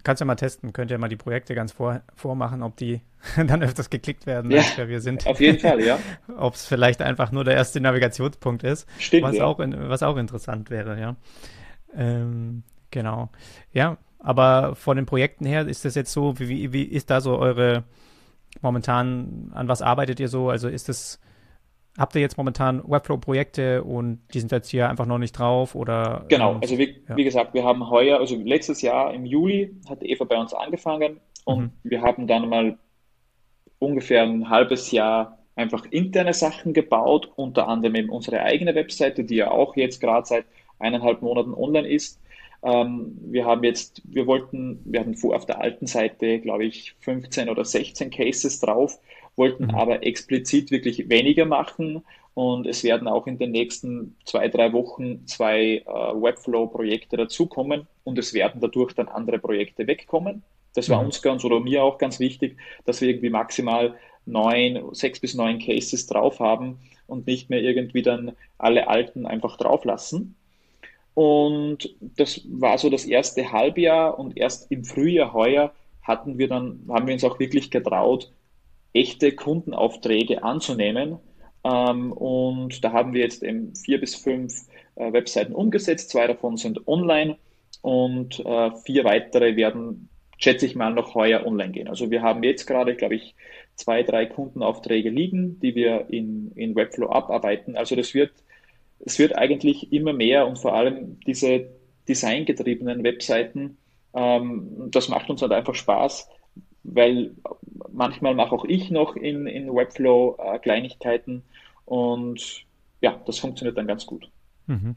Kannst 0.03 0.19
du 0.19 0.23
ja 0.23 0.27
mal 0.27 0.35
testen, 0.35 0.73
könnt 0.73 0.91
ihr 0.91 0.97
mal 0.97 1.07
die 1.07 1.15
Projekte 1.15 1.55
ganz 1.55 1.71
vor, 1.71 2.01
vormachen, 2.15 2.61
ob 2.61 2.75
die 2.75 3.01
dann 3.35 3.63
öfters 3.63 3.89
geklickt 3.89 4.25
werden, 4.25 4.51
ja, 4.51 4.57
als 4.59 4.77
wir 4.77 5.01
sind. 5.01 5.25
Auf 5.25 5.39
jeden 5.39 5.59
Fall, 5.59 5.81
ja. 5.81 5.97
ob 6.37 6.55
es 6.55 6.65
vielleicht 6.65 7.01
einfach 7.01 7.31
nur 7.31 7.43
der 7.43 7.55
erste 7.55 7.79
Navigationspunkt 7.79 8.63
ist. 8.63 8.87
Stimmt. 8.99 9.23
Was, 9.23 9.35
ja. 9.37 9.45
auch, 9.45 9.59
was 9.59 10.03
auch 10.03 10.17
interessant 10.17 10.69
wäre, 10.69 10.99
ja. 10.99 11.15
Ähm, 11.95 12.63
genau. 12.91 13.29
Ja, 13.71 13.97
aber 14.19 14.75
von 14.75 14.97
den 14.97 15.05
Projekten 15.05 15.45
her 15.45 15.67
ist 15.67 15.85
das 15.85 15.95
jetzt 15.95 16.11
so, 16.11 16.39
wie, 16.39 16.73
wie 16.73 16.83
ist 16.83 17.09
da 17.09 17.21
so 17.21 17.37
eure 17.37 17.83
momentan, 18.61 19.51
an 19.53 19.67
was 19.67 19.81
arbeitet 19.81 20.19
ihr 20.19 20.27
so? 20.27 20.49
Also 20.49 20.67
ist 20.67 20.89
es 20.89 21.19
Habt 21.97 22.15
ihr 22.15 22.21
jetzt 22.21 22.37
momentan 22.37 22.81
Webflow-Projekte 22.87 23.83
und 23.83 24.21
die 24.33 24.39
sind 24.39 24.51
jetzt 24.51 24.69
hier 24.69 24.89
einfach 24.89 25.05
noch 25.05 25.19
nicht 25.19 25.33
drauf 25.33 25.75
oder? 25.75 26.25
Genau, 26.27 26.57
also 26.59 26.77
wie, 26.77 27.03
ja. 27.07 27.15
wie, 27.15 27.23
gesagt, 27.23 27.53
wir 27.53 27.63
haben 27.63 27.87
heuer, 27.89 28.19
also 28.19 28.35
letztes 28.35 28.81
Jahr 28.81 29.13
im 29.13 29.25
Juli 29.25 29.75
hat 29.87 30.01
Eva 30.01 30.23
bei 30.23 30.37
uns 30.37 30.53
angefangen 30.55 31.19
und 31.45 31.61
mhm. 31.61 31.71
wir 31.83 32.01
haben 32.01 32.25
dann 32.25 32.49
mal 32.49 32.79
ungefähr 33.77 34.23
ein 34.23 34.49
halbes 34.49 34.89
Jahr 34.91 35.37
einfach 35.55 35.85
interne 35.91 36.33
Sachen 36.33 36.73
gebaut, 36.73 37.31
unter 37.35 37.67
anderem 37.67 37.95
eben 37.95 38.09
unsere 38.09 38.41
eigene 38.41 38.73
Webseite, 38.73 39.23
die 39.23 39.35
ja 39.35 39.51
auch 39.51 39.75
jetzt 39.75 40.01
gerade 40.01 40.25
seit 40.25 40.45
eineinhalb 40.79 41.21
Monaten 41.21 41.53
online 41.53 41.87
ist. 41.87 42.19
Ähm, 42.63 43.17
wir 43.21 43.45
haben 43.45 43.63
jetzt, 43.63 44.01
wir 44.05 44.25
wollten, 44.25 44.81
wir 44.85 45.01
hatten 45.01 45.15
vor 45.15 45.35
auf 45.35 45.45
der 45.45 45.61
alten 45.61 45.85
Seite, 45.85 46.39
glaube 46.39 46.65
ich, 46.65 46.95
15 47.01 47.49
oder 47.49 47.65
16 47.65 48.09
Cases 48.09 48.59
drauf 48.59 48.99
wollten 49.35 49.65
mhm. 49.65 49.75
aber 49.75 50.03
explizit 50.03 50.71
wirklich 50.71 51.09
weniger 51.09 51.45
machen 51.45 52.03
und 52.33 52.65
es 52.65 52.83
werden 52.83 53.07
auch 53.07 53.27
in 53.27 53.37
den 53.37 53.51
nächsten 53.51 54.15
zwei, 54.25 54.47
drei 54.47 54.73
Wochen 54.73 55.25
zwei 55.27 55.83
äh, 55.85 55.85
Webflow-Projekte 55.85 57.17
dazukommen 57.17 57.87
und 58.03 58.17
es 58.17 58.33
werden 58.33 58.59
dadurch 58.59 58.93
dann 58.93 59.07
andere 59.07 59.39
Projekte 59.39 59.85
wegkommen. 59.85 60.43
Das 60.73 60.89
war 60.89 60.99
mhm. 60.99 61.07
uns 61.07 61.21
ganz 61.21 61.45
oder 61.45 61.59
mir 61.59 61.83
auch 61.83 61.99
ganz 61.99 62.19
wichtig, 62.19 62.57
dass 62.85 63.01
wir 63.01 63.09
irgendwie 63.09 63.29
maximal 63.29 63.95
neun, 64.25 64.93
sechs 64.93 65.19
bis 65.19 65.35
neun 65.35 65.59
Cases 65.59 66.07
drauf 66.07 66.39
haben 66.39 66.79
und 67.05 67.27
nicht 67.27 67.49
mehr 67.49 67.61
irgendwie 67.61 68.01
dann 68.01 68.31
alle 68.57 68.87
alten 68.87 69.25
einfach 69.27 69.57
drauf 69.57 69.85
lassen. 69.85 70.35
Und 71.13 71.93
das 71.99 72.41
war 72.47 72.77
so 72.79 72.89
das 72.89 73.05
erste 73.05 73.51
Halbjahr 73.51 74.17
und 74.17 74.37
erst 74.37 74.71
im 74.71 74.83
Frühjahr 74.83 75.33
heuer 75.33 75.71
hatten 76.01 76.39
wir 76.39 76.47
dann, 76.47 76.79
haben 76.89 77.05
wir 77.05 77.13
uns 77.13 77.23
auch 77.23 77.39
wirklich 77.39 77.69
getraut, 77.69 78.31
echte 78.93 79.31
Kundenaufträge 79.33 80.43
anzunehmen. 80.43 81.17
Ähm, 81.63 82.11
und 82.11 82.83
da 82.83 82.91
haben 82.91 83.13
wir 83.13 83.21
jetzt 83.21 83.43
eben 83.43 83.75
vier 83.75 83.99
bis 83.99 84.15
fünf 84.15 84.67
äh, 84.95 85.11
Webseiten 85.11 85.53
umgesetzt. 85.53 86.09
Zwei 86.09 86.27
davon 86.27 86.57
sind 86.57 86.87
online 86.87 87.37
und 87.81 88.39
äh, 88.45 88.71
vier 88.85 89.03
weitere 89.03 89.55
werden, 89.55 90.09
schätze 90.37 90.65
ich 90.65 90.75
mal, 90.75 90.93
noch 90.93 91.15
heuer 91.15 91.45
online 91.45 91.71
gehen. 91.71 91.87
Also 91.87 92.11
wir 92.11 92.21
haben 92.21 92.43
jetzt 92.43 92.65
gerade, 92.65 92.95
glaube 92.95 93.15
ich, 93.15 93.35
zwei, 93.75 94.03
drei 94.03 94.25
Kundenaufträge 94.25 95.09
liegen, 95.09 95.59
die 95.59 95.75
wir 95.75 96.07
in, 96.09 96.51
in 96.55 96.75
Webflow 96.75 97.09
abarbeiten. 97.09 97.75
Also 97.75 97.95
das 97.95 98.13
wird, 98.13 98.31
es 98.99 99.19
wird 99.19 99.35
eigentlich 99.35 99.91
immer 99.91 100.13
mehr 100.13 100.47
und 100.47 100.59
vor 100.59 100.75
allem 100.75 101.19
diese 101.25 101.67
designgetriebenen 102.07 103.03
Webseiten. 103.03 103.77
Ähm, 104.13 104.89
das 104.91 105.09
macht 105.09 105.29
uns 105.29 105.41
halt 105.41 105.51
einfach 105.51 105.75
Spaß, 105.75 106.29
weil 106.83 107.35
manchmal 107.91 108.35
mache 108.35 108.53
auch 108.53 108.65
ich 108.65 108.91
noch 108.91 109.15
in, 109.15 109.47
in 109.47 109.73
Webflow 109.73 110.37
äh, 110.39 110.59
Kleinigkeiten 110.59 111.43
und 111.85 112.65
ja, 113.01 113.19
das 113.25 113.39
funktioniert 113.39 113.77
dann 113.77 113.87
ganz 113.87 114.05
gut. 114.05 114.29
Mhm. 114.67 114.95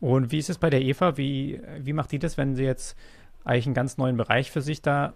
Und 0.00 0.32
wie 0.32 0.38
ist 0.38 0.50
es 0.50 0.58
bei 0.58 0.70
der 0.70 0.82
Eva? 0.82 1.16
Wie, 1.16 1.60
wie 1.78 1.92
macht 1.92 2.12
die 2.12 2.18
das, 2.18 2.38
wenn 2.38 2.54
sie 2.54 2.64
jetzt 2.64 2.96
eigentlich 3.44 3.66
einen 3.66 3.74
ganz 3.74 3.98
neuen 3.98 4.16
Bereich 4.16 4.50
für 4.50 4.62
sich 4.62 4.82
da 4.82 5.14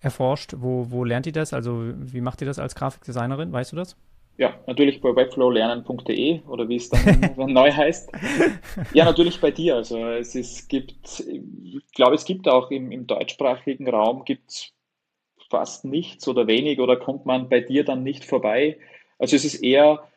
erforscht? 0.00 0.54
Wo, 0.58 0.90
wo 0.90 1.04
lernt 1.04 1.26
die 1.26 1.32
das? 1.32 1.52
Also 1.52 1.92
wie 1.96 2.20
macht 2.20 2.40
die 2.40 2.44
das 2.44 2.58
als 2.58 2.74
Grafikdesignerin? 2.74 3.52
Weißt 3.52 3.72
du 3.72 3.76
das? 3.76 3.96
Ja, 4.36 4.54
natürlich 4.66 5.02
bei 5.02 5.14
webflowlernen.de 5.14 6.40
oder 6.48 6.68
wie 6.68 6.76
es 6.76 6.88
dann 6.88 7.34
neu 7.52 7.70
heißt. 7.70 8.10
Ja, 8.94 9.04
natürlich 9.04 9.38
bei 9.40 9.50
dir. 9.50 9.76
Also 9.76 9.98
es 9.98 10.34
ist, 10.34 10.68
gibt, 10.68 11.20
ich 11.20 11.92
glaube, 11.92 12.14
es 12.14 12.24
gibt 12.24 12.48
auch 12.48 12.70
im, 12.70 12.90
im 12.90 13.06
deutschsprachigen 13.06 13.88
Raum 13.88 14.24
gibt's 14.24 14.72
fast 15.50 15.84
nichts 15.84 16.26
oder 16.28 16.46
wenig 16.46 16.80
oder 16.80 16.96
kommt 16.96 17.26
man 17.26 17.48
bei 17.48 17.60
dir 17.60 17.84
dann 17.84 18.02
nicht 18.02 18.24
vorbei. 18.24 18.78
Also 19.18 19.36
es 19.36 19.44
ist 19.44 19.56
eher 19.56 20.08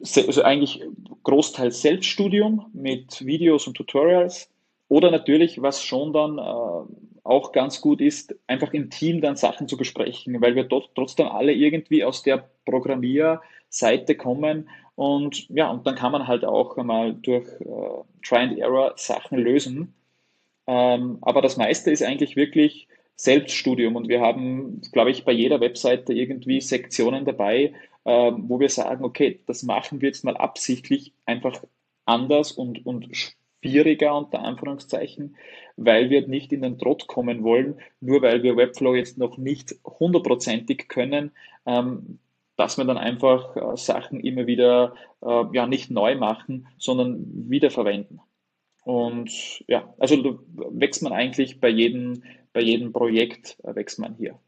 also 0.00 0.42
eigentlich 0.42 0.82
großteils 1.22 1.80
Selbststudium 1.80 2.66
mit 2.72 3.24
Videos 3.24 3.66
und 3.66 3.74
Tutorials 3.74 4.50
oder 4.88 5.10
natürlich, 5.10 5.62
was 5.62 5.82
schon 5.82 6.12
dann 6.12 6.38
äh, 6.38 7.22
auch 7.22 7.52
ganz 7.52 7.80
gut 7.80 8.00
ist, 8.00 8.34
einfach 8.46 8.74
im 8.74 8.90
Team 8.90 9.22
dann 9.22 9.36
Sachen 9.36 9.66
zu 9.66 9.76
besprechen, 9.76 10.40
weil 10.42 10.56
wir 10.56 10.64
dort 10.64 10.90
trotzdem 10.94 11.28
alle 11.28 11.52
irgendwie 11.52 12.04
aus 12.04 12.22
der 12.22 12.50
Programmierseite 12.66 14.16
kommen 14.16 14.68
und 14.96 15.48
ja, 15.48 15.70
und 15.70 15.86
dann 15.86 15.94
kann 15.94 16.12
man 16.12 16.28
halt 16.28 16.44
auch 16.44 16.76
einmal 16.76 17.14
durch 17.14 17.46
äh, 17.60 18.04
Try 18.22 18.36
and 18.36 18.58
Error 18.58 18.92
Sachen 18.96 19.38
lösen. 19.38 19.94
Ähm, 20.66 21.18
aber 21.22 21.42
das 21.42 21.56
meiste 21.56 21.90
ist 21.90 22.02
eigentlich 22.02 22.36
wirklich 22.36 22.88
Selbststudium 23.16 23.96
und 23.96 24.08
wir 24.08 24.20
haben, 24.20 24.80
glaube 24.92 25.10
ich, 25.10 25.24
bei 25.24 25.32
jeder 25.32 25.60
Webseite 25.60 26.12
irgendwie 26.12 26.60
Sektionen 26.60 27.24
dabei, 27.24 27.72
äh, 28.04 28.32
wo 28.36 28.60
wir 28.60 28.68
sagen, 28.68 29.04
okay, 29.04 29.40
das 29.46 29.62
machen 29.62 30.00
wir 30.00 30.08
jetzt 30.08 30.24
mal 30.24 30.36
absichtlich 30.36 31.12
einfach 31.24 31.62
anders 32.04 32.52
und, 32.52 32.84
und 32.84 33.08
schwieriger 33.64 34.16
unter 34.16 34.40
Anführungszeichen, 34.40 35.36
weil 35.76 36.10
wir 36.10 36.26
nicht 36.28 36.52
in 36.52 36.62
den 36.62 36.78
Trott 36.78 37.06
kommen 37.06 37.42
wollen, 37.42 37.80
nur 38.00 38.22
weil 38.22 38.42
wir 38.42 38.56
Webflow 38.56 38.94
jetzt 38.94 39.16
noch 39.16 39.38
nicht 39.38 39.74
hundertprozentig 39.84 40.88
können, 40.88 41.32
ähm, 41.66 42.18
dass 42.56 42.78
wir 42.78 42.84
dann 42.84 42.98
einfach 42.98 43.56
äh, 43.56 43.76
Sachen 43.76 44.20
immer 44.20 44.46
wieder 44.46 44.94
äh, 45.22 45.44
ja 45.52 45.66
nicht 45.66 45.90
neu 45.90 46.14
machen, 46.16 46.68
sondern 46.78 47.24
wiederverwenden. 47.48 48.20
Und 48.84 49.64
ja, 49.66 49.94
also 49.98 50.40
wächst 50.54 51.02
man 51.02 51.12
eigentlich 51.12 51.58
bei 51.58 51.68
jedem, 51.70 52.22
bei 52.54 52.60
jedem 52.60 52.92
Projekt 52.92 53.58
äh, 53.62 53.74
wächst 53.74 53.98
man 53.98 54.14
hier. 54.14 54.38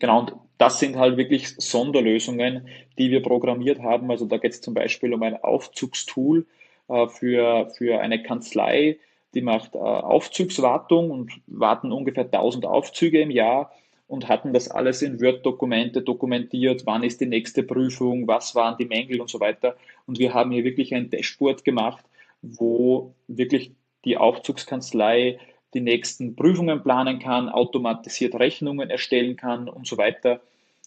Genau, 0.00 0.20
und 0.20 0.34
das 0.56 0.78
sind 0.78 0.96
halt 0.96 1.16
wirklich 1.16 1.48
Sonderlösungen, 1.58 2.68
die 2.98 3.10
wir 3.10 3.22
programmiert 3.22 3.80
haben. 3.80 4.10
Also 4.10 4.24
da 4.26 4.38
geht 4.38 4.52
es 4.52 4.60
zum 4.60 4.74
Beispiel 4.74 5.12
um 5.12 5.22
ein 5.22 5.36
Aufzugstool 5.42 6.46
äh, 6.88 7.06
für, 7.08 7.70
für 7.76 8.00
eine 8.00 8.22
Kanzlei, 8.22 8.98
die 9.34 9.42
macht 9.42 9.74
äh, 9.74 9.78
Aufzugswartung 9.78 11.10
und 11.10 11.32
warten 11.46 11.92
ungefähr 11.92 12.24
1000 12.24 12.66
Aufzüge 12.66 13.20
im 13.20 13.30
Jahr 13.30 13.72
und 14.06 14.28
hatten 14.28 14.52
das 14.52 14.70
alles 14.70 15.02
in 15.02 15.20
Word-Dokumente 15.20 16.02
dokumentiert, 16.02 16.82
wann 16.84 17.02
ist 17.02 17.20
die 17.20 17.26
nächste 17.26 17.62
Prüfung, 17.62 18.28
was 18.28 18.54
waren 18.54 18.76
die 18.78 18.84
Mängel 18.84 19.20
und 19.20 19.30
so 19.30 19.40
weiter. 19.40 19.76
Und 20.06 20.18
wir 20.18 20.34
haben 20.34 20.50
hier 20.50 20.64
wirklich 20.64 20.94
ein 20.94 21.10
Dashboard 21.10 21.64
gemacht, 21.64 22.04
wo 22.42 23.14
wirklich 23.26 23.72
die 24.04 24.16
Aufzugskanzlei 24.16 25.38
die 25.74 25.80
nächsten 25.80 26.36
Prüfungen 26.36 26.82
planen 26.82 27.18
kann, 27.18 27.48
automatisiert 27.48 28.34
Rechnungen 28.34 28.90
erstellen 28.90 29.36
kann 29.36 29.68
und 29.68 29.86
so 29.86 29.96
weiter. 29.96 30.40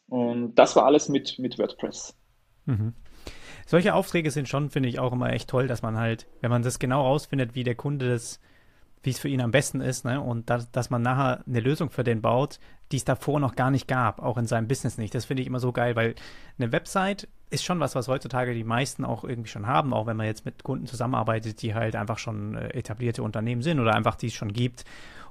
Und 0.07 0.55
das 0.55 0.75
war 0.75 0.85
alles 0.85 1.09
mit, 1.09 1.39
mit 1.39 1.57
WordPress. 1.57 2.15
Mhm. 2.65 2.93
Solche 3.65 3.95
Aufträge 3.95 4.29
sind 4.29 4.47
schon, 4.47 4.69
finde 4.69 4.89
ich, 4.89 4.99
auch 4.99 5.11
immer 5.11 5.33
echt 5.33 5.49
toll, 5.49 5.67
dass 5.67 5.81
man 5.81 5.97
halt, 5.97 6.27
wenn 6.41 6.51
man 6.51 6.61
das 6.61 6.77
genau 6.77 7.01
rausfindet, 7.01 7.55
wie 7.55 7.63
der 7.63 7.73
Kunde 7.73 8.09
das, 8.09 8.39
wie 9.01 9.09
es 9.09 9.17
für 9.17 9.27
ihn 9.27 9.41
am 9.41 9.51
besten 9.51 9.81
ist, 9.81 10.05
ne, 10.05 10.21
und 10.21 10.51
dass, 10.51 10.71
dass 10.71 10.91
man 10.91 11.01
nachher 11.01 11.43
eine 11.47 11.59
Lösung 11.61 11.89
für 11.89 12.03
den 12.03 12.21
baut, 12.21 12.59
die 12.91 12.97
es 12.97 13.05
davor 13.05 13.39
noch 13.39 13.55
gar 13.55 13.71
nicht 13.71 13.87
gab, 13.87 14.21
auch 14.21 14.37
in 14.37 14.45
seinem 14.45 14.67
Business 14.67 14.99
nicht. 14.99 15.15
Das 15.15 15.25
finde 15.25 15.41
ich 15.41 15.47
immer 15.47 15.59
so 15.59 15.71
geil, 15.71 15.95
weil 15.95 16.13
eine 16.59 16.71
Website 16.71 17.27
ist 17.49 17.63
schon 17.63 17.79
was, 17.79 17.95
was 17.95 18.07
heutzutage 18.07 18.53
die 18.53 18.63
meisten 18.63 19.05
auch 19.05 19.23
irgendwie 19.23 19.49
schon 19.49 19.67
haben, 19.67 19.93
auch 19.93 20.07
wenn 20.07 20.17
man 20.17 20.25
jetzt 20.25 20.45
mit 20.45 20.63
Kunden 20.63 20.87
zusammenarbeitet, 20.87 21.61
die 21.61 21.73
halt 21.73 21.95
einfach 21.95 22.17
schon 22.17 22.55
äh, 22.55 22.69
etablierte 22.69 23.23
Unternehmen 23.23 23.61
sind 23.61 23.79
oder 23.79 23.93
einfach 23.93 24.15
die 24.15 24.27
es 24.27 24.33
schon 24.33 24.51
gibt. 24.53 24.83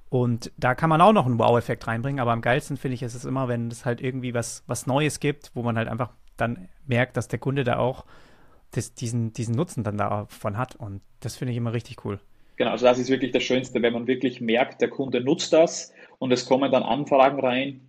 Und 0.09 0.53
da 0.57 0.75
kann 0.75 0.91
man 0.91 1.01
auch 1.01 1.12
noch 1.12 1.27
einen 1.27 1.39
Wow-Effekt 1.39 1.87
reinbringen, 1.87 2.21
aber 2.21 2.33
am 2.33 2.41
geilsten 2.41 2.77
finde 2.77 2.95
ich 2.95 3.03
ist 3.03 3.15
es 3.15 3.25
immer, 3.25 3.49
wenn 3.49 3.69
es 3.69 3.85
halt 3.85 4.01
irgendwie 4.01 4.33
was, 4.33 4.62
was 4.67 4.87
Neues 4.87 5.19
gibt, 5.19 5.51
wo 5.55 5.62
man 5.62 5.77
halt 5.77 5.89
einfach 5.89 6.11
dann 6.37 6.69
merkt, 6.87 7.17
dass 7.17 7.29
der 7.29 7.39
Kunde 7.39 7.65
da 7.65 7.79
auch 7.79 8.05
das, 8.71 8.95
diesen, 8.95 9.33
diesen 9.33 9.55
Nutzen 9.55 9.83
dann 9.83 9.99
davon 9.99 10.57
hat. 10.57 10.77
Und 10.77 11.01
das 11.21 11.37
finde 11.37 11.53
ich 11.53 11.59
immer 11.59 11.73
richtig 11.73 12.05
cool. 12.05 12.21
Genau, 12.57 12.71
also 12.71 12.87
das 12.87 12.99
ist 12.99 13.09
wirklich 13.09 13.33
das 13.33 13.43
Schönste, 13.43 13.83
wenn 13.83 13.93
man 13.93 14.07
wirklich 14.07 14.41
merkt, 14.41 14.81
der 14.81 14.89
Kunde 14.89 15.21
nutzt 15.21 15.53
das 15.53 15.93
und 16.19 16.33
es 16.33 16.47
kommen 16.47 16.71
dann 16.71 16.85
Anfragen 16.85 17.41
rein, 17.41 17.89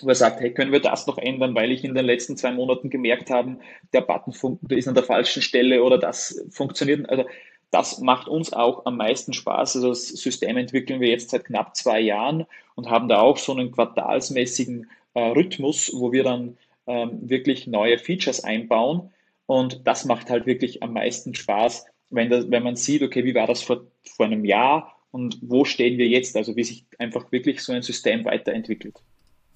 wo 0.00 0.08
er 0.08 0.14
sagt, 0.14 0.40
hey, 0.40 0.52
können 0.52 0.72
wir 0.72 0.80
das 0.80 1.06
noch 1.06 1.18
ändern, 1.18 1.54
weil 1.54 1.70
ich 1.70 1.84
in 1.84 1.94
den 1.94 2.06
letzten 2.06 2.36
zwei 2.36 2.52
Monaten 2.52 2.90
gemerkt 2.90 3.30
habe, 3.30 3.58
der 3.92 4.00
Button 4.00 4.58
ist 4.70 4.88
an 4.88 4.94
der 4.94 5.04
falschen 5.04 5.42
Stelle 5.42 5.82
oder 5.82 5.98
das 5.98 6.44
funktioniert. 6.50 7.08
Also 7.08 7.24
das 7.70 8.00
macht 8.00 8.28
uns 8.28 8.52
auch 8.52 8.86
am 8.86 8.96
meisten 8.96 9.32
Spaß. 9.32 9.76
Also 9.76 9.88
das 9.88 10.08
System 10.08 10.56
entwickeln 10.56 11.00
wir 11.00 11.08
jetzt 11.08 11.30
seit 11.30 11.44
knapp 11.44 11.76
zwei 11.76 12.00
Jahren 12.00 12.46
und 12.76 12.88
haben 12.88 13.08
da 13.08 13.20
auch 13.20 13.36
so 13.36 13.52
einen 13.52 13.72
quartalsmäßigen 13.72 14.88
äh, 15.14 15.20
Rhythmus, 15.20 15.92
wo 15.94 16.12
wir 16.12 16.24
dann 16.24 16.56
ähm, 16.86 17.28
wirklich 17.28 17.66
neue 17.66 17.98
Features 17.98 18.44
einbauen. 18.44 19.10
Und 19.46 19.86
das 19.86 20.04
macht 20.04 20.30
halt 20.30 20.46
wirklich 20.46 20.82
am 20.82 20.92
meisten 20.92 21.34
Spaß, 21.34 21.86
wenn, 22.10 22.30
das, 22.30 22.50
wenn 22.50 22.62
man 22.62 22.76
sieht, 22.76 23.02
okay, 23.02 23.24
wie 23.24 23.34
war 23.34 23.46
das 23.46 23.62
vor, 23.62 23.82
vor 24.02 24.26
einem 24.26 24.44
Jahr 24.44 24.96
und 25.10 25.38
wo 25.42 25.64
stehen 25.64 25.98
wir 25.98 26.06
jetzt? 26.06 26.36
Also 26.36 26.56
wie 26.56 26.64
sich 26.64 26.86
einfach 26.98 27.30
wirklich 27.32 27.60
so 27.60 27.72
ein 27.72 27.82
System 27.82 28.24
weiterentwickelt. 28.24 29.02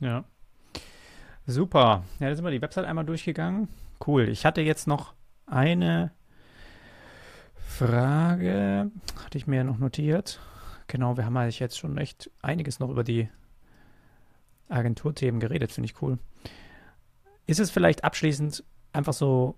Ja. 0.01 0.25
Super. 1.47 2.05
Ja, 2.21 2.29
da 2.29 2.35
sind 2.35 2.45
wir 2.45 2.51
die 2.51 2.63
Website 2.63 2.85
einmal 2.85 3.05
durchgegangen. 3.05 3.69
Cool. 4.07 4.29
Ich 4.29 4.45
hatte 4.45 4.61
jetzt 4.61 4.87
noch 4.87 5.15
eine 5.47 6.13
Frage, 7.55 8.91
hatte 9.25 9.39
ich 9.39 9.47
mir 9.47 9.65
noch 9.65 9.79
notiert. 9.79 10.41
Genau, 10.89 11.17
wir 11.17 11.25
haben 11.25 11.37
eigentlich 11.37 11.61
jetzt 11.61 11.79
schon 11.79 11.97
echt 11.99 12.31
einiges 12.43 12.81
noch 12.81 12.91
über 12.91 13.05
die 13.05 13.29
Agenturthemen 14.69 15.41
geredet, 15.41 15.73
finde 15.73 15.87
ich 15.87 16.03
cool. 16.03 16.19
Ist 17.47 17.61
es 17.61 17.71
vielleicht 17.71 18.05
abschließend 18.05 18.65
einfach 18.93 19.13
so 19.13 19.57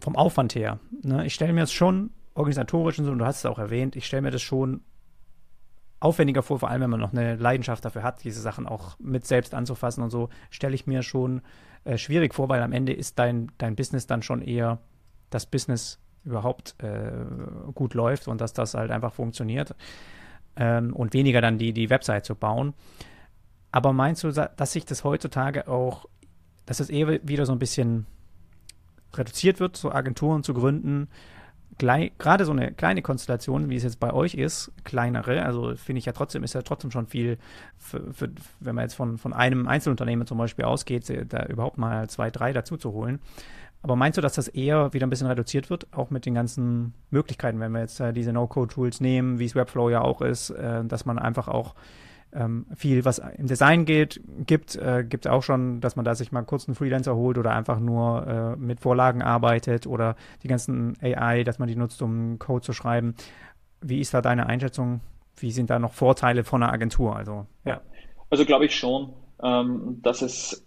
vom 0.00 0.16
Aufwand 0.16 0.54
her? 0.54 0.78
Ne? 1.02 1.26
Ich 1.26 1.34
stelle 1.34 1.52
mir 1.52 1.64
es 1.64 1.72
schon 1.72 2.10
organisatorisch 2.34 2.98
und 2.98 3.04
so, 3.04 3.12
und 3.12 3.18
du 3.18 3.26
hast 3.26 3.38
es 3.38 3.46
auch 3.46 3.58
erwähnt, 3.58 3.96
ich 3.96 4.06
stelle 4.06 4.22
mir 4.22 4.30
das 4.30 4.42
schon 4.42 4.82
aufwendiger 6.04 6.42
vor, 6.42 6.58
vor 6.58 6.70
allem 6.70 6.82
wenn 6.82 6.90
man 6.90 7.00
noch 7.00 7.12
eine 7.12 7.36
Leidenschaft 7.36 7.84
dafür 7.84 8.02
hat, 8.02 8.24
diese 8.24 8.42
Sachen 8.42 8.66
auch 8.66 8.98
mit 8.98 9.26
selbst 9.26 9.54
anzufassen 9.54 10.04
und 10.04 10.10
so, 10.10 10.28
stelle 10.50 10.74
ich 10.74 10.86
mir 10.86 11.02
schon 11.02 11.40
äh, 11.84 11.96
schwierig 11.96 12.34
vor, 12.34 12.50
weil 12.50 12.62
am 12.62 12.72
Ende 12.72 12.92
ist 12.92 13.18
dein, 13.18 13.50
dein 13.56 13.74
Business 13.74 14.06
dann 14.06 14.22
schon 14.22 14.42
eher 14.42 14.78
das 15.30 15.46
Business 15.46 15.98
überhaupt 16.24 16.76
äh, 16.82 17.10
gut 17.74 17.94
läuft 17.94 18.28
und 18.28 18.40
dass 18.42 18.52
das 18.52 18.74
halt 18.74 18.90
einfach 18.90 19.14
funktioniert 19.14 19.74
ähm, 20.56 20.92
und 20.94 21.14
weniger 21.14 21.40
dann 21.40 21.56
die, 21.56 21.72
die 21.72 21.88
Website 21.88 22.26
zu 22.26 22.34
bauen. 22.34 22.74
Aber 23.72 23.94
meinst 23.94 24.24
du, 24.24 24.30
dass 24.30 24.72
sich 24.72 24.84
das 24.84 25.04
heutzutage 25.04 25.68
auch, 25.68 26.04
dass 26.66 26.80
es 26.80 26.90
eher 26.90 27.26
wieder 27.26 27.46
so 27.46 27.52
ein 27.52 27.58
bisschen 27.58 28.06
reduziert 29.14 29.58
wird, 29.58 29.76
so 29.76 29.90
Agenturen 29.90 30.42
zu 30.42 30.52
gründen, 30.52 31.08
gerade 31.78 32.44
so 32.44 32.52
eine 32.52 32.72
kleine 32.72 33.02
Konstellation, 33.02 33.68
wie 33.70 33.76
es 33.76 33.82
jetzt 33.82 34.00
bei 34.00 34.12
euch 34.12 34.34
ist, 34.34 34.72
kleinere, 34.84 35.42
also 35.44 35.74
finde 35.76 35.98
ich 35.98 36.04
ja 36.04 36.12
trotzdem, 36.12 36.42
ist 36.44 36.54
ja 36.54 36.62
trotzdem 36.62 36.90
schon 36.90 37.06
viel, 37.06 37.38
für, 37.78 38.12
für, 38.12 38.30
wenn 38.60 38.74
man 38.74 38.84
jetzt 38.84 38.94
von, 38.94 39.18
von 39.18 39.32
einem 39.32 39.68
Einzelunternehmen 39.68 40.26
zum 40.26 40.38
Beispiel 40.38 40.64
ausgeht, 40.64 41.12
da 41.28 41.46
überhaupt 41.46 41.78
mal 41.78 42.08
zwei, 42.08 42.30
drei 42.30 42.52
dazu 42.52 42.76
zu 42.76 42.92
holen. 42.92 43.20
Aber 43.82 43.96
meinst 43.96 44.16
du, 44.16 44.22
dass 44.22 44.32
das 44.32 44.48
eher 44.48 44.94
wieder 44.94 45.06
ein 45.06 45.10
bisschen 45.10 45.26
reduziert 45.26 45.68
wird, 45.68 45.86
auch 45.92 46.08
mit 46.08 46.24
den 46.24 46.32
ganzen 46.32 46.94
Möglichkeiten, 47.10 47.60
wenn 47.60 47.72
wir 47.72 47.80
jetzt 47.80 48.00
äh, 48.00 48.14
diese 48.14 48.32
No-Code-Tools 48.32 49.02
nehmen, 49.02 49.38
wie 49.38 49.44
es 49.44 49.54
Webflow 49.54 49.90
ja 49.90 50.00
auch 50.00 50.22
ist, 50.22 50.48
äh, 50.50 50.82
dass 50.86 51.04
man 51.04 51.18
einfach 51.18 51.48
auch 51.48 51.74
ähm, 52.34 52.66
viel, 52.74 53.04
was 53.04 53.18
im 53.18 53.46
Design 53.46 53.84
geht, 53.84 54.20
gibt, 54.46 54.76
äh, 54.76 55.04
gibt 55.08 55.28
auch 55.28 55.42
schon, 55.42 55.80
dass 55.80 55.96
man 55.96 56.04
da 56.04 56.14
sich 56.14 56.32
mal 56.32 56.42
kurz 56.42 56.68
einen 56.68 56.74
Freelancer 56.74 57.14
holt 57.14 57.38
oder 57.38 57.52
einfach 57.52 57.78
nur 57.78 58.26
äh, 58.26 58.56
mit 58.56 58.80
Vorlagen 58.80 59.22
arbeitet 59.22 59.86
oder 59.86 60.16
die 60.42 60.48
ganzen 60.48 60.96
AI, 61.00 61.44
dass 61.44 61.58
man 61.58 61.68
die 61.68 61.76
nutzt, 61.76 62.02
um 62.02 62.38
Code 62.38 62.62
zu 62.62 62.72
schreiben. 62.72 63.14
Wie 63.80 64.00
ist 64.00 64.14
da 64.14 64.20
deine 64.20 64.46
Einschätzung? 64.46 65.00
Wie 65.36 65.50
sind 65.50 65.70
da 65.70 65.78
noch 65.78 65.92
Vorteile 65.92 66.44
von 66.44 66.62
einer 66.62 66.72
Agentur? 66.72 67.16
Also, 67.16 67.46
ja. 67.64 67.80
Also 68.30 68.44
glaube 68.44 68.66
ich 68.66 68.74
schon, 68.74 69.12
ähm, 69.42 70.00
dass 70.02 70.22
es, 70.22 70.66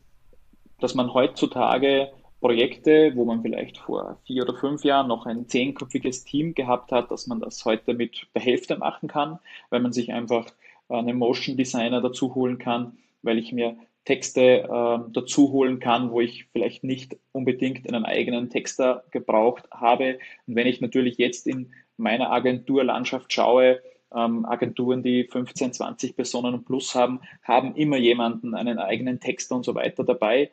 dass 0.79 0.95
man 0.95 1.13
heutzutage 1.13 2.09
Projekte, 2.39 3.13
wo 3.15 3.25
man 3.25 3.41
vielleicht 3.41 3.77
vor 3.77 4.19
vier 4.25 4.43
oder 4.43 4.53
fünf 4.53 4.83
Jahren 4.83 5.07
noch 5.07 5.25
ein 5.25 5.47
zehnköpfiges 5.47 6.23
Team 6.23 6.53
gehabt 6.53 6.91
hat, 6.91 7.09
dass 7.09 7.27
man 7.27 7.39
das 7.39 7.65
heute 7.65 7.93
mit 7.93 8.27
der 8.35 8.41
Hälfte 8.41 8.77
machen 8.77 9.09
kann, 9.09 9.39
weil 9.69 9.79
man 9.79 9.91
sich 9.91 10.13
einfach 10.13 10.45
einen 10.89 11.17
Motion 11.17 11.57
Designer 11.57 12.01
dazu 12.01 12.35
holen 12.35 12.57
kann, 12.57 12.97
weil 13.21 13.37
ich 13.37 13.51
mir 13.51 13.77
Texte 14.05 14.41
äh, 14.41 14.99
dazu 15.11 15.51
holen 15.51 15.79
kann, 15.79 16.11
wo 16.11 16.21
ich 16.21 16.45
vielleicht 16.53 16.83
nicht 16.85 17.17
unbedingt 17.33 17.87
einen 17.87 18.05
eigenen 18.05 18.49
Texter 18.49 19.03
gebraucht 19.11 19.65
habe. 19.69 20.19
Und 20.47 20.55
wenn 20.55 20.65
ich 20.65 20.79
natürlich 20.79 21.17
jetzt 21.17 21.45
in 21.45 21.73
meiner 21.97 22.31
Agenturlandschaft 22.31 23.33
schaue, 23.33 23.81
ähm, 24.15 24.45
Agenturen, 24.45 25.03
die 25.03 25.25
15, 25.25 25.73
20 25.73 26.15
Personen 26.15 26.53
und 26.53 26.65
plus 26.65 26.95
haben, 26.95 27.19
haben 27.43 27.75
immer 27.75 27.97
jemanden, 27.97 28.55
einen 28.55 28.79
eigenen 28.79 29.19
Texter 29.19 29.55
und 29.55 29.65
so 29.65 29.75
weiter 29.75 30.05
dabei. 30.05 30.51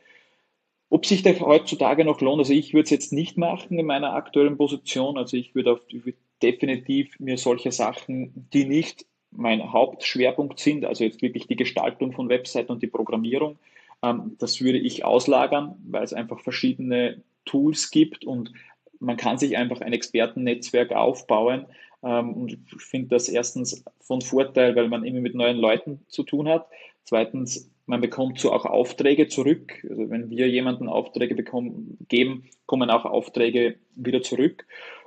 Ob 0.91 1.07
sich 1.07 1.23
das 1.23 1.41
heutzutage 1.41 2.05
noch 2.05 2.21
lohnt, 2.21 2.41
also 2.41 2.53
ich 2.53 2.75
würde 2.75 2.85
es 2.85 2.91
jetzt 2.91 3.13
nicht 3.13 3.37
machen 3.39 3.79
in 3.79 3.87
meiner 3.87 4.15
aktuellen 4.15 4.57
Position. 4.57 5.17
Also 5.17 5.37
ich 5.37 5.55
würde, 5.55 5.73
auf, 5.73 5.81
ich 5.89 6.05
würde 6.05 6.19
definitiv 6.43 7.19
mir 7.21 7.39
solche 7.39 7.73
Sachen, 7.73 8.49
die 8.53 8.65
nicht 8.65 9.07
mein 9.37 9.73
Hauptschwerpunkt 9.73 10.59
sind, 10.59 10.85
also 10.85 11.05
jetzt 11.05 11.23
wirklich 11.23 11.47
die 11.47 11.57
Gestaltung 11.57 12.13
von 12.13 12.29
Webseiten 12.29 12.73
und 12.73 12.83
die 12.83 12.89
Programmierung, 12.89 13.59
ähm, 14.03 14.37
das 14.39 14.61
würde 14.61 14.79
ich 14.79 15.05
auslagern, 15.05 15.77
weil 15.89 16.05
es 16.05 16.13
einfach 16.13 16.41
verschiedene 16.41 17.23
Tools 17.45 17.91
gibt 17.91 18.25
und 18.25 18.53
man 19.01 19.17
kann 19.17 19.39
sich 19.39 19.57
einfach 19.57 19.81
ein 19.81 19.93
Expertennetzwerk 19.93 20.93
aufbauen. 20.93 21.67
Ähm, 22.03 22.33
und 22.35 22.53
ich 22.53 22.59
finde 22.83 23.09
das 23.09 23.29
erstens 23.29 23.85
von 24.01 24.21
Vorteil, 24.21 24.77
weil 24.77 24.89
man 24.89 25.05
immer 25.05 25.21
mit 25.21 25.35
neuen 25.35 25.59
Leuten 25.59 26.01
zu 26.09 26.23
tun 26.23 26.49
hat. 26.49 26.67
Zweitens, 27.05 27.71
man 27.87 28.01
bekommt 28.01 28.41
so 28.41 28.53
auch 28.53 28.65
Aufträge 28.65 29.29
zurück. 29.29 29.85
Also 29.89 30.11
wenn 30.11 30.31
wir 30.31 30.49
jemanden 30.49 30.89
Aufträge 30.89 31.35
bekommen, 31.35 31.99
geben, 32.09 32.45
kommen 32.67 32.91
auch 32.91 33.05
Aufträge 33.05 33.77
wieder 33.95 34.23
zurück. 34.23 34.67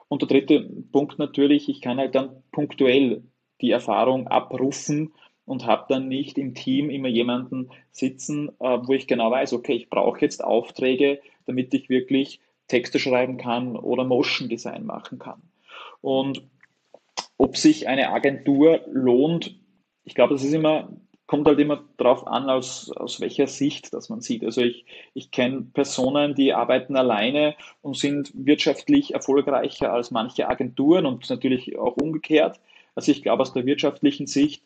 Und 0.09 0.21
der 0.21 0.29
dritte 0.29 0.69
Punkt 0.91 1.19
natürlich, 1.19 1.69
ich 1.69 1.81
kann 1.81 1.97
halt 1.97 2.15
dann 2.15 2.43
punktuell 2.51 3.23
die 3.61 3.71
Erfahrung 3.71 4.27
abrufen 4.27 5.13
und 5.45 5.65
habe 5.65 5.85
dann 5.87 6.07
nicht 6.07 6.37
im 6.37 6.53
Team 6.53 6.89
immer 6.89 7.07
jemanden 7.07 7.69
sitzen, 7.91 8.49
äh, 8.59 8.79
wo 8.83 8.93
ich 8.93 9.07
genau 9.07 9.31
weiß, 9.31 9.53
okay, 9.53 9.73
ich 9.73 9.89
brauche 9.89 10.21
jetzt 10.21 10.43
Aufträge, 10.43 11.21
damit 11.45 11.73
ich 11.73 11.89
wirklich 11.89 12.41
Texte 12.67 12.99
schreiben 12.99 13.37
kann 13.37 13.75
oder 13.77 14.03
Motion 14.03 14.49
Design 14.49 14.85
machen 14.85 15.19
kann. 15.19 15.41
Und 16.01 16.43
ob 17.37 17.55
sich 17.57 17.87
eine 17.87 18.09
Agentur 18.09 18.81
lohnt, 18.91 19.55
ich 20.03 20.15
glaube, 20.15 20.33
das 20.33 20.43
ist 20.43 20.53
immer, 20.53 20.89
kommt 21.27 21.47
halt 21.47 21.59
immer 21.59 21.83
darauf 21.97 22.27
an, 22.27 22.49
aus, 22.49 22.91
aus 22.91 23.21
welcher 23.21 23.47
Sicht 23.47 23.93
das 23.93 24.09
man 24.09 24.21
sieht. 24.21 24.43
Also 24.43 24.61
ich, 24.61 24.85
ich 25.13 25.31
kenne 25.31 25.67
Personen, 25.73 26.35
die 26.35 26.53
arbeiten 26.53 26.95
alleine 26.95 27.55
und 27.81 27.97
sind 27.97 28.31
wirtschaftlich 28.33 29.13
erfolgreicher 29.13 29.93
als 29.93 30.11
manche 30.11 30.49
Agenturen 30.49 31.05
und 31.05 31.29
natürlich 31.29 31.77
auch 31.77 31.95
umgekehrt. 31.97 32.59
Also 32.97 33.11
ich 33.11 33.21
glaube, 33.21 33.43
aus 33.43 33.53
der 33.53 33.67
wirtschaftlichen 33.67 34.25
Sicht 34.25 34.63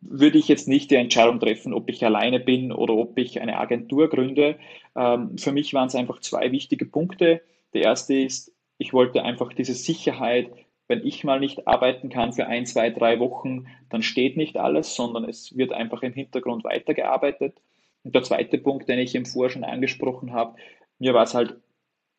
würde 0.00 0.38
ich 0.38 0.46
jetzt 0.46 0.68
nicht 0.68 0.92
die 0.92 0.94
Entscheidung 0.94 1.40
treffen, 1.40 1.74
ob 1.74 1.90
ich 1.90 2.04
alleine 2.04 2.38
bin 2.38 2.70
oder 2.70 2.94
ob 2.94 3.18
ich 3.18 3.40
eine 3.40 3.58
Agentur 3.58 4.08
gründe. 4.08 4.60
Ähm, 4.94 5.36
für 5.36 5.50
mich 5.50 5.74
waren 5.74 5.88
es 5.88 5.96
einfach 5.96 6.20
zwei 6.20 6.52
wichtige 6.52 6.84
Punkte. 6.84 7.42
Der 7.74 7.82
erste 7.82 8.14
ist, 8.14 8.52
ich 8.78 8.92
wollte 8.92 9.24
einfach 9.24 9.52
diese 9.52 9.74
Sicherheit, 9.74 10.52
wenn 10.86 11.04
ich 11.04 11.24
mal 11.24 11.40
nicht 11.40 11.66
arbeiten 11.66 12.10
kann 12.10 12.32
für 12.32 12.46
ein, 12.46 12.64
zwei, 12.64 12.90
drei 12.90 13.18
Wochen, 13.18 13.66
dann 13.90 14.04
steht 14.04 14.36
nicht 14.36 14.56
alles, 14.56 14.94
sondern 14.94 15.24
es 15.24 15.56
wird 15.56 15.72
einfach 15.72 16.02
im 16.02 16.12
Hintergrund 16.12 16.62
weitergearbeitet. 16.62 17.60
Und 18.04 18.14
der 18.14 18.22
zweite 18.22 18.58
Punkt, 18.58 18.88
den 18.88 19.00
ich 19.00 19.16
im 19.16 19.26
Vor 19.26 19.50
schon 19.50 19.64
angesprochen 19.64 20.32
habe, 20.32 20.54
mir 21.00 21.12
war 21.12 21.24
es 21.24 21.34
halt 21.34 21.56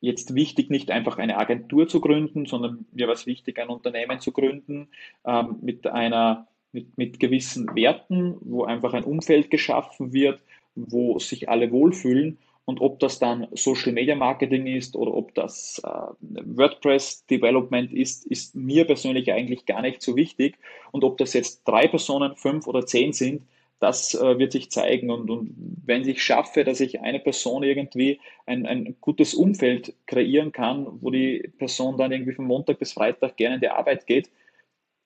jetzt 0.03 0.35
wichtig, 0.35 0.69
nicht 0.69 0.91
einfach 0.91 1.17
eine 1.17 1.37
Agentur 1.37 1.87
zu 1.87 2.01
gründen, 2.01 2.45
sondern 2.45 2.85
mir 2.91 3.07
war 3.07 3.13
es 3.13 3.25
wichtig, 3.25 3.57
ein 3.57 3.69
Unternehmen 3.69 4.19
zu 4.19 4.33
gründen 4.33 4.89
ähm, 5.25 5.59
mit 5.61 5.87
einer 5.87 6.47
mit, 6.73 6.97
mit 6.97 7.19
gewissen 7.21 7.73
Werten, 7.73 8.35
wo 8.41 8.65
einfach 8.65 8.93
ein 8.93 9.05
Umfeld 9.05 9.49
geschaffen 9.49 10.11
wird, 10.11 10.41
wo 10.75 11.19
sich 11.19 11.47
alle 11.47 11.71
wohlfühlen. 11.71 12.37
Und 12.65 12.81
ob 12.81 12.99
das 12.99 13.19
dann 13.19 13.47
Social 13.53 13.93
Media 13.93 14.15
Marketing 14.15 14.67
ist 14.67 14.95
oder 14.95 15.13
ob 15.13 15.33
das 15.35 15.81
äh, 15.85 15.89
WordPress 16.19 17.25
Development 17.27 17.93
ist, 17.93 18.25
ist 18.25 18.55
mir 18.55 18.85
persönlich 18.85 19.31
eigentlich 19.31 19.65
gar 19.65 19.81
nicht 19.81 20.01
so 20.01 20.17
wichtig. 20.17 20.57
Und 20.91 21.05
ob 21.05 21.17
das 21.17 21.33
jetzt 21.33 21.63
drei 21.65 21.87
Personen, 21.87 22.35
fünf 22.35 22.67
oder 22.67 22.85
zehn 22.85 23.13
sind, 23.13 23.43
das 23.83 24.15
äh, 24.15 24.39
wird 24.39 24.53
sich 24.53 24.71
zeigen. 24.71 25.11
Und, 25.11 25.29
und 25.29 25.53
wenn 25.85 26.07
ich 26.07 26.23
schaffe, 26.23 26.63
dass 26.63 26.79
ich 26.79 27.01
eine 27.01 27.19
Person 27.19 27.63
irgendwie 27.63 28.21
ein, 28.45 28.65
ein 28.65 28.95
gutes 29.01 29.33
Umfeld 29.33 29.93
kreieren 30.05 30.53
kann, 30.53 30.87
wo 31.01 31.11
die 31.11 31.51
Person 31.57 31.97
dann 31.97 32.13
irgendwie 32.13 32.31
von 32.31 32.45
Montag 32.45 32.79
bis 32.79 32.93
Freitag 32.93 33.35
gerne 33.35 33.55
in 33.55 33.61
die 33.61 33.67
Arbeit 33.67 34.07
geht, 34.07 34.31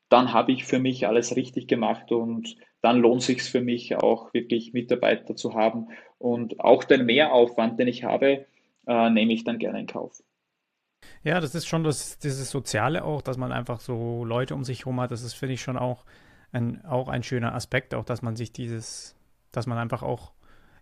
dann 0.10 0.32
habe 0.32 0.52
ich 0.52 0.64
für 0.64 0.78
mich 0.78 1.08
alles 1.08 1.36
richtig 1.36 1.68
gemacht 1.68 2.12
und 2.12 2.56
dann 2.82 3.00
lohnt 3.00 3.24
sich 3.24 3.42
für 3.42 3.62
mich 3.62 3.96
auch 3.96 4.32
wirklich 4.36 4.74
Mitarbeiter 4.74 5.36
zu 5.36 5.56
haben. 5.56 5.88
Und 6.20 6.60
auch 6.60 6.84
den 6.84 7.08
Mehraufwand, 7.08 7.80
den 7.80 7.88
ich 7.88 8.04
habe, 8.04 8.46
äh, 8.86 9.10
nehme 9.10 9.34
ich 9.34 9.44
dann 9.44 9.58
gerne 9.58 9.80
in 9.80 9.88
Kauf. 9.88 10.22
Ja, 11.24 11.40
das 11.42 11.56
ist 11.56 11.66
schon 11.66 11.84
das, 11.84 12.20
dieses 12.20 12.52
Soziale 12.52 13.04
auch, 13.04 13.24
dass 13.24 13.38
man 13.38 13.52
einfach 13.52 13.80
so 13.80 14.24
Leute 14.24 14.54
um 14.54 14.64
sich 14.64 14.82
herum 14.82 15.02
hat. 15.02 15.10
Das 15.10 15.34
finde 15.34 15.56
ich, 15.56 15.62
schon 15.62 15.78
auch 15.78 16.06
ein, 16.52 16.84
auch 16.86 17.08
ein 17.08 17.24
schöner 17.24 17.54
Aspekt, 17.54 17.94
auch 17.94 18.06
dass 18.06 18.22
man 18.22 18.36
sich 18.36 18.52
dieses, 18.52 19.16
dass 19.52 19.68
man 19.68 19.78
einfach 19.78 20.04
auch 20.04 20.32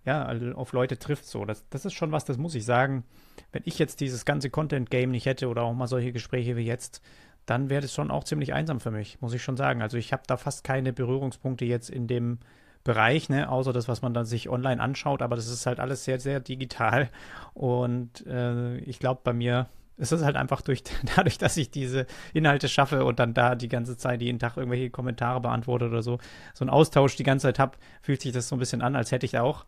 ja, 0.06 0.32
auf 0.54 0.72
Leute 0.72 1.00
trifft 1.00 1.26
so. 1.26 1.46
Das, 1.46 1.68
das 1.70 1.86
ist 1.86 1.94
schon 1.94 2.12
was, 2.12 2.26
das 2.26 2.38
muss 2.38 2.54
ich 2.54 2.64
sagen. 2.64 3.04
Wenn 3.52 3.64
ich 3.66 3.80
jetzt 3.80 4.00
dieses 4.02 4.24
ganze 4.24 4.52
Content-Game 4.52 5.10
nicht 5.10 5.26
hätte 5.26 5.50
oder 5.50 5.64
auch 5.64 5.74
mal 5.74 5.88
solche 5.88 6.12
Gespräche 6.12 6.56
wie 6.56 6.66
jetzt, 6.66 7.02
dann 7.46 7.70
wäre 7.70 7.82
das 7.82 7.94
schon 7.94 8.12
auch 8.12 8.24
ziemlich 8.24 8.54
einsam 8.54 8.80
für 8.80 8.92
mich, 8.92 9.20
muss 9.22 9.34
ich 9.34 9.44
schon 9.44 9.58
sagen. 9.58 9.82
Also 9.82 9.98
ich 9.98 10.14
habe 10.14 10.24
da 10.28 10.38
fast 10.38 10.64
keine 10.64 10.94
Berührungspunkte 10.94 11.66
jetzt 11.66 11.90
in 11.90 12.08
dem 12.08 12.40
Bereich, 12.84 13.30
ne, 13.30 13.50
außer 13.50 13.74
das, 13.74 13.88
was 13.88 14.04
man 14.04 14.14
dann 14.14 14.26
sich 14.26 14.48
online 14.48 14.80
anschaut, 14.80 15.24
aber 15.24 15.36
das 15.36 15.48
ist 15.48 15.66
halt 15.66 15.80
alles 15.80 16.06
sehr, 16.06 16.20
sehr 16.20 16.40
digital. 16.40 17.10
Und 17.56 18.26
äh, 18.28 18.78
ich 18.78 19.00
glaube, 19.00 19.22
bei 19.24 19.34
mir 19.34 19.68
es 19.98 20.12
ist 20.12 20.24
halt 20.24 20.36
einfach 20.36 20.62
durch, 20.62 20.84
dadurch, 21.16 21.38
dass 21.38 21.58
ich 21.58 21.72
diese 21.72 22.06
Inhalte 22.34 22.68
schaffe 22.68 23.06
und 23.06 23.20
dann 23.20 23.34
da 23.34 23.56
die 23.56 23.70
ganze 23.70 23.98
Zeit 23.98 24.22
jeden 24.22 24.40
Tag 24.40 24.58
irgendwelche 24.58 24.90
Kommentare 24.90 25.42
beantworte 25.42 25.88
oder 25.88 26.02
so, 26.02 26.20
so 26.54 26.64
einen 26.64 26.70
Austausch 26.70 27.16
die 27.16 27.24
ganze 27.24 27.48
Zeit 27.48 27.60
habe, 27.60 27.78
fühlt 28.02 28.22
sich 28.22 28.32
das 28.32 28.50
so 28.50 28.56
ein 28.56 28.60
bisschen 28.60 28.82
an, 28.82 28.96
als 28.96 29.12
hätte 29.12 29.26
ich 29.26 29.38
auch 29.38 29.66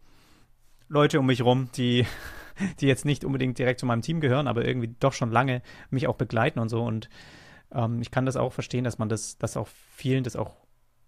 Leute 0.90 1.20
um 1.20 1.26
mich 1.26 1.42
rum, 1.42 1.70
die, 1.76 2.06
die 2.80 2.88
jetzt 2.88 3.06
nicht 3.06 3.26
unbedingt 3.26 3.58
direkt 3.58 3.80
zu 3.80 3.86
meinem 3.86 4.02
Team 4.02 4.22
gehören, 4.22 4.48
aber 4.48 4.66
irgendwie 4.66 4.96
doch 5.00 5.14
schon 5.14 5.32
lange 5.32 5.62
mich 5.90 6.08
auch 6.08 6.16
begleiten 6.16 6.60
und 6.60 6.70
so. 6.70 6.84
Und 6.84 7.10
ähm, 7.72 8.02
ich 8.02 8.12
kann 8.12 8.26
das 8.26 8.38
auch 8.38 8.54
verstehen, 8.54 8.84
dass 8.84 8.98
man 8.98 9.10
das, 9.10 9.38
dass 9.38 9.58
auch 9.58 9.68
vielen 9.68 10.24
das 10.24 10.36
auch 10.36 10.56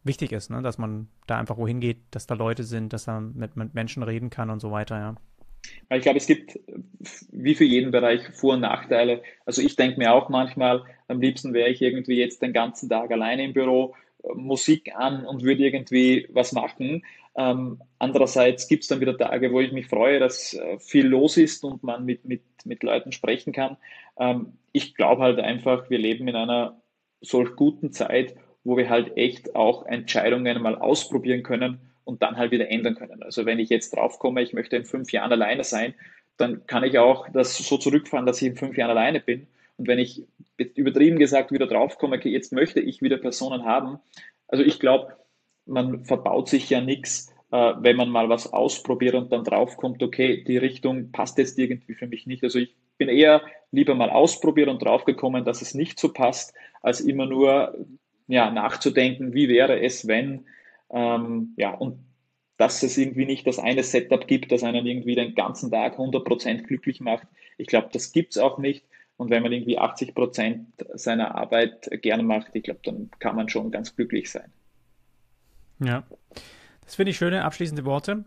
wichtig 0.03 0.31
ist, 0.31 0.49
ne? 0.49 0.61
dass 0.61 0.77
man 0.77 1.09
da 1.27 1.37
einfach 1.37 1.57
wohin 1.57 1.79
geht, 1.81 1.99
dass 2.11 2.25
da 2.25 2.35
Leute 2.35 2.63
sind, 2.63 2.93
dass 2.93 3.07
er 3.07 3.19
mit, 3.21 3.55
mit 3.57 3.73
Menschen 3.73 4.03
reden 4.03 4.29
kann 4.29 4.49
und 4.49 4.59
so 4.59 4.71
weiter, 4.71 4.97
ja. 4.97 5.15
Ich 5.91 6.01
glaube, 6.03 6.17
es 6.17 6.27
gibt 6.27 6.59
wie 7.31 7.55
für 7.55 7.63
jeden 7.63 7.91
Bereich 7.91 8.21
Vor- 8.33 8.53
und 8.53 8.61
Nachteile. 8.61 9.23
Also 9.45 9.61
ich 9.61 9.75
denke 9.75 9.97
mir 9.97 10.13
auch 10.13 10.29
manchmal, 10.29 10.83
am 11.07 11.19
liebsten 11.19 11.53
wäre 11.53 11.69
ich 11.69 11.81
irgendwie 11.81 12.17
jetzt 12.17 12.41
den 12.41 12.53
ganzen 12.53 12.89
Tag 12.89 13.11
alleine 13.11 13.43
im 13.43 13.53
Büro, 13.53 13.95
Musik 14.35 14.93
an 14.95 15.25
und 15.25 15.43
würde 15.43 15.63
irgendwie 15.63 16.27
was 16.31 16.51
machen. 16.51 17.03
Ähm, 17.35 17.81
andererseits 17.99 18.67
gibt 18.67 18.83
es 18.83 18.89
dann 18.89 18.99
wieder 18.99 19.17
Tage, 19.17 19.51
wo 19.51 19.61
ich 19.61 19.71
mich 19.71 19.87
freue, 19.87 20.19
dass 20.19 20.53
äh, 20.53 20.77
viel 20.79 21.07
los 21.07 21.37
ist 21.37 21.63
und 21.63 21.83
man 21.83 22.05
mit, 22.05 22.25
mit, 22.25 22.43
mit 22.65 22.83
Leuten 22.83 23.11
sprechen 23.11 23.53
kann. 23.53 23.77
Ähm, 24.19 24.53
ich 24.73 24.93
glaube 24.95 25.23
halt 25.23 25.39
einfach, 25.39 25.89
wir 25.89 25.97
leben 25.97 26.27
in 26.27 26.35
einer 26.35 26.81
solch 27.21 27.55
guten 27.55 27.91
Zeit, 27.93 28.35
wo 28.63 28.77
wir 28.77 28.89
halt 28.89 29.15
echt 29.17 29.55
auch 29.55 29.85
Entscheidungen 29.85 30.61
mal 30.61 30.77
ausprobieren 30.77 31.43
können 31.43 31.88
und 32.09 32.23
dann 32.23 32.37
halt 32.37 32.49
wieder 32.49 32.69
ändern 32.69 32.95
können. 32.95 33.21
Also 33.21 33.45
wenn 33.45 33.59
ich 33.59 33.69
jetzt 33.69 33.95
draufkomme, 33.95 34.41
ich 34.41 34.51
möchte 34.51 34.75
in 34.75 34.83
fünf 34.83 35.11
Jahren 35.11 35.31
alleine 35.31 35.63
sein, 35.63 35.93
dann 36.37 36.65
kann 36.65 36.83
ich 36.83 36.97
auch 36.97 37.29
das 37.29 37.55
so 37.55 37.77
zurückfahren, 37.77 38.25
dass 38.25 38.41
ich 38.41 38.47
in 38.47 38.55
fünf 38.55 38.75
Jahren 38.77 38.89
alleine 38.89 39.19
bin. 39.19 39.45
Und 39.77 39.87
wenn 39.87 39.99
ich 39.99 40.23
übertrieben 40.57 41.19
gesagt 41.19 41.51
wieder 41.51 41.67
draufkomme, 41.67 42.17
okay, 42.17 42.29
jetzt 42.29 42.51
möchte 42.51 42.79
ich 42.79 43.03
wieder 43.03 43.17
Personen 43.17 43.63
haben, 43.63 43.99
also 44.47 44.63
ich 44.63 44.79
glaube, 44.79 45.15
man 45.67 46.03
verbaut 46.03 46.49
sich 46.49 46.67
ja 46.71 46.81
nichts, 46.81 47.31
äh, 47.51 47.73
wenn 47.77 47.95
man 47.95 48.09
mal 48.09 48.27
was 48.27 48.51
ausprobiert 48.51 49.13
und 49.13 49.31
dann 49.31 49.43
draufkommt, 49.43 50.01
okay, 50.01 50.43
die 50.43 50.57
Richtung 50.57 51.11
passt 51.11 51.37
jetzt 51.37 51.59
irgendwie 51.59 51.93
für 51.93 52.07
mich 52.07 52.25
nicht. 52.25 52.43
Also 52.43 52.57
ich 52.57 52.73
bin 52.97 53.07
eher 53.07 53.43
lieber 53.71 53.93
mal 53.93 54.09
ausprobiert 54.09 54.67
und 54.67 54.83
draufgekommen, 54.83 55.45
dass 55.45 55.61
es 55.61 55.75
nicht 55.75 55.99
so 55.99 56.11
passt, 56.11 56.55
als 56.81 57.01
immer 57.01 57.27
nur 57.27 57.75
ja, 58.27 58.49
nachzudenken, 58.49 59.35
wie 59.35 59.47
wäre 59.47 59.79
es, 59.79 60.07
wenn 60.07 60.45
ähm, 60.91 61.53
ja, 61.57 61.73
und 61.73 61.99
dass 62.57 62.83
es 62.83 62.97
irgendwie 62.97 63.25
nicht 63.25 63.47
das 63.47 63.57
eine 63.57 63.83
Setup 63.83 64.27
gibt, 64.27 64.51
das 64.51 64.63
einen 64.63 64.85
irgendwie 64.85 65.15
den 65.15 65.33
ganzen 65.33 65.71
Tag 65.71 65.97
100% 65.97 66.63
glücklich 66.63 66.99
macht. 66.99 67.27
Ich 67.57 67.67
glaube, 67.67 67.89
das 67.93 68.11
gibt 68.11 68.33
es 68.33 68.37
auch 68.37 68.57
nicht. 68.57 68.85
Und 69.15 69.29
wenn 69.29 69.43
man 69.43 69.51
irgendwie 69.51 69.79
80% 69.79 70.65
seiner 70.93 71.35
Arbeit 71.35 71.89
gerne 72.01 72.23
macht, 72.23 72.49
ich 72.53 72.63
glaube, 72.63 72.81
dann 72.83 73.09
kann 73.19 73.35
man 73.35 73.49
schon 73.49 73.71
ganz 73.71 73.95
glücklich 73.95 74.29
sein. 74.29 74.51
Ja, 75.79 76.03
das 76.83 76.95
finde 76.95 77.11
ich 77.11 77.17
schöne 77.17 77.43
abschließende 77.43 77.85
Worte. 77.85 78.25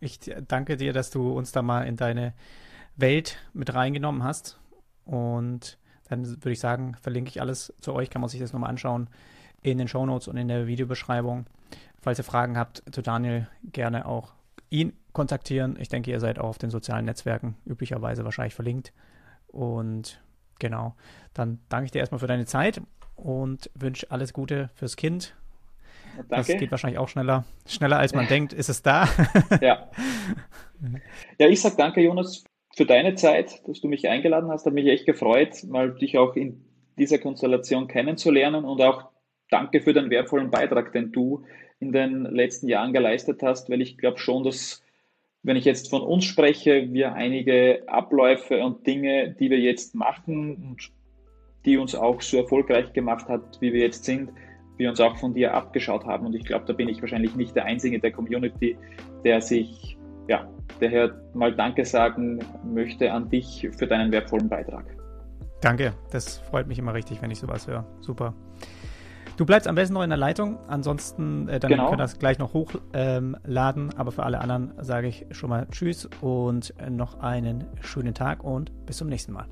Ich 0.00 0.18
danke 0.48 0.76
dir, 0.76 0.92
dass 0.92 1.10
du 1.10 1.32
uns 1.32 1.52
da 1.52 1.62
mal 1.62 1.86
in 1.86 1.96
deine 1.96 2.32
Welt 2.96 3.38
mit 3.52 3.74
reingenommen 3.74 4.22
hast. 4.22 4.58
Und 5.04 5.78
dann 6.08 6.26
würde 6.26 6.52
ich 6.52 6.60
sagen, 6.60 6.94
verlinke 7.00 7.28
ich 7.28 7.40
alles 7.40 7.74
zu 7.80 7.92
euch, 7.92 8.10
kann 8.10 8.20
man 8.20 8.30
sich 8.30 8.40
das 8.40 8.52
nochmal 8.52 8.70
anschauen 8.70 9.08
in 9.62 9.78
den 9.78 9.88
Shownotes 9.88 10.28
und 10.28 10.36
in 10.36 10.48
der 10.48 10.66
Videobeschreibung. 10.66 11.46
Falls 12.04 12.18
ihr 12.18 12.24
Fragen 12.24 12.58
habt 12.58 12.82
zu 12.92 13.00
Daniel, 13.00 13.48
gerne 13.72 14.04
auch 14.04 14.34
ihn 14.68 14.92
kontaktieren. 15.14 15.78
Ich 15.80 15.88
denke, 15.88 16.10
ihr 16.10 16.20
seid 16.20 16.38
auch 16.38 16.50
auf 16.50 16.58
den 16.58 16.68
sozialen 16.68 17.06
Netzwerken 17.06 17.56
üblicherweise 17.64 18.26
wahrscheinlich 18.26 18.54
verlinkt. 18.54 18.92
Und 19.46 20.20
genau, 20.58 20.96
dann 21.32 21.60
danke 21.70 21.86
ich 21.86 21.92
dir 21.92 22.00
erstmal 22.00 22.18
für 22.18 22.26
deine 22.26 22.44
Zeit 22.44 22.82
und 23.16 23.70
wünsche 23.74 24.10
alles 24.10 24.34
Gute 24.34 24.68
fürs 24.74 24.96
Kind. 24.96 25.34
Danke. 26.28 26.28
Das 26.28 26.46
geht 26.48 26.70
wahrscheinlich 26.70 26.98
auch 26.98 27.08
schneller. 27.08 27.46
Schneller 27.66 27.98
als 27.98 28.12
man 28.12 28.26
denkt, 28.28 28.52
ist 28.52 28.68
es 28.68 28.82
da. 28.82 29.08
ja. 29.62 29.88
Ja, 31.38 31.48
ich 31.48 31.62
sage 31.62 31.76
danke, 31.78 32.02
Jonas, 32.02 32.44
für 32.76 32.84
deine 32.84 33.14
Zeit, 33.14 33.66
dass 33.66 33.80
du 33.80 33.88
mich 33.88 34.06
eingeladen 34.06 34.50
hast. 34.50 34.66
Hat 34.66 34.74
mich 34.74 34.86
echt 34.88 35.06
gefreut, 35.06 35.64
mal 35.66 35.94
dich 35.94 36.18
auch 36.18 36.36
in 36.36 36.66
dieser 36.98 37.16
Konstellation 37.16 37.88
kennenzulernen 37.88 38.66
und 38.66 38.82
auch 38.82 39.08
danke 39.48 39.80
für 39.80 39.94
den 39.94 40.10
wertvollen 40.10 40.50
Beitrag, 40.50 40.92
den 40.92 41.10
du 41.10 41.46
in 41.80 41.92
den 41.92 42.24
letzten 42.24 42.68
Jahren 42.68 42.92
geleistet 42.92 43.42
hast, 43.42 43.70
weil 43.70 43.80
ich 43.82 43.98
glaube 43.98 44.18
schon, 44.18 44.44
dass 44.44 44.82
wenn 45.42 45.56
ich 45.56 45.66
jetzt 45.66 45.90
von 45.90 46.00
uns 46.00 46.24
spreche, 46.24 46.92
wir 46.92 47.12
einige 47.12 47.82
Abläufe 47.86 48.64
und 48.64 48.86
Dinge, 48.86 49.36
die 49.38 49.50
wir 49.50 49.58
jetzt 49.58 49.94
machen 49.94 50.54
und 50.54 50.90
die 51.66 51.76
uns 51.76 51.94
auch 51.94 52.20
so 52.22 52.38
erfolgreich 52.38 52.92
gemacht 52.92 53.28
hat, 53.28 53.60
wie 53.60 53.72
wir 53.72 53.80
jetzt 53.80 54.04
sind, 54.04 54.30
wir 54.76 54.88
uns 54.88 55.00
auch 55.00 55.16
von 55.18 55.34
dir 55.34 55.54
abgeschaut 55.54 56.04
haben. 56.06 56.26
Und 56.26 56.34
ich 56.34 56.44
glaube, 56.44 56.64
da 56.66 56.72
bin 56.72 56.88
ich 56.88 57.00
wahrscheinlich 57.00 57.34
nicht 57.36 57.54
der 57.54 57.66
Einzige 57.66 57.94
in 57.96 58.00
der 58.00 58.12
Community, 58.12 58.76
der 59.22 59.40
sich, 59.40 59.98
ja, 60.28 60.48
daher 60.80 61.14
mal 61.34 61.54
Danke 61.54 61.84
sagen 61.84 62.40
möchte 62.64 63.12
an 63.12 63.28
dich 63.28 63.68
für 63.76 63.86
deinen 63.86 64.10
wertvollen 64.12 64.48
Beitrag. 64.48 64.86
Danke, 65.60 65.94
das 66.10 66.38
freut 66.38 66.66
mich 66.66 66.78
immer 66.78 66.94
richtig, 66.94 67.22
wenn 67.22 67.30
ich 67.30 67.38
sowas 67.38 67.66
höre. 67.66 67.86
Super. 68.00 68.34
Du 69.36 69.44
bleibst 69.44 69.66
am 69.66 69.74
besten 69.74 69.94
noch 69.94 70.02
in 70.02 70.10
der 70.10 70.18
Leitung, 70.18 70.58
ansonsten 70.68 71.48
äh, 71.48 71.58
dann 71.58 71.70
genau. 71.70 71.86
können 71.86 71.98
wir 71.98 72.04
das 72.04 72.18
gleich 72.18 72.38
noch 72.38 72.54
hochladen. 72.54 73.34
Ähm, 73.42 73.90
aber 73.96 74.12
für 74.12 74.22
alle 74.22 74.40
anderen 74.40 74.72
sage 74.80 75.08
ich 75.08 75.26
schon 75.32 75.50
mal 75.50 75.66
Tschüss 75.70 76.08
und 76.20 76.72
noch 76.88 77.20
einen 77.20 77.64
schönen 77.80 78.14
Tag 78.14 78.44
und 78.44 78.70
bis 78.86 78.98
zum 78.98 79.08
nächsten 79.08 79.32
Mal. 79.32 79.46